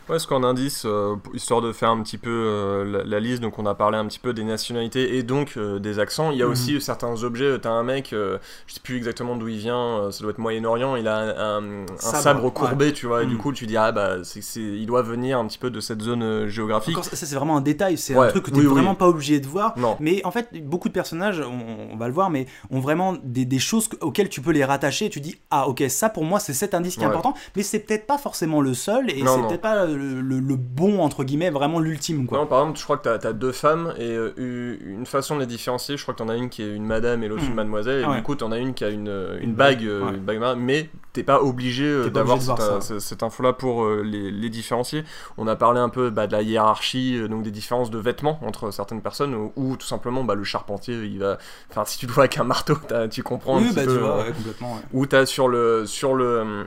Ouais, 0.08 0.18
ce 0.18 0.26
qu'en 0.26 0.42
indice, 0.42 0.82
euh, 0.84 1.16
histoire 1.32 1.62
de 1.62 1.72
faire 1.72 1.88
un 1.88 2.02
petit 2.02 2.18
peu 2.18 2.28
euh, 2.30 2.84
la, 2.84 3.04
la 3.04 3.20
liste, 3.20 3.40
donc 3.40 3.58
on 3.58 3.64
a 3.64 3.74
parlé 3.74 3.96
un 3.96 4.04
petit 4.06 4.18
peu 4.18 4.34
des 4.34 4.44
nationalités 4.44 5.16
et 5.16 5.22
donc 5.22 5.54
euh, 5.56 5.78
des 5.78 5.98
accents. 5.98 6.30
Il 6.30 6.36
y 6.36 6.42
a 6.42 6.44
Mhm. 6.44 6.52
aussi 6.52 6.80
certains 6.82 7.22
objets. 7.22 7.58
T'as 7.58 7.70
un 7.70 7.82
mec, 7.84 8.08
je 8.10 8.38
sais 8.68 8.80
plus 8.82 8.98
exactement 8.98 9.34
d'où 9.34 9.48
il 9.48 9.56
vient, 9.56 10.10
ça 10.10 10.20
doit 10.22 10.32
être 10.32 10.38
Moyen-Orient. 10.38 10.96
Il 10.96 11.08
a 11.08 11.56
un, 11.56 11.86
Sabre, 11.98 12.44
ouais. 12.44 12.50
courbé, 12.50 12.92
tu 12.92 13.06
vois. 13.06 13.22
Et 13.22 13.26
du 13.26 13.34
Mhm. 13.36 13.40
coup, 13.40 13.52
tu 13.52 13.66
dis 13.66 13.78
ah 13.78 13.92
bah 13.92 14.22
c'est, 14.24 14.42
c'est- 14.42 14.60
il 14.60 14.84
doit 14.84 15.00
venir 15.00 15.38
un 15.38 15.46
petit 15.46 15.56
peu 15.58 15.70
de 15.70 15.80
cette 15.80 16.02
zone 16.02 16.48
géographique. 16.48 16.98
Encore, 16.98 17.04
ça, 17.04 17.16
c'est 17.24 17.34
vraiment 17.34 17.56
un 17.56 17.62
détail, 17.62 17.96
c'est 17.96 18.14
un 18.14 18.28
truc 18.28 18.44
que 18.44 18.50
tu 18.50 18.56
oui, 18.60 18.66
oui. 18.66 18.72
vraiment 18.72 18.94
pas 18.94 19.08
obligé 19.08 19.40
de 19.40 19.46
voir. 19.46 19.72
Non. 19.78 19.96
Mais 20.00 20.20
en 20.26 20.30
fait, 20.30 20.48
beaucoup 20.68 20.88
de 20.88 20.92
personnages, 20.94 21.40
on, 21.40 21.92
on 21.94 21.96
va 21.96 22.08
le 22.08 22.14
voir, 22.14 22.28
mais 22.28 22.46
ont 22.70 22.80
vraiment 22.80 23.14
des, 23.22 23.46
des 23.46 23.58
choses 23.58 23.88
que- 23.88 23.96
auxquelles 24.04 24.28
tu 24.28 24.42
peux 24.42 24.52
les 24.52 24.64
rattacher. 24.66 25.06
Et 25.06 25.10
tu 25.10 25.20
dis, 25.20 25.36
ah 25.50 25.66
ok, 25.66 25.82
ça 25.88 26.10
pour 26.10 26.24
moi 26.24 26.40
c'est 26.40 26.52
cet 26.52 26.74
indice 26.74 26.96
qui 26.96 27.00
est 27.00 27.04
Ouais. 27.06 27.10
important, 27.10 27.32
mais 27.56 27.62
c'est 27.62 27.78
peut-être 27.80 28.06
pas 28.06 28.18
forcément 28.18 28.60
le 28.60 28.74
seul, 28.74 29.08
et 29.10 29.24
c'est 29.26 29.46
peut-être 29.48 29.60
pas 29.62 29.86
le, 29.96 30.20
le- 30.20 30.40
le 30.40 30.56
bon, 30.56 31.00
entre 31.00 31.24
guillemets, 31.24 31.50
vraiment 31.50 31.80
l'ultime. 31.80 32.26
quoi. 32.26 32.38
Non, 32.38 32.46
par 32.46 32.60
exemple, 32.60 32.78
je 32.78 32.84
crois 32.84 32.96
que 32.98 33.08
t'as 33.16 33.28
as 33.28 33.32
deux 33.32 33.52
femmes 33.52 33.94
et 33.98 34.10
euh, 34.14 34.76
une 34.84 35.06
façon 35.06 35.34
de 35.36 35.40
les 35.40 35.46
différencier. 35.46 35.96
Je 35.96 36.02
crois 36.02 36.14
que 36.14 36.18
t'en 36.18 36.28
as 36.28 36.36
une 36.36 36.48
qui 36.50 36.62
est 36.62 36.74
une 36.74 36.84
madame 36.86 37.22
et 37.22 37.28
l'autre 37.28 37.42
Hmm. 37.44 37.48
une 37.48 37.54
mademoiselle. 37.54 38.00
Et 38.00 38.04
Ah 38.04 38.10
ouais. 38.10 38.16
du 38.16 38.22
coup, 38.22 38.34
t'en 38.34 38.52
as 38.52 38.58
une 38.58 38.74
qui 38.74 38.84
a 38.84 38.90
une, 38.90 39.08
euh, 39.08 39.38
une 39.38 39.50
Une 39.50 39.54
bague, 39.54 39.84
euh, 39.84 40.04
ouais. 40.04 40.14
une 40.16 40.24
bague 40.24 40.40
mais 40.58 40.88
t'es 41.12 41.22
pas 41.22 41.40
obligé 41.42 41.84
euh, 41.84 42.10
d'avoir 42.10 42.40
cette, 42.42 42.98
cette 43.00 43.22
info-là 43.22 43.52
pour 43.52 43.86
les, 43.88 44.30
les 44.30 44.50
différencier. 44.50 45.04
On 45.38 45.46
a 45.46 45.56
parlé 45.56 45.78
un 45.80 45.88
peu 45.88 46.10
bah, 46.10 46.26
de 46.26 46.32
la 46.32 46.42
hiérarchie, 46.42 47.20
donc 47.28 47.42
des 47.42 47.50
différences 47.52 47.90
de 47.90 47.98
vêtements 47.98 48.38
entre 48.44 48.70
certaines 48.72 49.00
personnes, 49.02 49.34
ou, 49.34 49.52
ou 49.56 49.76
tout 49.76 49.86
simplement 49.86 50.24
bah, 50.24 50.34
le 50.34 50.44
charpentier, 50.44 50.96
il 51.04 51.18
va. 51.20 51.38
Enfin, 51.70 51.84
si 51.84 51.98
tu 51.98 52.06
le 52.06 52.12
vois 52.12 52.24
avec 52.24 52.38
un 52.38 52.44
marteau, 52.44 52.76
tu 53.10 53.22
comprends 53.22 53.58
un 53.58 53.60
oui, 53.62 53.66
petit 53.68 53.74
bah 53.76 53.84
peu. 53.84 53.92
tu 53.94 53.98
vois, 54.00 54.18
ouais, 54.18 54.32
complètement. 54.32 54.80
ou 54.92 55.06
t'as 55.06 55.24
sur 55.26 55.48
le 55.48 55.86
sur 55.86 56.14
le 56.14 56.24
euh, 56.24 56.64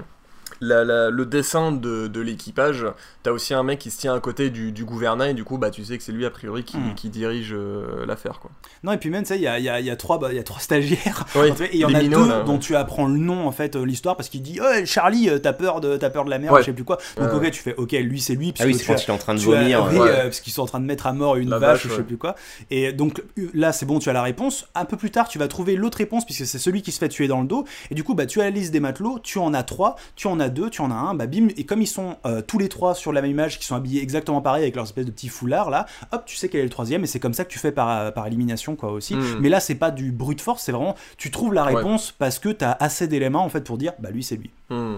la- 0.61 0.83
la- 0.83 1.09
le 1.09 1.25
dessin 1.25 1.71
de, 1.71 2.07
de 2.07 2.21
l'équipage, 2.21 2.85
t'as 3.23 3.31
aussi 3.31 3.53
un 3.53 3.63
mec 3.63 3.79
qui 3.79 3.91
se 3.91 3.99
tient 3.99 4.13
à 4.15 4.19
côté 4.19 4.49
du, 4.49 4.71
du 4.71 4.85
gouvernail, 4.85 5.31
et 5.31 5.33
du 5.33 5.43
coup, 5.43 5.57
bah, 5.57 5.69
tu 5.71 5.83
sais 5.85 5.97
que 5.97 6.03
c'est 6.03 6.11
lui, 6.11 6.25
a 6.25 6.29
priori, 6.29 6.63
qui, 6.63 6.77
Mm. 6.77 6.95
qui 6.95 7.09
dirige 7.09 7.53
euh, 7.53 8.05
l'affaire, 8.05 8.39
quoi. 8.39 8.51
Non, 8.83 8.91
et 8.91 8.97
puis 8.97 9.09
même, 9.09 9.23
tu 9.23 9.29
sais, 9.29 9.35
il 9.37 9.41
y 9.41 9.47
a, 9.47 9.59
il 9.59 9.65
y, 9.65 9.69
a, 9.69 9.79
il 9.79 9.85
y, 9.85 9.89
a 9.89 9.95
trois- 9.95 10.17
bah, 10.19 10.27
il 10.31 10.35
y 10.35 10.39
a 10.39 10.43
trois 10.43 10.59
stagiaires. 10.59 11.25
Oui, 11.35 11.49
Et 11.61 11.69
il 11.75 11.79
y 11.79 11.85
en 11.85 11.93
a 11.93 12.01
minots, 12.01 12.23
deux 12.23 12.29
là, 12.29 12.43
dont 12.43 12.53
ouais. 12.53 12.59
tu 12.59 12.75
apprends 12.75 13.07
le 13.07 13.17
nom, 13.17 13.47
en 13.47 13.51
fait, 13.51 13.75
euh, 13.75 13.83
l'histoire, 13.85 14.15
parce 14.15 14.29
qu'il 14.29 14.41
dit 14.41 14.59
Oh, 14.61 14.85
Charlie, 14.85 15.29
euh, 15.29 15.39
t'as 15.39 15.53
peur, 15.53 15.81
de, 15.81 15.97
t'as 15.97 16.09
peur 16.09 16.25
de 16.25 16.29
la 16.29 16.39
mer, 16.39 16.51
Ouais. 16.53 16.61
je 16.61 16.65
sais 16.65 16.73
plus 16.73 16.83
quoi. 16.83 16.97
Donc, 17.17 17.29
Ouais, 17.33 17.47
ok, 17.47 17.51
tu 17.51 17.61
fais 17.61 17.75
Ok, 17.77 17.91
lui, 17.93 18.19
c'est 18.21 18.35
lui. 18.35 18.53
Ah 18.59 18.63
oui, 18.63 18.71
puisque 18.71 18.79
c'est 18.85 18.85
tu 18.85 18.91
as- 18.91 18.95
quand 18.95 19.03
il 19.03 19.09
est 19.09 19.13
en 19.13 19.17
train 19.17 19.35
de 19.35 19.39
as- 19.39 19.43
vomir. 19.43 19.87
oui, 19.91 19.97
euh, 19.99 20.23
parce 20.23 20.39
qu'ils 20.39 20.53
sont 20.53 20.61
en 20.61 20.65
train 20.67 20.79
de 20.79 20.85
mettre 20.85 21.07
à 21.07 21.13
mort 21.13 21.35
une 21.35 21.49
La 21.49 21.59
vache, 21.59 21.83
vache, 21.83 21.85
ou 21.85 21.89
je 21.89 21.95
sais 21.95 22.03
plus 22.03 22.17
quoi. 22.17 22.35
Et 22.71 22.93
donc 22.93 23.21
là, 23.53 23.71
c'est 23.71 23.85
bon, 23.85 23.99
tu 23.99 24.09
as 24.09 24.13
la 24.13 24.21
réponse. 24.23 24.67
Un 24.75 24.85
peu 24.85 24.97
plus 24.97 25.11
tard, 25.11 25.27
tu 25.27 25.37
vas 25.39 25.47
trouver 25.47 25.75
l'autre 25.75 25.97
réponse, 25.97 26.25
puisque 26.25 26.45
c'est 26.45 26.57
celui 26.59 26.81
qui 26.81 26.91
se 26.91 26.99
fait 26.99 27.09
tuer 27.09 27.27
dans 27.27 27.41
le 27.41 27.47
dos. 27.47 27.65
Et 27.91 27.95
du 27.95 28.03
coup, 28.03 28.13
bah, 28.15 28.25
tu 28.25 28.41
as 28.41 28.45
la 28.45 28.49
liste 28.51 28.71
des 28.71 28.79
matelots, 28.79 29.19
tu 29.23 29.37
en 29.39 29.53
as 29.53 29.63
trois, 29.63 29.95
tu 30.15 30.27
en 30.27 30.39
as 30.47 30.49
deux, 30.49 30.69
tu 30.69 30.81
en 30.81 30.89
as 30.91 30.95
un, 30.95 31.13
bah 31.13 31.27
bim. 31.27 31.47
Et 31.57 31.65
comme 31.65 31.81
ils 31.81 31.87
sont 31.87 32.17
euh, 32.25 32.41
tous 32.41 32.57
les 32.57 32.69
trois 32.69 32.95
sur 32.95 33.13
la 33.13 33.21
même 33.21 33.31
image, 33.31 33.59
qui 33.59 33.65
sont 33.65 33.75
habillés 33.75 34.01
exactement 34.01 34.41
pareil 34.41 34.63
avec 34.63 34.75
leur 34.75 34.85
espèce 34.85 35.05
de 35.05 35.11
petit 35.11 35.29
foulard 35.29 35.69
là, 35.69 35.85
hop, 36.11 36.23
tu 36.25 36.35
sais 36.35 36.49
quel 36.49 36.61
est 36.61 36.63
le 36.63 36.69
troisième. 36.69 37.03
Et 37.03 37.07
c'est 37.07 37.19
comme 37.19 37.33
ça 37.33 37.45
que 37.45 37.49
tu 37.51 37.59
fais 37.59 37.71
par, 37.71 38.11
par 38.13 38.25
élimination, 38.27 38.75
quoi, 38.75 38.91
aussi. 38.91 39.15
Mm. 39.15 39.37
Mais 39.41 39.49
là, 39.49 39.59
c'est 39.59 39.75
pas 39.75 39.91
du 39.91 40.11
brute 40.11 40.41
force, 40.41 40.63
c'est 40.63 40.71
vraiment, 40.71 40.95
tu 41.17 41.29
trouves 41.31 41.53
la 41.53 41.65
Ouais. 41.65 41.75
réponse 41.75 42.13
parce 42.17 42.39
que 42.39 42.49
tu 42.49 42.63
as 42.65 42.71
assez 42.79 43.07
d'éléments, 43.07 43.43
en 43.43 43.49
fait, 43.49 43.61
pour 43.61 43.77
dire, 43.77 43.93
bah 43.99 44.09
lui, 44.09 44.23
c'est 44.23 44.37
lui. 44.37 44.49
Hmm. 44.69 44.97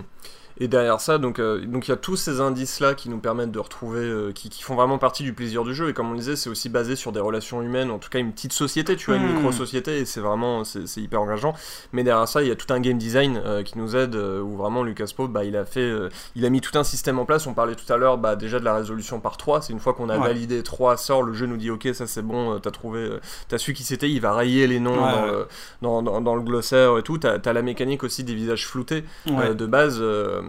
Et 0.62 0.68
derrière 0.68 1.00
ça, 1.00 1.18
donc 1.18 1.40
euh, 1.40 1.66
donc 1.66 1.88
il 1.88 1.92
y 1.92 1.94
a 1.94 1.98
tous 1.98 2.16
ces 2.18 2.42
indices-là 2.42 2.94
qui 2.94 3.10
nous 3.10 3.20
permettent 3.20 3.52
de 3.52 3.60
retrouver, 3.60 4.02
euh, 4.02 4.32
qui, 4.34 4.50
qui 4.50 4.62
font 4.64 4.76
vraiment 4.76 4.98
partie 4.98 5.24
du 5.24 5.34
plaisir 5.34 5.64
du 5.64 5.74
jeu. 5.74 5.90
Et 5.90 5.94
comme 5.94 6.12
on 6.12 6.16
disait, 6.16 6.36
c'est 6.36 6.50
aussi 6.50 6.68
basé 6.70 6.96
sur 6.96 7.12
des 7.12 7.20
relations 7.22 7.62
humaines, 7.62 7.92
en 7.92 7.98
tout 8.00 8.10
cas 8.10 8.20
une 8.20 8.32
petite 8.34 8.52
société, 8.54 8.96
tu 8.96 9.06
vois, 9.08 9.16
une 9.16 9.28
Hmm. 9.30 9.36
micro-société, 9.36 10.00
et 10.00 10.06
c'est 10.06 10.20
vraiment, 10.20 10.64
c'est 10.64 10.98
hyper 11.02 11.22
engageant. 11.22 11.54
Mais 11.94 12.04
derrière 12.04 12.28
ça, 12.28 12.42
il 12.42 12.48
y 12.48 12.52
a 12.52 12.56
tout 12.56 12.74
un 12.74 12.80
game 12.82 12.98
design 12.98 13.42
euh, 13.46 13.64
qui 13.64 13.78
nous 13.78 13.96
aide, 13.96 14.16
où 14.16 14.58
vraiment 14.58 14.84
Lucas 14.84 15.12
Pope, 15.16 15.32
bah, 15.32 15.44
il 15.46 15.56
a 15.56 15.66
fait, 15.66 15.92
il 16.36 16.46
a 16.46 16.50
mis 16.50 16.62
tout 16.62 16.78
un 16.78 16.84
système 16.84 17.20
en 17.20 17.26
place. 17.26 17.48
On 17.48 17.54
parlait 17.54 17.76
tout 17.76 17.92
à 17.92 17.98
l'heure, 17.98 18.18
bah, 18.18 18.36
déjà 18.36 18.60
de 18.60 18.66
la 18.66 18.76
résolution 18.76 19.20
par 19.20 19.38
3 19.38 19.62
C'est 19.62 19.72
une 19.74 19.80
fois 19.80 19.94
qu'on 19.94 20.10
a 20.10 20.18
Ouais. 20.18 20.28
validé 20.28 20.62
3 20.64 20.98
sorts, 20.98 21.24
le 21.24 21.34
jeu 21.34 21.46
nous 21.46 21.58
dit, 21.58 21.72
ok, 21.72 21.88
ça 21.94 22.06
c'est 22.08 22.22
bon, 22.22 22.60
t'as 22.60 22.72
trouvé, 22.72 23.10
t'as 23.48 23.58
su 23.58 23.74
qui 23.74 23.84
c'était, 23.84 24.10
il 24.10 24.20
va 24.20 24.34
rayer 24.34 24.68
les 24.68 24.80
noms 24.80 24.92
Ouais, 25.06 25.12
dans, 25.12 25.22
ouais. 25.24 25.32
Le, 25.32 25.48
dans, 25.82 26.02
dans- 26.02 26.22
dans 26.22 26.36
le 26.36 26.42
glossaire 26.42 26.98
et 26.98 27.04
tout. 27.04 27.18
T'as 27.18 27.38
as 27.44 27.54
la 27.54 27.62
mécanique 27.62 28.04
aussi 28.04 28.24
des 28.26 28.36
visages 28.36 28.68
floutés. 28.68 29.04
De 29.28 29.66
base, 29.66 30.04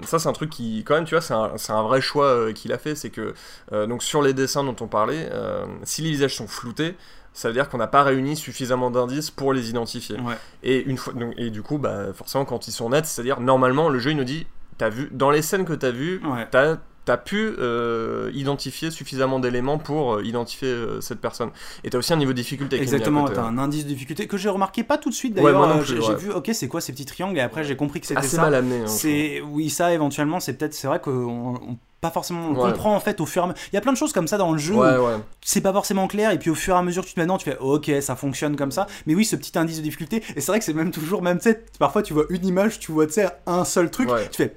ça 0.04 0.18
c'est 0.18 0.28
un 0.28 0.32
truc 0.32 0.50
qui, 0.50 0.82
quand 0.84 0.94
même, 0.94 1.04
tu 1.04 1.14
vois, 1.14 1.22
c'est 1.22 1.34
un, 1.34 1.52
un 1.68 1.82
vrai 1.82 2.00
choix 2.00 2.26
euh, 2.26 2.52
qu'il 2.52 2.72
a 2.72 2.78
fait. 2.78 2.94
C'est 2.94 3.10
que, 3.10 3.34
euh, 3.72 3.86
donc 3.86 4.02
sur 4.02 4.22
les 4.22 4.32
dessins 4.34 4.64
dont 4.64 4.76
on 4.80 4.86
parlait, 4.88 5.28
euh, 5.32 5.64
si 5.84 6.02
les 6.02 6.10
visages 6.10 6.36
sont 6.36 6.48
floutés, 6.48 6.96
ça 7.32 7.48
veut 7.48 7.54
dire 7.54 7.68
qu'on 7.68 7.78
n'a 7.78 7.86
pas 7.86 8.02
réuni 8.02 8.36
suffisamment 8.36 8.90
d'indices 8.90 9.30
pour 9.30 9.52
les 9.52 9.70
identifier. 9.70 10.16
Ouais. 10.20 10.34
Et, 10.62 10.82
une 10.84 10.96
fois, 10.98 11.12
donc, 11.12 11.32
et 11.36 11.50
du 11.50 11.62
coup, 11.62 11.78
bah, 11.78 12.12
forcément, 12.12 12.44
quand 12.44 12.66
ils 12.66 12.72
sont 12.72 12.90
nets, 12.90 13.06
c'est-à-dire, 13.06 13.40
normalement, 13.40 13.88
le 13.88 13.98
jeu 13.98 14.10
il 14.10 14.16
nous 14.16 14.24
dit, 14.24 14.46
t'as 14.78 14.88
vu, 14.88 15.08
dans 15.12 15.30
les 15.30 15.42
scènes 15.42 15.64
que 15.64 15.72
t'as 15.74 15.90
vues, 15.92 16.20
Ouais. 16.24 16.48
t'as 16.50 16.78
as 17.08 17.16
pu 17.16 17.54
euh, 17.58 18.30
identifier 18.34 18.90
suffisamment 18.90 19.38
d'éléments 19.40 19.78
pour 19.78 20.14
euh, 20.16 20.24
identifier 20.24 20.68
euh, 20.68 21.00
cette 21.00 21.20
personne. 21.20 21.50
Et 21.84 21.90
t'as 21.90 21.98
aussi 21.98 22.12
un 22.12 22.16
niveau 22.16 22.32
de 22.32 22.36
difficulté 22.36 22.80
Exactement, 22.80 23.24
t'as 23.26 23.42
ouais. 23.42 23.48
un 23.48 23.58
indice 23.58 23.84
de 23.84 23.88
difficulté 23.88 24.26
que 24.26 24.36
j'ai 24.36 24.48
remarqué 24.48 24.84
pas 24.84 24.98
tout 24.98 25.08
de 25.10 25.14
suite 25.14 25.36
Ouais, 25.36 25.52
d'ailleurs. 25.52 25.78
plus, 25.80 25.86
j'ai 25.86 25.98
ouais. 25.98 26.14
vu, 26.16 26.30
ok, 26.30 26.50
c'est 26.52 26.68
quoi 26.68 26.80
ces 26.80 26.92
petits 26.92 27.06
triangles? 27.06 27.36
Et 27.38 27.40
après 27.40 27.64
j'ai 27.64 27.76
compris 27.76 28.00
que 28.00 28.06
c'était 28.06 28.22
ça. 28.22 28.42
mal 28.42 28.54
amené. 28.54 28.80
hein, 28.82 28.86
C'est 28.86 29.40
oui, 29.40 29.70
ça 29.70 29.92
éventuellement, 29.92 30.38
c'est 30.40 30.54
peut-être, 30.54 30.74
c'est 30.74 30.86
vrai 30.86 31.00
qu'on 31.00 31.54
on- 31.54 31.78
pas 32.00 32.10
forcément 32.10 32.48
on 32.48 32.54
Ouais. 32.54 32.70
comprend 32.70 32.94
en 32.96 33.00
fait 33.00 33.20
au 33.20 33.26
fur 33.26 33.42
et 33.42 33.44
à 33.44 33.48
mesure. 33.48 33.62
Il 33.72 33.74
y 33.74 33.78
a 33.78 33.82
plein 33.82 33.92
de 33.92 33.96
choses 33.98 34.14
comme 34.14 34.26
ça 34.26 34.38
dans 34.38 34.52
le 34.52 34.58
jeu. 34.58 34.74
Ouais, 34.74 34.96
ouais. 34.96 35.16
C'est 35.42 35.60
pas 35.60 35.72
forcément 35.72 36.06
clair 36.06 36.30
et 36.30 36.38
puis 36.38 36.48
au 36.48 36.54
fur 36.54 36.74
et 36.74 36.78
à 36.78 36.82
mesure 36.82 37.02
que 37.02 37.08
tu 37.08 37.14
te 37.14 37.20
mets 37.20 37.26
dedans, 37.26 37.36
tu 37.36 37.44
fais 37.44 37.58
ok, 37.58 37.90
ça 38.00 38.16
fonctionne 38.16 38.56
comme 38.56 38.70
ça. 38.72 38.86
Mais 39.06 39.14
oui, 39.14 39.26
ce 39.26 39.36
petit 39.36 39.58
indice 39.58 39.76
de 39.76 39.82
difficulté. 39.82 40.22
Et 40.34 40.40
c'est 40.40 40.46
vrai 40.50 40.58
que 40.60 40.64
c'est 40.64 40.72
même 40.72 40.92
toujours 40.92 41.20
même 41.20 41.36
tu 41.38 41.50
sais, 41.50 41.62
parfois 41.78 42.02
tu 42.02 42.14
vois 42.14 42.24
une 42.30 42.46
image, 42.46 42.78
tu 42.78 42.90
vois 42.92 43.06
tu 43.06 43.12
sais 43.14 43.28
un 43.46 43.64
seul 43.66 43.90
truc, 43.90 44.10
Ouais. 44.10 44.28
tu 44.30 44.38
fais 44.38 44.54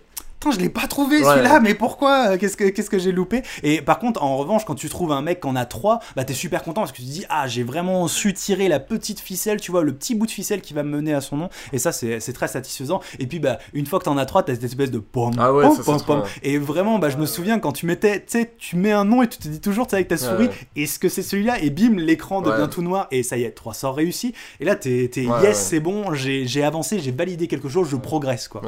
je 0.52 0.60
l'ai 0.60 0.70
pas 0.70 0.88
trouvé 0.88 1.20
Ouais. 1.20 1.24
celui-là, 1.24 1.60
mais 1.60 1.74
pourquoi 1.74 2.32
Euh, 2.32 2.38
Qu'est-ce 2.38 2.58
que, 2.58 2.66
qu'est-ce 2.66 2.90
que 2.90 3.00
j'ai 3.00 3.12
loupé? 3.12 3.42
Et 3.64 3.82
par 3.82 4.00
contre, 4.00 4.22
en 4.24 4.38
revanche, 4.38 4.66
quand 4.66 4.76
tu 4.76 4.90
trouves 4.90 5.12
un 5.12 5.22
mec 5.22 5.42
qui 5.42 5.48
en 5.48 5.56
a 5.56 5.66
trois, 5.66 6.00
bah 6.16 6.24
t'es 6.24 6.34
super 6.34 6.64
content 6.64 6.82
parce 6.82 6.92
que 6.92 6.98
tu 6.98 7.04
te 7.04 7.08
dis 7.10 7.26
Ah, 7.30 7.48
j'ai 7.48 7.64
vraiment 7.64 8.08
su 8.08 8.34
tirer 8.34 8.68
la 8.68 8.80
petite 8.80 9.20
ficelle, 9.20 9.60
tu 9.62 9.72
vois, 9.72 9.84
le 9.84 9.94
petit 9.94 10.16
bout 10.16 10.26
de 10.26 10.32
ficelle 10.32 10.62
qui 10.62 10.74
va 10.74 10.84
me 10.84 10.90
mener 10.90 11.14
à 11.14 11.22
son 11.22 11.38
nom. 11.38 11.50
Et 11.72 11.78
ça, 11.80 11.92
c'est, 11.92 12.20
c'est 12.20 12.34
très 12.34 12.48
satisfaisant. 12.48 13.00
Et 13.20 13.28
puis, 13.28 13.40
bah, 13.40 13.58
une 13.74 13.86
fois 13.86 14.00
que 14.00 14.06
t'en 14.06 14.18
as 14.18 14.26
trois, 14.26 14.44
t'as 14.44 14.54
cette 14.54 14.64
espèce 14.64 14.92
de 14.92 15.00
pom, 15.00 15.34
Ah 15.38 15.54
ouais, 15.54 15.64
pom, 15.86 16.02
pom. 16.06 16.24
Et 16.44 16.58
vraiment, 16.58 17.00
bah, 17.00 17.10
je 17.10 17.18
me 17.18 17.26
souviens 17.26 17.60
quand 17.60 17.72
tu 17.72 17.86
mettais, 17.86 18.20
tu 18.20 18.26
sais, 18.28 18.52
tu 18.58 18.76
mets 18.76 18.92
un 18.92 19.06
nom 19.06 19.22
et 19.24 19.28
tu 19.28 19.38
te 19.38 19.48
dis 19.48 19.62
toujours, 19.62 19.86
tu 19.88 19.92
sais, 19.92 19.96
avec 19.98 20.08
ta 20.08 20.18
souris, 20.18 20.50
est-ce 20.76 21.00
que 21.00 21.10
c'est 21.10 21.22
celui-là? 21.24 21.60
Et 21.62 21.70
bim, 21.70 21.96
l'écran 21.98 22.42
devient 22.42 22.68
tout 22.70 22.82
noir 22.82 23.08
et 23.12 23.24
ça 23.24 23.38
y 23.38 23.44
est, 23.44 23.52
trois 23.52 23.74
sorts 23.74 23.96
réussis. 23.96 24.34
Et 24.60 24.66
là, 24.66 24.76
t'es, 24.76 25.10
yes, 25.16 25.58
c'est 25.70 25.80
bon, 25.80 26.14
j'ai, 26.14 26.46
j'ai 26.48 26.64
avancé, 26.64 27.00
j'ai 27.00 27.12
validé 27.12 27.48
quelque 27.48 27.70
chose, 27.70 27.88
je 27.90 27.96
progresse, 27.96 28.48
quoi. 28.48 28.62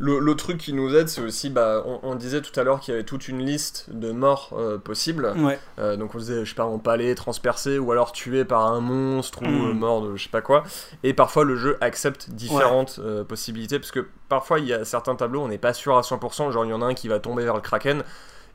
Le, 0.00 0.20
le 0.20 0.34
truc 0.36 0.58
qui 0.58 0.72
nous 0.72 0.94
aide, 0.94 1.08
c'est 1.08 1.20
aussi, 1.20 1.50
bah, 1.50 1.82
on, 1.84 1.98
on 2.04 2.14
disait 2.14 2.40
tout 2.40 2.58
à 2.58 2.62
l'heure 2.62 2.78
qu'il 2.78 2.92
y 2.92 2.94
avait 2.94 3.04
toute 3.04 3.26
une 3.26 3.44
liste 3.44 3.86
de 3.90 4.12
morts 4.12 4.50
euh, 4.52 4.78
possibles. 4.78 5.34
Ouais. 5.36 5.58
Euh, 5.78 5.96
donc 5.96 6.14
on 6.14 6.18
disait, 6.18 6.44
je 6.44 6.50
sais 6.50 6.54
pas, 6.54 6.64
empalé, 6.64 7.14
transpercé, 7.16 7.78
ou 7.78 7.90
alors 7.90 8.12
tué 8.12 8.44
par 8.44 8.66
un 8.66 8.80
monstre, 8.80 9.42
ou 9.42 9.46
euh, 9.46 9.72
mort 9.74 10.02
de 10.02 10.14
je 10.14 10.22
sais 10.24 10.28
pas 10.30 10.40
quoi. 10.40 10.62
Et 11.02 11.14
parfois 11.14 11.44
le 11.44 11.56
jeu 11.56 11.76
accepte 11.80 12.30
différentes 12.30 13.00
euh, 13.02 13.24
possibilités, 13.24 13.78
parce 13.78 13.90
que 13.90 14.06
parfois 14.28 14.60
il 14.60 14.66
y 14.66 14.72
a 14.72 14.84
certains 14.84 15.16
tableaux, 15.16 15.42
on 15.42 15.48
n'est 15.48 15.58
pas 15.58 15.72
sûr 15.74 15.96
à 15.98 16.02
100%, 16.02 16.52
genre 16.52 16.64
il 16.64 16.70
y 16.70 16.72
en 16.72 16.82
a 16.82 16.86
un 16.86 16.94
qui 16.94 17.08
va 17.08 17.18
tomber 17.18 17.42
vers 17.42 17.54
le 17.54 17.60
kraken. 17.60 18.04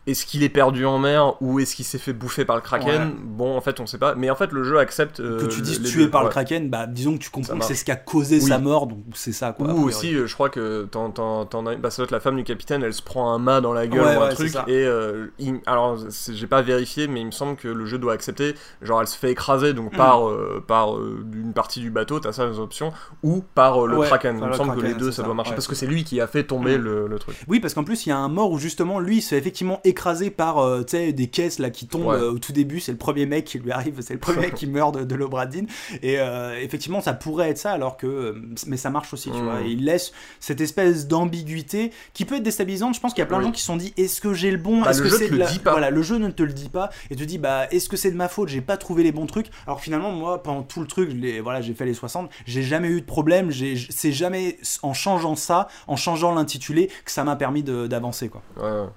Est-ce 0.05 0.25
qu'il 0.25 0.43
est 0.43 0.49
perdu 0.49 0.85
en 0.85 0.99
mer 0.99 1.41
ou 1.41 1.59
est-ce 1.61 1.75
qu'il 1.77 1.85
s'est 1.85 1.97
fait 1.97 2.11
bouffer 2.11 2.43
par 2.43 2.57
le 2.57 2.61
kraken 2.61 3.03
Ouais. 3.09 3.15
Bon, 3.23 3.55
en 3.55 3.61
fait, 3.61 3.79
on 3.79 3.85
sait 3.85 3.97
pas. 3.97 4.15
Mais 4.15 4.29
en 4.29 4.35
fait, 4.35 4.51
le 4.51 4.63
jeu 4.63 4.77
accepte. 4.77 5.21
euh, 5.21 5.39
que 5.39 5.45
tu 5.45 5.61
dises 5.61 5.81
tué 5.81 6.05
deux. 6.05 6.09
par 6.09 6.23
le 6.23 6.29
kraken, 6.29 6.69
bah 6.69 6.87
disons 6.87 7.13
que 7.13 7.19
tu 7.23 7.29
comprends 7.29 7.57
que 7.57 7.63
c'est 7.65 7.73
ce 7.75 7.85
qui 7.85 7.91
a 7.91 7.95
causé 7.95 8.35
Oui. 8.39 8.41
sa 8.49 8.59
mort, 8.59 8.87
donc 8.87 8.99
c'est 9.13 9.31
ça 9.31 9.53
quoi. 9.53 9.67
Ou 9.73 9.83
aussi, 9.85 10.13
euh, 10.13 10.27
je 10.27 10.33
crois 10.33 10.49
que 10.49 10.83
t'en, 10.91 11.09
t'en, 11.11 11.45
t'en 11.45 11.65
as- 11.67 11.75
bah, 11.77 11.89
ça 11.89 11.97
doit 11.97 12.05
être 12.05 12.11
la 12.11 12.19
femme 12.19 12.35
du 12.35 12.43
capitaine, 12.43 12.83
elle 12.83 12.93
se 12.93 13.01
prend 13.01 13.31
un 13.33 13.37
mât 13.37 13.61
dans 13.61 13.71
la 13.71 13.87
gueule 13.87 14.05
Ouais, 14.05 14.17
ou 14.17 14.21
un 14.23 14.29
truc. 14.29 14.49
c'est. 14.49 14.59
Et 14.71 14.85
euh, 14.85 15.27
il- 15.39 15.61
alors, 15.65 15.97
c'est- 16.09 16.33
j'ai 16.33 16.47
pas 16.47 16.61
vérifié, 16.61 17.07
mais 17.07 17.21
il 17.21 17.27
me 17.27 17.31
semble 17.31 17.55
que 17.55 17.67
le 17.69 17.85
jeu 17.85 17.97
doit 17.97 18.13
accepter. 18.13 18.55
Genre, 18.81 18.99
elle 19.01 19.07
se 19.07 19.17
fait 19.17 19.31
écraser 19.31 19.73
donc 19.73 19.93
Mm. 19.93 19.97
par, 19.97 20.21
par 20.67 20.97
une 20.99 21.53
partie 21.53 21.79
du 21.79 21.91
bateau, 21.91 22.19
t'as 22.19 22.33
ça 22.33 22.45
les 22.45 22.59
options, 22.59 22.91
ou 23.23 23.41
par 23.55 23.85
le 23.87 24.01
kraken. 24.01 24.37
Il 24.37 24.43
me 24.43 24.47
le 24.49 24.53
semble 24.53 24.75
que 24.75 24.81
les 24.81 24.93
deux 24.95 25.11
c'est 25.11 25.17
ça, 25.17 25.21
ça, 25.21 25.23
doit 25.23 25.33
marcher 25.33 25.53
parce 25.53 25.67
que 25.67 25.75
c'est 25.75 25.87
lui 25.87 26.03
qui 26.03 26.19
a 26.19 26.27
fait 26.27 26.43
tomber 26.43 26.77
Mm. 26.77 26.81
le, 26.81 27.07
le 27.07 27.19
truc. 27.19 27.37
Oui, 27.47 27.59
parce 27.61 27.73
qu'en 27.73 27.83
plus, 27.85 28.05
il 28.05 28.09
y 28.09 28.11
a 28.11 28.17
un 28.17 28.27
mort 28.29 28.51
où 28.51 28.57
justement, 28.59 28.99
lui, 28.99 29.21
fait 29.21 29.37
effectivement 29.37 29.79
écraser 29.93 30.29
par 30.29 30.57
euh, 30.59 30.83
des 30.83 31.27
caisses 31.27 31.59
là 31.59 31.69
qui 31.69 31.87
tombent 31.87 32.07
Ouais. 32.07 32.15
euh, 32.17 32.31
au 32.33 32.39
tout 32.39 32.51
début. 32.51 32.79
C'est 32.79 32.91
le 32.91 32.97
premier 32.97 33.25
mec 33.25 33.45
qui 33.45 33.59
lui 33.59 33.71
arrive, 33.71 34.01
c'est 34.01 34.13
le 34.13 34.19
premier 34.19 34.39
mec 34.41 34.55
qui 34.55 34.67
meurt 34.67 34.93
de, 34.95 35.03
de 35.03 35.15
l'Obradine. 35.15 35.67
Et 36.01 36.19
euh, 36.19 36.59
effectivement, 36.61 36.99
ça 37.01 37.13
pourrait 37.13 37.49
être 37.49 37.57
ça, 37.57 37.71
alors 37.71 37.95
que. 37.97 38.07
euh, 38.07 38.41
Mais 38.67 38.77
ça 38.77 38.89
marche 38.89 39.13
aussi, 39.13 39.31
tu 39.31 39.41
vois. 39.41 39.61
Et 39.61 39.69
il 39.71 39.85
laisse 39.85 40.11
cette 40.39 40.59
espèce 40.61 41.07
d'ambiguïté 41.07 41.91
qui 42.13 42.25
peut 42.25 42.35
être 42.35 42.43
déstabilisante. 42.43 42.95
Je 42.95 42.99
pense 42.99 43.13
qu'il 43.13 43.21
y 43.21 43.23
a 43.23 43.25
plein 43.27 43.37
de 43.37 43.43
Oui. 43.43 43.47
gens 43.49 43.51
qui 43.53 43.61
se 43.61 43.67
sont 43.67 43.77
dit 43.77 43.93
est-ce 43.97 44.19
que 44.21 44.33
j'ai 44.33 44.51
le 44.51 44.57
bon? 44.57 44.81
Bah, 44.81 44.89
Est-ce 44.91 44.99
le 44.99 45.05
que 45.05 45.09
jeu 45.11 45.17
c'est 45.17 45.29
te 45.29 45.35
la- 45.35 45.45
dit 45.49 45.59
pas. 45.59 45.71
Voilà, 45.71 45.89
le 45.89 46.01
jeu 46.01 46.17
ne 46.17 46.29
te 46.29 46.43
le 46.43 46.53
dit 46.53 46.69
pas. 46.69 46.89
Et 47.09 47.15
tu 47.15 47.25
dis 47.25 47.37
bah, 47.37 47.67
est-ce 47.71 47.87
que 47.89 47.97
c'est 47.97 48.11
de 48.11 48.17
ma 48.17 48.27
faute? 48.27 48.49
J'ai 48.49 48.61
pas 48.61 48.77
trouvé 48.77 49.03
les 49.03 49.11
bons 49.11 49.25
trucs. 49.27 49.47
Alors 49.67 49.79
finalement, 49.81 50.11
moi, 50.11 50.41
pendant 50.43 50.63
tout 50.63 50.81
le 50.81 50.87
truc, 50.87 51.11
voilà, 51.43 51.61
j'ai 51.61 51.73
fait 51.73 51.85
les 51.85 51.93
60, 51.93 52.29
j'ai 52.45 52.63
jamais 52.63 52.89
eu 52.89 53.01
de 53.01 53.05
problème. 53.05 53.51
C'est 53.89 54.11
jamais 54.11 54.57
en 54.81 54.93
changeant 54.93 55.35
ça, 55.35 55.67
en 55.87 55.95
changeant 55.95 56.33
l'intitulé, 56.33 56.89
que 57.05 57.11
ça 57.11 57.23
m'a 57.23 57.35
permis 57.35 57.63
d'avancer, 57.63 58.29
quoi. 58.29 58.41
Ouais. 58.57 58.87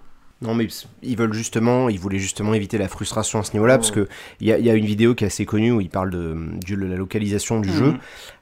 Non, 0.43 0.55
mais 0.55 0.69
ils 1.03 1.17
veulent 1.17 1.33
justement, 1.33 1.89
ils 1.89 1.99
voulaient 1.99 2.19
justement 2.19 2.53
éviter 2.53 2.77
la 2.77 2.89
frustration 2.89 3.39
à 3.39 3.43
ce 3.43 3.55
niveau-là, 3.55 3.79
parce 3.79 3.91
que 3.91 4.07
il 4.41 4.47
y, 4.47 4.53
a- 4.53 4.59
il 4.59 4.67
y 4.67 4.71
a 4.71 4.75
une 4.75 4.85
vidéo 4.85 5.15
qui 5.15 5.25
est 5.25 5.29
assez 5.29 5.47
connue 5.47 5.73
où 5.73 5.81
il 5.81 5.89
parle 5.89 6.11
de, 6.11 6.37
de 6.69 6.85
la 6.85 6.97
localisation 6.97 7.59
du 7.59 7.71
Mhm. 7.71 7.75
jeu, 7.75 7.95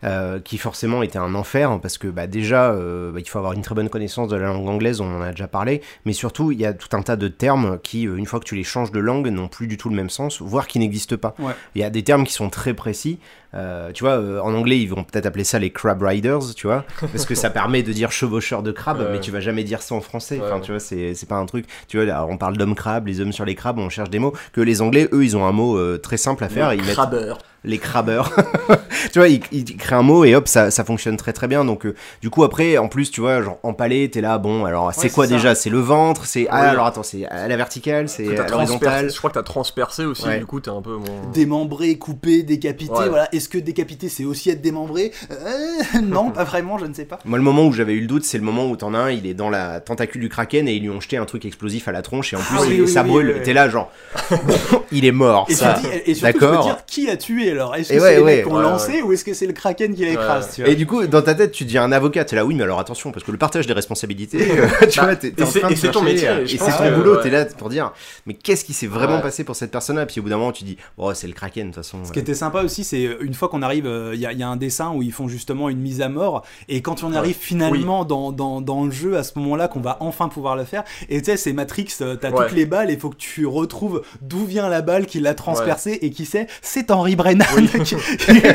euh, 0.03 0.41
qui 0.41 0.59
forcément 0.59 1.05
était 1.05 1.19
un 1.19 1.37
enfer, 1.37 1.79
parce 1.81 1.97
que 1.99 2.09
bah, 2.09 2.27
déjà, 2.27 2.73
euh, 2.73 3.13
bah, 3.13 3.21
il 3.21 3.29
faut 3.29 3.39
avoir 3.39 3.53
une 3.53 3.63
très 3.63 3.77
bonne 3.77 3.89
connaissance 3.89 4.29
de 4.29 4.35
la 4.35 4.47
langue 4.49 4.69
anglaise, 4.69 5.01
on 5.01 5.07
en 5.17 5.23
a 5.23 5.31
déjà 5.31 5.47
parlé, 5.47 5.83
mais 6.05 6.13
surtout, 6.13 6.51
il 6.51 6.59
y 6.61 6.67
a 6.67 6.73
tout 6.73 6.89
un 6.97 7.03
tas 7.03 7.15
de 7.15 7.29
termes 7.29 7.79
qui, 7.81 8.09
euh, 8.09 8.17
une 8.17 8.27
fois 8.27 8.41
que 8.41 8.45
tu 8.45 8.57
les 8.57 8.65
changes 8.65 8.91
de 8.91 8.99
langue, 8.99 9.29
n'ont 9.29 9.47
plus 9.49 9.69
du 9.69 9.77
tout 9.77 9.89
le 9.89 9.95
même 9.95 10.11
sens, 10.11 10.43
voire 10.43 10.67
qui 10.67 10.81
n'existent 10.81 11.17
pas. 11.17 11.37
Ouais. 11.39 11.53
Il 11.77 11.81
y 11.81 11.85
a 11.85 11.91
des 11.91 12.03
termes 12.03 12.25
qui 12.25 12.33
sont 12.33 12.51
très 12.51 12.75
précis. 12.75 13.21
Euh, 13.55 13.93
tu 13.93 14.05
vois, 14.05 14.15
euh, 14.19 14.41
en 14.41 14.53
anglais, 14.55 14.79
ils 14.81 14.87
vont 14.89 15.05
peut-être 15.05 15.27
appeler 15.27 15.45
ça 15.45 15.59
les 15.59 15.71
crab 15.71 16.03
riders, 16.03 16.55
tu 16.57 16.67
vois, 16.67 16.85
parce 17.01 17.25
que 17.27 17.35
ça 17.35 17.51
permet 17.51 17.83
de 17.83 17.93
dire 17.93 18.11
chevaucheur 18.13 18.63
de 18.63 18.73
crabe, 18.73 18.99
Ouais. 19.01 19.07
mais 19.13 19.21
tu 19.21 19.31
vas 19.31 19.41
jamais 19.41 19.65
dire 19.65 19.83
ça 19.83 19.95
en 19.95 20.01
français. 20.01 20.39
Ouais. 20.39 20.45
Enfin, 20.45 20.61
tu 20.61 20.73
vois, 20.73 20.81
c'est 20.81 21.15
c'est 21.15 21.29
pas 21.29 21.37
un 21.37 21.47
truc. 21.47 21.67
Tu 21.89 21.97
vois, 21.97 22.07
là, 22.07 22.27
on 22.29 22.37
parle 22.37 22.57
d'homme 22.57 22.75
crabe, 22.75 23.07
les 23.07 23.21
hommes 23.21 23.33
sur 23.33 23.45
les 23.45 23.55
crabes, 23.55 23.79
on 23.79 23.89
cherche 23.89 24.11
des 24.11 24.19
mots. 24.19 24.33
Que 24.53 24.61
les 24.61 24.83
Anglais, 24.83 25.09
eux, 25.13 25.25
ils 25.25 25.37
ont 25.37 25.47
un 25.47 25.53
mot 25.53 25.77
euh, 25.79 25.99
très 25.99 26.17
simple 26.17 26.43
à 26.45 26.49
faire. 26.49 26.71
Le 26.71 26.77
ils 26.77 26.83
mettent 26.85 26.95
crabbeur. 26.95 27.39
Les 27.65 27.79
crabbeurs. 27.79 28.31
tu 29.13 29.19
vois, 29.19 29.29
ils, 29.29 29.41
ils 29.53 29.65
créent 29.77 29.95
un 29.97 30.03
mot 30.03 30.25
et 30.25 30.35
hop, 30.35 30.49
ça, 30.49 30.71
ça 30.71 30.85
fonctionne 30.85 31.17
très 31.17 31.33
très 31.33 31.49
bien. 31.49 31.65
Donc, 31.65 31.87
euh, 31.87 31.95
du 32.23 32.31
coup, 32.31 32.45
après, 32.45 32.77
en 32.79 32.89
plus, 32.89 33.11
tu 33.11 33.21
vois, 33.21 33.43
genre 33.43 33.59
empalé, 33.63 34.11
t'es 34.11 34.21
là, 34.21 34.39
bon, 34.39 34.65
alors 34.65 34.93
c'est 34.95 35.05
Ouais, 35.05 35.11
quoi 35.11 35.27
déjà? 35.27 35.55
C'est 35.55 35.71
le 35.71 35.79
ventre 35.81 36.27
C'est 36.27 36.47
ah, 36.51 36.71
alors 36.71 36.87
attends, 36.87 37.03
c'est 37.03 37.25
à 37.27 37.49
la 37.49 37.57
verticale, 37.57 38.09
c'est 38.09 38.39
à 38.39 38.47
l'horizontale. 38.49 39.11
Je 39.11 39.17
crois 39.19 39.31
que 39.31 39.35
t'as 39.35 39.43
transpercé 39.43 40.05
aussi, 40.05 40.27
Ouais. 40.27 40.39
du 40.39 40.47
coup, 40.47 40.61
t'es 40.61 40.71
un 40.71 40.83
peu. 40.83 40.97
Bon... 40.97 41.31
Démembré, 41.33 41.97
coupé, 41.97 42.43
décapité, 42.43 42.93
Ouais. 42.93 43.09
voilà. 43.09 43.29
Est-ce 43.35 43.49
que 43.49 43.59
décapité 43.59 44.09
c'est 44.09 44.25
aussi 44.25 44.51
être 44.51 44.61
démembré? 44.63 45.13
Euh, 45.31 46.01
Non, 46.03 46.31
pas 46.31 46.45
vraiment, 46.45 46.79
je 46.79 46.87
ne 46.87 46.95
sais 46.95 47.05
pas. 47.05 47.19
Moi, 47.25 47.39
le 47.39 47.45
moment 47.45 47.67
où 47.67 47.73
j'avais 47.73 47.95
eu 47.95 48.01
le 48.01 48.07
doute, 48.07 48.25
c'est 48.25 48.39
le 48.39 48.45
moment 48.45 48.67
où 48.69 48.77
t'en 48.77 48.95
as 48.95 48.99
un, 48.99 49.11
il 49.11 49.27
est 49.27 49.35
dans 49.35 49.51
la 49.51 49.81
tentacule 49.81 50.21
du 50.21 50.29
kraken 50.29 50.69
et 50.69 50.75
ils 50.75 50.83
lui 50.83 50.91
ont 50.91 51.01
jeté 51.01 51.17
un 51.17 51.25
truc 51.25 51.45
explosif 51.45 51.89
à 51.89 51.93
la 51.93 52.03
tronche 52.03 52.33
et 52.33 52.37
en 52.37 52.41
plus, 52.41 52.57
Ah 52.59 52.63
oui, 52.63 52.75
il- 52.75 52.83
oui, 52.83 52.89
ça 52.89 53.03
oui, 53.03 53.09
brûle. 53.09 53.27
oui, 53.29 53.33
oui. 53.39 53.43
T'es 53.43 53.53
là, 53.53 53.69
genre, 53.69 53.91
il 54.93 55.05
est 55.05 55.13
mort. 55.13 55.47
Et, 55.49 55.55
ça. 55.55 55.79
tu 55.81 55.87
dis- 55.89 55.93
et 56.07 56.15
surtout, 56.15 56.33
je 56.35 56.39
peux 56.39 56.47
D'accord. 56.47 56.65
dire 56.65 56.79
qui 56.87 57.09
a 57.11 57.17
tué 57.17 57.54
alors 57.57 57.77
est-ce 57.77 57.89
que 57.89 57.95
Et 57.95 57.99
c'est 57.99 58.03
ouais, 58.05 58.15
les 58.17 58.21
ouais, 58.23 58.37
mecs 58.37 58.45
qui 58.47 58.53
ont 58.53 58.57
ouais, 58.57 58.63
lancé 58.63 59.03
ou 59.03 59.13
est-ce 59.13 59.25
que 59.25 59.35
c'est 59.35 59.47
le 59.47 59.53
Kraken 59.53 59.95
qui 59.95 60.05
l'écrase 60.05 60.59
Et 60.65 60.75
du 60.75 60.87
coup, 60.87 61.07
dans 61.07 61.23
ta 61.23 61.35
tête, 61.35 61.53
tu 61.53 61.65
dis 61.65 61.79
un 61.79 61.93
avocat, 61.93 62.25
t'es 62.25 62.37
là, 62.37 62.45
oui, 62.45 62.55
mais 62.55 62.63
alors 62.65 62.79
attention, 62.81 63.13
parce 63.13 63.25
que 63.25 63.33
le 63.33 63.39
partage 63.39 63.67
des 63.67 63.73
responsabilités, 63.73 64.39
euh, 64.51 64.67
tu 64.91 64.99
Bah, 65.01 65.07
vois, 65.07 65.17
t'es 65.17 65.43
en 65.43 65.47
c'est- 65.47 65.61
train 65.61 65.71
de 65.71 65.75
c'est 65.75 65.91
ton 65.91 66.03
métier, 66.03 66.29
euh, 66.29 66.45
et 66.45 66.49
c'est 66.49 66.59
ton 66.59 66.67
que, 66.79 66.95
boulot, 66.95 67.17
ouais. 67.17 67.23
t'es 67.23 67.31
là 67.31 67.45
pour 67.45 67.69
dire, 67.69 67.93
mais 68.27 68.35
qu'est-ce 68.35 68.65
qui 68.65 68.73
s'est 68.73 68.87
vraiment 68.87 69.17
Ouais. 69.17 69.23
passé 69.23 69.45
pour 69.45 69.57
cette 69.57 69.71
personne-là? 69.71 70.07
Puis 70.07 70.21
au 70.21 70.23
bout 70.23 70.29
d'un 70.31 70.37
moment, 70.39 70.53
tu 70.53 70.65
dis, 70.65 70.77
oh, 70.99 71.13
c'est 71.15 71.27
le 71.27 71.33
Kraken, 71.33 71.71
de 71.71 71.75
toute 71.75 71.85
façon. 71.85 72.05
Ce 72.05 72.13
qui 72.13 72.19
était 72.19 72.35
sympa 72.35 72.63
aussi, 72.63 72.85
c'est 72.85 73.07
euh, 73.07 73.17
une 73.21 73.35
fois 73.35 73.49
qu'on 73.49 73.63
arrive, 73.63 73.89
il 74.13 74.21
y, 74.21 74.27
a- 74.27 74.33
y 74.33 74.43
a 74.43 74.49
un 74.49 74.57
dessin 74.57 74.91
où 74.95 75.03
ils 75.03 75.13
font 75.13 75.29
justement 75.29 75.69
une 75.69 75.79
mise 75.81 76.01
à 76.03 76.09
mort, 76.09 76.45
et 76.69 76.83
quand 76.83 77.03
on 77.03 77.11
Ouais. 77.13 77.17
arrive 77.19 77.37
finalement 77.39 78.05
dans, 78.05 78.33
dans, 78.33 78.61
dans 78.61 78.85
le 78.85 78.91
jeu, 78.91 79.17
à 79.17 79.23
ce 79.23 79.39
moment-là, 79.39 79.69
qu'on 79.69 79.81
va 79.81 79.97
enfin 80.01 80.29
pouvoir 80.29 80.57
le 80.57 80.65
faire, 80.65 80.85
et 81.09 81.21
tu 81.21 81.27
sais, 81.31 81.37
c'est 81.37 81.53
Matrix, 81.53 81.89
t'as 81.99 82.31
Ouais. 82.31 82.47
toutes 82.49 82.57
les 82.57 82.67
balles, 82.67 82.91
et 82.91 82.95
il 82.95 82.99
faut 82.99 83.11
que 83.11 83.17
tu 83.17 83.47
retrouves 83.47 84.03
d'où 84.23 84.45
vient 84.45 84.69
la 84.69 84.83
balle 84.83 85.07
qui 85.07 85.21
l'a 85.21 85.35
transpercée, 85.35 85.99
et 86.03 86.11
qui 86.11 86.25
c'est 86.27 86.47
C'est 86.63 86.91
Henri 86.91 87.15
Brennan, 87.17 87.44
qui- 87.85 87.97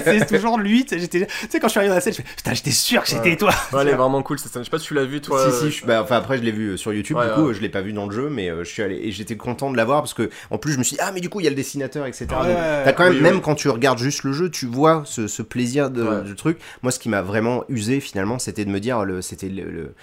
c'est 0.03 0.25
toujours 0.27 0.57
lui, 0.57 0.83
tu 0.85 0.95
sais, 0.95 0.99
j'étais- 0.99 1.25
tu 1.27 1.33
sais, 1.49 1.59
quand 1.59 1.67
je 1.67 1.71
suis 1.71 1.77
arrivé 1.79 1.89
dans 1.89 1.95
la 1.95 2.01
scène, 2.01 2.13
je 2.13 2.17
fais 2.21 2.27
Putain, 2.37 2.53
j'étais 2.53 2.71
sûr 2.71 3.01
que 3.03 3.09
c'était 3.09 3.29
Ouais. 3.31 3.35
toi 3.37 3.51
Ouais, 3.73 3.81
elle 3.81 3.89
est 3.89 3.93
vraiment 3.95 4.21
cool 4.23 4.39
cette 4.39 4.51
scène. 4.51 4.61
Je 4.61 4.65
sais 4.65 4.71
pas 4.71 4.79
si 4.79 4.87
tu 4.87 4.93
l'as 4.93 5.05
vu 5.05 5.21
toi. 5.21 5.49
si, 5.51 5.71
si, 5.71 5.71
je- 5.79 5.85
bah, 5.85 6.01
enfin 6.03 6.17
après 6.17 6.37
je 6.37 6.43
l'ai 6.43 6.51
vu 6.51 6.77
sur 6.77 6.93
YouTube, 6.93 7.17
Ouais, 7.17 7.27
du 7.27 7.33
coup 7.33 7.47
ouais. 7.47 7.53
je 7.53 7.61
l'ai 7.61 7.69
pas 7.69 7.81
vu 7.81 7.93
dans 7.93 8.05
le 8.05 8.11
jeu, 8.15 8.29
mais 8.29 8.49
euh, 8.49 8.63
je 8.63 8.69
suis 8.69 8.81
allé 8.81 8.99
et 9.03 9.11
j'étais 9.11 9.37
content 9.37 9.71
de 9.71 9.77
l'avoir 9.77 10.01
parce 10.01 10.13
que 10.13 10.29
en 10.51 10.57
plus 10.57 10.73
je 10.73 10.77
me 10.77 10.83
suis 10.83 10.95
dit, 10.95 11.01
ah 11.03 11.11
mais 11.13 11.19
du 11.21 11.29
coup 11.29 11.39
il 11.39 11.43
y 11.43 11.47
a 11.47 11.49
le 11.49 11.55
dessinateur, 11.55 12.05
etc. 12.05 12.25
Ouais, 12.31 12.35
Donc, 12.37 12.47
ouais, 12.47 12.81
t'as 12.85 12.93
quand 12.93 13.03
même, 13.05 13.13
oui, 13.13 13.21
même 13.21 13.35
oui. 13.35 13.41
quand 13.43 13.55
tu 13.55 13.69
regardes 13.69 13.99
juste 13.99 14.23
le 14.23 14.33
jeu, 14.33 14.49
tu 14.49 14.65
vois 14.65 15.03
ce, 15.05 15.27
ce 15.27 15.41
plaisir 15.41 15.89
de, 15.89 16.03
Ouais. 16.03 16.23
du 16.23 16.35
truc. 16.35 16.57
Moi 16.81 16.91
ce 16.91 16.99
qui 16.99 17.09
m'a 17.09 17.21
vraiment 17.21 17.63
usé 17.69 17.99
finalement, 17.99 18.39
c'était 18.39 18.65
de 18.65 18.69
me 18.71 18.79
dire, 18.79 19.03
le, 19.05 19.21
c'était 19.21 19.49
le, 19.49 19.63
le- 19.69 19.93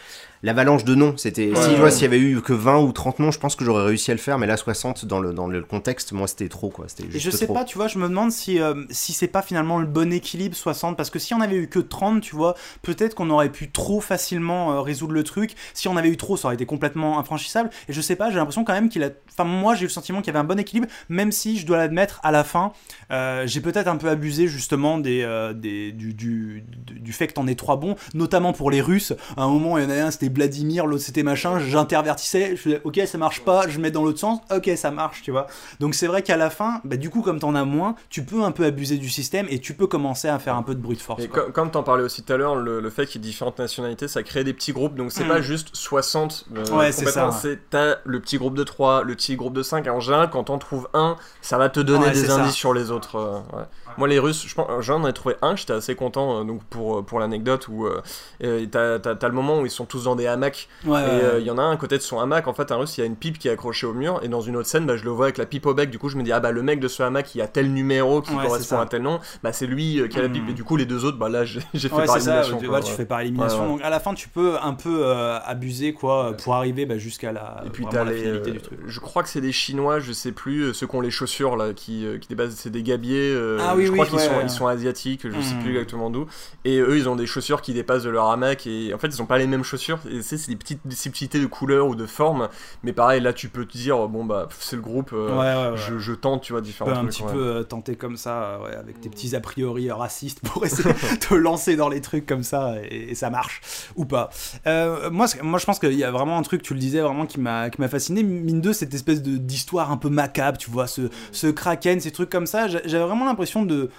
l'avalanche 0.46 0.84
de 0.84 0.94
noms. 0.94 1.14
C'était, 1.16 1.50
Ouais, 1.50 1.62
si 1.62 1.70
je 1.72 1.76
vois 1.76 1.90
s'il 1.90 2.02
y 2.02 2.06
avait 2.06 2.18
eu 2.18 2.40
que 2.40 2.52
20 2.52 2.78
ou 2.78 2.92
30 2.92 3.18
noms, 3.18 3.30
je 3.30 3.38
pense 3.38 3.56
que 3.56 3.64
j'aurais 3.64 3.84
réussi 3.84 4.10
à 4.10 4.14
le 4.14 4.20
faire, 4.20 4.38
mais 4.38 4.46
là 4.46 4.56
60 4.56 5.04
dans 5.04 5.20
le, 5.20 5.32
dans 5.32 5.46
le 5.48 5.62
contexte, 5.62 6.12
moi 6.12 6.26
c'était 6.26 6.48
trop 6.48 6.70
quoi. 6.70 6.86
C'était 6.88 7.04
Et 7.04 7.10
juste 7.10 7.24
je 7.26 7.30
sais 7.30 7.44
trop. 7.46 7.54
pas, 7.54 7.64
tu 7.64 7.76
vois, 7.76 7.88
je 7.88 7.98
me 7.98 8.08
demande 8.08 8.30
si, 8.32 8.60
euh, 8.60 8.84
si 8.90 9.12
c'est 9.12 9.26
pas 9.28 9.42
finalement 9.42 9.78
le 9.78 9.86
bon 9.86 10.12
équilibre 10.12 10.54
60, 10.56 10.96
parce 10.96 11.10
que 11.10 11.18
si 11.18 11.34
on 11.34 11.40
avait 11.40 11.56
eu 11.56 11.68
que 11.68 11.78
30, 11.80 12.20
tu 12.22 12.34
vois, 12.36 12.54
peut-être 12.82 13.14
qu'on 13.14 13.28
aurait 13.30 13.50
pu 13.50 13.70
trop 13.70 14.00
facilement 14.00 14.72
euh, 14.72 14.80
résoudre 14.80 15.12
le 15.12 15.24
truc. 15.24 15.54
Si 15.74 15.88
on 15.88 15.96
avait 15.96 16.08
eu 16.08 16.16
trop, 16.16 16.36
ça 16.36 16.46
aurait 16.48 16.54
été 16.54 16.64
complètement 16.66 17.18
infranchissable. 17.18 17.70
Et 17.88 17.92
je 17.92 18.00
sais 18.00 18.16
pas, 18.16 18.30
j'ai 18.30 18.36
l'impression 18.36 18.64
quand 18.64 18.72
même 18.72 18.88
qu'il 18.88 19.02
a. 19.02 19.10
Enfin, 19.32 19.44
moi, 19.44 19.74
j'ai 19.74 19.82
eu 19.82 19.86
le 19.86 19.90
sentiment 19.90 20.20
qu'il 20.20 20.28
y 20.28 20.30
avait 20.30 20.38
un 20.38 20.44
bon 20.44 20.58
équilibre, 20.58 20.86
même 21.08 21.32
si 21.32 21.58
je 21.58 21.66
dois 21.66 21.76
l'admettre, 21.76 22.20
à 22.22 22.30
la 22.30 22.44
fin, 22.44 22.72
euh, 23.10 23.46
j'ai 23.46 23.60
peut-être 23.60 23.88
un 23.88 23.96
peu 23.96 24.08
abusé 24.08 24.46
justement 24.48 24.96
des, 24.98 25.26
des, 25.54 25.92
du, 25.92 26.14
du, 26.14 27.12
fait 27.12 27.26
que 27.26 27.34
t'en 27.34 27.46
aies 27.46 27.54
trois 27.54 27.76
bons, 27.76 27.96
notamment 28.14 28.52
pour 28.52 28.70
les 28.70 28.80
Russes. 28.80 29.12
À 29.36 29.42
un 29.42 29.48
moment, 29.48 29.76
il 29.76 29.84
y 29.84 29.86
en 29.86 29.90
avait 29.90 30.00
un, 30.00 30.10
c'était 30.10 30.28
Vladimir, 30.36 30.86
l'autre 30.86 31.02
c'était 31.02 31.22
machin, 31.22 31.58
j'intervertissais, 31.58 32.50
je 32.56 32.60
faisais, 32.60 32.80
ok, 32.84 33.00
ça 33.06 33.18
marche 33.18 33.40
pas, 33.40 33.68
je 33.68 33.78
mets 33.80 33.90
dans 33.90 34.04
l'autre 34.04 34.18
sens, 34.18 34.40
ok, 34.54 34.70
ça 34.76 34.90
marche, 34.90 35.22
tu 35.22 35.30
vois. 35.30 35.46
Donc 35.80 35.94
c'est 35.94 36.06
vrai 36.06 36.22
qu'à 36.22 36.36
la 36.36 36.50
fin, 36.50 36.80
bah, 36.84 36.96
du 36.96 37.10
coup, 37.10 37.22
comme 37.22 37.38
t'en 37.40 37.54
as 37.54 37.64
moins, 37.64 37.94
tu 38.10 38.24
peux 38.24 38.42
un 38.42 38.50
peu 38.52 38.64
abuser 38.64 38.96
du 38.98 39.08
système 39.08 39.46
et 39.50 39.58
tu 39.58 39.74
peux 39.74 39.86
commencer 39.86 40.28
à 40.28 40.38
faire 40.38 40.56
un 40.56 40.62
peu 40.62 40.74
de 40.74 40.80
bruit 40.80 40.96
de 40.96 41.02
force. 41.02 41.22
Et 41.24 41.28
quoi. 41.28 41.50
comme, 41.52 41.70
t'en 41.70 41.82
parlais 41.82 42.02
aussi 42.04 42.22
tout 42.22 42.32
à 42.32 42.36
l'heure, 42.36 42.56
le, 42.56 42.80
le 42.80 42.90
fait 42.90 43.06
qu'il 43.06 43.20
y 43.20 43.24
ait 43.24 43.28
différentes 43.28 43.58
nationalités, 43.58 44.08
ça 44.08 44.22
crée 44.22 44.44
des 44.44 44.52
petits 44.52 44.72
groupes. 44.72 44.94
Donc 44.94 45.12
c'est 45.12 45.24
Mm. 45.24 45.28
pas 45.28 45.40
juste 45.40 45.70
60 45.74 46.46
euh, 46.56 46.64
Ouais, 46.76 46.92
c'est 46.92 47.06
ça. 47.06 47.30
C'est 47.30 47.70
t'as 47.70 47.96
le 48.04 48.20
petit 48.20 48.38
groupe 48.38 48.54
de 48.54 48.64
3, 48.64 49.02
le 49.04 49.14
petit 49.14 49.36
groupe 49.36 49.54
de 49.54 49.62
5. 49.62 49.86
En 49.88 50.00
général, 50.00 50.30
quand 50.30 50.50
on 50.50 50.58
trouve 50.58 50.88
un, 50.94 51.16
ça 51.40 51.58
va 51.58 51.68
te 51.68 51.80
donner 51.80 52.06
Ouais, 52.06 52.12
des 52.12 52.26
ça. 52.26 52.36
indices 52.42 52.54
sur 52.54 52.74
les 52.74 52.90
autres. 52.90 53.16
euh, 53.16 53.38
ouais. 53.56 53.64
Moi, 53.98 54.08
les 54.08 54.18
Russes, 54.18 54.44
je 54.46 54.54
pense, 54.54 54.66
j'en 54.84 55.06
ai 55.06 55.12
trouvé 55.12 55.36
un, 55.42 55.56
j'étais 55.56 55.72
assez 55.72 55.94
content 55.94 56.40
euh, 56.40 56.44
donc 56.44 56.62
pour, 56.64 57.04
pour 57.04 57.18
l'anecdote 57.20 57.68
où 57.68 57.86
euh, 57.86 58.02
euh, 58.44 58.66
t'as, 58.70 58.98
t'as- 58.98 59.14
t'as 59.14 59.28
le 59.28 59.34
moment 59.34 59.60
où 59.60 59.66
ils 59.66 59.70
sont 59.70 59.86
tous 59.86 60.04
dans 60.04 60.15
des 60.16 60.26
hamacs. 60.26 60.68
Ouais, 60.84 61.00
Et 61.00 61.04
euh, 61.04 61.40
il 61.40 61.46
y 61.46 61.50
en 61.50 61.58
a 61.58 61.62
un 61.62 61.72
à 61.72 61.76
côté 61.76 61.96
de 61.96 62.02
son 62.02 62.18
hamac, 62.18 62.46
en 62.48 62.54
fait, 62.54 62.72
un 62.72 62.76
russe, 62.76 62.96
il 62.98 63.00
y 63.00 63.04
a 63.04 63.06
une 63.06 63.16
pipe 63.16 63.38
qui 63.38 63.48
est 63.48 63.52
accrochée 63.52 63.86
au 63.86 63.92
mur, 63.94 64.20
et 64.22 64.28
dans 64.28 64.40
une 64.40 64.56
autre 64.56 64.68
scène, 64.68 64.86
bah, 64.86 64.96
je 64.96 65.04
le 65.04 65.10
vois 65.10 65.26
avec 65.26 65.38
la 65.38 65.46
pipe 65.46 65.66
au 65.66 65.74
bec. 65.74 65.90
Du 65.90 65.98
coup, 65.98 66.08
je 66.08 66.16
me 66.16 66.22
dis, 66.22 66.32
ah 66.32 66.40
bah 66.40 66.50
le 66.50 66.62
mec 66.62 66.80
de 66.80 66.88
ce 66.88 67.02
hamac, 67.02 67.34
il 67.34 67.40
a 67.42 67.46
tel 67.48 67.72
numéro 67.72 68.22
qui 68.22 68.34
Ouais, 68.34 68.44
correspond 68.46 68.80
à 68.80 68.86
tel 68.86 69.02
nom, 69.02 69.20
bah 69.42 69.52
c'est 69.52 69.66
lui 69.66 70.00
euh, 70.00 70.08
qui 70.08 70.18
a 70.18 70.22
la 70.22 70.28
pipe. 70.28 70.44
Mm. 70.46 70.50
Et 70.50 70.54
du 70.54 70.64
coup, 70.64 70.76
les 70.76 70.86
deux 70.86 71.04
autres, 71.04 71.18
bah 71.18 71.28
là, 71.28 71.44
j'ai, 71.44 71.60
fait 71.74 71.88
par 71.88 72.08
c'est 72.08 72.20
ça, 72.20 72.40
élimination. 72.42 72.58
tu, 72.58 72.66
quoi, 72.68 72.82
fais 72.82 73.04
par 73.04 73.20
élimination. 73.20 73.66
Donc 73.68 73.80
à 73.82 73.90
la 73.90 74.00
fin, 74.00 74.14
tu 74.14 74.28
peux 74.28 74.56
un 74.62 74.74
peu 74.74 75.00
euh, 75.06 75.38
abuser 75.44 75.92
quoi 75.92 76.34
pour 76.42 76.54
arriver 76.54 76.86
bah, 76.86 76.98
jusqu'à 76.98 77.32
la, 77.32 77.62
Et 77.66 77.70
puis 77.70 77.86
t'as 77.90 78.04
la 78.04 78.12
les, 78.12 78.18
finalité 78.18 78.50
du 78.52 78.60
truc. 78.60 78.78
je 78.86 79.00
crois 79.00 79.22
que 79.22 79.28
c'est 79.28 79.40
des 79.40 79.52
Chinois, 79.52 80.00
je 80.00 80.12
sais 80.12 80.32
plus, 80.32 80.72
ceux 80.74 80.86
qui 80.86 80.96
ont 80.96 81.00
les 81.00 81.10
chaussures 81.10 81.56
là, 81.56 81.72
qui, 81.72 82.06
qui 82.20 82.28
dépassent, 82.28 82.54
c'est 82.56 82.70
des 82.70 82.82
gabiers. 82.82 83.36
Ah 83.60 83.74
oui, 83.76 83.86
je 83.86 83.92
crois 83.92 84.06
qu'ils 84.06 84.20
sont, 84.20 84.40
ils 84.42 84.50
sont 84.50 84.66
asiatiques, 84.66 85.22
je 85.24 85.40
sais 85.40 85.54
Mm. 85.54 85.60
plus 85.62 85.70
exactement 85.70 86.10
d'où. 86.10 86.26
Et 86.64 86.78
eux, 86.78 86.96
ils 86.96 87.08
ont 87.08 87.16
des 87.16 87.26
chaussures 87.26 87.62
qui 87.62 87.72
dépassent 87.72 88.02
de 88.02 88.10
leur 88.10 88.30
hamac 88.30 88.66
et 88.66 88.92
en 88.94 88.98
fait, 88.98 89.08
ils 89.08 89.22
ont 89.22 89.26
pas 89.26 89.38
les 89.38 89.46
mêmes 89.46 89.62
chaussures. 89.64 89.98
Et 90.08 90.16
tu 90.16 90.22
sais, 90.22 90.38
c'est 90.38 90.50
des 90.50 90.56
petites 90.56 90.80
subtilités 90.92 91.40
de 91.40 91.46
couleur 91.46 91.86
ou 91.88 91.94
de 91.94 92.06
forme. 92.06 92.48
Mais 92.82 92.92
pareil, 92.92 93.20
là, 93.20 93.32
tu 93.32 93.48
peux 93.48 93.64
te 93.66 93.76
dire, 93.76 94.08
bon 94.08 94.24
bah, 94.24 94.48
c'est 94.58 94.76
le 94.76 94.82
groupe. 94.82 95.10
euh, 95.12 95.30
ouais, 95.30 95.36
ouais, 95.36 95.70
ouais. 95.72 95.76
Je, 95.76 95.98
je 95.98 96.12
tente, 96.12 96.42
tu 96.42 96.52
vois, 96.52 96.60
différents 96.62 96.90
peux 96.90 96.96
un 96.96 97.06
trucs. 97.06 97.26
petit 97.26 97.32
peu 97.32 97.46
euh, 97.56 97.62
tenter 97.62 97.96
comme 97.96 98.16
ça, 98.16 98.42
euh, 98.42 98.64
ouais, 98.64 98.74
avec 98.76 99.00
tes 99.00 99.08
petits 99.08 99.34
a 99.36 99.40
priori 99.40 99.90
racistes 99.90 100.40
pour 100.40 100.64
essayer 100.64 100.92
de 100.92 101.16
te 101.18 101.34
lancer 101.34 101.76
dans 101.76 101.88
les 101.88 102.00
trucs 102.00 102.26
comme 102.26 102.42
ça 102.42 102.74
et, 102.90 103.10
et 103.10 103.14
ça 103.14 103.30
marche 103.30 103.60
ou 103.96 104.04
pas. 104.04 104.30
Euh, 104.66 105.10
moi, 105.10 105.26
moi, 105.42 105.58
je 105.58 105.64
pense 105.66 105.78
qu'il 105.78 105.92
y 105.94 106.04
a 106.04 106.10
vraiment 106.10 106.38
un 106.38 106.42
truc, 106.42 106.62
tu 106.62 106.74
le 106.74 106.80
disais, 106.80 107.00
vraiment 107.00 107.26
qui 107.26 107.40
m'a 107.40 107.70
fasciné. 107.88 108.22
Mine 108.22 108.60
de 108.60 108.72
cette 108.72 108.94
espèce 108.94 109.22
d'histoire 109.22 109.90
un 109.90 109.96
peu 109.96 110.08
macabre, 110.08 110.58
tu 110.58 110.70
vois, 110.70 110.86
ce, 110.86 111.02
ce 111.32 111.46
kraken, 111.48 112.00
ces 112.00 112.10
trucs 112.12 112.30
comme 112.30 112.46
ça. 112.46 112.68
J'a- 112.68 112.80
J'avais 112.84 113.04
vraiment 113.04 113.24
l'impression 113.24 113.64
de 113.64 113.90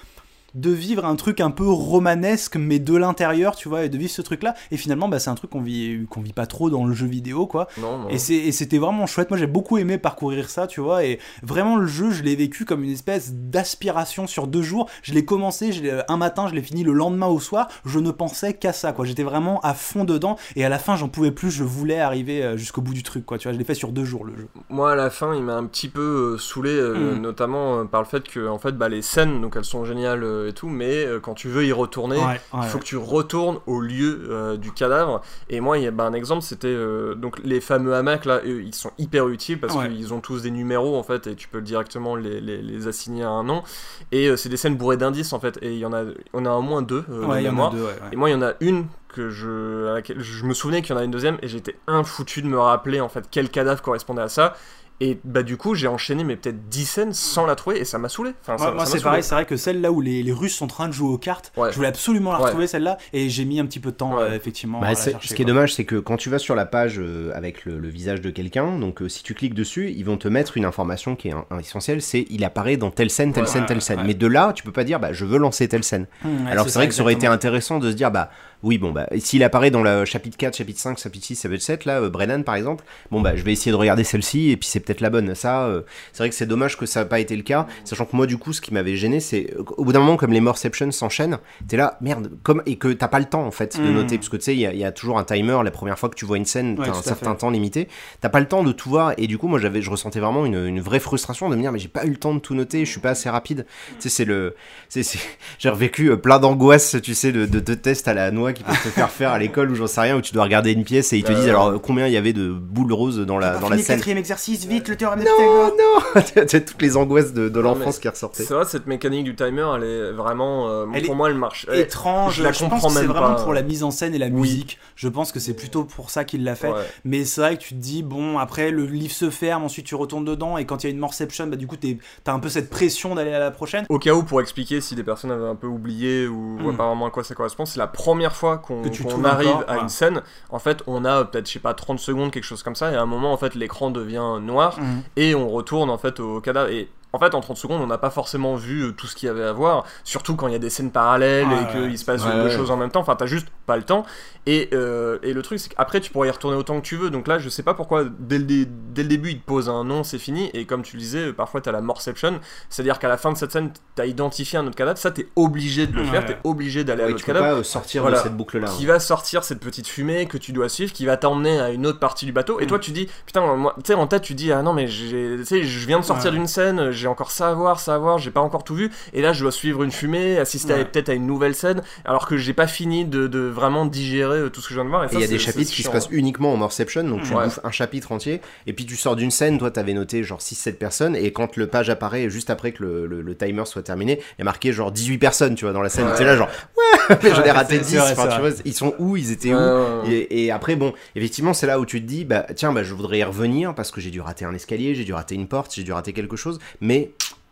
de 0.59 0.71
vivre 0.71 1.05
un 1.05 1.15
truc 1.15 1.39
un 1.39 1.51
peu 1.51 1.67
romanesque 1.67 2.55
mais 2.57 2.79
de 2.79 2.95
l'intérieur 2.95 3.55
tu 3.55 3.69
vois 3.69 3.85
et 3.85 3.89
de 3.89 3.97
vivre 3.97 4.11
ce 4.11 4.21
truc 4.21 4.43
là 4.43 4.53
et 4.71 4.77
finalement 4.77 5.07
bah, 5.07 5.19
c'est 5.19 5.29
un 5.29 5.35
truc 5.35 5.51
qu'on 5.51 5.61
vit 5.61 6.05
qu'on 6.09 6.21
vit 6.21 6.33
pas 6.33 6.45
trop 6.47 6.69
dans 6.69 6.85
le 6.85 6.93
jeu 6.93 7.07
vidéo 7.07 7.47
quoi 7.47 7.67
Non, 7.79 7.99
non. 7.99 8.09
et 8.09 8.17
c'était 8.17 8.77
vraiment 8.77 9.05
chouette. 9.05 9.29
Moi, 9.29 9.37
j'ai 9.37 9.47
beaucoup 9.47 9.77
aimé 9.77 9.97
parcourir 9.97 10.49
ça, 10.49 10.67
tu 10.67 10.81
vois. 10.81 11.03
Et 11.05 11.19
vraiment, 11.43 11.75
le 11.77 11.85
jeu, 11.87 12.11
je 12.11 12.23
l'ai 12.23 12.35
vécu 12.35 12.65
comme 12.65 12.83
une 12.83 12.91
espèce 12.91 13.33
d'aspiration 13.33 14.27
sur 14.27 14.47
deux 14.47 14.61
jours. 14.61 14.89
Je 15.03 15.13
l'ai 15.13 15.25
commencé, 15.25 15.71
je 15.71 15.81
un 16.11 16.17
matin, 16.17 16.47
je 16.47 16.53
l'ai 16.55 16.61
fini 16.61 16.83
le 16.83 16.93
lendemain 16.93 17.27
au 17.27 17.39
soir. 17.39 17.67
Je 17.85 17.99
ne 17.99 18.11
pensais 18.11 18.53
qu'à 18.53 18.73
ça, 18.73 18.93
quoi. 18.93 19.05
J'étais 19.05 19.23
vraiment 19.23 19.59
à 19.61 19.73
fond 19.73 20.03
dedans. 20.03 20.37
Et 20.55 20.63
à 20.65 20.69
la 20.69 20.79
fin, 20.79 20.95
j'en 20.95 21.07
pouvais 21.09 21.31
plus. 21.31 21.51
Je 21.51 21.63
voulais 21.63 21.99
arriver 21.99 22.43
euh, 22.43 22.57
jusqu'au 22.57 22.81
bout 22.81 22.93
du 22.93 23.03
truc, 23.03 23.25
quoi. 23.25 23.37
Tu 23.37 23.47
vois, 23.47 23.53
je 23.53 23.57
l'ai 23.59 23.65
fait 23.65 23.73
sur 23.73 23.91
deux 23.91 24.05
jours, 24.05 24.25
le 24.25 24.35
jeu. 24.35 24.47
Moi, 24.69 24.91
à 24.91 24.95
la 24.95 25.09
fin, 25.09 25.33
il 25.35 25.43
m'a 25.43 25.55
un 25.55 25.65
petit 25.65 25.89
peu 25.89 26.33
euh, 26.35 26.37
saoulé, 26.37 26.71
euh, 26.71 27.15
Mm. 27.15 27.21
notamment 27.21 27.79
euh, 27.79 27.83
par 27.85 28.01
le 28.01 28.07
fait 28.07 28.27
que, 28.27 28.47
en 28.47 28.57
fait, 28.57 28.71
bah, 28.73 28.89
les 28.89 29.01
scènes, 29.01 29.41
donc 29.41 29.55
elles 29.55 29.65
sont 29.65 29.85
géniales 29.85 30.23
et 30.47 30.53
tout, 30.53 30.69
mais 30.69 31.05
euh, 31.05 31.19
quand 31.19 31.33
tu 31.33 31.47
veux 31.47 31.65
y 31.65 31.71
retourner, 31.71 32.17
il 32.17 32.59
ouais, 32.59 32.67
faut 32.67 32.79
que 32.79 32.83
tu 32.83 32.97
retournes 32.97 33.59
au 33.65 33.79
lieu 33.79 34.27
euh, 34.29 34.57
du 34.57 34.71
cadavre. 34.71 35.21
Et 35.49 35.59
moi, 35.59 35.77
il 35.77 35.83
y 35.83 35.87
a 35.87 35.91
bah, 35.91 36.05
un 36.05 36.13
exemple, 36.13 36.41
c'était 36.41 36.67
euh, 36.67 37.15
donc 37.15 37.39
les 37.43 37.61
fameux 37.61 37.93
hamacs 37.93 38.25
là, 38.25 38.41
eux, 38.45 38.63
ils 38.63 38.75
sont 38.75 38.91
hyper 38.97 39.27
utiles 39.27 39.59
parce 39.59 39.75
qu'ils 39.75 40.13
ont 40.13 40.19
tous 40.19 40.43
des 40.43 40.51
numéros 40.51 40.97
en 40.97 41.03
fait, 41.03 41.27
et 41.27 41.35
tu 41.35 41.47
peux 41.47 41.61
directement 41.61 42.15
les, 42.15 42.41
les, 42.41 42.61
les 42.61 42.87
assigner 42.87 43.23
à 43.23 43.29
un 43.29 43.43
nom. 43.43 43.63
Et 44.11 44.35
c'est 44.37 44.49
des 44.49 44.57
scènes 44.57 44.77
bourrées 44.77 44.97
d'indices 44.97 45.33
en 45.33 45.39
fait, 45.39 45.59
et 45.61 45.73
il 45.73 45.79
y 45.79 45.85
en 45.85 45.93
a, 45.93 46.03
on 46.33 46.45
a 46.45 46.51
au 46.51 46.61
moins 46.61 46.81
deux. 46.81 47.03
de 47.07 47.25
Ouais, 47.25 47.43
il 47.43 47.45
y 47.45 47.49
en 47.49 47.59
a 47.59 47.69
deux, 47.71 47.81
ouais, 47.81 47.85
ouais. 47.87 48.09
Et 48.11 48.15
moi, 48.15 48.29
il 48.29 48.33
y 48.33 48.35
en 48.35 48.41
a 48.41 48.53
une 48.61 48.85
que 49.09 49.29
je, 49.29 49.87
à 49.87 49.93
laquelle 49.93 50.19
je 50.19 50.45
me 50.45 50.53
souvenais 50.53 50.81
qu'il 50.81 50.93
y 50.93 50.97
en 50.97 51.01
a 51.01 51.03
une 51.03 51.11
deuxième, 51.11 51.37
et 51.41 51.47
j'étais 51.47 51.75
infoutu 51.87 52.41
de 52.41 52.47
me 52.47 52.59
rappeler 52.59 53.01
en 53.01 53.09
fait 53.09 53.25
quel 53.31 53.49
cadavre 53.49 53.81
correspondait 53.81 54.21
à 54.21 54.29
ça. 54.29 54.55
Et 54.99 55.19
bah 55.23 55.43
du 55.43 55.57
coup, 55.57 55.75
j'ai 55.75 55.87
enchaîné 55.87 56.23
mais 56.23 56.35
peut-être 56.35 56.69
10 56.69 56.85
scènes 56.85 57.13
sans 57.13 57.45
la 57.45 57.53
trouver, 57.53 57.79
et 57.79 57.85
ça 57.85 57.99
m'a 57.99 58.09
saoulé. 58.09 58.31
Enfin, 58.41 58.57
ça- 58.57 58.71
Moi, 58.71 58.85
c'est 58.87 58.99
pareil, 59.01 59.21
c'est 59.21 59.35
vrai 59.35 59.45
que 59.45 59.55
celle 59.55 59.79
là 59.79 59.91
où 59.91 60.01
les, 60.01 60.23
les 60.23 60.31
Russes 60.31 60.55
sont 60.55 60.65
en 60.65 60.67
train 60.67 60.87
de 60.87 60.93
jouer 60.93 61.09
aux 61.09 61.19
cartes, 61.19 61.51
Ouais. 61.55 61.69
je 61.71 61.75
voulais 61.75 61.87
absolument 61.87 62.31
la 62.31 62.39
Ouais. 62.39 62.45
retrouver 62.45 62.65
celle-là, 62.65 62.97
et 63.13 63.29
j'ai 63.29 63.45
mis 63.45 63.59
un 63.59 63.67
petit 63.67 63.79
peu 63.79 63.91
de 63.91 63.95
temps, 63.95 64.17
Ouais. 64.17 64.23
euh, 64.23 64.35
effectivement. 64.35 64.79
Bah, 64.79 64.87
à 64.87 64.93
la 64.93 64.95
chercher, 64.95 65.27
ce 65.27 65.35
qui 65.35 65.43
est 65.43 65.45
dommage, 65.45 65.75
c'est 65.75 65.85
que 65.85 65.97
quand 65.97 66.17
tu 66.17 66.31
vas 66.31 66.39
sur 66.39 66.55
la 66.55 66.65
page 66.65 66.95
euh, 66.99 67.31
avec 67.35 67.63
le, 67.65 67.77
le 67.77 67.87
visage 67.89 68.21
de 68.21 68.31
quelqu'un, 68.31 68.79
donc 68.79 69.03
euh, 69.03 69.07
si 69.07 69.21
tu 69.21 69.35
cliques 69.35 69.53
dessus, 69.53 69.91
ils 69.95 70.03
vont 70.03 70.17
te 70.17 70.27
mettre 70.27 70.57
une 70.57 70.65
information 70.65 71.15
qui 71.15 71.27
est 71.27 71.33
un- 71.33 71.45
un 71.51 71.59
essentielle, 71.59 72.01
c'est 72.01 72.25
il 72.31 72.43
apparaît 72.43 72.77
dans 72.77 72.89
telle 72.89 73.11
scène, 73.11 73.33
telle 73.33 73.43
Ouais, 73.43 73.49
scène, 73.49 73.65
telle 73.67 73.81
scène. 73.83 73.99
ouais. 73.99 74.03
Mais 74.07 74.13
de 74.15 74.25
là, 74.25 74.51
tu 74.53 74.63
peux 74.63 74.71
pas 74.71 74.83
dire, 74.83 74.99
bah, 74.99 75.13
je 75.13 75.25
veux 75.25 75.37
lancer 75.37 75.67
telle 75.67 75.83
scène. 75.83 76.07
Hum, 76.25 76.45
ouais, 76.45 76.51
Alors 76.51 76.67
c'est 76.67 76.79
vrai 76.79 76.87
que 76.87 76.95
ça 76.95 77.03
aurait 77.03 77.13
été 77.13 77.27
intéressant 77.27 77.77
de 77.77 77.91
se 77.91 77.95
dire, 77.95 78.09
bah 78.09 78.31
oui, 78.63 78.77
bon, 78.77 78.91
bah 78.91 79.07
s'il 79.19 79.43
apparaît 79.43 79.69
dans 79.71 79.83
le 79.83 80.03
chapitre 80.05 80.35
4, 80.37 80.57
chapitre 80.57 80.79
5, 80.79 80.97
chapitre 80.97 81.25
6, 81.25 81.41
chapitre 81.43 81.63
7, 81.63 81.85
là, 81.85 82.01
euh, 82.01 82.09
Brennan 82.09 82.43
par 82.43 82.55
exemple, 82.55 82.83
bon, 83.11 83.21
bah 83.21 83.35
je 83.35 83.43
vais 83.43 83.51
essayer 83.53 83.71
de 83.71 83.75
regarder 83.77 84.03
celle-ci 84.03 84.49
et 84.51 84.57
puis 84.57 84.67
c'est 84.67 84.79
peut-être 84.79 85.01
la 85.01 85.09
bonne. 85.09 85.35
Ça, 85.35 85.65
euh, 85.65 85.81
c'est 86.11 86.23
vrai 86.23 86.29
que 86.29 86.35
c'est 86.35 86.45
dommage 86.47 86.77
que 86.77 86.85
ça 86.85 87.01
n'a 87.01 87.05
pas 87.05 87.19
été 87.19 87.35
le 87.35 87.43
cas, 87.43 87.67
sachant 87.85 88.05
que 88.05 88.15
moi, 88.15 88.25
du 88.25 88.37
coup, 88.37 88.53
ce 88.53 88.61
qui 88.61 88.73
m'avait 88.73 88.95
gêné, 88.95 89.19
c'est 89.19 89.53
au 89.77 89.83
bout 89.85 89.93
d'un 89.93 89.99
moment, 89.99 90.17
comme 90.17 90.33
les 90.33 90.41
Morceptions 90.41 90.91
s'enchaînent, 90.91 91.37
t'es 91.67 91.77
là, 91.77 91.97
merde, 92.01 92.31
comme, 92.43 92.63
et 92.65 92.77
que 92.77 92.87
t'as 92.93 93.07
pas 93.07 93.19
le 93.19 93.25
temps 93.25 93.45
en 93.45 93.51
fait 93.51 93.79
de 93.79 93.89
Mm. 93.89 93.93
noter, 93.93 94.17
parce 94.17 94.29
que 94.29 94.37
tu 94.37 94.43
sais, 94.43 94.53
il 94.55 94.59
y, 94.59 94.65
a- 94.65 94.73
il 94.73 94.79
y 94.79 94.83
a 94.85 94.91
toujours 94.91 95.19
un 95.19 95.23
timer, 95.23 95.59
la 95.63 95.71
première 95.71 95.99
fois 95.99 96.09
que 96.09 96.15
tu 96.15 96.25
vois 96.25 96.37
une 96.37 96.45
scène, 96.45 96.71
Ouais, 96.79 96.85
t'as 96.87 96.91
tout 96.93 96.97
un 96.99 97.01
certain 97.03 97.31
fait. 97.33 97.37
temps 97.37 97.49
limité, 97.51 97.87
t'as 98.21 98.29
pas 98.29 98.39
le 98.39 98.47
temps 98.47 98.63
de 98.63 98.71
tout 98.71 98.89
voir, 98.89 99.13
et 99.17 99.27
du 99.27 99.37
coup, 99.37 99.47
moi, 99.47 99.59
j'avais, 99.59 99.81
je 99.81 99.89
ressentais 99.91 100.19
vraiment 100.19 100.45
une, 100.45 100.65
une 100.65 100.79
vraie 100.81 100.99
frustration 100.99 101.49
de 101.49 101.55
me 101.55 101.61
dire, 101.61 101.71
mais 101.71 101.79
j'ai 101.79 101.87
pas 101.89 102.05
eu 102.05 102.09
le 102.09 102.17
temps 102.17 102.33
de 102.33 102.39
tout 102.39 102.55
noter, 102.55 102.85
je 102.85 102.91
suis 102.91 102.99
pas 103.01 103.11
assez 103.11 103.29
rapide. 103.29 103.65
Tu 103.89 103.95
sais, 103.99 104.09
c'est 104.09 104.25
le, 104.25 104.55
c'est, 104.89 105.03
j'ai 105.59 105.69
revécu 105.69 106.09
euh, 106.11 106.17
plein 106.17 106.39
d'angoisses, 106.39 106.95
tu 107.03 107.13
sais, 107.13 107.31
de, 107.31 107.45
de, 107.45 107.59
de 107.59 107.73
tests 107.75 108.07
à 108.07 108.13
la 108.13 108.31
noix 108.31 108.46
qui 108.53 108.63
peuvent 108.63 108.75
te 108.83 108.89
faire 108.89 109.09
faire 109.09 109.31
à 109.31 109.39
l'école 109.39 109.71
ou 109.71 109.75
j'en 109.75 109.87
sais 109.87 110.01
rien, 110.01 110.15
où 110.17 110.21
tu 110.21 110.33
dois 110.33 110.43
regarder 110.43 110.71
une 110.71 110.83
pièce 110.83 111.13
et 111.13 111.17
ils 111.17 111.23
te 111.23 111.31
disent 111.31 111.47
alors 111.47 111.81
combien 111.81 112.07
il 112.07 112.13
y 112.13 112.17
avait 112.17 112.33
de 112.33 112.49
boules 112.51 112.93
roses 112.93 113.19
dans 113.19 113.37
la, 113.37 113.57
dans 113.57 113.69
la 113.69 113.77
scène. 113.77 113.95
quatrième 113.97 114.17
exercice, 114.17 114.65
vite, 114.65 114.87
le 114.87 114.95
théorème 114.95 115.19
de 115.19 115.25
Non, 115.25 115.67
non 115.67 116.21
Tu 116.47 116.55
as 116.55 116.61
toutes 116.61 116.81
les 116.81 116.97
angoisses 116.97 117.33
de, 117.33 117.49
de 117.49 117.59
l'enfance 117.59 117.99
qui 117.99 118.07
ressortaient. 118.09 118.43
C'est 118.43 118.53
vrai, 118.53 118.65
cette 118.65 118.87
mécanique 118.87 119.23
du 119.25 119.35
timer, 119.35 119.65
elle 119.77 119.83
est 119.83 120.11
vraiment. 120.11 120.69
euh, 120.69 120.85
Elle 120.93 121.03
pour 121.03 121.13
est 121.13 121.17
moi, 121.17 121.29
elle 121.29 121.35
marche. 121.37 121.65
Elle- 121.71 121.79
étrange. 121.81 122.35
je 122.37 122.43
la 122.43 122.49
pense 122.49 122.59
comprends 122.59 122.87
que 122.87 122.93
c'est 122.93 122.99
même 123.01 123.07
vraiment 123.09 123.35
pas. 123.35 123.43
pour 123.43 123.53
la 123.53 123.61
mise 123.61 123.83
en 123.83 123.91
scène 123.91 124.13
et 124.15 124.17
la 124.17 124.27
Oui. 124.27 124.33
musique. 124.33 124.77
Je 124.95 125.07
pense 125.07 125.31
que 125.31 125.39
c'est 125.39 125.53
plutôt 125.55 125.83
pour 125.83 126.09
ça 126.09 126.23
qu'il 126.23 126.43
l'a 126.43 126.55
fait. 126.55 126.69
Ouais. 126.69 126.81
Mais 127.05 127.25
c'est 127.25 127.41
vrai 127.41 127.57
que 127.57 127.61
tu 127.63 127.75
te 127.75 127.79
dis, 127.79 128.03
bon, 128.03 128.37
après 128.39 128.71
le 128.71 128.85
livre 128.85 129.13
se 129.13 129.29
ferme, 129.29 129.63
ensuite 129.63 129.85
tu 129.85 129.95
retournes 129.95 130.25
dedans, 130.25 130.57
et 130.57 130.65
quand 130.65 130.83
il 130.83 130.87
y 130.87 130.89
a 130.89 130.93
une 130.93 130.99
morception, 130.99 131.47
bah 131.47 131.55
du 131.55 131.67
coup 131.67 131.75
t'es- 131.77 131.97
t'as 132.23 132.33
un 132.33 132.39
peu 132.39 132.49
cette 132.49 132.69
pression 132.69 133.15
d'aller 133.15 133.33
à 133.33 133.39
la 133.39 133.51
prochaine. 133.51 133.85
Au 133.89 133.99
cas 133.99 134.13
où, 134.13 134.23
pour 134.23 134.41
expliquer 134.41 134.81
si 134.81 134.95
des 134.95 135.03
personnes 135.03 135.31
avaient 135.31 135.47
un 135.47 135.55
peu 135.55 135.67
oublié 135.67 136.27
ou 136.27 136.57
voient 136.59 136.73
Mm. 136.73 136.77
pas 136.77 136.87
vraiment 136.87 137.05
à 137.07 137.11
quoi 137.11 137.23
ça 137.23 137.35
correspond, 137.35 137.65
c'est 137.65 137.79
la 137.79 137.87
première 137.87 138.35
fois 138.37 138.57
qu'on 138.59 138.81
Que 138.83 138.89
tu 138.89 139.03
qu'on 139.03 139.09
tournes 139.09 139.25
arrive 139.25 139.49
encore, 139.49 139.69
à 139.69 139.77
une 139.79 139.89
scène. 139.89 140.21
En 140.49 140.59
fait, 140.59 140.81
on 140.87 141.03
a 141.05 141.19
euh, 141.19 141.23
peut-être, 141.25 141.47
je 141.47 141.53
sais 141.53 141.59
pas, 141.59 141.73
30 141.73 141.99
secondes, 141.99 142.31
quelque 142.31 142.43
chose 142.43 142.63
comme 142.63 142.75
ça, 142.75 142.91
et 142.91 142.95
à 142.95 143.01
un 143.01 143.05
moment, 143.05 143.33
en 143.33 143.37
fait, 143.37 143.55
l'écran 143.55 143.89
devient 143.91 144.37
noir 144.41 144.79
Mhm. 144.79 145.01
et 145.15 145.35
on 145.35 145.49
retourne 145.49 145.89
en 145.89 145.97
fait 145.97 146.19
au 146.19 146.39
cadavre. 146.41 146.69
Et 146.69 146.87
en 147.17 147.19
fait, 147.19 147.33
en 147.35 147.41
30 147.41 147.57
secondes, 147.57 147.81
on 147.81 147.87
n'a 147.87 147.97
pas 147.97 148.09
forcément 148.11 148.55
vu 148.55 148.83
euh, 148.83 148.91
tout 148.91 149.07
ce 149.07 149.15
qu'il 149.15 149.27
y 149.27 149.29
avait 149.29 149.43
à 149.43 149.51
voir, 149.51 149.83
surtout 150.03 150.35
quand 150.35 150.47
il 150.47 150.53
y 150.53 150.55
a 150.55 150.59
des 150.59 150.69
scènes 150.69 150.91
parallèles 150.91 151.47
et 151.51 151.71
qu'il 151.71 151.81
ouais. 151.89 151.97
se 151.97 152.05
passe 152.05 152.23
Ouais, 152.23 152.31
deux 152.43 152.49
choses 152.49 152.71
en 152.71 152.77
même 152.77 152.91
temps. 152.91 152.99
Enfin, 152.99 153.15
t'as 153.15 153.25
juste 153.25 153.47
pas 153.65 153.75
le 153.77 153.83
temps. 153.83 154.05
Et, 154.45 154.69
euh, 154.73 155.17
et 155.23 155.33
le 155.33 155.41
truc, 155.41 155.59
c'est 155.59 155.69
qu'après, 155.73 155.99
tu 155.99 156.11
pourrais 156.11 156.27
y 156.29 156.31
retourner 156.31 156.55
autant 156.55 156.79
que 156.79 156.85
tu 156.85 156.95
veux. 156.95 157.09
Donc 157.09 157.27
là, 157.27 157.37
je 157.39 157.49
sais 157.49 157.63
pas 157.63 157.73
pourquoi, 157.73 158.05
dès 158.19 158.37
le, 158.37 158.43
dé- 158.45 158.67
dès 158.67 159.03
le 159.03 159.09
début, 159.09 159.31
il 159.31 159.39
te 159.41 159.45
pose 159.45 159.67
un 159.69 159.83
nom, 159.83 160.03
c'est 160.03 160.19
fini. 160.19 160.49
Et 160.53 160.65
comme 160.65 160.83
tu 160.83 160.95
le 160.95 161.01
disais, 161.01 161.33
parfois, 161.33 161.59
t'as 161.59 161.71
la 161.71 161.81
morception. 161.81 162.39
C'est-à-dire 162.69 162.99
qu'à 162.99 163.09
la 163.09 163.17
fin 163.17 163.31
de 163.33 163.37
cette 163.37 163.51
scène, 163.51 163.71
t'as 163.95 164.05
identifié 164.05 164.57
un 164.59 164.65
autre 164.67 164.75
cadavre. 164.75 164.97
Ça, 164.97 165.11
t'es 165.11 165.27
obligé 165.35 165.87
de 165.87 165.95
le 165.95 166.03
faire. 166.05 166.25
T'es 166.25 166.37
obligé 166.43 166.83
d'aller 166.83 167.03
à 167.03 167.07
l'autre 167.09 167.25
cadavre 167.25 167.45
pas 167.45 167.53
euh, 167.55 167.63
sortir 167.63 168.03
Voilà. 168.03 168.17
de 168.19 168.23
cette 168.23 168.37
boucle-là. 168.37 168.67
qui 168.77 168.85
va 168.85 168.99
sortir 168.99 169.43
cette 169.43 169.59
petite 169.59 169.87
fumée 169.87 170.27
que 170.27 170.37
tu 170.37 170.53
dois 170.53 170.69
suivre, 170.69 170.93
qui 170.93 171.05
va 171.05 171.17
t'emmener 171.17 171.59
à 171.59 171.69
une 171.71 171.85
autre 171.87 171.99
partie 171.99 172.25
du 172.25 172.31
bateau. 172.31 172.59
Et 172.59 172.65
Mm. 172.65 172.67
toi, 172.67 172.79
tu 172.79 172.91
dis, 172.91 173.07
putain, 173.25 173.55
moi, 173.55 173.73
tu 173.77 173.87
sais, 173.87 173.93
en 173.95 174.07
tête, 174.07 174.21
tu 174.21 174.33
dis, 174.33 174.51
ah 174.51 174.61
non, 174.61 174.73
mais 174.73 174.87
je 174.87 175.85
viens 175.85 175.99
de 175.99 176.05
sortir 176.05 176.31
d'une 176.31 176.47
scène, 176.47 176.91
j'ai 176.91 177.06
encore 177.07 177.31
ça 177.31 177.49
à 177.49 177.53
voir, 177.53 177.79
ça 177.79 177.95
à 177.95 177.97
voir, 177.97 178.17
j'ai 178.17 178.31
pas 178.31 178.41
encore 178.41 178.63
tout 178.63 178.75
vu. 178.75 178.91
Et 179.13 179.21
là, 179.21 179.33
je 179.33 179.41
dois 179.41 179.51
suivre 179.51 179.83
une 179.83 179.91
fumée, 179.91 180.37
assister 180.37 180.73
à- 180.73 180.77
Ouais. 180.77 180.85
peut-être 180.85 181.09
à 181.09 181.13
une 181.13 181.25
nouvelle 181.25 181.55
scène, 181.55 181.81
alors 182.05 182.27
que 182.27 182.37
j'ai 182.37 182.53
pas 182.53 182.67
fini 182.67 183.05
de, 183.05 183.27
de 183.27 183.39
vraiment 183.39 183.85
digérer 183.85 184.37
euh, 184.39 184.49
tout 184.49 184.61
ce 184.61 184.67
que 184.67 184.73
je 184.73 184.79
viens 184.79 184.85
de 184.85 184.89
voir. 184.89 185.03
Et, 185.05 185.07
il 185.13 185.19
y 185.19 185.23
a 185.23 185.27
des 185.27 185.39
chapitres 185.39 185.71
qui 185.71 185.83
se 185.83 185.89
passent 185.89 186.09
uniquement 186.11 186.53
en 186.53 186.57
Morception, 186.57 187.03
donc 187.03 187.23
tu 187.23 187.33
Ouais. 187.33 187.45
bouffes 187.45 187.59
un 187.63 187.71
chapitre 187.71 188.11
entier, 188.11 188.41
et 188.65 188.73
puis 188.73 188.85
tu 188.85 188.95
sors 188.95 189.15
d'une 189.15 189.31
scène, 189.31 189.57
toi 189.57 189.71
t'avais 189.71 189.93
noté 189.93 190.23
genre 190.23 190.39
6-7 190.41 190.77
personnes, 190.77 191.15
et 191.15 191.31
quand 191.31 191.55
le 191.57 191.67
page 191.67 191.89
apparaît 191.89 192.29
juste 192.29 192.49
après 192.49 192.71
que 192.71 192.83
le, 192.83 193.05
le- 193.07 193.21
le 193.21 193.35
timer 193.35 193.65
soit 193.65 193.83
terminé, 193.83 194.19
il 194.19 194.39
y 194.39 194.41
a 194.41 194.45
marqué 194.45 194.71
genre 194.73 194.91
18 194.91 195.17
personnes, 195.17 195.55
tu 195.55 195.65
vois, 195.65 195.73
dans 195.73 195.81
la 195.81 195.89
scène, 195.89 196.07
Ouais. 196.07 196.15
t'es 196.15 196.23
là 196.25 196.35
genre, 196.37 196.49
ouais, 196.77 197.17
j'en 197.35 197.43
ai 197.43 197.51
raté 197.51 197.75
c'est- 197.75 197.81
10, 197.81 197.89
c'est 197.91 197.97
vrai, 197.97 198.11
enfin, 198.13 198.23
c'est 198.29 198.35
tu 198.35 198.41
vrai. 198.41 198.49
vois, 198.51 198.59
ils 198.65 198.73
sont 198.73 198.93
où, 198.99 199.17
ils 199.17 199.31
étaient 199.31 199.53
Ouais, 199.53 199.61
où 199.61 200.07
et, 200.09 200.45
et 200.45 200.51
après, 200.51 200.75
bon, 200.75 200.93
effectivement, 201.15 201.53
c'est 201.53 201.67
là 201.67 201.79
où 201.79 201.85
tu 201.85 202.01
te 202.01 202.05
dis, 202.07 202.25
bah 202.25 202.45
tiens, 202.55 202.71
bah, 202.73 202.83
je 202.83 202.93
voudrais 202.93 203.19
y 203.19 203.23
revenir 203.23 203.73
parce 203.75 203.91
que 203.91 204.01
j'ai 204.01 204.09
dû 204.11 204.21
rater 204.21 204.45
un 204.45 204.53
escalier, 204.53 204.95
j'ai 204.95 205.03
dû 205.03 205.13
rater 205.13 205.35
une 205.35 205.47
porte, 205.47 205.73
j'ai 205.75 205.83
dû 205.83 205.91
rater 205.91 206.13
quelque 206.13 206.35
chose, 206.37 206.59
mais 206.81 206.86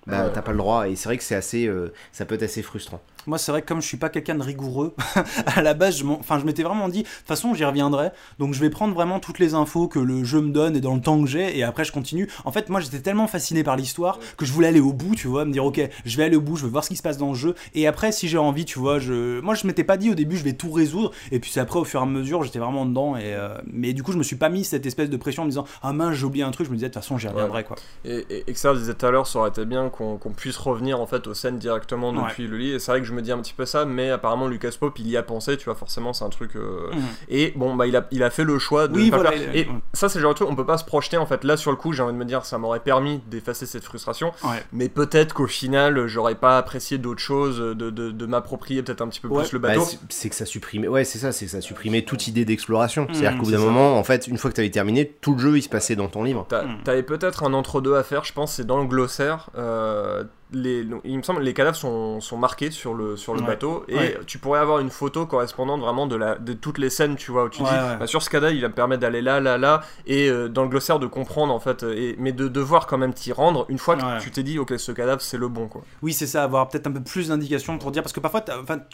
bah, 0.07 0.25
Ouais. 0.25 0.31
t'as 0.33 0.41
pas 0.41 0.51
le 0.51 0.57
droit, 0.57 0.87
et 0.87 0.95
c'est 0.95 1.09
vrai 1.09 1.17
que 1.17 1.23
c'est 1.23 1.35
assez, 1.35 1.65
euh, 1.67 1.91
ça 2.11 2.25
peut 2.25 2.35
être 2.35 2.43
assez 2.43 2.61
frustrant. 2.61 3.01
Moi, 3.27 3.37
c'est 3.37 3.51
vrai 3.51 3.61
que 3.61 3.67
comme 3.67 3.81
je 3.81 3.87
suis 3.87 3.97
pas 3.97 4.09
quelqu'un 4.09 4.35
de 4.35 4.43
rigoureux, 4.43 4.93
à 5.45 5.61
la 5.61 5.73
base, 5.73 5.97
je 5.97 6.05
enfin, 6.05 6.39
je 6.39 6.45
m'étais 6.45 6.63
vraiment 6.63 6.89
dit, 6.89 7.03
de 7.03 7.07
toute 7.07 7.27
façon, 7.27 7.53
j'y 7.53 7.65
reviendrai. 7.65 8.11
Donc, 8.39 8.53
je 8.53 8.59
vais 8.59 8.69
prendre 8.69 8.93
vraiment 8.93 9.19
toutes 9.19 9.39
les 9.39 9.53
infos 9.53 9.87
que 9.87 9.99
le 9.99 10.23
jeu 10.23 10.41
me 10.41 10.51
donne 10.51 10.75
et 10.75 10.81
dans 10.81 10.95
le 10.95 11.01
temps 11.01 11.19
que 11.21 11.27
j'ai, 11.27 11.57
et 11.57 11.63
après, 11.63 11.83
je 11.83 11.91
continue. 11.91 12.29
En 12.45 12.51
fait, 12.51 12.69
moi, 12.69 12.79
j'étais 12.79 12.99
tellement 12.99 13.27
fasciné 13.27 13.63
par 13.63 13.75
l'histoire 13.75 14.19
que 14.37 14.45
je 14.45 14.51
voulais 14.51 14.67
aller 14.67 14.79
au 14.79 14.93
bout, 14.93 15.15
tu 15.15 15.27
vois, 15.27 15.45
me 15.45 15.51
dire, 15.51 15.65
ok, 15.65 15.81
je 16.05 16.17
vais 16.17 16.23
aller 16.23 16.35
au 16.35 16.41
bout, 16.41 16.55
je 16.55 16.65
vais 16.65 16.71
voir 16.71 16.83
ce 16.83 16.89
qui 16.89 16.95
se 16.95 17.03
passe 17.03 17.17
dans 17.17 17.29
le 17.29 17.35
jeu. 17.35 17.55
Et 17.73 17.87
après, 17.87 18.11
si 18.11 18.27
j'ai 18.27 18.37
envie, 18.37 18.65
tu 18.65 18.79
vois, 18.79 18.99
je, 18.99 19.39
moi, 19.41 19.55
je 19.55 19.65
m'étais 19.67 19.83
pas 19.83 19.97
dit 19.97 20.11
au 20.11 20.15
début, 20.15 20.37
je 20.37 20.43
vais 20.43 20.53
tout 20.53 20.71
résoudre. 20.71 21.11
Et 21.31 21.39
puis, 21.39 21.51
c'est 21.51 21.59
après, 21.59 21.79
au 21.79 21.83
fur 21.85 21.99
et 21.99 22.03
à 22.03 22.05
mesure, 22.05 22.43
j'étais 22.43 22.59
vraiment 22.59 22.85
dedans. 22.85 23.15
Et 23.17 23.33
euh, 23.33 23.57
mais 23.71 23.93
du 23.93 24.03
coup, 24.03 24.11
je 24.11 24.17
me 24.17 24.23
suis 24.23 24.35
pas 24.35 24.49
mis 24.49 24.63
cette 24.63 24.85
espèce 24.85 25.09
de 25.09 25.17
pression 25.17 25.43
en 25.43 25.45
me 25.45 25.51
disant, 25.51 25.65
ah 25.81 25.93
mince, 25.93 26.15
j'ai 26.15 26.25
oublié 26.25 26.43
un 26.43 26.51
truc. 26.51 26.67
Je 26.67 26.71
me 26.71 26.75
disais, 26.75 26.89
de 26.89 26.93
toute 26.93 27.01
façon, 27.01 27.17
j'y 27.17 27.27
reviendrai, 27.27 27.63
quoi. 27.63 27.75
Et, 28.03 28.25
et, 28.29 28.43
et 28.49 28.53
que 28.53 28.59
ça 28.59 28.73
disait 28.73 28.93
tout 28.93 29.05
à 29.05 29.11
l'heure, 29.11 29.27
ça 29.27 29.39
aurait 29.39 29.49
été 29.49 29.65
bien 29.65 29.89
qu'on 29.89 30.17
qu'on 30.17 30.31
puisse 30.31 30.57
revenir 30.57 30.99
en 31.01 31.07
fait 31.07 31.27
aux 31.27 31.33
scènes 31.33 31.57
directement 31.57 32.11
Ouais. 32.11 32.21
depuis 32.29 32.47
le 32.47 32.57
lit. 32.57 32.71
Et 32.71 32.79
c'est 32.79 32.91
vrai 32.91 33.01
que 33.01 33.07
je 33.07 33.13
me 33.15 33.21
dis 33.21 33.31
un 33.31 33.39
petit 33.39 33.53
peu 33.53 33.65
ça, 33.65 33.85
mais 33.85 34.09
apparemment 34.11 34.47
Lucas 34.47 34.71
Pope 34.79 34.99
il 34.99 35.07
y 35.07 35.17
a 35.17 35.23
pensé, 35.23 35.57
tu 35.57 35.65
vois, 35.65 35.75
forcément 35.75 36.13
c'est 36.13 36.23
un 36.25 36.29
truc. 36.29 36.55
euh, 36.55 36.91
Mhm. 36.93 37.01
Et 37.29 37.53
bon, 37.55 37.75
bah 37.75 37.87
il 37.87 37.95
a, 37.95 38.05
il 38.11 38.21
a 38.23 38.29
fait 38.29 38.43
le 38.43 38.59
choix 38.59 38.87
de 38.87 38.95
Oui, 38.95 39.09
pas 39.09 39.17
le 39.17 39.21
voilà, 39.23 39.37
faire. 39.37 39.49
il 39.55 39.57
a- 39.59 39.61
Et 39.61 39.67
ça, 39.93 40.09
c'est 40.09 40.19
le 40.19 40.23
genre 40.23 40.33
de 40.33 40.35
truc, 40.35 40.49
on 40.49 40.55
peut 40.55 40.65
pas 40.65 40.77
se 40.77 40.85
projeter 40.85 41.17
en 41.17 41.25
fait. 41.25 41.43
Là 41.43 41.57
sur 41.57 41.71
le 41.71 41.77
coup, 41.77 41.93
j'ai 41.93 42.03
envie 42.03 42.13
de 42.13 42.17
me 42.17 42.25
dire, 42.25 42.45
ça 42.45 42.57
m'aurait 42.57 42.79
permis 42.79 43.21
d'effacer 43.27 43.65
cette 43.65 43.83
frustration, 43.83 44.31
Ouais. 44.43 44.63
mais 44.73 44.89
peut-être 44.89 45.33
qu'au 45.33 45.47
final, 45.47 46.07
j'aurais 46.07 46.35
pas 46.35 46.57
apprécié 46.57 46.97
d'autres 46.97 47.21
choses, 47.21 47.57
de, 47.59 47.73
de, 47.73 48.11
de 48.11 48.25
m'approprier 48.25 48.83
peut-être 48.83 49.01
un 49.01 49.07
petit 49.07 49.19
peu 49.21 49.27
Ouais. 49.29 49.43
plus 49.43 49.53
le 49.53 49.59
Bah, 49.59 49.69
bateau. 49.69 49.81
c'est- 49.85 49.99
c'est 50.09 50.29
que 50.29 50.35
ça 50.35 50.45
supprimait, 50.45 50.87
ouais, 50.87 51.03
c'est 51.05 51.19
ça, 51.19 51.31
c'est 51.31 51.45
que 51.45 51.51
ça 51.51 51.61
supprimait 51.61 52.03
toute 52.03 52.27
idée 52.27 52.45
d'exploration. 52.45 53.07
C'est-à-dire 53.11 53.31
Mmh, 53.33 53.37
qu'au 53.39 53.45
bout 53.45 53.51
d'un 53.51 53.57
moment, 53.59 53.97
en 53.97 54.03
fait, 54.03 54.27
une 54.27 54.37
fois 54.37 54.49
que 54.49 54.55
tu 54.55 54.61
avais 54.61 54.69
terminé, 54.71 55.07
tout 55.21 55.33
le 55.33 55.39
jeu 55.39 55.57
il 55.57 55.61
se 55.61 55.69
passait 55.69 55.95
dans 55.95 56.07
ton 56.07 56.23
livre. 56.23 56.47
Hmm. 56.51 56.83
T'avais 56.83 57.03
peut-être 57.03 57.43
un 57.43 57.53
entre-deux 57.53 57.95
à 57.95 58.03
faire, 58.03 58.23
je 58.23 58.33
pense, 58.33 58.53
c'est 58.53 58.65
dans 58.65 58.79
le 58.79 58.85
glossaire. 58.85 59.49
euh, 59.57 60.23
les, 60.55 60.85
il 61.03 61.17
me 61.17 61.21
semble 61.23 61.41
les 61.43 61.53
cadavres 61.53 61.75
sont, 61.75 62.21
sont 62.21 62.37
marqués 62.37 62.71
sur 62.71 62.93
le, 62.93 63.17
sur 63.17 63.33
le 63.33 63.41
Ouais. 63.41 63.47
bateau 63.47 63.83
et 63.87 63.95
Ouais. 63.95 64.19
tu 64.25 64.37
pourrais 64.39 64.59
avoir 64.59 64.79
une 64.79 64.89
photo 64.89 65.25
correspondante 65.25 65.81
vraiment 65.81 66.07
de, 66.07 66.15
la, 66.15 66.35
de 66.35 66.53
toutes 66.53 66.77
les 66.77 66.89
scènes, 66.89 67.15
tu 67.17 67.31
vois, 67.31 67.45
où 67.45 67.49
tu 67.49 67.61
Ouais, 67.61 67.69
dis, 67.69 67.75
bah, 67.99 68.07
sur 68.07 68.21
ce 68.21 68.29
cadavre, 68.29 68.53
il 68.53 68.61
va 68.61 68.69
me 68.69 68.73
permettre 68.73 69.01
d'aller 69.01 69.21
là, 69.21 69.39
là, 69.39 69.57
là, 69.57 69.81
et 70.07 70.29
euh, 70.29 70.47
dans 70.47 70.63
le 70.63 70.69
glossaire 70.69 70.97
de 70.99 71.07
comprendre 71.07 71.53
en 71.53 71.59
fait, 71.59 71.83
et, 71.83 72.15
mais 72.17 72.31
de 72.31 72.47
devoir 72.47 72.87
quand 72.87 72.97
même 72.97 73.13
t'y 73.13 73.31
rendre 73.33 73.65
une 73.69 73.77
fois 73.77 73.95
que 73.97 74.21
tu 74.21 74.31
t'es 74.31 74.43
dit, 74.43 74.57
ok, 74.57 74.73
ce 74.77 74.91
cadavre 74.91 75.21
c'est 75.21 75.37
le 75.37 75.47
bon, 75.47 75.67
quoi. 75.67 75.81
Oui, 76.01 76.13
c'est 76.13 76.27
ça, 76.27 76.43
avoir 76.43 76.67
peut-être 76.69 76.87
un 76.87 76.91
peu 76.91 77.03
plus 77.03 77.27
d'indications 77.27 77.77
pour 77.77 77.91
dire, 77.91 78.01
parce 78.01 78.13
que 78.13 78.19
parfois, 78.21 78.43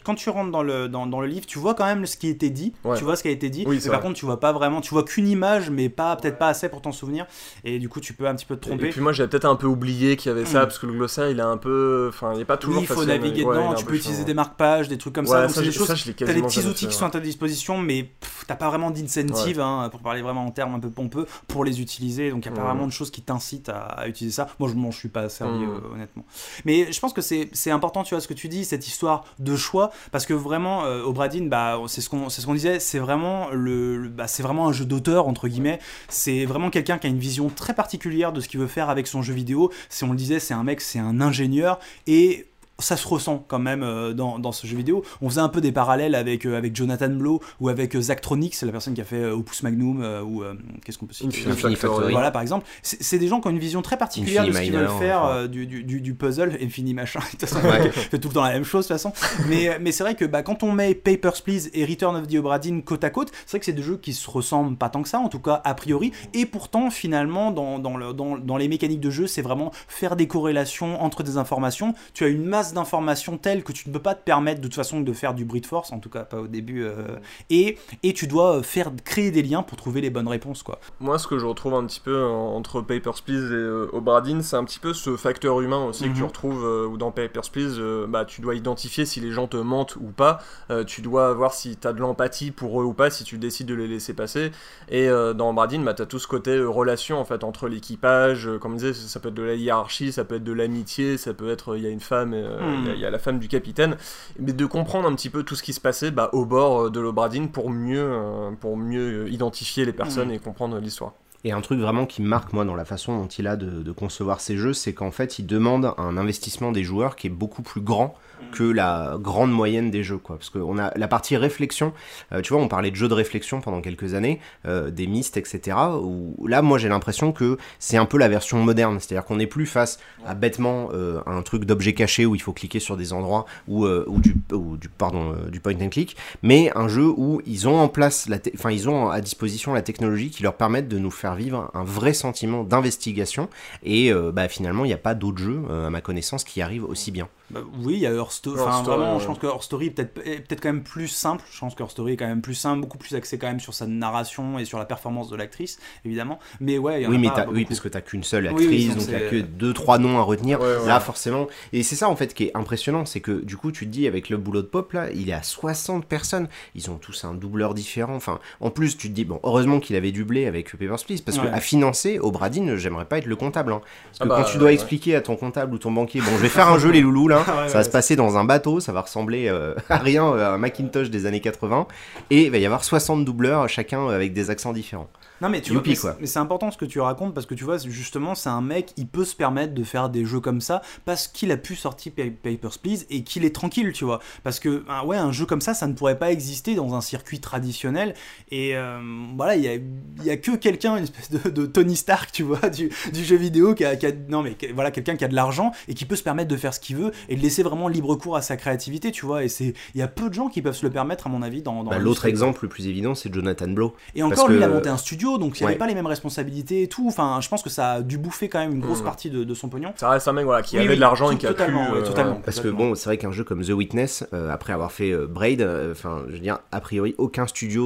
quand 0.04 0.14
tu 0.14 0.28
rentres 0.30 0.50
dans 0.50 0.62
le, 0.62 0.88
dans, 0.88 1.06
dans 1.06 1.20
le 1.20 1.28
livre, 1.28 1.46
tu 1.46 1.58
vois 1.58 1.74
quand 1.74 1.86
même 1.86 2.06
ce 2.06 2.16
qui 2.16 2.26
a 2.26 2.30
été 2.30 2.50
dit, 2.50 2.72
tu 2.96 3.04
vois 3.04 3.16
ce 3.16 3.22
qui 3.22 3.28
a 3.28 3.32
été 3.32 3.48
dit, 3.50 3.64
Oui, 3.66 3.76
mais 3.82 3.90
par 3.90 4.00
vrai. 4.00 4.08
contre, 4.08 4.18
tu 4.18 4.26
vois 4.26 4.40
pas 4.40 4.52
vraiment, 4.52 4.80
tu 4.80 4.90
vois 4.90 5.04
qu'une 5.04 5.28
image, 5.28 5.70
mais 5.70 5.88
pas 5.88 6.16
peut-être 6.16 6.38
pas 6.38 6.48
assez 6.48 6.68
pour 6.68 6.82
t'en 6.82 6.92
souvenir, 6.92 7.26
et 7.64 7.78
du 7.78 7.88
coup, 7.88 8.00
tu 8.00 8.12
peux 8.14 8.26
un 8.26 8.34
petit 8.34 8.46
peu 8.46 8.56
te 8.56 8.66
Et, 8.66 8.70
tromper. 8.70 8.88
puis 8.90 9.00
moi 9.00 9.12
j'avais 9.12 9.28
peut-être 9.28 9.44
un 9.44 9.56
peu 9.56 9.66
oublié 9.66 10.16
qu'il 10.16 10.30
y 10.30 10.34
avait 10.34 10.44
ça, 10.44 10.60
Hmm. 10.60 10.64
parce 10.64 10.78
que 10.78 10.86
le 10.86 10.92
glossaire 10.94 11.28
il 11.30 11.38
est 11.38 11.42
un 11.42 11.51
peu. 11.56 12.06
Enfin, 12.08 12.32
il 12.34 12.40
est 12.40 12.44
pas 12.44 12.56
toujours 12.56 12.78
oui, 12.78 12.82
il 12.84 12.86
faut 12.86 12.94
facile, 12.94 13.08
naviguer 13.08 13.44
dedans, 13.44 13.72
un 13.72 13.74
tu 13.74 13.84
peu 13.84 13.90
peux 13.92 13.96
utiliser 13.96 14.24
des 14.24 14.34
marque-pages, 14.34 14.88
des 14.88 14.98
trucs 14.98 15.14
comme 15.14 15.26
Ouais, 15.26 15.30
ça, 15.30 15.42
donc 15.42 15.50
ça, 15.50 15.60
c'est 15.60 15.66
des 15.66 15.72
choses, 15.72 15.86
ça, 15.86 15.94
je 15.94 16.10
t'as 16.10 16.32
des 16.32 16.42
petits 16.42 16.66
outils 16.66 16.86
qui 16.86 16.94
sont 16.94 17.06
à 17.06 17.10
ta 17.10 17.20
disposition, 17.20 17.78
mais 17.78 18.10
t'as 18.52 18.58
pas 18.58 18.68
vraiment 18.68 18.90
d'incentive, 18.90 19.60
hein, 19.60 19.88
pour 19.90 20.00
parler 20.00 20.22
vraiment 20.22 20.44
en 20.46 20.50
termes 20.50 20.74
un 20.74 20.80
peu 20.80 20.90
pompeux, 20.90 21.26
pour 21.48 21.64
les 21.64 21.80
utiliser, 21.80 22.30
donc 22.30 22.44
il 22.44 22.48
y 22.48 22.52
a 22.52 22.54
pas 22.54 22.62
vraiment 22.64 22.86
de 22.86 22.92
choses 22.92 23.10
qui 23.10 23.22
t'incitent 23.22 23.68
à, 23.68 23.80
à 23.80 24.08
utiliser 24.08 24.34
ça. 24.34 24.48
Moi, 24.58 24.68
je 24.68 24.74
m'en 24.74 24.92
suis 24.92 25.08
pas 25.08 25.28
servi, 25.28 25.64
Hmm. 25.64 25.70
euh, 25.70 25.94
honnêtement. 25.94 26.24
Mais 26.64 26.92
je 26.92 27.00
pense 27.00 27.12
que 27.12 27.20
c'est 27.20 27.70
important, 27.70 28.02
tu 28.02 28.14
vois, 28.14 28.20
ce 28.20 28.28
que 28.28 28.34
tu 28.34 28.48
dis, 28.48 28.64
cette 28.64 28.86
histoire 28.86 29.24
de 29.38 29.56
choix, 29.56 29.90
parce 30.10 30.26
que 30.26 30.34
vraiment, 30.34 30.84
euh, 30.84 31.02
Obradin, 31.02 31.46
bah, 31.46 31.78
c'est 31.86 32.00
ce 32.00 32.08
qu'on 32.08 32.28
c'est 32.28 32.40
ce 32.40 32.46
qu'on 32.46 32.54
disait, 32.54 32.78
c'est 32.80 32.98
vraiment, 32.98 33.48
le, 33.52 33.96
le- 33.96 34.08
bah, 34.08 34.26
c'est 34.26 34.42
vraiment 34.42 34.68
un 34.68 34.72
jeu 34.72 34.84
d'auteur, 34.84 35.28
entre 35.28 35.48
guillemets. 35.48 35.78
C'est 36.08 36.44
vraiment 36.44 36.70
quelqu'un 36.70 36.98
qui 36.98 37.06
a 37.06 37.10
une 37.10 37.18
vision 37.18 37.48
très 37.48 37.74
particulière 37.74 38.32
de 38.32 38.40
ce 38.40 38.48
qu'il 38.48 38.60
veut 38.60 38.66
faire 38.66 38.90
avec 38.90 39.06
son 39.06 39.22
jeu 39.22 39.34
vidéo. 39.34 39.70
Si 39.88 40.04
on 40.04 40.10
le 40.10 40.16
disait, 40.16 40.40
c'est 40.40 40.54
un 40.54 40.64
mec, 40.64 40.80
c'est 40.80 40.98
un 40.98 41.20
ingénieur, 41.20 41.78
et 42.06 42.46
ça 42.82 42.96
se 42.96 43.06
ressent 43.08 43.44
quand 43.48 43.58
même 43.58 43.82
euh, 43.82 44.12
dans, 44.12 44.38
dans 44.38 44.52
ce 44.52 44.66
jeu 44.66 44.76
vidéo. 44.76 45.02
On 45.20 45.28
faisait 45.28 45.40
un 45.40 45.48
peu 45.48 45.60
des 45.60 45.72
parallèles 45.72 46.14
avec, 46.14 46.44
euh, 46.46 46.56
avec 46.56 46.74
Jonathan 46.76 47.08
Blow 47.08 47.40
ou 47.60 47.68
avec 47.68 47.94
euh, 47.96 48.00
Zachtronics, 48.00 48.60
la 48.62 48.72
personne 48.72 48.94
qui 48.94 49.00
a 49.00 49.04
fait 49.04 49.24
Opus 49.30 49.62
Magnum 49.62 50.02
ou 50.26 50.42
qu'est-ce 50.84 50.98
qu'on 50.98 51.06
peut 51.06 51.14
citer 51.14 51.48
Infinite 51.48 51.78
Factory. 51.78 52.12
Voilà, 52.12 52.30
par 52.30 52.42
exemple, 52.42 52.66
c'est 52.82 53.02
c'est 53.02 53.18
des 53.18 53.28
gens 53.28 53.40
qui 53.40 53.48
ont 53.48 53.50
une 53.50 53.58
vision 53.58 53.82
très 53.82 53.96
particulière 53.96 54.46
de 54.46 54.52
ce 54.52 54.60
qu'ils 54.60 54.72
veulent 54.72 54.88
faire 54.98 55.22
enfin. 55.22 55.46
du, 55.46 55.66
du, 55.66 56.00
du- 56.00 56.14
puzzle, 56.14 56.58
Infini 56.62 56.94
machin, 56.94 57.20
de 57.20 57.24
toute 57.38 57.40
façon, 57.48 57.66
Ouais. 57.66 57.90
fait 57.90 58.18
tout 58.18 58.28
le 58.28 58.34
temps 58.34 58.42
la 58.42 58.52
même 58.52 58.64
chose 58.64 58.86
de 58.88 58.94
toute 58.94 59.00
façon. 59.02 59.12
Mais, 59.48 59.78
mais 59.80 59.92
c'est 59.92 60.02
vrai 60.04 60.14
que 60.14 60.24
bah, 60.24 60.42
quand 60.42 60.62
on 60.62 60.72
met 60.72 60.94
Papers, 60.94 61.42
Please 61.42 61.68
et 61.74 61.84
Return 61.84 62.16
of 62.16 62.26
the 62.28 62.34
Obra 62.36 62.58
Dinn 62.58 62.82
côte 62.82 63.04
à 63.04 63.10
côte, 63.10 63.30
c'est 63.46 63.52
vrai 63.52 63.58
que 63.60 63.64
c'est 63.66 63.72
deux 63.72 63.82
jeux 63.82 63.96
qui 63.96 64.12
se 64.12 64.28
ressemblent 64.30 64.76
pas 64.76 64.88
tant 64.88 65.02
que 65.02 65.08
ça, 65.08 65.18
en 65.18 65.28
tout 65.28 65.38
cas 65.40 65.60
a 65.64 65.74
priori, 65.74 66.12
et 66.34 66.46
pourtant 66.46 66.90
finalement 66.90 67.50
dans, 67.50 67.78
dans, 67.78 67.96
le- 67.96 68.12
dans, 68.12 68.36
dans 68.38 68.56
les 68.56 68.68
mécaniques 68.68 69.00
de 69.00 69.10
jeu, 69.10 69.26
c'est 69.26 69.42
vraiment 69.42 69.72
faire 69.88 70.16
des 70.16 70.26
corrélations 70.26 71.02
entre 71.02 71.22
des 71.22 71.36
informations. 71.36 71.94
Tu 72.14 72.24
as 72.24 72.28
une 72.28 72.44
masse 72.44 72.71
d'informations 72.74 73.38
telle 73.38 73.62
que 73.64 73.72
tu 73.72 73.88
ne 73.88 73.94
peux 73.94 74.00
pas 74.02 74.14
te 74.14 74.22
permettre 74.24 74.60
de 74.60 74.66
toute 74.66 74.74
façon 74.74 75.00
de 75.00 75.12
faire 75.12 75.34
du 75.34 75.44
brute 75.44 75.66
force, 75.66 75.92
en 75.92 75.98
tout 75.98 76.10
cas 76.10 76.24
pas 76.24 76.38
au 76.40 76.46
début, 76.46 76.84
euh, 76.84 77.16
et, 77.50 77.78
et 78.02 78.12
tu 78.12 78.26
dois 78.26 78.58
euh, 78.58 78.62
faire 78.62 78.90
créer 79.04 79.30
des 79.30 79.42
liens 79.42 79.62
pour 79.62 79.76
trouver 79.76 80.00
les 80.00 80.10
bonnes 80.10 80.28
réponses 80.28 80.62
quoi. 80.62 80.78
Moi, 81.00 81.18
ce 81.18 81.26
que 81.26 81.38
je 81.38 81.46
retrouve 81.46 81.74
un 81.74 81.84
petit 81.86 82.00
peu 82.00 82.24
en- 82.24 82.54
entre 82.56 82.80
Papers, 82.80 83.22
Please 83.24 83.50
et 83.52 83.54
euh, 83.54 84.40
c'est 84.42 84.56
un 84.56 84.64
petit 84.64 84.78
peu 84.78 84.92
ce 84.92 85.16
facteur 85.16 85.60
humain 85.60 85.84
aussi 85.84 86.04
que 86.08 86.14
tu 86.14 86.20
Mhm. 86.20 86.26
retrouves 86.26 86.64
euh, 86.64 86.86
où 86.86 86.96
dans 86.96 87.10
Papers, 87.10 87.50
Please, 87.50 87.80
bah, 88.08 88.24
tu 88.24 88.40
dois 88.40 88.54
identifier 88.54 89.04
si 89.06 89.20
les 89.20 89.30
gens 89.32 89.46
te 89.46 89.56
mentent 89.56 89.96
ou 89.96 90.10
pas, 90.16 90.38
tu 90.86 91.02
dois 91.02 91.32
voir 91.34 91.54
si 91.54 91.76
tu 91.76 91.86
as 91.86 91.92
de 91.92 92.00
l'empathie 92.00 92.50
pour 92.50 92.80
eux 92.80 92.84
ou 92.84 92.92
pas, 92.94 93.10
si 93.10 93.24
tu 93.24 93.38
décides 93.38 93.66
de 93.66 93.74
les 93.74 93.88
laisser 93.88 94.14
passer. 94.14 94.50
Et 94.88 95.08
dans 95.08 95.50
Obra 95.50 95.66
Dinn, 95.66 95.84
bah, 95.84 95.94
tu 95.94 96.02
as 96.02 96.06
tout 96.06 96.18
ce 96.18 96.26
côté 96.26 96.58
relation 96.62 97.18
en 97.18 97.24
fait 97.24 97.44
entre 97.44 97.68
l'équipage, 97.68 98.48
comme 98.60 98.72
on 98.72 98.76
disait, 98.76 98.92
ça 98.94 99.20
peut 99.20 99.28
être 99.28 99.34
de 99.34 99.42
la 99.42 99.54
hiérarchie, 99.54 100.12
ça 100.12 100.24
peut 100.24 100.36
être 100.36 100.44
de 100.44 100.52
l'amitié, 100.52 101.16
ça 101.18 101.34
peut 101.34 101.50
être, 101.50 101.76
il 101.76 101.82
y 101.82 101.86
a 101.86 101.90
une 101.90 102.00
femme, 102.00 102.34
et, 102.34 102.42
euh, 102.42 102.61
il 102.82 102.86
y 102.86 102.90
a- 102.90 102.94
il 102.94 103.00
y, 103.00 103.04
a 103.06 103.10
la 103.10 103.18
femme 103.18 103.38
du 103.38 103.48
capitaine, 103.48 103.96
mais 104.38 104.52
de 104.52 104.66
comprendre 104.66 105.08
un 105.08 105.14
petit 105.14 105.30
peu 105.30 105.42
tout 105.42 105.54
ce 105.54 105.62
qui 105.62 105.72
se 105.72 105.80
passait 105.80 106.10
bah, 106.10 106.30
au 106.32 106.44
bord 106.44 106.86
euh, 106.86 106.90
de 106.90 107.00
l'Obra 107.00 107.28
Dinn 107.28 107.48
pour 107.50 107.70
mieux, 107.70 108.02
euh, 108.02 108.50
pour 108.60 108.76
mieux 108.76 109.24
euh, 109.24 109.30
identifier 109.30 109.84
les 109.84 109.92
personnes 109.92 110.28
Mhm. 110.28 110.34
et 110.34 110.38
comprendre 110.38 110.78
l'histoire. 110.78 111.12
Et 111.44 111.50
un 111.50 111.60
truc 111.60 111.80
vraiment 111.80 112.06
qui 112.06 112.22
me 112.22 112.28
marque, 112.28 112.52
moi, 112.52 112.64
dans 112.64 112.76
la 112.76 112.84
façon 112.84 113.18
dont 113.18 113.26
il 113.26 113.48
a 113.48 113.56
de, 113.56 113.82
de 113.82 113.92
concevoir 113.92 114.40
ses 114.40 114.56
jeux, 114.56 114.72
c'est 114.72 114.92
qu'en 114.94 115.10
fait, 115.10 115.40
il 115.40 115.46
demande 115.46 115.92
un 115.98 116.16
investissement 116.16 116.70
des 116.70 116.84
joueurs 116.84 117.16
qui 117.16 117.26
est 117.26 117.30
beaucoup 117.30 117.62
plus 117.62 117.80
grand 117.80 118.14
que 118.52 118.64
la 118.64 119.16
grande 119.18 119.52
moyenne 119.52 119.90
des 119.90 120.02
jeux, 120.02 120.18
quoi. 120.18 120.36
Parce 120.36 120.50
qu'on 120.50 120.78
a 120.78 120.96
la 120.96 121.08
partie 121.08 121.36
réflexion, 121.36 121.92
euh, 122.32 122.40
tu 122.40 122.52
vois, 122.52 122.62
on 122.62 122.68
parlait 122.68 122.90
de 122.90 122.96
jeux 122.96 123.08
de 123.08 123.14
réflexion 123.14 123.60
pendant 123.60 123.80
quelques 123.80 124.14
années, 124.14 124.40
euh, 124.66 124.90
des 124.90 125.06
Myst, 125.06 125.36
etc. 125.36 125.76
Où 126.00 126.46
là, 126.46 126.62
moi, 126.62 126.78
j'ai 126.78 126.88
l'impression 126.88 127.32
que 127.32 127.56
c'est 127.78 127.96
un 127.96 128.06
peu 128.06 128.18
la 128.18 128.28
version 128.28 128.62
moderne, 128.62 128.98
c'est-à-dire 129.00 129.24
qu'on 129.24 129.36
n'est 129.36 129.46
plus 129.46 129.66
face 129.66 129.98
à 130.26 130.34
bêtement 130.34 130.88
euh, 130.92 131.20
un 131.26 131.42
truc 131.42 131.64
d'objet 131.64 131.94
caché 131.94 132.26
où 132.26 132.34
il 132.34 132.42
faut 132.42 132.52
cliquer 132.52 132.80
sur 132.80 132.96
des 132.96 133.12
endroits 133.12 133.46
ou, 133.68 133.86
ou 133.86 134.20
du, 134.20 134.36
ou 134.52 134.76
du 134.76 134.88
pardon 134.88 135.34
du 135.50 135.60
point 135.60 135.74
and 135.80 135.88
click, 135.88 136.16
mais 136.42 136.70
un 136.74 136.88
jeu 136.88 137.06
où 137.06 137.40
ils 137.46 137.68
ont 137.68 137.78
en 137.78 137.88
place, 137.88 138.28
la 138.28 138.38
enfin 138.54 138.70
ils 138.70 138.88
ont 138.88 139.08
à 139.08 139.20
disposition 139.20 139.72
la 139.72 139.82
technologie 139.82 140.30
qui 140.30 140.42
leur 140.42 140.54
permettent 140.54 140.88
de 140.88 140.98
nous 140.98 141.10
faire 141.10 141.34
vivre 141.34 141.70
un 141.74 141.84
vrai 141.84 142.12
sentiment 142.12 142.64
d'investigation 142.64 143.48
et 143.82 144.12
bah, 144.32 144.48
finalement 144.48 144.84
il 144.84 144.88
n'y 144.88 144.94
a 144.94 144.98
pas 144.98 145.14
d'autres 145.14 145.38
jeux 145.38 145.62
à 145.70 145.90
ma 145.90 146.00
connaissance 146.00 146.44
qui 146.44 146.62
arrivent 146.62 146.84
aussi 146.84 147.10
bien. 147.10 147.28
Bah, 147.52 147.60
oui, 147.82 147.94
il 147.94 148.00
y 148.00 148.06
a 148.06 148.12
Her 148.12 148.30
Story. 148.30 148.60
Enfin, 148.60 148.82
vraiment, 148.82 149.18
je 149.18 149.26
pense 149.26 149.38
que 149.38 149.46
Her 149.46 149.62
Story 149.62 149.86
est 149.86 149.90
peut-être 149.90 150.48
peut 150.48 150.56
quand 150.56 150.72
même 150.72 150.82
plus 150.82 151.08
simple. 151.08 151.44
Je 151.52 151.60
pense 151.60 151.74
que 151.74 151.82
Her 151.82 151.90
Story 151.90 152.14
est 152.14 152.16
quand 152.16 152.26
même 152.26 152.42
plus 152.42 152.54
simple, 152.54 152.80
beaucoup 152.80 152.98
plus 152.98 153.14
axé 153.14 153.38
quand 153.38 153.48
même 153.48 153.60
sur 153.60 153.74
sa 153.74 153.86
narration 153.86 154.58
et 154.58 154.64
sur 154.64 154.78
la 154.78 154.86
performance 154.86 155.28
de 155.28 155.36
l'actrice, 155.36 155.78
évidemment. 156.04 156.38
Mais 156.60 156.78
ouais, 156.78 157.02
y 157.02 157.06
en 157.06 157.10
oui, 157.10 157.16
a 157.16 157.18
mais 157.18 157.28
pas 157.28 157.46
oui, 157.50 157.64
parce 157.64 157.80
que 157.80 157.88
t'as 157.88 158.00
qu'une 158.00 158.24
seule 158.24 158.46
actrice, 158.46 158.96
donc 158.96 159.06
t'as 159.06 159.28
que 159.28 159.40
deux, 159.40 159.74
trois 159.74 159.98
noms 159.98 160.18
à 160.18 160.22
retenir. 160.22 160.60
là, 160.60 161.00
forcément. 161.00 161.46
Et 161.72 161.82
c'est 161.82 161.96
ça, 161.96 162.08
en 162.08 162.16
fait, 162.16 162.32
qui 162.34 162.44
est 162.44 162.56
impressionnant. 162.56 163.04
C'est 163.04 163.20
que 163.20 163.44
du 163.44 163.56
coup, 163.56 163.70
tu 163.70 163.86
te 163.86 163.90
dis, 163.90 164.06
avec 164.06 164.30
le 164.30 164.38
boulot 164.38 164.62
de 164.62 164.66
pop, 164.66 164.92
là, 164.92 165.10
il 165.12 165.28
est 165.28 165.34
à 165.34 165.42
60 165.42 166.06
personnes. 166.06 166.48
Ils 166.74 166.90
ont 166.90 166.96
tous 166.96 167.24
un 167.24 167.34
doubleur 167.34 167.74
différent. 167.74 168.14
Enfin, 168.14 168.38
en 168.60 168.70
plus, 168.70 168.96
tu 168.96 169.08
te 169.08 169.14
dis, 169.14 169.24
bon, 169.24 169.40
heureusement 169.42 169.80
qu'il 169.80 169.96
avait 169.96 170.12
doublé 170.12 170.46
avec 170.46 170.70
Papers, 170.70 171.04
Please, 171.04 171.20
parce 171.20 171.38
que 171.38 171.46
à 171.46 171.60
financer, 171.60 172.18
au 172.18 172.30
Bradin, 172.30 172.76
j'aimerais 172.76 173.04
pas 173.04 173.18
être 173.18 173.26
le 173.26 173.36
comptable. 173.36 173.72
Hein. 173.72 173.80
Parce 174.06 174.18
que 174.18 174.24
ah 174.24 174.36
quand 174.36 174.42
bah, 174.42 174.48
tu 174.50 174.58
dois 174.58 174.72
expliquer 174.72 175.16
à 175.16 175.20
ton 175.20 175.36
comptable 175.36 175.74
ou 175.74 175.78
ton 175.78 175.90
banquier, 175.90 176.20
bon, 176.20 176.30
je 176.36 176.42
vais 176.42 176.48
faire 176.48 176.68
un 176.68 176.78
jeu, 176.78 176.90
les 176.90 177.00
loulous, 177.00 177.28
là, 177.28 177.41
ça 177.68 177.78
va 177.78 177.84
se 177.84 177.90
passer 177.90 178.16
dans 178.16 178.36
un 178.36 178.44
bateau, 178.44 178.80
ça 178.80 178.92
va 178.92 179.02
ressembler 179.02 179.48
euh, 179.48 179.74
à 179.88 179.98
rien 179.98 180.26
euh, 180.26 180.46
à 180.46 180.54
un 180.54 180.58
Macintosh 180.58 181.10
des 181.10 181.26
années 181.26 181.40
80, 181.40 181.86
et 182.30 182.44
il 182.44 182.50
va 182.50 182.58
y 182.58 182.66
avoir 182.66 182.84
60 182.84 183.24
doubleurs, 183.24 183.68
chacun 183.68 184.08
avec 184.08 184.32
des 184.32 184.50
accents 184.50 184.72
différents. 184.72 185.08
Non 185.42 185.48
mais 185.48 185.60
tu 185.60 185.72
vois, 185.72 185.82
mais 186.20 186.26
c'est 186.26 186.38
important 186.38 186.70
ce 186.70 186.78
que 186.78 186.84
tu 186.84 187.00
racontes 187.00 187.34
parce 187.34 187.46
que 187.46 187.54
tu 187.54 187.64
vois 187.64 187.76
justement 187.78 188.36
c'est 188.36 188.48
un 188.48 188.60
mec, 188.60 188.92
il 188.96 189.08
peut 189.08 189.24
se 189.24 189.34
permettre 189.34 189.74
de 189.74 189.82
faire 189.82 190.08
des 190.08 190.24
jeux 190.24 190.38
comme 190.38 190.60
ça 190.60 190.82
parce 191.04 191.26
qu'il 191.26 191.50
a 191.50 191.56
pu 191.56 191.74
sortir 191.74 192.12
Papers 192.12 192.78
Please 192.80 193.06
et 193.10 193.24
qu'il 193.24 193.44
est 193.44 193.52
tranquille, 193.54 193.92
tu 193.92 194.04
vois. 194.04 194.20
Parce 194.44 194.60
que 194.60 194.84
ouais, 195.04 195.16
un 195.16 195.32
jeu 195.32 195.44
comme 195.44 195.60
ça, 195.60 195.74
ça 195.74 195.88
ne 195.88 195.94
pourrait 195.94 196.18
pas 196.18 196.30
exister 196.30 196.76
dans 196.76 196.94
un 196.94 197.00
circuit 197.00 197.40
traditionnel 197.40 198.14
et 198.52 198.76
euh, 198.76 199.00
voilà, 199.36 199.56
il 199.56 199.64
y 199.64 199.68
a, 199.68 199.78
y 200.24 200.30
a, 200.30 200.36
que 200.36 200.52
quelqu'un, 200.52 200.96
une 200.96 201.04
espèce 201.04 201.30
de, 201.32 201.66
Tony 201.66 201.96
Stark, 201.96 202.30
tu 202.30 202.44
vois, 202.44 202.70
du, 202.70 202.90
du 203.12 203.24
jeu 203.24 203.36
vidéo 203.36 203.74
qui 203.74 203.84
a, 203.84 203.96
non 204.28 204.42
mais 204.42 204.56
voilà 204.72 204.92
quelqu'un 204.92 205.16
qui 205.16 205.24
a 205.24 205.28
de 205.28 205.34
l'argent 205.34 205.72
et 205.88 205.94
qui 205.94 206.04
peut 206.04 206.16
se 206.16 206.22
permettre 206.22 206.50
de 206.50 206.56
faire 206.56 206.72
ce 206.72 206.78
qu'il 206.78 206.96
veut 206.96 207.10
et 207.28 207.34
de 207.34 207.40
laisser 207.40 207.64
vraiment 207.64 207.88
libre 207.88 208.14
cours 208.14 208.36
à 208.36 208.42
sa 208.42 208.56
créativité, 208.56 209.10
tu 209.10 209.26
vois. 209.26 209.42
Et 209.42 209.48
c'est 209.48 209.74
il 209.94 209.98
y 209.98 210.02
a 210.02 210.08
peu 210.08 210.28
de 210.28 210.34
gens 210.34 210.48
qui 210.48 210.62
peuvent 210.62 210.76
se 210.76 210.86
le 210.86 210.92
permettre 210.92 211.26
à 211.26 211.30
mon 211.30 211.42
avis 211.42 211.62
dans. 211.62 211.82
bah, 211.82 211.98
L'autre 211.98 212.26
exemple 212.26 212.60
le 212.62 212.68
plus 212.68 212.86
évident, 212.86 213.16
c'est 213.16 213.32
Jonathan 213.32 213.68
Blow. 213.68 213.94
Et 214.14 214.22
encore 214.22 214.48
lui, 214.48 214.58
il 214.58 214.62
a 214.62 214.68
monté 214.68 214.88
un 214.88 214.96
studio 214.96 215.31
donc 215.38 215.58
il 215.58 215.62
n'y 215.62 215.68
avait 215.68 215.78
pas 215.78 215.86
les 215.86 215.94
mêmes 215.94 216.06
responsabilités 216.06 216.82
et 216.82 216.88
tout. 216.88 217.06
Enfin, 217.08 217.40
je 217.40 217.48
pense 217.48 217.62
que 217.62 217.70
ça 217.70 217.92
a 217.92 218.02
dû 218.02 218.18
bouffer 218.18 218.48
quand 218.48 218.58
même 218.58 218.72
une 218.72 218.80
grosse 218.80 219.00
mm. 219.00 219.04
partie 219.04 219.30
de, 219.30 219.54
son 219.54 219.68
pognon. 219.68 219.92
Ça 219.96 220.08
reste 220.10 220.28
un 220.28 220.32
mec 220.32 220.44
voilà, 220.44 220.62
qui 220.62 220.78
avait 220.78 220.94
de 220.94 221.00
l'argent 221.00 221.30
et 221.30 221.36
qui 221.36 221.46
a 221.46 221.52
pu. 221.52 221.62
Euh, 221.62 222.02
totalement, 222.02 222.40
Parce 222.44 222.60
que 222.60 222.68
bon, 222.68 222.94
c'est 222.94 223.06
vrai 223.06 223.18
qu'un 223.18 223.32
jeu 223.32 223.44
comme 223.44 223.62
The 223.62 223.70
Witness, 223.70 224.24
euh, 224.32 224.50
après 224.50 224.72
avoir 224.72 224.92
fait 224.92 225.10
euh, 225.10 225.26
Braid, 225.26 225.62
enfin, 225.90 226.22
je 226.28 226.32
veux 226.32 226.38
dire, 226.38 226.58
a 226.70 226.80
priori, 226.80 227.14
aucun 227.18 227.46
studio 227.46 227.82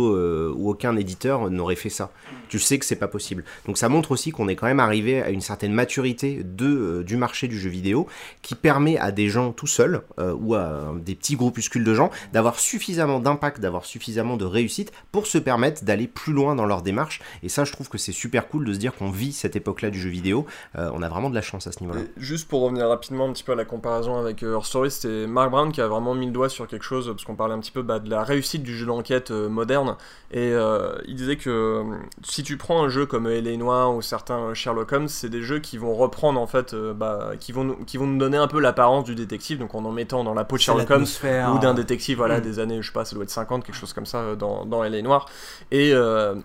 ou 0.54 0.70
aucun 0.70 0.96
éditeur 0.96 1.50
n'aurait 1.50 1.76
fait 1.76 1.90
ça. 1.90 2.10
Tu 2.48 2.58
sais 2.58 2.78
que 2.78 2.84
c'est 2.84 2.96
pas 2.96 3.08
possible. 3.08 3.44
Donc 3.66 3.78
ça 3.78 3.88
montre 3.88 4.12
aussi 4.12 4.30
qu'on 4.30 4.48
est 4.48 4.56
quand 4.56 4.66
même 4.66 4.80
arrivé 4.80 5.22
à 5.22 5.30
une 5.30 5.40
certaine 5.40 5.72
maturité 5.72 6.42
de, 6.44 7.02
du 7.02 7.16
marché 7.16 7.48
du 7.48 7.58
jeu 7.58 7.70
vidéo 7.70 8.06
qui 8.42 8.54
permet 8.54 8.98
à 8.98 9.10
des 9.10 9.28
gens 9.28 9.52
tout 9.52 9.66
seuls 9.66 10.02
ou 10.18 10.54
à 10.54 10.94
des 11.04 11.14
petits 11.14 11.36
groupuscules 11.36 11.84
de 11.84 11.94
gens 11.94 12.10
d'avoir 12.32 12.58
suffisamment 12.58 13.20
d'impact, 13.20 13.60
d'avoir 13.60 13.84
suffisamment 13.84 14.36
de 14.36 14.44
réussite 14.44 14.92
pour 15.12 15.26
se 15.26 15.38
permettre 15.38 15.84
d'aller 15.84 16.06
plus 16.06 16.32
loin 16.32 16.54
dans 16.54 16.66
leur 16.66 16.82
démarche 16.82 17.20
et 17.42 17.48
ça, 17.48 17.64
je 17.64 17.72
trouve 17.72 17.88
que 17.88 17.98
c'est 17.98 18.12
super 18.12 18.48
cool 18.48 18.64
de 18.64 18.72
se 18.72 18.78
dire 18.78 18.94
qu'on 18.94 19.10
vit 19.10 19.32
cette 19.32 19.56
époque-là 19.56 19.90
du 19.90 20.00
jeu 20.00 20.10
vidéo. 20.10 20.46
Euh, 20.76 20.90
on 20.94 21.02
a 21.02 21.08
vraiment 21.08 21.30
de 21.30 21.34
la 21.34 21.42
chance 21.42 21.66
à 21.66 21.72
ce 21.72 21.80
niveau-là. 21.80 22.02
Juste 22.16 22.48
pour 22.48 22.62
revenir 22.62 22.88
rapidement 22.88 23.28
un 23.28 23.32
petit 23.32 23.44
peu 23.44 23.52
à 23.52 23.54
la 23.54 23.64
comparaison 23.64 24.18
avec 24.18 24.42
euh, 24.42 24.60
Story, 24.62 24.90
c'était 24.90 25.26
Mark 25.26 25.50
Brown 25.50 25.72
qui 25.72 25.80
a 25.80 25.86
vraiment 25.86 26.14
mis 26.14 26.26
le 26.26 26.32
doigt 26.32 26.48
sur 26.48 26.66
quelque 26.66 26.84
chose, 26.84 27.06
parce 27.08 27.24
qu'on 27.24 27.34
parlait 27.34 27.54
un 27.54 27.60
petit 27.60 27.70
peu 27.70 27.82
bah, 27.82 27.98
de 27.98 28.10
la 28.10 28.22
réussite 28.24 28.62
du 28.62 28.76
jeu 28.76 28.86
d'enquête 28.86 29.30
euh, 29.30 29.48
moderne. 29.48 29.96
Et 30.32 30.52
euh, 30.52 30.96
il 31.06 31.14
disait 31.14 31.36
que 31.36 31.82
si 32.24 32.42
tu 32.42 32.56
prends 32.56 32.82
un 32.82 32.88
jeu 32.88 33.06
comme 33.06 33.26
L.A. 33.26 33.56
Noir 33.56 33.94
ou 33.94 34.02
certains 34.02 34.54
Sherlock 34.54 34.92
Holmes, 34.92 35.08
c'est 35.08 35.28
des 35.28 35.42
jeux 35.42 35.60
qui 35.60 35.78
vont 35.78 35.94
reprendre 35.94 36.40
en 36.40 36.46
fait, 36.46 36.74
bah, 36.74 37.32
qui, 37.38 37.52
vont 37.52 37.64
nous, 37.64 37.76
qui 37.84 37.96
vont 37.96 38.06
nous 38.06 38.18
donner 38.18 38.36
un 38.36 38.48
peu 38.48 38.60
l'apparence 38.60 39.04
du 39.04 39.14
détective, 39.14 39.58
donc 39.58 39.74
en 39.74 39.84
en 39.84 39.92
mettant 39.92 40.24
dans 40.24 40.34
la 40.34 40.44
peau 40.44 40.56
de 40.56 40.62
Sherlock 40.62 40.90
Holmes 40.90 41.06
ou 41.54 41.58
d'un 41.58 41.74
détective 41.74 42.16
voilà, 42.16 42.38
mm. 42.38 42.42
des 42.42 42.58
années, 42.58 42.82
je 42.82 42.88
sais 42.88 42.92
pas, 42.92 43.04
ça 43.04 43.14
doit 43.14 43.24
être 43.24 43.30
50, 43.30 43.64
quelque 43.64 43.76
chose 43.76 43.92
comme 43.92 44.06
ça 44.06 44.34
dans, 44.34 44.64
dans 44.64 44.82
L.A. 44.82 45.00
Noir. 45.02 45.28
Et, 45.70 45.92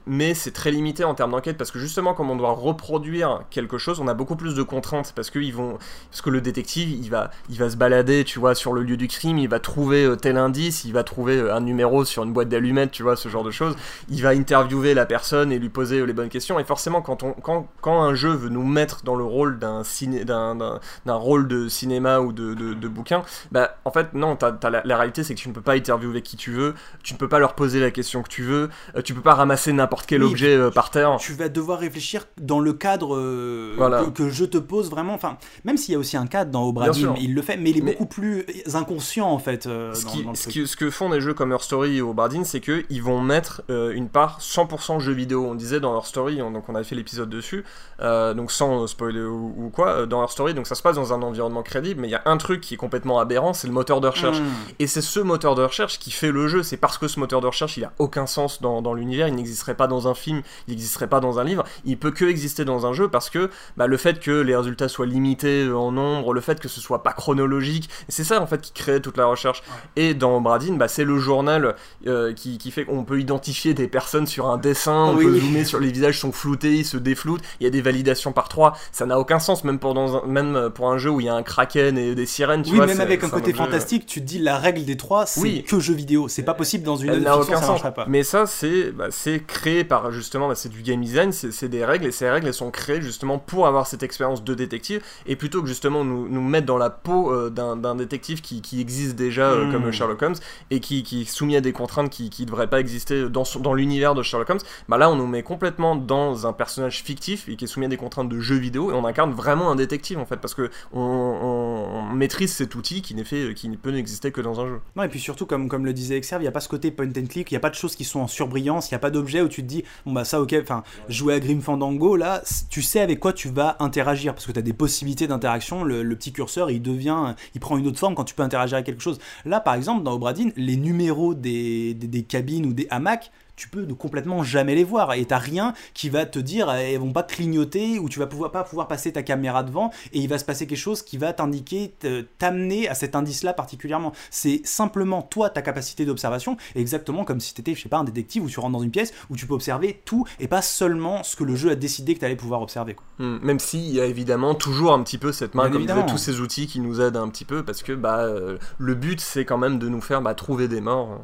mais 0.05 0.33
c'est 0.33 0.51
très 0.51 0.70
limité 0.71 1.03
en 1.03 1.13
termes 1.13 1.31
d'enquête 1.31 1.57
parce 1.57 1.71
que 1.71 1.79
justement 1.79 2.13
comme 2.13 2.29
on 2.29 2.35
doit 2.35 2.51
reproduire 2.51 3.43
quelque 3.49 3.77
chose 3.77 3.99
on 3.99 4.07
a 4.07 4.13
beaucoup 4.13 4.35
plus 4.35 4.55
de 4.55 4.63
contraintes 4.63 5.13
parce 5.15 5.29
que 5.29 5.39
ils 5.39 5.53
vont 5.53 5.77
parce 6.09 6.21
que 6.21 6.29
le 6.29 6.41
détective 6.41 6.89
il 6.89 7.09
va 7.09 7.31
il 7.49 7.57
va 7.57 7.69
se 7.69 7.77
balader 7.77 8.23
tu 8.23 8.39
vois 8.39 8.55
sur 8.55 8.73
le 8.73 8.83
lieu 8.83 8.97
du 8.97 9.07
crime 9.07 9.37
il 9.37 9.49
va 9.49 9.59
trouver 9.59 10.05
euh, 10.05 10.15
tel 10.15 10.37
indice 10.37 10.83
il 10.85 10.93
va 10.93 11.03
trouver 11.03 11.37
euh, 11.37 11.55
un 11.55 11.61
numéro 11.61 12.05
sur 12.05 12.23
une 12.23 12.33
boîte 12.33 12.49
d'allumettes 12.49 12.91
tu 12.91 13.03
vois 13.03 13.15
ce 13.15 13.29
genre 13.29 13.43
de 13.43 13.51
choses. 13.51 13.75
Il 14.09 14.21
va 14.21 14.29
interviewer 14.29 14.93
la 14.93 15.05
personne 15.05 15.51
et 15.51 15.59
lui 15.59 15.69
poser 15.69 15.99
euh, 15.99 16.05
les 16.05 16.13
bonnes 16.13 16.29
questions. 16.29 16.59
Et 16.59 16.63
forcément 16.63 17.01
quand 17.01 17.23
on 17.23 17.33
quand, 17.33 17.67
quand 17.81 18.01
un 18.01 18.13
jeu 18.13 18.31
veut 18.31 18.49
nous 18.49 18.65
mettre 18.65 19.03
dans 19.03 19.15
le 19.15 19.23
rôle 19.23 19.59
d'un 19.59 19.83
ciné 19.83 20.25
d'un 20.25 20.79
rôle 21.07 21.47
de 21.47 21.67
cinéma 21.67 22.19
ou 22.19 22.31
de, 22.31 22.53
de, 22.53 22.87
bouquin 22.87 23.23
bah 23.51 23.77
en 23.85 23.91
fait 23.91 24.13
non 24.13 24.37
la, 24.63 24.81
la, 24.83 24.97
réalité 24.97 25.23
c'est 25.23 25.33
que 25.33 25.39
tu 25.39 25.47
ne 25.49 25.53
peux 25.53 25.61
pas 25.61 25.75
interviewer 25.75 26.21
qui 26.21 26.35
tu 26.35 26.51
veux 26.51 26.73
tu 27.03 27.13
ne 27.13 27.17
peux 27.17 27.29
pas 27.29 27.39
leur 27.39 27.55
poser 27.55 27.79
la 27.79 27.91
question 27.91 28.21
que 28.21 28.27
tu 28.27 28.43
veux 28.43 28.69
tu 29.03 29.13
peux 29.13 29.21
pas 29.21 29.33
ramasser 29.33 29.71
n'importe 29.71 30.05
quel 30.05 30.23
objet 30.23 30.57
par 30.69 30.89
terre 30.89 31.17
tu 31.19 31.33
vas 31.33 31.49
devoir 31.49 31.79
réfléchir 31.79 32.25
dans 32.39 32.59
le 32.59 32.73
cadre 32.73 33.15
euh, 33.15 34.09
que, 34.13 34.29
je 34.29 34.45
te 34.45 34.57
pose 34.57 34.89
vraiment. 34.89 35.13
Enfin, 35.13 35.37
même 35.63 35.77
s'il 35.77 35.93
y 35.93 35.95
a 35.95 35.99
aussi 35.99 36.17
un 36.17 36.27
cadre 36.27 36.51
dans 36.51 36.67
Obradim, 36.67 37.15
il 37.19 37.33
le 37.33 37.41
fait, 37.41 37.57
mais 37.57 37.71
il 37.71 37.77
est 37.77 37.81
beaucoup 37.81 38.05
plus 38.05 38.45
inconscient 38.73 39.27
en 39.27 39.39
fait. 39.39 39.67
Euh, 39.67 39.93
ce, 39.93 40.75
que 40.75 40.89
font 40.89 41.09
des 41.09 41.21
jeux 41.21 41.33
comme 41.33 41.51
Her 41.51 41.61
Story 41.61 41.97
et 41.97 42.01
Obradin, 42.01 42.43
c'est 42.43 42.59
qu'ils 42.59 43.03
vont 43.03 43.21
mettre 43.21 43.63
euh, 43.69 43.91
une 43.91 44.09
part 44.09 44.39
100% 44.39 44.99
jeu 44.99 45.13
vidéo. 45.13 45.45
On 45.45 45.55
disait 45.55 45.79
dans 45.79 45.95
Her 45.97 46.05
Story, 46.05 46.37
donc 46.37 46.67
on 46.67 46.75
avait 46.75 46.83
fait 46.83 46.95
l'épisode 46.95 47.29
dessus, 47.29 47.63
donc 47.99 48.51
sans 48.51 48.87
spoiler 48.87 49.21
ou, 49.21 49.71
quoi, 49.73 50.05
dans 50.05 50.23
Her 50.23 50.29
Story, 50.29 50.53
donc 50.53 50.67
ça 50.67 50.75
se 50.75 50.81
passe 50.81 50.95
dans 50.95 51.13
un 51.13 51.21
environnement 51.21 51.63
crédible, 51.63 52.01
mais 52.01 52.07
il 52.07 52.11
y 52.11 52.15
a 52.15 52.23
un 52.25 52.37
truc 52.37 52.61
qui 52.61 52.73
est 52.75 52.77
complètement 52.77 53.19
aberrant, 53.19 53.53
c'est 53.53 53.67
le 53.67 53.73
moteur 53.73 54.01
de 54.01 54.07
recherche. 54.07 54.39
Hmm. 54.39 54.49
Et 54.79 54.87
c'est 54.87 55.01
ce 55.01 55.19
moteur 55.19 55.55
de 55.55 55.63
recherche 55.63 55.99
qui 55.99 56.11
fait 56.11 56.31
le 56.31 56.47
jeu. 56.47 56.63
C'est 56.63 56.77
parce 56.77 56.97
que 56.97 57.07
ce 57.07 57.19
moteur 57.19 57.41
de 57.41 57.47
recherche, 57.47 57.77
il 57.77 57.83
a 57.83 57.93
aucun 57.99 58.25
sens 58.25 58.61
dans, 58.61 58.81
dans 58.81 58.93
l'univers, 58.93 59.27
il 59.27 59.35
n'existerait 59.35 59.75
pas 59.75 59.87
dans 59.87 60.07
un 60.07 60.13
film, 60.13 60.41
il 60.67 60.71
n'existerait 60.73 61.07
pas 61.07 61.19
dans 61.19 61.39
un 61.39 61.43
livre, 61.43 61.63
il 61.85 61.97
peut 61.97 62.11
que 62.11 62.25
exister 62.25 62.65
dans 62.65 62.85
un 62.85 62.93
jeu 62.93 63.07
parce 63.07 63.29
que 63.29 63.49
bah, 63.77 63.87
le 63.87 63.97
fait 63.97 64.19
que 64.19 64.31
les 64.31 64.55
résultats 64.55 64.87
soient 64.87 65.05
limités 65.05 65.71
en 65.71 65.91
nombre, 65.91 66.33
le 66.33 66.41
fait 66.41 66.59
que 66.59 66.67
ce 66.67 66.81
soit 66.81 67.03
pas 67.03 67.13
chronologique, 67.13 67.89
c'est 68.09 68.23
ça 68.23 68.41
en 68.41 68.47
fait 68.47 68.61
qui 68.61 68.73
crée 68.73 69.01
toute 69.01 69.17
la 69.17 69.25
recherche. 69.25 69.63
Et 69.95 70.13
dans 70.13 70.41
Bradin, 70.41 70.75
bah, 70.75 70.87
c'est 70.87 71.03
le 71.03 71.17
journal 71.19 71.75
euh, 72.07 72.33
qui, 72.33 72.57
qui, 72.57 72.71
fait 72.71 72.85
qu'on 72.85 73.03
peut 73.03 73.19
identifier 73.19 73.73
des 73.73 73.87
personnes 73.87 74.27
sur 74.27 74.47
un 74.47 74.57
dessin, 74.57 75.05
on 75.05 75.17
peut 75.17 75.39
zoomer 75.39 75.65
sur 75.65 75.79
les 75.79 75.91
visages 75.91 76.19
sont 76.19 76.31
floutés, 76.31 76.75
ils 76.75 76.85
se 76.85 76.97
défloutent, 76.97 77.41
il 77.59 77.63
y 77.63 77.67
a 77.67 77.69
des 77.69 77.81
validations 77.81 78.31
par 78.31 78.49
trois, 78.49 78.77
ça 78.91 79.05
n'a 79.05 79.19
aucun 79.19 79.39
sens 79.39 79.63
même 79.63 79.79
pour, 79.79 79.93
dans 79.93 80.17
un, 80.17 80.27
même 80.27 80.69
pour 80.73 80.89
un 80.89 80.97
jeu 80.97 81.09
où 81.09 81.19
il 81.19 81.25
y 81.25 81.29
a 81.29 81.35
un 81.35 81.43
kraken 81.43 81.97
et 81.97 82.15
des 82.15 82.25
sirènes. 82.25 82.63
Tu 82.63 82.73
oui, 82.73 82.85
même 82.85 83.01
avec 83.01 83.23
un 83.23 83.29
côté 83.29 83.53
fantastique, 83.53 84.05
tu 84.05 84.21
te 84.21 84.25
dis 84.25 84.39
la 84.39 84.57
règle 84.57 84.85
des 84.85 84.97
trois, 84.97 85.25
c'est 85.25 85.63
que 85.63 85.79
jeu 85.79 85.93
vidéo, 85.93 86.27
c'est 86.27 86.43
pas 86.43 86.53
possible 86.53 86.83
dans 86.83 86.95
une 86.95 87.11
n'a 87.21 87.37
aucun 87.37 87.61
sens. 87.61 87.81
Pas. 87.81 88.05
Mais 88.07 88.23
ça, 88.23 88.45
c'est 88.45 88.91
bah, 88.91 89.07
créé 89.47 89.83
par 89.83 90.11
justement, 90.11 90.40
bah, 90.47 90.55
c'est 90.55 90.69
du 90.69 90.81
game 90.81 91.01
design, 91.01 91.31
c'est 91.31 91.69
des 91.69 91.85
règles 91.85 92.05
et 92.05 92.11
ces 92.11 92.29
règles 92.29 92.47
elles 92.47 92.53
sont 92.53 92.71
créées 92.71 93.01
justement 93.01 93.39
pour 93.39 93.67
avoir 93.67 93.87
cette 93.87 94.03
expérience 94.03 94.43
de 94.43 94.53
détective 94.53 95.01
et 95.25 95.35
plutôt 95.35 95.61
que 95.61 95.67
justement 95.67 96.03
nous, 96.03 96.27
nous 96.27 96.41
mettre 96.41 96.65
dans 96.65 96.77
la 96.77 96.89
peau 96.89 97.31
euh, 97.31 97.49
d'un 97.49 97.95
détective 97.95 98.41
qui, 98.41 98.61
qui, 98.61 98.81
existe 98.81 99.15
déjà 99.15 99.51
euh, 99.51 99.71
comme 99.71 99.87
hmm. 99.87 99.91
Sherlock 99.91 100.21
Holmes 100.21 100.35
et 100.69 100.79
qui, 100.79 101.03
qui, 101.03 101.21
est 101.21 101.25
soumis 101.25 101.55
à 101.55 101.61
des 101.61 101.73
contraintes 101.73 102.09
qui 102.09 102.31
ne 102.39 102.45
devraient 102.45 102.69
pas 102.69 102.79
exister 102.79 103.29
dans, 103.29 103.43
dans 103.59 103.73
l'univers 103.73 104.15
de 104.15 104.23
Sherlock 104.23 104.49
Holmes, 104.49 104.59
bah 104.87 104.97
là 104.97 105.09
on 105.09 105.15
nous 105.15 105.27
met 105.27 105.43
complètement 105.43 105.95
dans 105.95 106.47
un 106.47 106.53
personnage 106.53 107.03
fictif 107.03 107.47
et 107.47 107.55
qui 107.55 107.65
est 107.65 107.67
soumis 107.67 107.85
à 107.85 107.89
des 107.89 107.97
contraintes 107.97 108.29
de 108.29 108.39
jeu 108.39 108.55
vidéo 108.55 108.91
et 108.91 108.93
on 108.93 109.05
incarne 109.05 109.31
vraiment 109.31 109.71
un 109.71 109.75
détective 109.75 110.17
en 110.19 110.25
fait 110.25 110.37
parce 110.37 110.53
que 110.53 110.69
on, 110.93 112.01
maîtrise 112.13 112.53
cet 112.53 112.75
outil 112.75 113.01
qui 113.01 113.15
n'est 113.15 113.23
fait 113.23 113.53
qui 113.53 113.69
ne 113.69 113.75
peut 113.75 113.91
n'exister 113.91 114.31
que 114.31 114.41
dans 114.41 114.59
un 114.59 114.67
jeu. 114.67 114.81
Non 114.95 115.03
et 115.03 115.07
puis 115.07 115.19
surtout 115.19 115.45
comme, 115.45 115.69
comme 115.69 115.85
le 115.85 115.93
disait 115.93 116.17
Exerve, 116.17 116.41
il 116.41 116.45
n'y 116.45 116.49
a 116.49 116.51
pas 116.51 116.59
ce 116.59 116.69
côté 116.69 116.91
point 116.91 117.07
and 117.07 117.25
click, 117.29 117.51
il 117.51 117.53
n'y 117.53 117.57
a 117.57 117.61
pas 117.61 117.69
de 117.69 117.75
choses 117.75 117.95
qui 117.95 118.03
sont 118.03 118.19
en 118.19 118.27
surbrillance, 118.27 118.89
il 118.89 118.93
n'y 118.93 118.97
a 118.97 118.99
pas 118.99 119.11
d'objet 119.11 119.41
où 119.41 119.47
tu 119.47 119.61
te 119.61 119.67
dis 119.67 119.83
bon 120.05 120.13
bah 120.13 120.25
enfin 120.33 120.83
jouer 121.09 121.35
à 121.35 121.39
Grim 121.39 121.61
Fandango 121.61 122.15
là, 122.15 122.41
tu 122.69 122.81
sais 122.81 122.99
avec 122.99 123.19
quoi 123.19 123.33
tu 123.33 123.49
vas 123.49 123.75
interagir 123.79 124.33
parce 124.33 124.45
que 124.45 124.51
tu 124.51 124.59
as 124.59 124.63
des 124.63 124.73
possibilités 124.73 125.27
d'interaction. 125.27 125.83
Le, 125.83 126.15
petit 126.15 126.31
curseur, 126.31 126.69
il 126.69 126.81
devient, 126.81 127.35
il 127.55 127.61
prend 127.61 127.77
une 127.77 127.87
autre 127.87 127.99
forme 127.99 128.15
quand 128.15 128.23
tu 128.23 128.35
peux 128.35 128.43
interagir 128.43 128.75
avec 128.75 128.85
quelque 128.85 129.01
chose. 129.01 129.19
Là, 129.45 129.59
par 129.59 129.75
exemple, 129.75 130.03
dans 130.03 130.13
Obradin, 130.13 130.49
les 130.55 130.77
numéros 130.77 131.33
des 131.33 132.25
cabines 132.27 132.65
ou 132.65 132.73
des 132.73 132.87
hamacs, 132.89 133.31
tu 133.61 133.67
peux 133.67 133.85
ne 133.85 133.93
complètement 133.93 134.41
jamais 134.41 134.73
les 134.73 134.83
voir. 134.83 135.13
Et 135.13 135.23
t'as 135.23 135.37
rien 135.37 135.75
qui 135.93 136.09
va 136.09 136.25
te 136.25 136.39
dire 136.39 136.71
elles 136.71 136.97
vont 136.97 137.13
pas 137.13 137.21
clignoter 137.21 137.99
ou 137.99 138.09
tu 138.09 138.17
vas 138.17 138.25
pouvoir 138.25 138.51
pas 138.51 138.63
pouvoir 138.63 138.87
passer 138.87 139.11
ta 139.13 139.21
caméra 139.21 139.61
devant 139.61 139.91
et 140.13 140.19
il 140.19 140.27
va 140.27 140.39
se 140.39 140.45
passer 140.45 140.65
quelque 140.65 140.79
chose 140.79 141.03
qui 141.03 141.19
va 141.19 141.31
t'indiquer 141.31 141.93
t'amener 142.39 142.89
à 142.89 142.95
cet 142.95 143.15
indice 143.15 143.43
là 143.43 143.53
particulièrement. 143.53 144.13
C'est 144.31 144.61
simplement 144.63 145.21
toi 145.21 145.51
ta 145.51 145.61
capacité 145.61 146.05
d'observation 146.05 146.57
exactement 146.73 147.23
comme 147.23 147.39
si 147.39 147.53
t'étais 147.53 147.75
je 147.75 147.83
sais 147.83 147.89
pas 147.89 147.99
un 147.99 148.03
détective 148.03 148.43
où 148.43 148.49
tu 148.49 148.59
rentres 148.59 148.73
dans 148.73 148.83
une 148.83 148.89
pièce 148.89 149.13
où 149.29 149.35
tu 149.35 149.45
peux 149.45 149.53
observer 149.53 150.01
tout 150.05 150.25
et 150.39 150.47
pas 150.47 150.63
seulement 150.63 151.21
ce 151.21 151.35
que 151.35 151.43
le 151.43 151.55
jeu 151.55 151.69
a 151.69 151.75
décidé 151.75 152.15
que 152.15 152.19
tu 152.19 152.25
allais 152.25 152.35
pouvoir 152.35 152.63
observer 152.63 152.95
quoi. 152.95 153.05
Hmm, 153.19 153.37
même 153.43 153.59
s'il 153.59 153.93
y 153.93 154.01
a 154.01 154.05
évidemment 154.05 154.55
toujours 154.55 154.91
un 154.93 155.03
petit 155.03 155.19
peu 155.19 155.31
cette 155.31 155.53
main 155.53 155.69
comme 155.69 155.85
disait, 155.85 156.05
tous 156.07 156.17
ces 156.17 156.39
outils 156.39 156.65
qui 156.65 156.79
nous 156.79 156.99
aident 156.99 157.17
un 157.17 157.29
petit 157.29 157.45
peu 157.45 157.63
parce 157.63 157.83
que 157.83 157.93
bah 157.93 158.21
euh, 158.21 158.57
le 158.79 158.95
but 158.95 159.21
c'est 159.21 159.45
quand 159.45 159.59
même 159.59 159.77
de 159.77 159.87
nous 159.87 160.01
faire 160.01 160.23
bah, 160.23 160.33
trouver 160.33 160.67
des 160.67 160.81
morts 160.81 161.19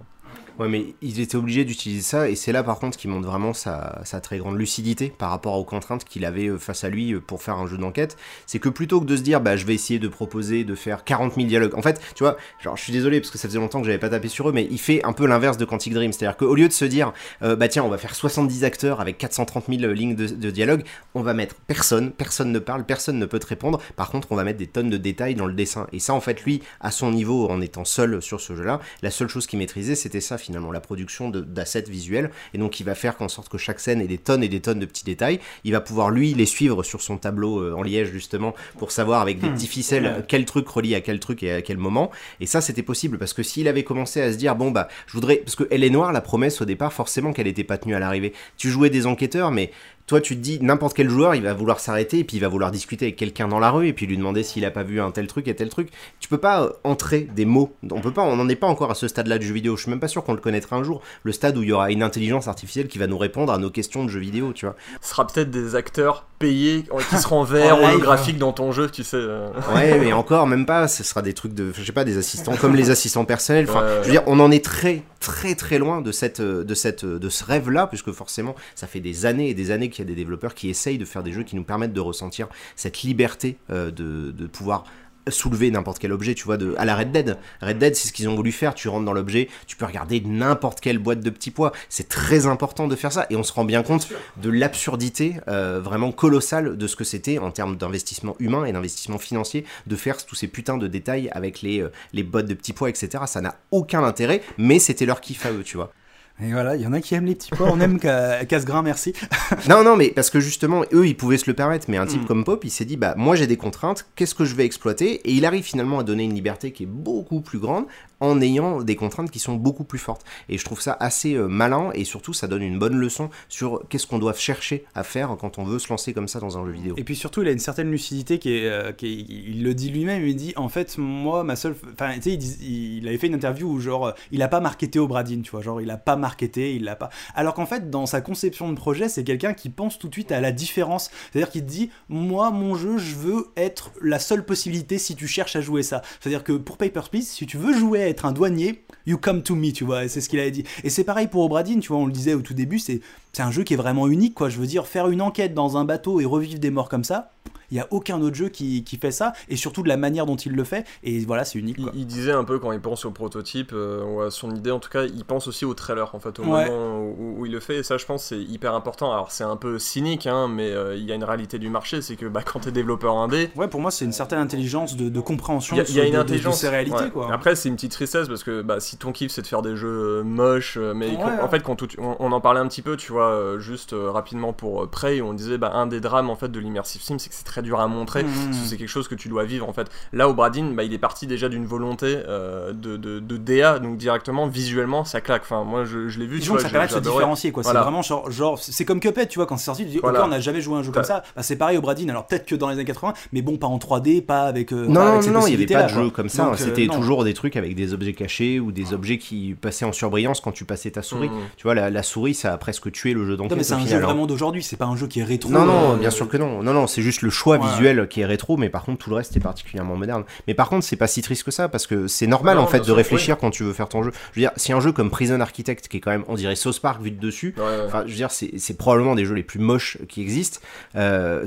Ouais, 0.60 0.68
mais 0.68 0.96
ils 1.04 1.20
étaient 1.20 1.36
obligés 1.36 1.66
d'utiliser 1.66 2.02
ça, 2.02 2.30
et 2.32 2.36
c'est 2.36 2.52
là 2.52 2.64
par 2.64 2.80
contre 2.80 2.98
qu'il 2.98 3.12
montre 3.12 3.28
vraiment 3.28 3.54
sa, 3.54 4.02
sa, 4.06 4.20
très 4.22 4.40
grande 4.40 4.58
lucidité 4.58 5.14
par 5.16 5.30
rapport 5.30 5.54
aux 5.54 5.64
contraintes 5.64 6.04
qu'il 6.04 6.26
avait 6.26 6.48
euh, 6.48 6.58
face 6.58 6.84
à 6.84 6.90
lui 6.90 7.14
euh, 7.14 7.20
pour 7.20 7.44
faire 7.44 7.58
un 7.58 7.68
jeu 7.68 7.78
d'enquête. 7.78 8.18
C'est 8.48 8.58
que 8.58 8.70
plutôt 8.70 9.00
que 9.00 9.06
de 9.06 9.16
se 9.16 9.22
dire, 9.22 9.40
bah 9.40 9.56
je 9.56 9.68
vais 9.68 9.76
essayer 9.76 10.00
de 10.00 10.08
proposer 10.08 10.64
de 10.64 10.74
faire 10.74 11.04
40 11.04 11.36
000 11.36 11.46
dialogues, 11.46 11.76
en 11.76 11.84
fait, 11.84 12.02
tu 12.16 12.24
vois, 12.24 12.38
genre 12.60 12.76
je 12.76 12.82
suis 12.82 12.92
désolé 12.92 13.20
parce 13.20 13.30
que 13.30 13.38
ça 13.38 13.48
faisait 13.48 13.60
longtemps 13.60 13.82
que 13.82 13.86
j'avais 13.86 14.00
pas 14.00 14.10
tapé 14.10 14.30
sur 14.30 14.50
eux, 14.50 14.52
mais 14.52 14.68
il 14.72 14.80
fait 14.80 15.06
un 15.06 15.14
peu 15.14 15.28
l'inverse 15.28 15.58
de 15.58 15.66
Quantic 15.66 15.94
Dream, 15.94 16.12
c'est-à-dire 16.12 16.38
qu'au 16.38 16.56
lieu 16.56 16.68
de 16.68 16.74
se 16.74 16.86
dire, 16.86 17.14
euh, 17.44 17.56
bah 17.56 17.68
tiens, 17.68 17.84
on 17.84 17.90
va 17.90 18.00
faire 18.00 18.16
70 18.16 18.64
acteurs 18.64 19.00
avec 19.00 19.20
430 19.20 19.66
000 19.70 19.92
lignes 19.94 20.16
de, 20.16 20.26
de, 20.26 20.50
dialogue, 20.50 20.82
on 21.14 21.22
va 21.22 21.36
mettre 21.36 21.54
personne, 21.68 22.12
personne 22.12 22.52
ne 22.52 22.60
parle, 22.60 22.84
personne 22.84 23.20
ne 23.20 23.28
peut 23.28 23.40
te 23.40 23.46
répondre, 23.46 23.80
par 23.96 24.10
contre 24.10 24.32
on 24.32 24.36
va 24.36 24.44
mettre 24.44 24.58
des 24.58 24.66
tonnes 24.66 24.90
de 24.90 24.98
détails 24.98 25.36
dans 25.36 25.46
le 25.46 25.54
dessin. 25.54 25.86
Et 25.94 26.00
ça, 26.00 26.16
en 26.16 26.22
fait, 26.22 26.42
lui, 26.42 26.64
à 26.82 26.90
son 26.90 27.12
niveau, 27.12 27.48
en 27.48 27.62
étant 27.62 27.86
seul 27.86 28.24
sur 28.24 28.42
ce 28.42 28.56
jeu-là, 28.56 28.80
la 29.04 29.12
seule 29.12 29.28
chose 29.28 29.46
qu'il 29.46 29.60
maîtrisait, 29.60 29.94
c'était 29.94 30.20
ça 30.20 30.40
finalement, 30.48 30.72
la 30.72 30.80
production 30.80 31.30
d'assets 31.30 31.84
visuels. 31.90 32.32
Et 32.54 32.58
donc, 32.58 32.80
il 32.80 32.84
va 32.84 32.96
faire 32.96 33.18
qu'en 33.18 33.28
sorte 33.28 33.50
que 33.50 33.58
chaque 33.58 33.80
scène 33.80 34.02
ait 34.02 34.08
des 34.08 34.18
tonnes 34.18 34.44
et 34.44 34.48
des 34.48 34.62
tonnes 34.62 34.80
de 34.80 34.86
petits 34.86 35.04
détails. 35.04 35.40
Il 35.64 35.74
va 35.74 35.82
pouvoir, 35.82 36.10
lui, 36.10 36.34
les 36.34 36.46
suivre 36.46 36.84
sur 36.84 37.02
son 37.02 37.18
tableau 37.18 37.62
euh, 37.62 37.74
en 37.74 37.84
liège, 37.84 38.12
justement, 38.12 38.56
pour 38.80 38.92
savoir 38.92 39.22
avec 39.22 39.40
des 39.40 39.50
hmm. 39.50 39.54
petits 39.54 39.68
ficelles 39.68 40.26
quel 40.28 40.46
truc 40.46 40.68
relie 40.68 40.96
à 40.96 41.02
quel 41.02 41.20
truc 41.20 41.44
et 41.44 41.52
à 41.52 41.62
quel 41.62 41.78
moment. 41.78 42.12
Et 42.40 42.46
ça, 42.46 42.62
c'était 42.62 42.84
possible 42.84 43.18
parce 43.18 43.34
que 43.34 43.44
s'il 43.44 43.68
avait 43.68 43.84
commencé 43.84 44.22
à 44.22 44.32
se 44.32 44.38
dire, 44.38 44.56
bon, 44.56 44.72
bah, 44.72 44.88
je 45.06 45.14
voudrais. 45.14 45.38
Parce 45.38 45.56
que 45.56 45.68
Elle 45.70 45.84
est 45.84 45.90
noire, 45.90 46.14
la 46.14 46.22
promesse 46.22 46.62
au 46.62 46.66
départ, 46.66 46.94
forcément 46.94 47.34
qu'elle 47.34 47.48
n'était 47.48 47.64
pas 47.64 47.78
tenue 47.78 47.96
à 47.96 48.00
l'arrivée. 48.00 48.34
Tu 48.58 48.70
jouais 48.70 48.90
des 48.90 49.06
enquêteurs, 49.06 49.52
mais 49.52 49.72
toi, 50.08 50.22
tu 50.22 50.38
te 50.38 50.42
dis, 50.42 50.58
n'importe 50.62 50.96
quel 50.96 51.10
joueur, 51.10 51.36
il 51.36 51.44
va 51.44 51.54
vouloir 51.54 51.82
s'arrêter 51.82 52.20
et 52.20 52.24
puis 52.24 52.38
il 52.38 52.40
va 52.40 52.48
vouloir 52.48 52.72
discuter 52.72 53.08
avec 53.08 53.18
quelqu'un 53.18 53.50
dans 53.50 53.60
la 53.60 53.72
rue 53.72 53.90
et 53.90 53.94
puis 53.94 54.06
lui 54.06 54.16
demander 54.16 54.42
s'il 54.42 54.64
a 54.64 54.72
pas 54.72 54.84
vu 54.84 55.02
un 55.02 55.12
tel 55.12 55.28
truc 55.28 55.50
et 55.50 55.56
tel 55.56 55.68
truc. 55.68 55.90
Tu 56.22 56.30
peux 56.30 56.38
pas 56.38 56.64
euh, 56.64 56.70
entrer 56.86 57.28
des 57.36 57.44
mots. 57.44 57.76
On 57.92 58.00
peut 58.00 58.14
pas, 58.14 58.22
on 58.22 58.38
n'en 58.38 58.48
est 58.48 58.56
pas 58.56 58.68
encore 58.68 58.90
à 58.90 58.96
ce 58.96 59.10
stade-là 59.10 59.38
du 59.38 59.46
jeu 59.46 59.54
vidéo. 59.54 59.76
Je 59.76 59.82
suis 59.82 59.90
même 59.90 60.00
pas 60.00 60.08
sûr 60.08 60.24
qu'on 60.24 60.32
le 60.32 60.40
connaîtra 60.40 60.78
un 60.78 60.84
jour. 60.84 61.02
Le 61.24 61.34
stade 61.34 61.58
où 61.58 61.64
il 61.64 61.68
y 61.68 61.72
aura 61.74 61.92
une 61.92 62.04
intelligence 62.04 62.48
artificielle 62.48 62.88
qui 62.88 63.00
va 63.00 63.08
nous 63.08 63.18
répondre 63.18 63.52
à 63.52 63.58
nos 63.58 63.70
questions 63.70 64.06
de 64.06 64.10
jeux 64.10 64.22
vidéo, 64.22 64.54
tu 64.54 64.66
vois. 64.66 64.78
Ce 65.02 65.10
sera 65.10 65.28
peut-être 65.28 65.52
des 65.52 65.76
acteurs 65.76 66.26
payés 66.40 66.86
qui 67.10 67.18
seront 67.18 67.44
verts 67.44 67.82
holographiques 67.84 68.38
dans 68.38 68.54
ton 68.54 68.72
jeu, 68.72 68.90
tu 68.90 69.04
sais. 69.04 69.18
Euh. 69.18 69.50
Ouais, 69.76 70.00
mais 70.00 70.14
encore, 70.14 70.48
même 70.48 70.66
pas. 70.66 70.88
Ce 70.88 71.04
sera 71.04 71.22
des 71.22 71.34
trucs 71.34 71.54
de, 71.54 71.74
je 71.74 71.84
sais 71.84 71.92
pas, 71.92 72.06
des 72.06 72.18
assistants 72.18 72.56
comme 72.56 72.78
les 72.78 72.92
assistants 72.92 73.26
personnels. 73.26 73.66
Enfin, 73.68 73.86
je 74.04 74.06
veux 74.06 74.12
dire, 74.12 74.24
on 74.28 74.40
en 74.40 74.52
est 74.52 74.64
très, 74.64 75.04
très, 75.20 75.56
très 75.56 75.80
loin 75.80 76.00
de 76.00 76.14
cette, 76.14 76.40
de 76.42 76.74
cette, 76.74 77.04
de 77.04 77.30
ce 77.30 77.44
rêve-là, 77.44 77.88
puisque 77.88 78.14
forcément, 78.14 78.56
ça 78.74 78.88
fait 78.88 79.02
des 79.02 79.26
années 79.26 79.50
et 79.50 79.54
des 79.54 79.72
années 79.72 79.90
qu'il 79.98 80.06
y 80.06 80.08
a 80.08 80.14
des 80.14 80.16
développeurs 80.16 80.54
qui 80.54 80.70
essaye 80.70 80.98
de 80.98 81.06
faire 81.06 81.24
des 81.24 81.34
jeux 81.34 81.44
qui 81.44 81.56
nous 81.56 81.64
permettent 81.64 81.94
de 81.94 82.00
ressentir 82.00 82.48
cette 82.76 83.02
liberté 83.02 83.58
euh, 83.72 83.92
de, 83.92 84.48
pouvoir 84.48 84.86
soulever 85.30 85.70
n'importe 85.72 86.00
quel 86.00 86.14
objet, 86.14 86.36
tu 86.36 86.46
vois, 86.46 86.58
à 86.78 86.86
la 86.86 86.96
Red 86.96 87.12
Dead. 87.12 87.38
Red 87.62 87.80
Dead, 87.80 87.96
c'est 87.96 88.08
ce 88.08 88.14
qu'ils 88.14 88.30
ont 88.30 88.36
voulu 88.36 88.54
faire. 88.54 88.74
Tu 88.74 88.88
rentres 88.88 89.04
dans 89.04 89.14
l'objet, 89.14 89.50
tu 89.66 89.76
peux 89.76 89.86
regarder 89.86 90.22
n'importe 90.22 90.80
quelle 90.80 91.00
boîte 91.00 91.20
de 91.20 91.30
petits 91.30 91.52
pois. 91.52 91.74
C'est 91.90 92.08
très 92.08 92.46
important 92.46 92.88
de 92.88 92.96
faire 92.96 93.12
ça. 93.12 93.26
Et 93.30 93.36
on 93.36 93.44
se 93.44 93.52
rend 93.52 93.66
bien 93.66 93.84
compte 93.84 94.08
de 94.38 94.50
l'absurdité 94.50 95.36
euh, 95.50 95.82
vraiment 95.82 96.14
colossale 96.14 96.78
de 96.78 96.88
ce 96.88 96.96
que 96.96 97.04
c'était 97.04 97.40
en 97.40 97.52
termes 97.52 97.76
d'investissement 97.76 98.38
humain 98.40 98.64
et 98.64 98.72
d'investissement 98.72 99.18
financier 99.18 99.66
de 99.86 99.96
faire 99.98 100.26
tous 100.26 100.36
ces 100.36 100.48
putains 100.48 100.78
de 100.78 100.88
détails 100.88 101.30
avec 101.34 101.62
les, 101.62 101.82
euh, 101.82 101.92
les 102.14 102.24
boîtes 102.24 102.48
de 102.48 102.54
petits 102.54 102.74
pois, 102.74 102.90
etc. 102.90 103.26
Ça 103.28 103.42
n'a 103.42 103.56
aucun 103.72 104.06
intérêt, 104.06 104.42
mais 104.58 104.80
c'était 104.80 105.06
leur 105.06 105.20
kiff 105.20 105.46
à 105.46 105.52
eux, 105.52 105.64
tu 105.64 105.76
vois. 105.76 105.92
Et 106.40 106.52
voilà, 106.52 106.76
il 106.76 106.82
y 106.84 106.88
en 106.88 106.94
a 106.94 107.02
qui 107.02 107.16
aiment 107.16 107.26
les 107.26 107.36
petits 107.36 107.50
pois, 107.50 107.70
on 107.72 107.80
aime 107.80 108.00
casse-grain, 108.48 108.84
merci. 108.84 109.14
non, 109.70 109.84
non, 109.84 109.96
mais 109.96 110.10
parce 110.10 110.30
que 110.30 110.40
justement, 110.40 110.84
eux, 110.94 111.08
ils 111.08 111.18
pouvaient 111.18 111.38
se 111.38 111.50
le 111.50 111.56
permettre, 111.56 111.88
mais 111.90 111.98
un 111.98 112.06
type 112.06 112.24
mm. 112.24 112.26
comme 112.26 112.44
Pop, 112.44 112.64
il 112.64 112.70
s'est 112.70 112.86
dit, 112.86 112.98
bah, 112.98 113.16
moi 113.18 113.36
j'ai 113.36 113.48
des 113.48 113.58
contraintes, 113.58 114.08
qu'est-ce 114.16 114.36
que 114.36 114.46
je 114.46 114.56
vais 114.56 114.66
exploiter? 114.66 115.16
Et 115.28 115.32
il 115.32 115.46
arrive 115.46 115.64
finalement 115.64 116.00
à 116.00 116.04
donner 116.04 116.24
une 116.24 116.36
liberté 116.36 116.72
qui 116.72 116.84
est 116.84 116.88
beaucoup 116.88 117.42
plus 117.42 117.60
grande, 117.60 117.86
en 118.20 118.42
ayant 118.42 118.82
des 118.82 118.96
contraintes 118.96 119.32
qui 119.32 119.40
sont 119.40 119.56
beaucoup 119.56 119.84
plus 119.84 120.00
fortes. 120.00 120.24
Et 120.50 120.58
je 120.58 120.66
trouve 120.66 120.82
ça 120.82 120.98
assez 121.00 121.36
euh, 121.36 121.48
malin 121.48 121.92
et 121.94 122.04
surtout 122.04 122.34
ça 122.34 122.48
donne 122.48 122.64
une 122.64 122.80
bonne 122.80 122.96
leçon 122.96 123.30
sur 123.48 123.84
qu'est-ce 123.90 124.08
qu'on 124.08 124.20
doit 124.20 124.34
chercher 124.34 124.86
à 124.96 125.04
faire 125.04 125.36
quand 125.40 125.58
on 125.58 125.64
veut 125.64 125.80
se 125.80 125.90
lancer 125.90 126.14
comme 126.14 126.28
ça 126.28 126.40
dans 126.40 126.58
un 126.58 126.66
jeu 126.66 126.72
vidéo. 126.72 126.96
Et 126.98 127.04
puis 127.04 127.16
surtout 127.16 127.42
il 127.42 127.48
a 127.48 127.52
une 127.52 127.60
certaine 127.60 127.92
lucidité 127.92 128.40
qui 128.40 128.58
est, 128.58 128.68
euh, 128.68 128.92
qui 128.92 129.26
il 129.30 129.64
le 129.64 129.74
dit 129.74 129.90
lui-même, 129.90 130.26
il 130.26 130.36
dit 130.36 130.54
en 130.56 130.70
fait 130.70 130.98
moi 130.98 131.44
ma 131.44 131.56
seule, 131.56 131.76
enfin 131.94 132.14
tu 132.16 132.24
sais 132.24 132.34
il, 132.34 133.00
il, 133.00 133.08
avait 133.08 133.18
fait 133.18 133.28
une 133.28 133.36
interview 133.36 133.70
où 133.70 133.80
genre 133.80 134.14
il 134.32 134.42
a 134.42 134.48
pas 134.48 134.60
marketé 134.60 135.00
au 135.00 135.08
Bradin, 135.08 135.42
tu 135.42 135.52
vois, 135.52 135.62
genre 135.62 135.82
il 135.82 135.90
a 135.92 135.98
pas 135.98 136.16
marketé, 136.16 136.27
il 136.56 136.84
l'a 136.84 136.96
pas. 136.96 137.10
Alors 137.36 137.54
qu'en 137.54 137.66
fait 137.66 137.90
dans 137.90 138.06
sa 138.06 138.22
conception 138.22 138.70
de 138.70 138.76
projet 138.76 139.10
c'est 139.10 139.24
quelqu'un 139.24 139.54
qui 139.54 139.70
pense 139.70 140.00
tout 140.00 140.08
de 140.08 140.14
suite 140.14 140.32
à 140.32 140.42
la 140.42 140.52
différence, 140.52 141.10
c'est-à-dire 141.32 141.52
qu'il 141.52 141.66
dit 141.66 141.90
moi 142.10 142.52
mon 142.52 142.76
jeu 142.76 142.98
je 142.98 143.16
veux 143.16 143.48
être 143.56 143.92
la 144.02 144.20
seule 144.20 144.46
possibilité 144.46 144.98
si 144.98 145.16
tu 145.16 145.28
cherches 145.28 145.56
à 145.56 145.62
jouer 145.62 145.84
ça. 145.84 146.02
C'est-à-dire 146.20 146.44
que 146.44 146.54
pour 146.54 146.78
Papers, 146.78 147.10
Please 147.10 147.24
si 147.24 147.46
tu 147.46 147.58
veux 147.58 147.74
jouer 147.74 148.00
être 148.00 148.26
un 148.26 148.32
douanier, 148.32 148.84
you 149.06 149.18
come 149.18 149.44
to 149.44 149.56
me, 149.56 149.72
tu 149.72 149.84
vois, 149.84 150.08
c'est 150.08 150.22
ce 150.22 150.30
qu'il 150.30 150.40
avait 150.40 150.52
dit. 150.52 150.64
Et 150.84 150.90
c'est 150.90 151.04
pareil 151.04 151.28
pour 151.28 151.44
Obradine, 151.44 151.80
tu 151.80 151.90
vois, 151.90 151.98
on 151.98 152.06
le 152.06 152.12
disait 152.12 152.34
au 152.34 152.42
tout 152.42 152.54
début, 152.54 152.80
c'est 152.80 153.02
un 153.44 153.52
jeu 153.52 153.64
qui 153.64 153.74
est 153.74 153.78
vraiment 153.78 154.08
unique, 154.08 154.34
quoi. 154.34 154.50
Je 154.50 154.60
veux 154.60 154.68
dire, 154.68 154.88
faire 154.88 155.10
une 155.10 155.22
enquête 155.22 155.54
dans 155.54 155.78
un 155.78 155.86
bateau 155.86 156.20
et 156.20 156.26
revivre 156.26 156.60
des 156.60 156.70
morts 156.70 156.90
comme 156.90 157.04
ça, 157.04 157.32
il 157.72 157.76
n'y 157.76 157.80
a 157.80 157.88
aucun 157.92 158.22
autre 158.22 158.36
jeu 158.36 158.50
qui, 158.50 158.84
qui, 158.84 158.98
fait 158.98 159.12
ça, 159.12 159.34
et 159.50 159.56
surtout 159.56 159.84
de 159.84 159.90
la 159.90 159.98
manière 159.98 160.26
dont 160.26 160.36
il 160.36 160.54
le 160.54 160.64
fait, 160.64 160.86
et 161.04 161.20
voilà, 161.26 161.44
c'est 161.44 161.60
unique. 161.60 161.78
Il, 161.94 162.06
disait 162.06 162.32
un 162.32 162.44
peu 162.44 162.60
quand 162.60 162.72
il 162.72 162.80
pense 162.80 163.06
au 163.06 163.12
prototype, 163.12 163.72
euh, 163.74 164.04
ou 164.06 164.22
à 164.22 164.32
son 164.32 164.56
idée, 164.56 164.72
en 164.72 164.80
tout 164.80 164.90
cas, 164.90 165.04
il 165.04 165.26
pense 165.26 165.48
aussi 165.48 165.66
au 165.66 165.74
trailer, 165.74 166.16
en 166.16 166.20
fait, 166.20 166.40
au 166.40 166.44
moment 166.44 167.14
où, 167.18 167.46
il 167.46 167.52
le 167.52 167.60
fait, 167.60 167.78
et 167.78 167.84
ça, 167.84 167.98
je 167.98 168.06
pense, 168.06 168.24
c'est 168.24 168.40
hyper 168.40 168.74
important. 168.74 169.12
Alors, 169.12 169.32
c'est 169.32 169.44
un 169.44 169.58
peu 169.58 169.80
cynique, 169.80 170.28
hein, 170.28 170.48
mais 170.48 170.72
euh, 170.72 170.96
il 170.96 171.04
y 171.04 171.12
a 171.12 171.16
une 171.16 171.24
réalité 171.24 171.60
du 171.60 171.70
marché, 171.70 172.02
c'est 172.02 172.16
que 172.16 172.26
bah, 172.26 172.42
quand 172.44 172.62
tu 172.62 172.70
es 172.70 172.72
développeur 172.72 173.16
indé. 173.18 173.50
Ouais, 173.56 173.68
pour 173.68 173.82
moi, 173.82 173.92
c'est 173.92 174.06
une 174.06 174.14
certaine 174.14 174.40
intelligence 174.40 174.96
de, 174.96 175.10
de 175.10 175.20
compréhension 175.20 175.76
il 175.76 175.96
y 175.96 176.00
a, 176.00 176.06
une 176.06 176.14
de, 176.14 176.20
intelligence, 176.20 176.56
de, 176.56 176.62
ces 176.62 176.70
réalités, 176.70 177.10
quoi. 177.12 177.30
Après, 177.34 177.56
c'est 177.56 177.70
une 177.70 177.76
petite 177.76 177.92
tristesse, 177.92 178.28
parce 178.28 178.44
que 178.44 178.62
bah, 178.62 178.80
si 178.80 178.98
ton 178.98 179.12
kiff, 179.12 179.32
c'est 179.32 179.42
de 179.42 179.48
faire 179.48 179.62
des 179.62 179.76
jeux 179.76 180.20
euh, 180.20 180.24
moches, 180.24 180.78
mais 180.78 181.18
en 181.18 181.50
fait, 181.50 181.62
quand 181.62 181.84
on, 181.98 182.32
en 182.32 182.42
parlait 182.42 182.60
un 182.60 182.68
petit 182.68 182.82
peu, 182.82 182.96
tu 182.96 183.12
vois, 183.12 183.27
juste 183.60 183.96
rapidement 183.98 184.54
pour 184.54 184.88
Prey, 184.90 185.22
on 185.22 185.34
disait, 185.34 185.58
bah, 185.58 185.72
un 185.74 185.88
des 185.88 186.00
drames, 186.00 186.30
en 186.30 186.36
fait, 186.36 186.50
de 186.50 186.60
l'immersive 186.60 187.02
sim, 187.02 187.18
c'est 187.20 187.30
que 187.30 187.36
c'est 187.36 187.44
très 187.44 187.62
dur 187.62 187.80
à 187.80 187.88
montrer. 187.88 188.24
Mmh. 188.24 188.28
Hmm. 188.28 188.54
c'est 188.66 188.78
quelque 188.78 188.90
chose 188.90 189.08
que 189.08 189.16
tu 189.16 189.30
dois 189.30 189.44
vivre 189.44 189.68
en 189.68 189.74
fait. 189.74 189.90
Là, 190.14 190.30
au 190.30 190.34
Bradin, 190.34 190.72
bah, 190.74 190.84
il 190.84 190.94
est 190.94 190.98
parti 190.98 191.28
déjà 191.28 191.50
d'une 191.50 191.66
volonté 191.66 192.20
euh, 192.28 192.74
de, 192.74 192.98
de, 192.98 193.20
de, 193.20 193.38
DA, 193.38 193.80
donc 193.80 193.98
directement, 193.98 194.48
visuellement, 194.48 195.06
ça 195.06 195.22
claque. 195.22 195.44
Enfin, 195.44 195.64
moi, 195.64 195.86
je, 195.86 196.10
je 196.10 196.20
l'ai 196.20 196.26
vu. 196.26 196.40
Disons 196.40 196.56
que 196.56 196.62
ça 196.62 196.70
permet 196.70 196.88
de 196.88 196.92
se 196.92 197.00
différencier, 197.00 197.52
quoi. 197.52 197.64
C'est 197.64 197.74
vraiment 197.74 198.02
genre, 198.02 198.30
genre 198.32 198.60
c'est 198.60 198.86
comme 198.86 199.00
Cuphead, 199.00 199.30
tu 199.30 199.40
vois, 199.40 199.46
quand 199.46 199.58
c'est 199.58 199.66
sorti, 199.66 199.84
tu 199.84 199.92
dis, 199.92 200.00
ok, 200.00 200.16
on 200.24 200.28
n'a 200.28 200.40
jamais 200.40 200.62
joué 200.62 200.78
un 200.78 200.84
jeu 200.84 200.92
comme 200.92 201.04
ça. 201.04 201.24
Bah, 201.36 201.44
c'est 201.44 201.56
pareil 201.56 201.78
au 201.78 201.82
Bradin, 201.82 202.10
alors 202.10 202.28
peut-être 202.28 202.46
que 202.46 202.56
dans 202.56 202.70
les 202.70 202.76
années 202.76 202.86
80, 202.86 203.14
mais 203.34 203.42
bon, 203.42 203.58
pas 203.58 203.68
en 203.68 203.78
3D, 203.78 204.22
pas 204.22 204.44
avec. 204.44 204.72
Euh, 204.72 204.88
non, 204.88 205.22
non, 205.22 205.32
non, 205.32 205.48
il 205.48 205.50
n'y 205.50 205.64
avait 205.64 205.66
pas 205.66 205.84
de 205.84 205.90
jeu 205.90 206.10
comme 206.10 206.30
ça. 206.30 206.50
Euh, 206.50 206.56
C'était 206.58 206.88
toujours 206.88 207.24
des 207.24 207.34
trucs 207.34 207.56
avec 207.56 207.76
des 207.76 207.94
objets 207.94 208.14
cachés 208.14 208.60
ou 208.60 208.72
des 208.72 208.94
objets 208.94 209.18
qui 209.18 209.56
passaient 209.60 209.86
en 209.86 209.92
surbrillance 209.92 210.42
quand 210.42 210.52
tu 210.52 210.66
passais 210.66 210.92
ta 210.92 211.02
souris. 211.02 211.30
Tu 211.58 211.64
vois, 211.64 211.76
la, 211.76 212.04
souris, 212.04 212.34
ça 212.34 212.54
a 212.54 212.58
presque 212.58 212.92
tué 212.92 213.07
le 213.14 213.26
jeu 213.26 213.38
d'enquête. 213.38 213.58
mais 213.58 213.64
c'est 213.64 213.74
un 213.74 213.86
jeu 213.86 214.00
vraiment 214.00 214.26
d'aujourd'hui, 214.26 214.64
c'est 214.64 214.78
pas 214.78 214.86
un 214.86 214.96
jeu 214.96 215.08
qui 215.08 215.20
est 215.20 215.24
rétro. 215.24 215.50
Non, 215.52 215.66
non, 215.66 215.98
bien 215.98 216.10
sûr 216.10 216.28
que 216.28 216.38
non. 216.38 216.64
Non, 216.64 216.74
non, 216.74 216.88
c'est 216.88 217.02
juste 217.02 217.22
le 217.22 217.30
choix 217.30 217.58
visuel 217.58 218.08
qui 218.08 218.22
est 218.22 218.26
rétro, 218.26 218.58
mais 218.58 218.70
par 218.70 218.84
contre, 218.84 219.04
tout 219.04 219.10
le 219.10 219.16
reste 219.16 219.36
est 219.36 219.42
particulièrement 219.42 219.96
moderne. 219.96 220.24
Mais 220.48 220.54
par 220.54 220.70
contre, 220.70 220.86
c'est 220.86 220.96
pas 220.96 221.08
si 221.08 221.22
triste 221.22 221.44
que 221.44 221.52
ça, 221.52 221.70
parce 221.70 221.88
que 221.88 222.08
c'est 222.08 222.28
normal 222.28 222.58
en 222.58 222.68
fait 222.68 222.86
de 222.86 222.92
réfléchir 222.92 223.38
quand 223.38 223.52
tu 223.52 223.64
veux 223.64 223.74
faire 223.74 223.90
ton 223.90 224.04
jeu. 224.04 224.12
Je 224.34 224.40
veux 224.40 224.44
dire, 224.44 224.52
si 224.56 224.74
un 224.74 224.80
jeu 224.80 224.92
comme 224.92 225.10
Prison 225.10 225.40
Architect, 225.40 225.88
qui 225.88 225.98
est 225.98 226.00
quand 226.00 226.12
même, 226.12 226.24
on 226.28 226.36
dirait 226.36 226.56
South 226.56 226.80
Park 226.80 227.02
vu 227.02 227.12
de 227.12 227.20
dessus, 227.20 227.56
enfin, 227.86 228.04
je 228.06 228.12
veux 228.12 228.18
dire, 228.18 228.32
c'est 228.32 228.78
probablement 228.78 229.16
des 229.16 229.26
jeux 229.26 229.36
les 229.36 229.44
plus 229.44 229.60
moches 229.60 229.98
qui 230.08 230.22
existent. 230.22 230.60
Euh, 230.96 231.46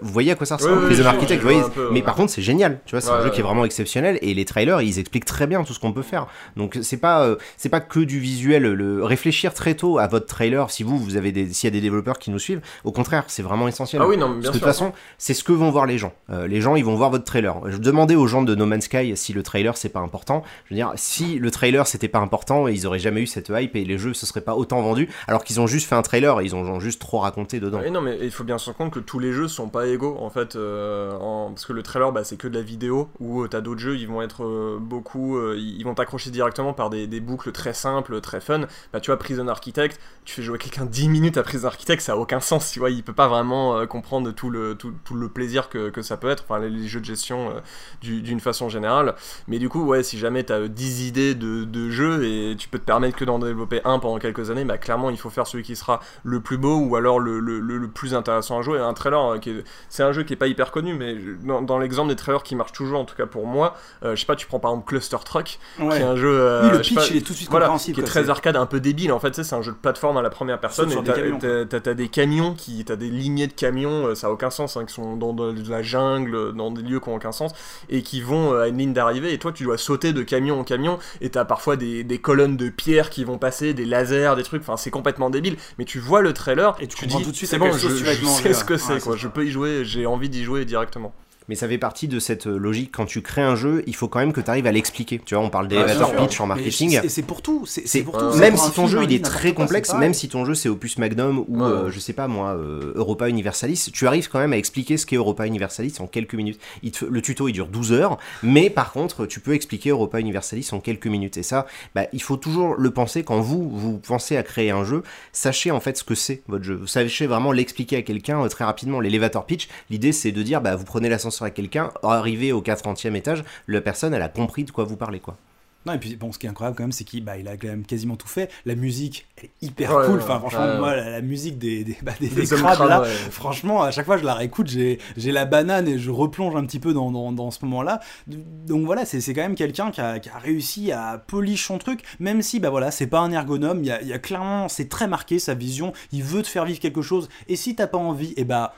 vous 0.00 0.12
voyez 0.12 0.32
à 0.32 0.34
quoi 0.34 0.46
ça 0.46 0.56
ressemble, 0.56 0.86
Prison 0.86 1.04
Architect, 1.04 1.42
vous 1.42 1.48
voyez, 1.48 1.62
mais 1.92 2.02
par 2.02 2.14
contre, 2.14 2.32
c'est 2.32 2.42
génial, 2.42 2.80
tu 2.86 2.92
vois, 2.92 3.00
c'est 3.00 3.10
un 3.10 3.22
jeu 3.22 3.30
qui 3.30 3.40
est 3.40 3.44
vraiment 3.44 3.64
exceptionnel, 3.64 4.18
et 4.22 4.34
les 4.34 4.44
trailers, 4.44 4.80
ils 4.82 4.98
expliquent 4.98 5.24
très 5.24 5.46
bien 5.46 5.64
tout 5.64 5.72
ce 5.72 5.80
qu'on 5.80 5.92
peut 5.92 6.02
faire. 6.02 6.26
Donc, 6.56 6.78
c'est 6.82 6.96
pas, 6.96 7.22
euh, 7.22 7.36
c'est 7.56 7.68
pas 7.68 7.80
que 7.80 8.00
du 8.00 8.18
visuel, 8.18 8.62
le 8.62 9.04
réfléchir 9.04 9.54
très 9.54 9.74
tôt 9.74 9.98
à 9.98 10.06
votre 10.06 10.26
trailer, 10.26 10.70
si 10.70 10.82
vous, 10.82 10.91
vous 10.96 11.16
avez 11.16 11.32
des, 11.32 11.52
s'il 11.52 11.66
y 11.66 11.72
a 11.72 11.72
des 11.72 11.80
développeurs 11.80 12.18
qui 12.18 12.30
nous 12.30 12.38
suivent, 12.38 12.60
au 12.84 12.92
contraire, 12.92 13.24
c'est 13.28 13.42
vraiment 13.42 13.68
essentiel. 13.68 14.02
Ah 14.02 14.08
oui, 14.08 14.16
non, 14.16 14.30
bien 14.30 14.34
parce 14.34 14.48
que 14.48 14.52
de 14.52 14.58
toute 14.58 14.66
façon, 14.66 14.92
c'est 15.18 15.34
ce 15.34 15.44
que 15.44 15.52
vont 15.52 15.70
voir 15.70 15.86
les 15.86 15.98
gens. 15.98 16.12
Euh, 16.30 16.46
les 16.46 16.60
gens, 16.60 16.76
ils 16.76 16.84
vont 16.84 16.94
voir 16.94 17.10
votre 17.10 17.24
trailer. 17.24 17.56
Je 17.66 17.78
demandais 17.78 18.14
aux 18.14 18.26
gens 18.26 18.42
de 18.42 18.54
No 18.54 18.66
Man's 18.66 18.84
Sky 18.84 19.16
si 19.16 19.32
le 19.32 19.42
trailer 19.42 19.76
c'est 19.76 19.88
pas 19.88 20.00
important. 20.00 20.42
Je 20.66 20.74
veux 20.74 20.76
dire, 20.76 20.92
si 20.96 21.38
le 21.38 21.50
trailer 21.50 21.86
c'était 21.86 22.08
pas 22.08 22.18
important, 22.18 22.68
ils 22.68 22.86
auraient 22.86 22.98
jamais 22.98 23.22
eu 23.22 23.26
cette 23.26 23.50
hype 23.50 23.76
et 23.76 23.84
les 23.84 23.98
jeux 23.98 24.14
se 24.14 24.26
seraient 24.26 24.40
pas 24.40 24.54
autant 24.54 24.82
vendus, 24.82 25.08
alors 25.26 25.44
qu'ils 25.44 25.60
ont 25.60 25.66
juste 25.66 25.88
fait 25.88 25.94
un 25.94 26.02
trailer 26.02 26.40
et 26.40 26.44
ils 26.44 26.54
ont 26.54 26.80
juste 26.80 27.00
trop 27.00 27.18
raconté 27.18 27.60
dedans. 27.60 27.80
non, 27.90 28.00
mais 28.00 28.18
il 28.22 28.30
faut 28.30 28.44
bien 28.44 28.58
se 28.58 28.66
rendre 28.66 28.78
compte 28.78 28.92
que 28.92 29.00
tous 29.00 29.18
les 29.18 29.32
jeux 29.32 29.48
sont 29.48 29.68
pas 29.68 29.86
égaux 29.86 30.16
en 30.20 30.30
fait, 30.30 30.56
euh, 30.56 31.10
parce 31.48 31.66
que 31.66 31.72
le 31.72 31.82
trailer, 31.82 32.12
bah, 32.12 32.24
c'est 32.24 32.36
que 32.36 32.48
de 32.48 32.54
la 32.54 32.62
vidéo 32.62 33.08
où 33.20 33.46
t'as 33.48 33.60
d'autres 33.60 33.80
jeux, 33.80 33.96
ils 33.96 34.08
vont 34.08 34.22
être 34.22 34.78
beaucoup, 34.80 35.40
ils 35.54 35.82
vont 35.84 35.94
t'accrocher 35.94 36.30
directement 36.30 36.72
par 36.72 36.90
des, 36.90 37.06
des, 37.06 37.20
boucles 37.20 37.52
très 37.52 37.74
simples, 37.74 38.20
très 38.20 38.40
fun. 38.40 38.62
Bah, 38.92 39.00
tu 39.00 39.10
vois, 39.10 39.18
Prison 39.18 39.46
Architect, 39.48 40.00
tu 40.24 40.34
fais 40.34 40.42
jouer 40.42 40.58
quelqu'un 40.58 40.81
10 40.84 41.08
minutes 41.08 41.36
à 41.36 41.42
Prison 41.42 41.68
Architect, 41.68 42.02
ça 42.02 42.12
a 42.12 42.16
aucun 42.16 42.40
sens, 42.40 42.70
tu 42.70 42.78
vois, 42.78 42.90
il 42.90 43.02
peut 43.02 43.12
pas 43.12 43.28
vraiment 43.28 43.86
comprendre 43.86 44.30
tout 44.32 44.50
le, 44.50 44.74
tout, 44.74 44.92
tout 45.04 45.14
le 45.14 45.28
plaisir 45.28 45.68
que, 45.68 45.90
que, 45.90 46.02
ça 46.02 46.16
peut 46.16 46.28
être, 46.28 46.44
enfin 46.48 46.60
les, 46.60 46.86
jeux 46.86 47.00
de 47.00 47.04
gestion 47.04 47.50
euh, 47.50 47.60
d'une 48.02 48.40
façon 48.40 48.68
générale. 48.68 49.14
Mais 49.48 49.58
du 49.58 49.68
coup, 49.68 49.84
ouais, 49.84 50.02
si 50.02 50.18
jamais 50.18 50.44
tu 50.44 50.52
as 50.52 50.68
10 50.68 51.08
idées 51.08 51.34
de, 51.34 51.64
de, 51.64 51.90
jeux 51.90 52.24
et 52.24 52.56
tu 52.56 52.68
peux 52.68 52.78
te 52.78 52.84
permettre 52.84 53.16
que 53.16 53.24
d'en 53.24 53.38
développer 53.38 53.80
un 53.84 53.98
pendant 53.98 54.18
quelques 54.18 54.50
années, 54.50 54.64
bah 54.64 54.78
clairement 54.78 55.10
il 55.10 55.18
faut 55.18 55.30
faire 55.30 55.46
celui 55.46 55.64
qui 55.64 55.76
sera 55.76 56.00
le 56.24 56.40
plus 56.40 56.58
beau 56.58 56.76
ou 56.76 56.96
alors 56.96 57.18
le, 57.18 57.38
le, 57.40 57.60
le 57.60 57.88
plus 57.88 58.14
intéressant 58.14 58.58
à 58.58 58.62
jouer. 58.62 58.78
Un 58.78 58.94
trailer, 58.94 59.20
hein, 59.20 59.40
c'est 59.88 60.02
un 60.02 60.12
jeu 60.12 60.22
qui 60.22 60.32
est 60.32 60.36
pas 60.36 60.46
hyper 60.46 60.70
connu, 60.70 60.94
mais 60.94 61.16
dans, 61.42 61.78
l'exemple 61.78 62.08
des 62.08 62.16
trailers 62.16 62.42
qui 62.42 62.56
marchent 62.56 62.72
toujours, 62.72 63.00
en 63.00 63.04
tout 63.04 63.16
cas 63.16 63.26
pour 63.26 63.46
moi, 63.46 63.76
euh, 64.04 64.14
je 64.14 64.20
sais 64.20 64.26
pas, 64.26 64.36
tu 64.36 64.46
prends 64.46 64.60
par 64.60 64.72
exemple 64.72 64.88
Cluster 64.88 65.18
Truck, 65.24 65.58
qui 65.76 65.82
est 65.82 66.02
un 66.02 66.16
jeu. 66.16 66.32
Euh, 66.32 66.70
le 66.70 66.78
pitch 66.80 67.10
il 67.10 67.16
est 67.18 67.20
tout 67.20 67.32
de 67.32 67.38
suite 67.38 67.50
voilà, 67.50 67.74
Qui 67.78 67.90
est 67.90 68.04
très 68.04 68.30
arcade, 68.30 68.56
un 68.56 68.66
peu 68.66 68.80
débile 68.80 69.12
en 69.12 69.20
fait, 69.20 69.34
c'est 69.34 69.54
un 69.54 69.62
jeu 69.62 69.72
de 69.72 69.76
plateforme 69.76 70.16
à 70.16 70.22
la 70.22 70.30
première 70.30 70.58
personne. 70.58 70.71
Et 70.78 71.68
t'as 71.68 71.94
des, 71.94 72.08
camions 72.08 72.54
qui, 72.54 72.84
t'as 72.84 72.96
des 72.96 73.10
lignées 73.10 73.46
de 73.46 73.52
camions, 73.52 74.14
ça 74.14 74.28
a 74.28 74.30
aucun 74.30 74.50
sens, 74.50 74.76
hein, 74.76 74.84
qui 74.84 74.94
sont 74.94 75.16
dans 75.16 75.32
de 75.32 75.70
la 75.70 75.82
jungle, 75.82 76.54
dans 76.54 76.70
des 76.70 76.82
lieux 76.82 77.00
qui 77.00 77.08
n'ont 77.10 77.16
aucun 77.16 77.32
sens, 77.32 77.52
et 77.88 78.02
qui 78.02 78.20
vont 78.20 78.52
euh, 78.52 78.62
à 78.62 78.68
une 78.68 78.78
ligne 78.78 78.92
d'arrivée, 78.92 79.32
et 79.32 79.38
toi 79.38 79.52
tu 79.52 79.64
dois 79.64 79.78
sauter 79.78 80.12
de 80.12 80.22
camion 80.22 80.60
en 80.60 80.64
camion, 80.64 80.98
et 81.20 81.30
t'as 81.30 81.44
parfois 81.44 81.76
des, 81.76 82.04
des, 82.04 82.18
colonnes 82.18 82.56
de 82.56 82.68
pierre 82.68 83.10
qui 83.10 83.24
vont 83.24 83.38
passer, 83.38 83.74
des 83.74 83.84
lasers, 83.84 84.34
des 84.36 84.42
trucs, 84.42 84.62
enfin 84.62 84.76
c'est 84.76 84.90
complètement 84.90 85.30
débile, 85.30 85.56
mais 85.78 85.84
tu 85.84 85.98
vois 85.98 86.22
le 86.22 86.32
trailer, 86.32 86.76
et 86.80 86.86
tu, 86.86 87.06
dis, 87.06 87.22
tout 87.22 87.30
de 87.30 87.36
suite 87.36 87.48
c'est 87.48 87.58
bon, 87.58 87.72
je, 87.72 87.88
je 87.88 88.26
sais 88.26 88.54
ce 88.54 88.64
que 88.64 88.76
c'est, 88.76 89.00
quoi, 89.00 89.16
je 89.16 89.28
peux 89.28 89.46
y 89.46 89.50
jouer, 89.50 89.84
j'ai 89.84 90.06
envie 90.06 90.28
d'y 90.28 90.44
jouer 90.44 90.64
directement 90.64 91.14
mais 91.52 91.56
ça 91.56 91.68
fait 91.68 91.76
partie 91.76 92.08
de 92.08 92.18
cette 92.18 92.46
euh, 92.46 92.56
logique. 92.56 92.92
Quand 92.92 93.04
tu 93.04 93.20
crées 93.20 93.42
un 93.42 93.56
jeu, 93.56 93.84
il 93.86 93.94
faut 93.94 94.08
quand 94.08 94.20
même 94.20 94.32
que 94.32 94.40
tu 94.40 94.48
arrives 94.48 94.66
à 94.66 94.72
l'expliquer. 94.72 95.20
Tu 95.22 95.34
vois, 95.34 95.44
on 95.44 95.50
parle 95.50 95.68
d'elevator 95.68 96.16
pitch 96.16 96.40
en 96.40 96.46
marketing. 96.46 96.98
Et 97.04 97.10
c'est 97.10 97.20
pour 97.20 97.42
tout. 97.42 97.66
C'est 97.66 98.02
pour 98.04 98.16
tout. 98.16 98.38
Même 98.38 98.56
si 98.56 98.70
ton 98.70 98.86
jeu 98.86 99.04
il 99.04 99.12
est 99.12 99.22
très 99.22 99.52
complexe, 99.52 99.92
même 99.92 100.14
si 100.14 100.30
ton 100.30 100.46
jeu 100.46 100.54
c'est 100.54 100.70
Opus 100.70 100.96
Magnum 100.96 101.44
ou 101.48 101.62
euh, 101.62 101.90
je 101.90 102.00
sais 102.00 102.14
pas 102.14 102.26
moi 102.26 102.54
euh, 102.54 102.94
Europa 102.94 103.28
Universalis, 103.28 103.90
tu 103.92 104.06
arrives 104.06 104.30
quand 104.30 104.38
même 104.38 104.54
à 104.54 104.56
expliquer 104.56 104.96
ce 104.96 105.04
qu'est 105.04 105.16
Europa 105.16 105.46
Universalis 105.46 105.92
en 106.00 106.06
quelques 106.06 106.32
minutes. 106.32 106.58
le 106.82 107.20
tuto 107.20 107.48
il 107.48 107.52
dure 107.52 107.66
12 107.66 107.92
heures, 107.92 108.16
mais 108.42 108.70
par 108.70 108.90
contre 108.92 109.26
tu 109.26 109.40
peux 109.40 109.52
expliquer 109.52 109.90
Europa 109.90 110.20
Universalis 110.20 110.70
en 110.72 110.80
quelques 110.80 111.06
minutes. 111.06 111.36
Et 111.36 111.42
ça, 111.42 111.66
bah, 111.94 112.06
il 112.14 112.22
faut 112.22 112.38
toujours 112.38 112.76
le 112.76 112.90
penser 112.92 113.24
quand 113.24 113.42
vous 113.42 113.68
vous 113.68 113.98
pensez 113.98 114.38
à 114.38 114.42
créer 114.42 114.70
un 114.70 114.84
jeu. 114.84 115.02
Sachez 115.32 115.70
en 115.70 115.80
fait 115.80 115.98
ce 115.98 116.04
que 116.04 116.14
c'est 116.14 116.40
votre 116.48 116.64
jeu. 116.64 116.76
Vous 116.76 116.86
sachez 116.86 117.26
vraiment 117.26 117.52
l'expliquer 117.52 117.96
à 117.96 118.02
quelqu'un 118.02 118.48
très 118.48 118.64
rapidement. 118.64 119.00
L'elevator 119.00 119.44
pitch, 119.44 119.68
l'idée 119.90 120.12
c'est 120.12 120.32
de 120.32 120.42
dire 120.42 120.62
bah 120.62 120.76
vous 120.76 120.86
prenez 120.86 121.10
l'ascenseur 121.10 121.41
à 121.44 121.50
quelqu'un 121.50 121.90
arrivé 122.02 122.52
au 122.52 122.62
40e 122.62 123.14
étage, 123.14 123.44
la 123.68 123.80
personne, 123.80 124.14
elle 124.14 124.22
a 124.22 124.28
compris 124.28 124.64
de 124.64 124.70
quoi 124.70 124.84
vous 124.84 124.96
parlez, 124.96 125.20
quoi. 125.20 125.36
Non, 125.84 125.94
et 125.94 125.98
puis 125.98 126.14
bon, 126.14 126.30
ce 126.30 126.38
qui 126.38 126.46
est 126.46 126.48
incroyable 126.48 126.76
quand 126.76 126.84
même, 126.84 126.92
c'est 126.92 127.02
qu'il 127.02 127.24
bah, 127.24 127.36
il 127.38 127.48
a 127.48 127.56
quand 127.56 127.66
même 127.66 127.84
quasiment 127.84 128.14
tout 128.14 128.28
fait. 128.28 128.50
La 128.66 128.76
musique, 128.76 129.26
elle 129.36 129.46
est 129.46 129.66
hyper 129.66 129.90
cool. 130.06 130.20
Enfin, 130.20 130.38
franchement, 130.38 130.78
moi, 130.78 130.94
la, 130.94 131.20
musique 131.20 131.58
des, 131.58 131.82
des, 131.82 131.98
bah, 132.02 132.12
des, 132.20 132.28
crabes, 132.28 132.88
là, 132.88 133.02
franchement, 133.30 133.82
à 133.82 133.90
chaque 133.90 134.06
fois 134.06 134.14
que 134.14 134.20
je 134.20 134.26
la 134.26 134.34
réécoute, 134.34 134.68
j'ai 134.68 134.98
la 135.32 135.44
banane 135.44 135.88
et 135.88 135.98
je 135.98 136.10
replonge 136.10 136.54
un 136.54 136.64
petit 136.64 136.78
peu 136.78 136.94
dans, 136.94 137.10
dans, 137.10 137.32
dans 137.32 137.50
ce 137.50 137.64
moment-là. 137.64 138.00
Donc 138.28 138.86
voilà, 138.86 139.04
c'est 139.04 139.20
quand 139.34 139.42
même 139.42 139.56
quelqu'un 139.56 139.90
qui 139.90 140.00
a, 140.00 140.20
qui 140.20 140.28
a, 140.28 140.38
réussi 140.38 140.92
à 140.92 141.18
polish 141.26 141.66
son 141.66 141.78
truc, 141.78 142.02
même 142.20 142.42
si, 142.42 142.60
bah 142.60 142.70
voilà, 142.70 142.92
c'est 142.92 143.08
pas 143.08 143.18
un 143.18 143.32
ergonome. 143.32 143.80
Il 143.80 143.86
y 143.86 143.90
a, 143.90 144.02
y 144.02 144.12
a 144.12 144.18
clairement, 144.20 144.68
c'est 144.68 144.88
très 144.88 145.08
marqué 145.08 145.40
sa 145.40 145.54
vision. 145.54 145.92
Il 146.12 146.22
veut 146.22 146.42
te 146.42 146.48
faire 146.48 146.64
vivre 146.64 146.78
quelque 146.78 147.02
chose. 147.02 147.28
Et 147.48 147.56
si 147.56 147.74
t'as 147.74 147.88
pas 147.88 147.98
envie, 147.98 148.30
et 148.30 148.42
eh 148.42 148.44
bah 148.44 148.72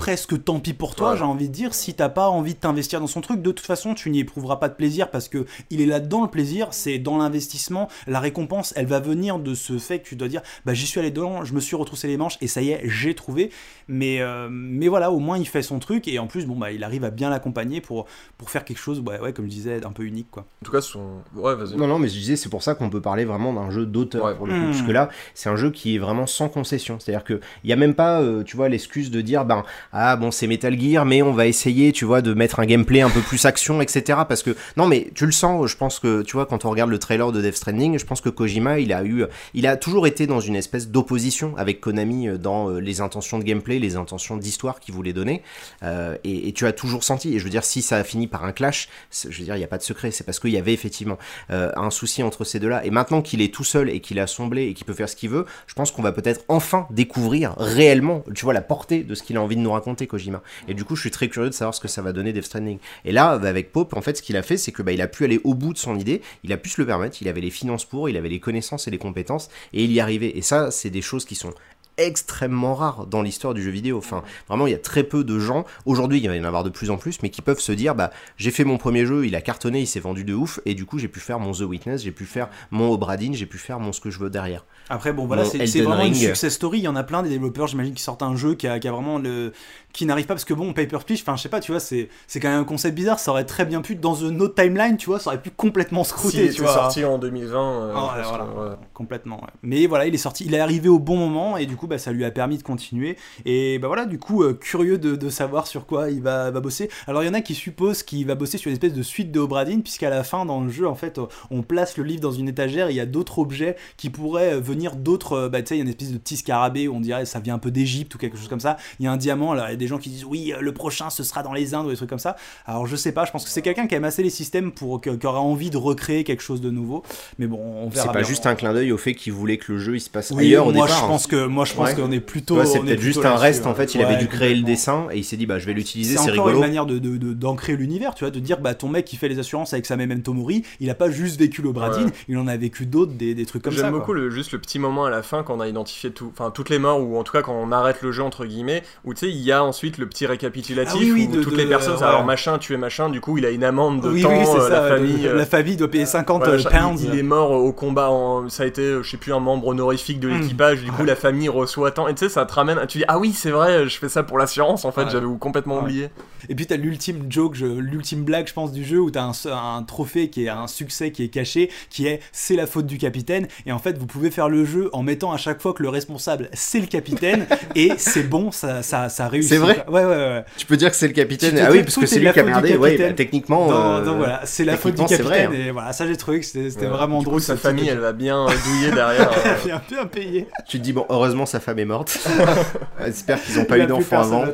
presque 0.00 0.42
tant 0.42 0.60
pis 0.60 0.72
pour 0.72 0.94
toi, 0.94 1.14
j'ai 1.14 1.24
envie 1.24 1.48
de 1.48 1.52
dire, 1.52 1.74
si 1.74 1.92
t'as 1.92 2.08
pas 2.08 2.30
envie 2.30 2.54
de 2.54 2.58
t'investir 2.58 3.00
dans 3.00 3.06
son 3.06 3.20
truc, 3.20 3.42
de 3.42 3.52
toute 3.52 3.66
façon, 3.66 3.92
tu 3.92 4.08
n'y 4.08 4.20
éprouveras 4.20 4.56
pas 4.56 4.70
de 4.70 4.74
plaisir 4.74 5.10
parce 5.10 5.28
que 5.28 5.44
il 5.68 5.82
est 5.82 5.86
là-dedans 5.86 6.22
le 6.22 6.30
plaisir, 6.30 6.68
c'est 6.70 6.98
dans 6.98 7.18
l'investissement, 7.18 7.86
la 8.06 8.18
récompense, 8.18 8.72
elle 8.76 8.86
va 8.86 8.98
venir 8.98 9.38
de 9.38 9.52
ce 9.52 9.76
fait 9.76 9.98
que 9.98 10.08
tu 10.08 10.16
dois 10.16 10.28
dire, 10.28 10.40
bah 10.64 10.72
j'y 10.72 10.86
suis 10.86 10.98
allé 11.00 11.10
dedans, 11.10 11.44
je 11.44 11.52
me 11.52 11.60
suis 11.60 11.76
retroussé 11.76 12.08
les 12.08 12.16
manches 12.16 12.38
et 12.40 12.46
ça 12.46 12.62
y 12.62 12.70
est, 12.70 12.80
j'ai 12.84 13.14
trouvé. 13.14 13.50
Mais, 13.88 14.22
euh, 14.22 14.48
mais 14.50 14.88
voilà, 14.88 15.12
au 15.12 15.18
moins 15.18 15.36
il 15.36 15.46
fait 15.46 15.60
son 15.60 15.78
truc 15.78 16.08
et 16.08 16.18
en 16.18 16.26
plus, 16.26 16.46
bon 16.46 16.56
bah 16.56 16.72
il 16.72 16.82
arrive 16.82 17.04
à 17.04 17.10
bien 17.10 17.28
l'accompagner 17.28 17.82
pour, 17.82 18.06
pour 18.38 18.48
faire 18.48 18.64
quelque 18.64 18.78
chose, 18.78 19.00
ouais, 19.00 19.20
ouais, 19.20 19.34
comme 19.34 19.44
je 19.44 19.50
disais, 19.50 19.84
un 19.84 19.92
peu 19.92 20.04
unique 20.04 20.30
quoi. 20.30 20.46
En 20.62 20.64
tout 20.64 20.72
cas, 20.72 20.80
son. 20.80 21.18
Ouais, 21.34 21.54
vas-y. 21.54 21.76
Non, 21.76 21.86
non, 21.86 21.98
mais 21.98 22.08
je 22.08 22.14
disais, 22.14 22.36
c'est 22.36 22.48
pour 22.48 22.62
ça 22.62 22.74
qu'on 22.74 22.88
peut 22.88 23.02
parler 23.02 23.26
vraiment 23.26 23.52
d'un 23.52 23.70
jeu 23.70 23.84
d'auteur 23.84 24.34
pour 24.38 24.46
le 24.46 24.54
coup, 24.54 24.66
parce 24.70 24.82
que 24.82 24.92
là, 24.92 25.10
c'est 25.34 25.50
un 25.50 25.56
jeu 25.56 25.70
qui 25.70 25.96
est 25.96 25.98
vraiment 25.98 26.26
sans 26.26 26.48
concession. 26.48 26.98
C'est-à-dire 26.98 27.24
qu'il 27.24 27.40
n'y 27.64 27.72
a 27.74 27.76
même 27.76 27.94
pas, 27.94 28.22
euh, 28.22 28.42
tu 28.42 28.56
vois, 28.56 28.70
l'excuse 28.70 29.10
de 29.10 29.20
dire, 29.20 29.44
ben, 29.44 29.62
ah 29.92 30.14
bon, 30.14 30.30
c'est 30.30 30.46
métal 30.46 30.80
Gear, 30.80 31.04
mais 31.04 31.20
on 31.20 31.32
va 31.32 31.46
essayer, 31.46 31.90
tu 31.92 32.04
vois, 32.04 32.22
de 32.22 32.32
mettre 32.32 32.60
un 32.60 32.66
gameplay 32.66 33.00
un 33.00 33.10
peu 33.10 33.20
plus 33.20 33.44
action, 33.44 33.80
etc. 33.80 34.20
Parce 34.28 34.44
que 34.44 34.56
non, 34.76 34.86
mais 34.86 35.10
tu 35.14 35.26
le 35.26 35.32
sens. 35.32 35.68
Je 35.68 35.76
pense 35.76 35.98
que 35.98 36.22
tu 36.22 36.34
vois, 36.34 36.46
quand 36.46 36.64
on 36.64 36.70
regarde 36.70 36.90
le 36.90 36.98
trailer 36.98 37.32
de 37.32 37.42
Death 37.42 37.56
Stranding, 37.56 37.98
je 37.98 38.06
pense 38.06 38.20
que 38.20 38.28
Kojima, 38.28 38.78
il 38.78 38.92
a 38.92 39.04
eu, 39.04 39.24
il 39.54 39.66
a 39.66 39.76
toujours 39.76 40.06
été 40.06 40.28
dans 40.28 40.38
une 40.38 40.54
espèce 40.54 40.88
d'opposition 40.88 41.54
avec 41.56 41.80
Konami 41.80 42.28
euh, 42.28 42.38
dans 42.38 42.70
euh, 42.70 42.78
les 42.78 43.00
intentions 43.00 43.38
de 43.38 43.44
gameplay, 43.44 43.80
les 43.80 43.96
intentions 43.96 44.36
d'histoire 44.36 44.78
qu'il 44.78 44.94
voulait 44.94 45.12
donner. 45.12 45.42
Euh, 45.82 46.16
et, 46.22 46.52
tu 46.52 46.66
as 46.66 46.72
toujours 46.72 47.02
senti. 47.02 47.34
Et 47.34 47.38
je 47.38 47.44
veux 47.44 47.50
dire, 47.50 47.64
si 47.64 47.82
ça 47.82 47.96
a 47.96 48.04
fini 48.04 48.28
par 48.28 48.44
un 48.44 48.52
clash, 48.52 48.88
je 49.10 49.36
veux 49.38 49.44
dire, 49.44 49.56
il 49.56 49.58
n'y 49.58 49.64
a 49.64 49.68
pas 49.68 49.78
de 49.78 49.82
secret. 49.82 50.12
C'est 50.12 50.24
parce 50.24 50.38
qu'il 50.38 50.50
y 50.50 50.58
avait 50.58 50.72
effectivement 50.72 51.18
un 51.48 51.90
souci 51.90 52.22
entre 52.22 52.44
ces 52.44 52.58
deux-là. 52.58 52.84
Et 52.84 52.90
maintenant 52.90 53.22
qu'il 53.22 53.40
est 53.40 53.52
tout 53.54 53.64
seul 53.64 53.88
et 53.88 54.00
qu'il 54.00 54.18
a 54.18 54.26
somblé 54.26 54.66
et 54.66 54.74
qu'il 54.74 54.84
peut 54.84 54.94
faire 54.94 55.08
ce 55.08 55.16
qu'il 55.16 55.30
veut, 55.30 55.46
je 55.66 55.74
pense 55.74 55.90
qu'on 55.90 56.02
va 56.02 56.12
peut-être 56.12 56.44
enfin 56.48 56.86
découvrir 56.90 57.54
réellement, 57.56 58.24
tu 58.34 58.44
vois, 58.44 58.52
la 58.52 58.62
portée 58.62 59.04
de 59.04 59.14
ce 59.14 59.22
qu'il 59.22 59.36
a 59.36 59.42
envie 59.42 59.56
de 59.56 59.60
nous 59.60 59.70
raconter, 59.70 59.79
Kojima. 59.80 60.42
Et 60.68 60.74
du 60.74 60.84
coup, 60.84 60.96
je 60.96 61.00
suis 61.00 61.10
très 61.10 61.28
curieux 61.28 61.50
de 61.50 61.54
savoir 61.54 61.74
ce 61.74 61.80
que 61.80 61.88
ça 61.88 62.02
va 62.02 62.12
donner 62.12 62.32
Death 62.32 62.44
Stranding. 62.44 62.78
Et 63.04 63.12
là, 63.12 63.38
bah, 63.38 63.48
avec 63.48 63.72
Pope, 63.72 63.94
en 63.94 64.00
fait, 64.00 64.16
ce 64.16 64.22
qu'il 64.22 64.36
a 64.36 64.42
fait, 64.42 64.56
c'est 64.56 64.72
que 64.72 64.82
bah, 64.82 64.92
il 64.92 65.00
a 65.00 65.08
pu 65.08 65.24
aller 65.24 65.40
au 65.44 65.54
bout 65.54 65.72
de 65.72 65.78
son 65.78 65.96
idée, 65.96 66.22
il 66.44 66.52
a 66.52 66.56
pu 66.56 66.68
se 66.68 66.80
le 66.80 66.86
permettre, 66.86 67.18
il 67.20 67.28
avait 67.28 67.40
les 67.40 67.50
finances 67.50 67.84
pour, 67.84 68.08
il 68.08 68.16
avait 68.16 68.28
les 68.28 68.40
connaissances 68.40 68.88
et 68.88 68.90
les 68.90 68.98
compétences, 68.98 69.48
et 69.72 69.84
il 69.84 69.92
y 69.92 70.00
arrivait. 70.00 70.36
Et 70.36 70.42
ça, 70.42 70.70
c'est 70.70 70.90
des 70.90 71.02
choses 71.02 71.24
qui 71.24 71.34
sont 71.34 71.54
extrêmement 72.00 72.74
rares 72.74 73.06
dans 73.06 73.22
l'histoire 73.22 73.54
du 73.54 73.62
jeu 73.62 73.70
vidéo. 73.70 73.98
Enfin, 73.98 74.22
vraiment, 74.48 74.66
il 74.66 74.70
y 74.70 74.74
a 74.74 74.78
très 74.78 75.04
peu 75.04 75.22
de 75.22 75.38
gens, 75.38 75.66
aujourd'hui 75.84 76.18
il 76.18 76.28
va 76.28 76.34
y 76.34 76.40
en 76.40 76.44
avoir 76.44 76.64
de 76.64 76.70
plus 76.70 76.90
en 76.90 76.96
plus, 76.96 77.22
mais 77.22 77.30
qui 77.30 77.42
peuvent 77.42 77.60
se 77.60 77.72
dire, 77.72 77.94
bah, 77.94 78.10
j'ai 78.36 78.50
fait 78.50 78.64
mon 78.64 78.78
premier 78.78 79.04
jeu, 79.04 79.26
il 79.26 79.36
a 79.36 79.40
cartonné, 79.40 79.80
il 79.80 79.86
s'est 79.86 80.00
vendu 80.00 80.24
de 80.24 80.34
ouf, 80.34 80.60
et 80.64 80.74
du 80.74 80.86
coup 80.86 80.98
j'ai 80.98 81.08
pu 81.08 81.20
faire 81.20 81.38
mon 81.38 81.52
The 81.52 81.60
Witness, 81.60 82.02
j'ai 82.02 82.12
pu 82.12 82.24
faire 82.24 82.48
mon 82.70 82.90
Obradin, 82.92 83.32
j'ai 83.32 83.46
pu 83.46 83.58
faire 83.58 83.80
mon 83.80 83.92
ce 83.92 84.00
que 84.00 84.10
je 84.10 84.18
veux 84.18 84.30
derrière. 84.30 84.64
Après, 84.90 85.12
bon, 85.12 85.26
voilà, 85.26 85.44
c'est 85.44 85.80
vraiment 85.80 86.04
une 86.04 86.14
success 86.14 86.52
story. 86.52 86.78
Il 86.78 86.84
y 86.84 86.88
en 86.88 86.96
a 86.96 87.04
plein 87.04 87.22
des 87.22 87.28
développeurs, 87.28 87.66
j'imagine, 87.66 87.94
qui 87.94 88.02
sortent 88.02 88.22
un 88.22 88.36
jeu 88.36 88.54
qui 88.54 88.66
a, 88.66 88.78
qui 88.78 88.88
a 88.88 88.92
vraiment 88.92 89.18
le, 89.18 89.52
qui 89.92 90.06
n'arrive 90.06 90.26
pas. 90.26 90.34
Parce 90.34 90.44
que 90.44 90.54
bon 90.54 90.72
Paper 90.72 90.98
Please 91.04 91.18
enfin 91.20 91.36
je 91.36 91.42
sais 91.42 91.48
pas 91.48 91.60
tu 91.60 91.72
vois 91.72 91.80
c'est 91.80 92.08
c'est 92.26 92.40
quand 92.40 92.48
même 92.48 92.60
un 92.60 92.64
concept 92.64 92.94
bizarre. 92.94 93.18
Ça 93.18 93.30
aurait 93.30 93.44
très 93.44 93.64
bien 93.64 93.82
pu 93.82 93.94
dans 93.96 94.14
une 94.14 94.40
autre 94.42 94.54
timeline 94.54 94.96
tu 94.96 95.06
vois 95.06 95.18
ça 95.18 95.30
aurait 95.30 95.42
pu 95.42 95.50
complètement 95.50 96.04
scruter 96.04 96.48
si 96.48 96.56
tu 96.56 96.62
vois. 96.62 96.72
sorti 96.72 97.04
en 97.04 97.18
2020 97.18 97.82
euh, 97.82 97.92
ah, 97.94 98.78
complètement 98.94 99.40
mais 99.62 99.86
voilà 99.86 100.06
il 100.06 100.14
est 100.14 100.18
sorti 100.18 100.44
il 100.44 100.54
est 100.54 100.60
arrivé 100.60 100.88
au 100.88 100.98
bon 100.98 101.16
moment 101.16 101.56
et 101.56 101.66
du 101.66 101.76
coup 101.76 101.86
bah 101.86 101.98
ça 101.98 102.12
lui 102.12 102.24
a 102.24 102.30
permis 102.30 102.58
de 102.58 102.62
continuer. 102.62 103.16
Et 103.44 103.78
bah 103.78 103.88
voilà 103.88 104.04
du 104.04 104.18
coup 104.18 104.42
euh, 104.42 104.54
curieux 104.54 104.98
de, 104.98 105.16
de, 105.16 105.30
savoir 105.30 105.66
sur 105.66 105.86
quoi 105.86 106.10
il 106.10 106.22
va, 106.22 106.50
va 106.50 106.60
bosser. 106.60 106.90
Alors 107.06 107.22
il 107.22 107.26
y 107.26 107.30
en 107.30 107.34
a 107.34 107.40
qui 107.40 107.54
supposent 107.54 108.02
qu'il 108.02 108.26
va 108.26 108.34
bosser 108.34 108.58
sur 108.58 108.68
une 108.68 108.74
espèce 108.74 108.94
de 108.94 109.02
suite 109.02 109.32
de 109.32 109.40
Obradin 109.40 109.80
puisqu'à 109.80 110.10
la 110.10 110.24
fin 110.24 110.44
dans 110.44 110.60
le 110.60 110.70
jeu 110.70 110.86
en 110.86 110.94
fait 110.94 111.20
on 111.50 111.62
place 111.62 111.96
le 111.96 112.04
livre 112.04 112.20
dans 112.20 112.32
une 112.32 112.48
étagère 112.48 112.88
et 112.88 112.92
il 112.92 112.96
y 112.96 113.00
a 113.00 113.06
d'autres 113.06 113.38
objets 113.38 113.76
qui 113.96 114.10
pourraient 114.10 114.60
venir 114.60 114.79
d'autres 114.96 115.48
bah 115.48 115.62
tu 115.62 115.68
sais 115.68 115.74
il 115.76 115.78
y 115.78 115.80
a 115.80 115.84
une 115.84 115.90
espèce 115.90 116.12
de 116.12 116.18
petit 116.18 116.36
scarabée 116.36 116.88
où 116.88 116.94
on 116.94 117.00
dirait 117.00 117.24
ça 117.24 117.40
vient 117.40 117.54
un 117.54 117.58
peu 117.58 117.70
d'Égypte 117.70 118.14
ou 118.14 118.18
quelque 118.18 118.36
chose 118.36 118.48
comme 118.48 118.60
ça 118.60 118.76
il 118.98 119.04
y 119.04 119.08
a 119.08 119.12
un 119.12 119.16
diamant 119.16 119.52
alors 119.52 119.68
des 119.76 119.86
gens 119.86 119.98
qui 119.98 120.10
disent 120.10 120.24
oui, 120.24 120.52
euh, 120.52 120.60
le 120.60 120.72
prochain 120.72 121.10
ce 121.10 121.22
sera 121.22 121.42
dans 121.42 121.52
les 121.52 121.74
Indes 121.74 121.86
ou 121.86 121.90
des 121.90 121.96
trucs 121.96 122.10
comme 122.10 122.18
ça. 122.18 122.36
Alors 122.66 122.86
je 122.86 122.96
sais 122.96 123.12
pas, 123.12 123.24
je 123.24 123.32
pense 123.32 123.44
que 123.44 123.50
c'est 123.50 123.62
quelqu'un 123.62 123.86
qui 123.86 123.94
aime 123.94 124.04
assez 124.04 124.22
les 124.22 124.30
systèmes 124.30 124.72
pour 124.72 125.00
qui 125.00 125.10
aura 125.26 125.40
envie 125.40 125.70
de 125.70 125.76
recréer 125.76 126.24
quelque 126.24 126.42
chose 126.42 126.60
de 126.60 126.70
nouveau. 126.70 127.02
Mais 127.38 127.46
bon, 127.46 127.58
on 127.58 127.88
verra. 127.88 128.06
C'est 128.06 128.12
pas 128.12 128.22
juste 128.22 128.46
un 128.46 128.54
clin 128.54 128.72
d'œil 128.72 128.92
au 128.92 128.98
fait 128.98 129.14
qu'il 129.14 129.32
voulait 129.32 129.58
que 129.58 129.72
le 129.72 129.78
jeu 129.78 129.96
il 129.96 130.00
se 130.00 130.10
passe 130.10 130.32
ailleurs 130.32 130.66
au 130.66 130.72
moi, 130.72 130.86
départ. 130.86 131.00
Je 131.02 131.06
pense 131.06 131.26
que 131.26 131.46
moi 131.46 131.64
je 131.64 131.74
pense 131.74 131.94
qu'on 131.94 132.12
est 132.12 132.20
plutôt. 132.20 132.64
c'est 132.64 132.80
peut-être 132.80 133.00
juste 133.00 133.24
un 133.24 133.36
reste 133.36 133.66
en 133.66 133.74
fait. 133.74 133.94
Il 133.94 134.02
avait 134.02 134.18
dû 134.18 134.28
créer 134.28 134.54
le 134.54 134.62
dessin 134.62 135.08
et 135.12 135.18
il 135.18 135.24
s'est 135.24 135.36
dit 135.36 135.46
bah 135.46 135.58
je 135.58 135.66
vais 135.66 135.74
l'utiliser. 135.74 136.16
C'est 136.16 136.30
encore 136.32 136.50
une 136.50 136.60
manière 136.60 136.86
de 136.86 137.00
d'ancrer 137.00 137.76
l'univers, 137.76 138.14
tu 138.14 138.24
vois, 138.24 138.30
de 138.30 138.40
dire 138.40 138.60
bah 138.60 138.74
ton 138.74 138.88
mec 138.88 139.04
qui 139.04 139.16
fait 139.16 139.28
les 139.28 139.38
assurances 139.38 139.72
avec 139.72 139.86
sa 139.86 139.96
memento 139.96 140.32
mori, 140.32 140.64
il 140.78 140.90
a 140.90 140.94
pas 140.94 141.10
juste 141.10 141.38
vécu 141.38 141.62
l'Obradine, 141.62 142.10
il 142.28 142.36
en 142.38 142.46
a 142.46 142.56
vécu 142.56 142.86
d'autres, 142.86 143.12
des, 143.12 143.34
des, 143.34 143.46
trucs 143.46 143.62
comme 143.62 143.74
ça. 143.74 143.82
J'aime 143.82 143.92
beaucoup 143.92 144.12
le, 144.12 144.30
juste 144.30 144.52
le 144.52 144.59
petit 144.60 144.78
moment 144.78 145.04
à 145.06 145.10
la 145.10 145.22
fin 145.22 145.42
quand 145.42 145.54
on 145.56 145.60
a 145.60 145.66
identifié 145.68 146.10
tout, 146.12 146.30
enfin 146.32 146.50
toutes 146.50 146.68
les 146.70 146.78
morts 146.78 147.00
ou 147.02 147.18
en 147.18 147.22
tout 147.24 147.32
cas 147.32 147.42
quand 147.42 147.54
on 147.54 147.72
arrête 147.72 148.02
le 148.02 148.12
jeu 148.12 148.22
entre 148.22 148.44
guillemets, 148.46 148.82
où 149.04 149.14
tu 149.14 149.20
sais 149.20 149.28
il 149.30 149.40
y 149.40 149.50
a 149.52 149.64
ensuite 149.64 149.98
le 149.98 150.06
petit 150.08 150.26
récapitulatif 150.26 150.94
Ah 150.94 150.98
oui, 151.02 151.12
oui, 151.12 151.28
où 151.30 151.36
de- 151.36 151.42
toutes 151.42 151.52
de- 151.54 151.58
les 151.58 151.66
personnes, 151.66 151.96
ouais. 151.96 152.02
alors 152.04 152.24
machin, 152.24 152.58
tu 152.58 152.74
es 152.74 152.76
machin, 152.76 153.08
du 153.08 153.20
coup 153.20 153.38
il 153.38 153.46
a 153.46 153.50
une 153.50 153.64
amende 153.64 154.00
de 154.02 154.08
oui, 154.10 154.22
temps, 154.22 154.30
euh, 154.30 154.68
ça. 154.68 154.68
la 154.68 154.88
famille. 154.88 155.26
euh, 155.26 155.32
euh, 155.32 155.38
la 155.38 155.46
famille 155.46 155.76
doit 155.76 155.88
payer 155.88 156.06
50 156.06 156.44
voilà, 156.44 156.54
euh, 156.62 156.70
pounds. 156.70 157.02
il, 157.02 157.12
il 157.14 157.18
est 157.18 157.22
mort 157.22 157.50
au 157.50 157.72
combat, 157.72 158.10
en, 158.10 158.48
ça 158.48 158.62
a 158.62 158.66
été, 158.66 158.82
euh, 158.82 159.02
je 159.02 159.10
sais 159.10 159.16
plus, 159.16 159.32
un 159.32 159.40
membre 159.40 159.66
honorifique 159.68 160.20
de 160.20 160.28
Mm. 160.28 160.40
l'équipage, 160.40 160.82
du 160.82 160.92
coup 160.92 161.04
la 161.04 161.16
famille 161.16 161.48
reçoit 161.48 161.90
tant, 161.90 162.06
et 162.08 162.14
tu 162.14 162.20
sais, 162.20 162.28
ça 162.28 162.44
te 162.46 162.52
ramène, 162.52 162.78
tu 162.86 162.98
dis, 162.98 163.04
ah 163.08 163.18
oui, 163.18 163.32
c'est 163.32 163.50
vrai, 163.50 163.88
je 163.88 163.98
fais 163.98 164.08
ça 164.08 164.22
pour 164.22 164.38
l'assurance, 164.38 164.84
en 164.84 164.92
fait, 164.92 165.04
Ouais. 165.04 165.10
j'avais 165.10 165.26
complètement 165.38 165.76
Ouais. 165.76 165.82
oublié. 165.82 166.10
Et 166.48 166.54
puis 166.54 166.66
t'as 166.66 166.76
l'ultime 166.76 167.26
joke, 167.28 167.56
l'ultime 167.58 168.24
blague, 168.24 168.48
je 168.48 168.52
pense, 168.52 168.72
du 168.72 168.84
jeu 168.84 169.00
où 169.00 169.10
t'as 169.10 169.22
un, 169.24 169.32
un 169.78 169.82
trophée 169.82 170.28
qui 170.30 170.44
est 170.44 170.48
un 170.48 170.66
succès 170.66 171.10
qui 171.12 171.24
est 171.24 171.28
caché, 171.28 171.70
qui 171.90 172.06
est 172.06 172.20
c'est 172.32 172.56
la 172.56 172.66
faute 172.66 172.86
du 172.86 172.98
capitaine. 172.98 173.46
Et 173.66 173.72
en 173.72 173.78
fait, 173.78 173.98
vous 173.98 174.06
pouvez 174.06 174.30
faire 174.30 174.48
le 174.48 174.64
jeu 174.64 174.90
en 174.92 175.02
mettant 175.02 175.32
à 175.32 175.36
chaque 175.36 175.60
fois 175.60 175.72
que 175.72 175.82
le 175.82 175.88
responsable 175.88 176.48
c'est 176.52 176.80
le 176.80 176.86
capitaine 176.86 177.46
et 177.74 177.92
c'est 177.98 178.22
bon, 178.22 178.50
ça, 178.50 178.82
ça, 178.82 179.08
ça 179.08 179.28
réussit. 179.28 179.50
C'est 179.52 179.58
vrai 179.58 179.84
Ouais, 179.88 180.04
ouais, 180.04 180.16
ouais. 180.16 180.44
Tu 180.56 180.66
peux 180.66 180.76
dire 180.76 180.90
que 180.90 180.96
c'est 180.96 181.08
le 181.08 181.12
capitaine. 181.14 181.58
Ah 181.58 181.70
oui, 181.70 181.82
parce 181.82 181.96
que 181.96 182.04
est 182.04 182.06
c'est 182.06 182.18
lui 182.20 182.32
qui 182.32 182.40
a 182.40 182.44
merdé. 182.44 182.76
Ouais, 182.76 182.96
bah, 182.96 183.12
techniquement. 183.12 183.66
Donc, 183.66 183.74
euh, 183.74 184.04
donc 184.04 184.16
voilà, 184.18 184.40
c'est 184.44 184.64
la 184.64 184.76
faute 184.76 184.94
du 184.94 185.00
capitaine. 185.02 185.24
vrai, 185.26 185.44
hein. 185.46 185.52
Et 185.52 185.70
voilà, 185.70 185.92
ça 185.92 186.06
j'ai 186.06 186.16
trouvé 186.16 186.40
que 186.40 186.46
c'était 186.46 186.70
Ouais. 186.80 186.86
vraiment 186.86 187.18
Du 187.18 187.24
coup, 187.24 187.30
drôle. 187.32 187.40
sa 187.42 187.56
famille, 187.56 187.88
elle 187.88 187.98
va 187.98 188.12
bien 188.12 188.46
euh, 188.46 188.50
douiller 188.66 188.90
derrière. 188.92 189.30
euh, 189.30 189.54
bien, 189.64 189.82
bien 189.88 190.06
payé. 190.06 190.46
Tu 190.68 190.78
te 190.78 190.82
dis, 190.84 190.92
bon, 190.92 191.04
heureusement, 191.08 191.46
sa 191.46 191.60
femme 191.60 191.78
est 191.78 191.84
morte. 191.84 192.18
J'espère 193.04 193.42
qu'ils 193.42 193.56
n'ont 193.56 193.64
pas 193.64 193.78
eu 193.78 193.86
d'enfant 193.86 194.20
avant. 194.20 194.44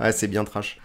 Ouais, 0.00 0.12
c'est 0.12 0.28
bien 0.28 0.44
trash. 0.44 0.78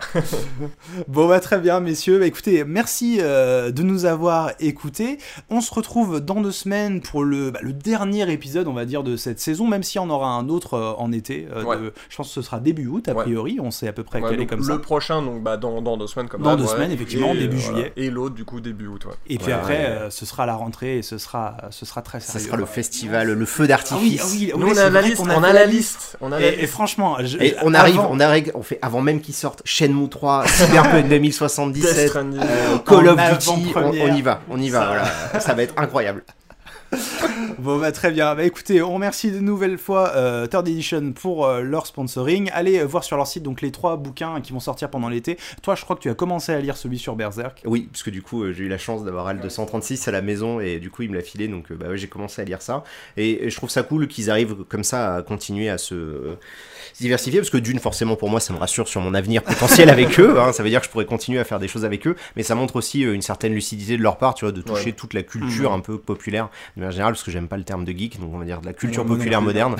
Bon 1.08 1.28
bah 1.28 1.40
très 1.40 1.60
bien 1.60 1.80
messieurs, 1.80 2.20
Bah, 2.20 2.26
écoutez, 2.26 2.64
merci 2.64 3.18
euh, 3.22 3.72
de 3.72 3.84
nous 3.84 4.06
avoir 4.06 4.52
écoutés. 4.60 5.18
On 5.50 5.62
se 5.62 5.74
retrouve 5.74 6.20
dans 6.20 6.42
deux 6.42 6.52
semaines 6.52 7.02
pour 7.02 7.24
le, 7.24 7.52
bah, 7.52 7.60
le 7.62 7.74
dernier 7.74 8.32
épisode 8.32 8.68
on 8.68 8.74
va 8.74 8.86
dire 8.86 9.04
de 9.04 9.16
cette 9.18 9.40
saison, 9.40 9.68
même 9.68 9.84
s'il 9.84 10.02
y 10.02 10.04
en 10.04 10.10
aura 10.10 10.30
un 10.30 10.50
autre 10.50 10.74
euh, 10.76 10.94
en 10.98 11.12
été. 11.12 11.48
euh, 11.54 11.64
Ouais. 11.64 11.78
de- 11.78 11.94
je 12.10 12.16
pense 12.18 12.28
que 12.30 12.34
ce 12.34 12.42
sera 12.42 12.60
début 12.60 12.88
août 12.88 13.08
a 13.08 13.14
Ouais. 13.14 13.24
priori, 13.24 13.60
on 13.62 13.72
sait 13.72 13.88
à 13.88 13.94
peu 13.94 14.04
près 14.04 14.22
ouais, 14.22 14.30
quel 14.32 14.42
est 14.42 14.46
comme 14.48 14.60
le 14.60 14.66
ça. 14.66 14.78
prochain, 14.80 15.22
donc 15.22 15.44
bah, 15.44 15.58
dans, 15.58 15.82
dans 15.82 15.98
deux 15.98 16.08
semaines, 16.08 16.28
comme 16.30 16.42
Dans 16.42 16.52
d'hab, 16.52 16.60
deux 16.60 16.66
ouais. 16.66 16.72
semaines, 16.72 16.92
effectivement, 16.92 17.34
Et, 17.34 17.38
début 17.38 17.60
juillet. 17.60 17.94
Et 17.98 18.10
l'autre, 18.10 18.36
du 18.36 18.46
coup, 18.46 18.60
début 18.62 18.88
août. 18.88 19.06
ouais. 19.06 19.14
Et 19.28 19.38
puis 19.38 19.48
Ouais, 19.48 19.54
après, 19.54 19.78
ouais. 19.78 19.86
euh, 19.86 20.10
ce 20.10 20.26
sera 20.26 20.46
la 20.46 20.56
rentrée 20.56 20.98
et 21.00 21.02
ce 21.02 21.18
sera, 21.18 21.58
ce 21.72 21.86
sera 21.86 22.02
très 22.02 22.20
Ça 22.20 22.34
sérieux. 22.34 22.48
sera 22.48 22.58
le 22.58 22.66
festival, 22.66 23.32
le 23.32 23.46
feu 23.46 23.60
Ah 23.60 23.62
oui, 23.64 23.68
d'artifice. 23.68 24.22
ah 24.24 24.28
oui, 24.32 24.52
Nous, 24.58 24.68
on 24.68 24.78
a 24.78 24.90
la 24.90 25.02
liste, 25.02 25.20
on 25.22 25.30
a 25.44 25.54
la 25.54 25.66
liste. 25.66 26.18
On 26.22 26.32
a 26.32 26.40
la 26.40 26.48
Et, 26.48 26.68
franchement, 26.68 27.18
je- 27.24 27.38
Et 27.38 27.56
on 27.64 27.74
arrive, 27.74 28.00
avant- 28.00 28.10
on 28.12 28.20
arrive, 28.20 28.52
on 28.56 28.62
fait 28.64 28.80
avant 28.82 29.02
même 29.02 29.22
qu'ils 29.22 29.34
sortent 29.36 29.62
Shenmue 29.66 30.10
3, 30.10 30.39
Cyberpunk 30.48 31.08
Death 31.08 31.10
2077, 31.10 32.08
Stranding. 32.10 32.40
euh, 32.42 32.78
Call 32.86 33.08
of 33.08 33.18
Duty, 33.18 33.74
on, 33.76 33.82
on 33.90 34.16
y 34.16 34.22
va, 34.22 34.42
on 34.50 34.60
y 34.60 34.70
va, 34.70 34.86
voilà. 34.88 35.40
Ça 35.40 35.54
va 35.54 35.64
être 35.64 35.74
incroyable. 35.78 36.24
Bon 37.60 37.78
bah 37.78 37.92
très 37.92 38.12
bien, 38.12 38.36
bah 38.36 38.44
écoutez, 38.44 38.82
on 38.82 38.94
remercie 38.94 39.32
de 39.32 39.40
nouvelle 39.40 39.78
fois 39.78 40.14
euh, 40.16 40.48
Third 40.48 40.68
Edition 40.68 41.12
pour 41.12 41.46
euh, 41.46 41.62
leur 41.62 41.86
sponsoring. 41.86 42.50
Allez 42.54 42.80
euh, 42.80 42.86
voir 42.86 43.04
sur 43.04 43.18
leur 43.18 43.28
site 43.28 43.44
donc 43.44 43.62
les 43.62 43.72
trois 43.72 43.98
bouquins 43.98 44.40
qui 44.42 44.54
vont 44.54 44.60
sortir 44.62 44.90
pendant 44.90 45.10
l'été. 45.10 45.38
Toi 45.62 45.76
je 45.76 45.84
crois 45.84 45.96
que 45.96 46.02
tu 46.02 46.10
as 46.10 46.14
commencé 46.14 46.54
à 46.54 46.60
lire 46.60 46.78
celui 46.78 46.98
sur 46.98 47.16
Berserk. 47.16 47.62
Oui, 47.66 47.90
parce 47.92 48.04
que 48.04 48.10
du 48.10 48.22
coup, 48.22 48.52
j'ai 48.54 48.64
eu 48.64 48.70
la 48.70 48.78
chance 48.78 49.04
d'avoir 49.04 49.28
Al 49.28 49.40
236 49.40 50.08
à 50.08 50.12
la 50.12 50.22
maison 50.22 50.60
et 50.60 50.80
du 50.80 50.90
coup, 50.90 51.02
il 51.04 51.10
me 51.12 51.16
l'a 51.16 51.22
filé, 51.22 51.48
donc 51.48 51.72
bah, 51.74 51.90
ouais, 51.90 51.98
j'ai 51.98 52.08
commencé 52.08 52.42
à 52.42 52.46
lire 52.46 52.62
ça. 52.62 52.84
Et, 53.18 53.46
et 53.46 53.50
je 53.50 53.56
trouve 53.56 53.70
ça 53.70 53.84
cool 53.84 54.08
qu'ils 54.08 54.30
arrivent 54.32 54.56
comme 54.70 54.84
ça 54.84 55.16
à 55.16 55.22
continuer 55.22 55.70
à 55.70 55.78
se, 55.78 56.36
diversifier, 57.00 57.40
parce 57.40 57.50
que 57.50 57.58
d'une, 57.58 57.80
forcément, 57.80 58.16
pour 58.16 58.30
moi, 58.30 58.40
ça 58.40 58.54
me 58.54 58.58
rassure 58.60 58.88
sur 58.88 59.02
mon 59.02 59.14
avenir 59.14 59.44
potentiel 59.44 59.90
avec 59.90 60.20
eux. 60.20 60.40
hein. 60.40 60.52
ça 60.54 60.64
veut 60.64 60.70
dire 60.70 60.80
que 60.80 60.86
je 60.86 60.92
pourrais 60.92 61.06
continuer 61.06 61.40
à 61.40 61.44
faire 61.44 61.60
des 61.60 61.68
choses 61.68 61.86
avec 61.86 62.08
eux, 62.08 62.16
mais 62.36 62.44
ça 62.44 62.56
montre 62.56 62.76
aussi 62.78 63.02
une 63.02 63.22
certaine 63.22 63.54
lucidité 63.54 63.98
de 63.98 64.02
leur 64.04 64.18
part, 64.18 64.34
tu 64.34 64.46
vois, 64.46 64.52
de 64.52 64.62
toucher 64.62 64.86
Ouais. 64.88 64.92
toute 64.94 65.14
la 65.14 65.24
culture 65.24 65.72
Mhm. 65.72 65.78
un 65.78 65.82
peu 65.82 65.98
populaire 65.98 66.50
de 66.80 66.84
manière 66.86 66.92
générale, 66.92 67.14
parce 67.14 67.24
que 67.24 67.32
j'aime 67.32 67.48
pas 67.48 67.58
le 67.58 67.64
terme 67.64 67.84
de 67.86 67.92
geek, 67.92 68.20
donc 68.20 68.32
on 68.34 68.38
va 68.40 68.46
dire 68.46 68.62
de 68.62 68.66
la 68.66 68.74
culture 68.74 69.04
non 69.06 69.16
populaire 69.16 69.42
moderne. 69.42 69.76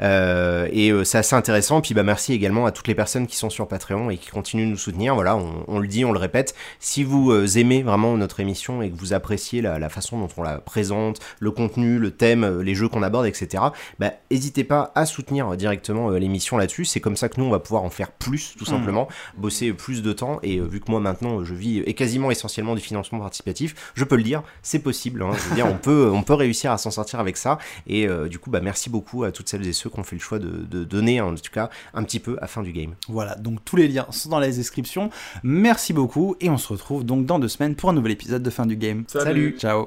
Euh, 0.00 0.68
et 0.72 0.90
euh, 0.90 1.04
c'est 1.04 1.18
assez 1.18 1.34
intéressant. 1.36 1.80
Puis 1.80 1.94
bah 1.94 2.02
merci 2.02 2.32
également 2.32 2.66
à 2.66 2.72
toutes 2.72 2.88
les 2.88 2.94
personnes 2.94 3.26
qui 3.26 3.36
sont 3.36 3.50
sur 3.50 3.68
Patreon 3.68 4.10
et 4.10 4.16
qui 4.16 4.30
continuent 4.30 4.66
de 4.66 4.70
nous 4.70 4.76
soutenir. 4.76 5.14
Voilà, 5.14 5.36
on, 5.36 5.64
on 5.68 5.78
le 5.78 5.86
dit, 5.86 6.04
on 6.04 6.12
le 6.12 6.18
répète. 6.18 6.54
Si 6.80 7.04
vous 7.04 7.30
euh, 7.30 7.46
aimez 7.56 7.82
vraiment 7.82 8.16
notre 8.16 8.40
émission 8.40 8.82
et 8.82 8.90
que 8.90 8.96
vous 8.96 9.12
appréciez 9.12 9.62
la, 9.62 9.78
la 9.78 9.88
façon 9.88 10.18
dont 10.18 10.28
on 10.36 10.42
la 10.42 10.58
présente, 10.58 11.20
le 11.40 11.50
contenu, 11.50 11.98
le 11.98 12.10
thème, 12.10 12.60
les 12.60 12.74
jeux 12.74 12.88
qu'on 12.88 13.02
aborde, 13.02 13.26
etc. 13.26 13.62
Bah 13.98 14.12
n'hésitez 14.30 14.64
pas 14.64 14.92
à 14.94 15.06
soutenir 15.06 15.56
directement 15.56 16.10
l'émission 16.10 16.56
là-dessus. 16.56 16.84
C'est 16.84 17.00
comme 17.00 17.16
ça 17.16 17.28
que 17.28 17.40
nous 17.40 17.46
on 17.46 17.50
va 17.50 17.60
pouvoir 17.60 17.82
en 17.84 17.90
faire 17.90 18.10
plus, 18.12 18.54
tout 18.58 18.64
Mhm. 18.64 18.70
simplement, 18.78 19.08
bosser 19.38 19.72
plus 19.72 20.02
de 20.02 20.12
temps. 20.12 20.38
Et 20.42 20.58
vu 20.60 20.80
que 20.80 20.90
moi 20.90 21.00
maintenant 21.00 21.44
je 21.44 21.54
vis 21.54 21.78
et 21.86 21.94
quasiment 21.94 22.30
essentiellement 22.30 22.74
du 22.74 22.80
financement 22.80 23.20
participatif, 23.20 23.74
je 23.94 24.04
peux 24.04 24.16
le 24.16 24.22
dire, 24.22 24.42
c'est 24.62 24.80
possible. 24.80 25.22
hein. 25.22 25.30
Je 25.34 25.48
veux 25.48 25.54
dire, 25.54 25.66
on 25.66 25.76
peut, 25.76 26.10
on 26.12 26.22
peut 26.22 26.33
réussir 26.36 26.72
à 26.72 26.78
s'en 26.78 26.90
sortir 26.90 27.20
avec 27.20 27.36
ça. 27.36 27.58
Et 27.86 28.08
euh, 28.08 28.28
du 28.28 28.38
coup, 28.38 28.50
bah 28.50 28.60
merci 28.60 28.90
beaucoup 28.90 29.24
à 29.24 29.32
toutes 29.32 29.48
celles 29.48 29.66
et 29.66 29.72
ceux 29.72 29.90
qui 29.90 29.98
ont 29.98 30.04
fait 30.04 30.16
le 30.16 30.20
choix 30.20 30.38
de, 30.38 30.64
de 30.64 30.84
donner, 30.84 31.20
en 31.20 31.34
tout 31.34 31.52
cas, 31.52 31.70
un 31.92 32.02
petit 32.04 32.20
peu 32.20 32.36
à 32.40 32.46
fin 32.46 32.62
du 32.62 32.72
game. 32.72 32.94
Voilà, 33.08 33.34
donc 33.36 33.64
tous 33.64 33.76
les 33.76 33.88
liens 33.88 34.06
sont 34.10 34.28
dans 34.30 34.40
la 34.40 34.50
description. 34.50 35.10
Merci 35.42 35.92
beaucoup 35.92 36.36
et 36.40 36.50
on 36.50 36.58
se 36.58 36.68
retrouve 36.68 37.04
donc 37.04 37.26
dans 37.26 37.38
deux 37.38 37.48
semaines 37.48 37.74
pour 37.74 37.90
un 37.90 37.92
nouvel 37.92 38.12
épisode 38.12 38.42
de 38.42 38.50
fin 38.50 38.66
du 38.66 38.76
game. 38.76 39.04
Salut. 39.08 39.56
Ciao 39.58 39.82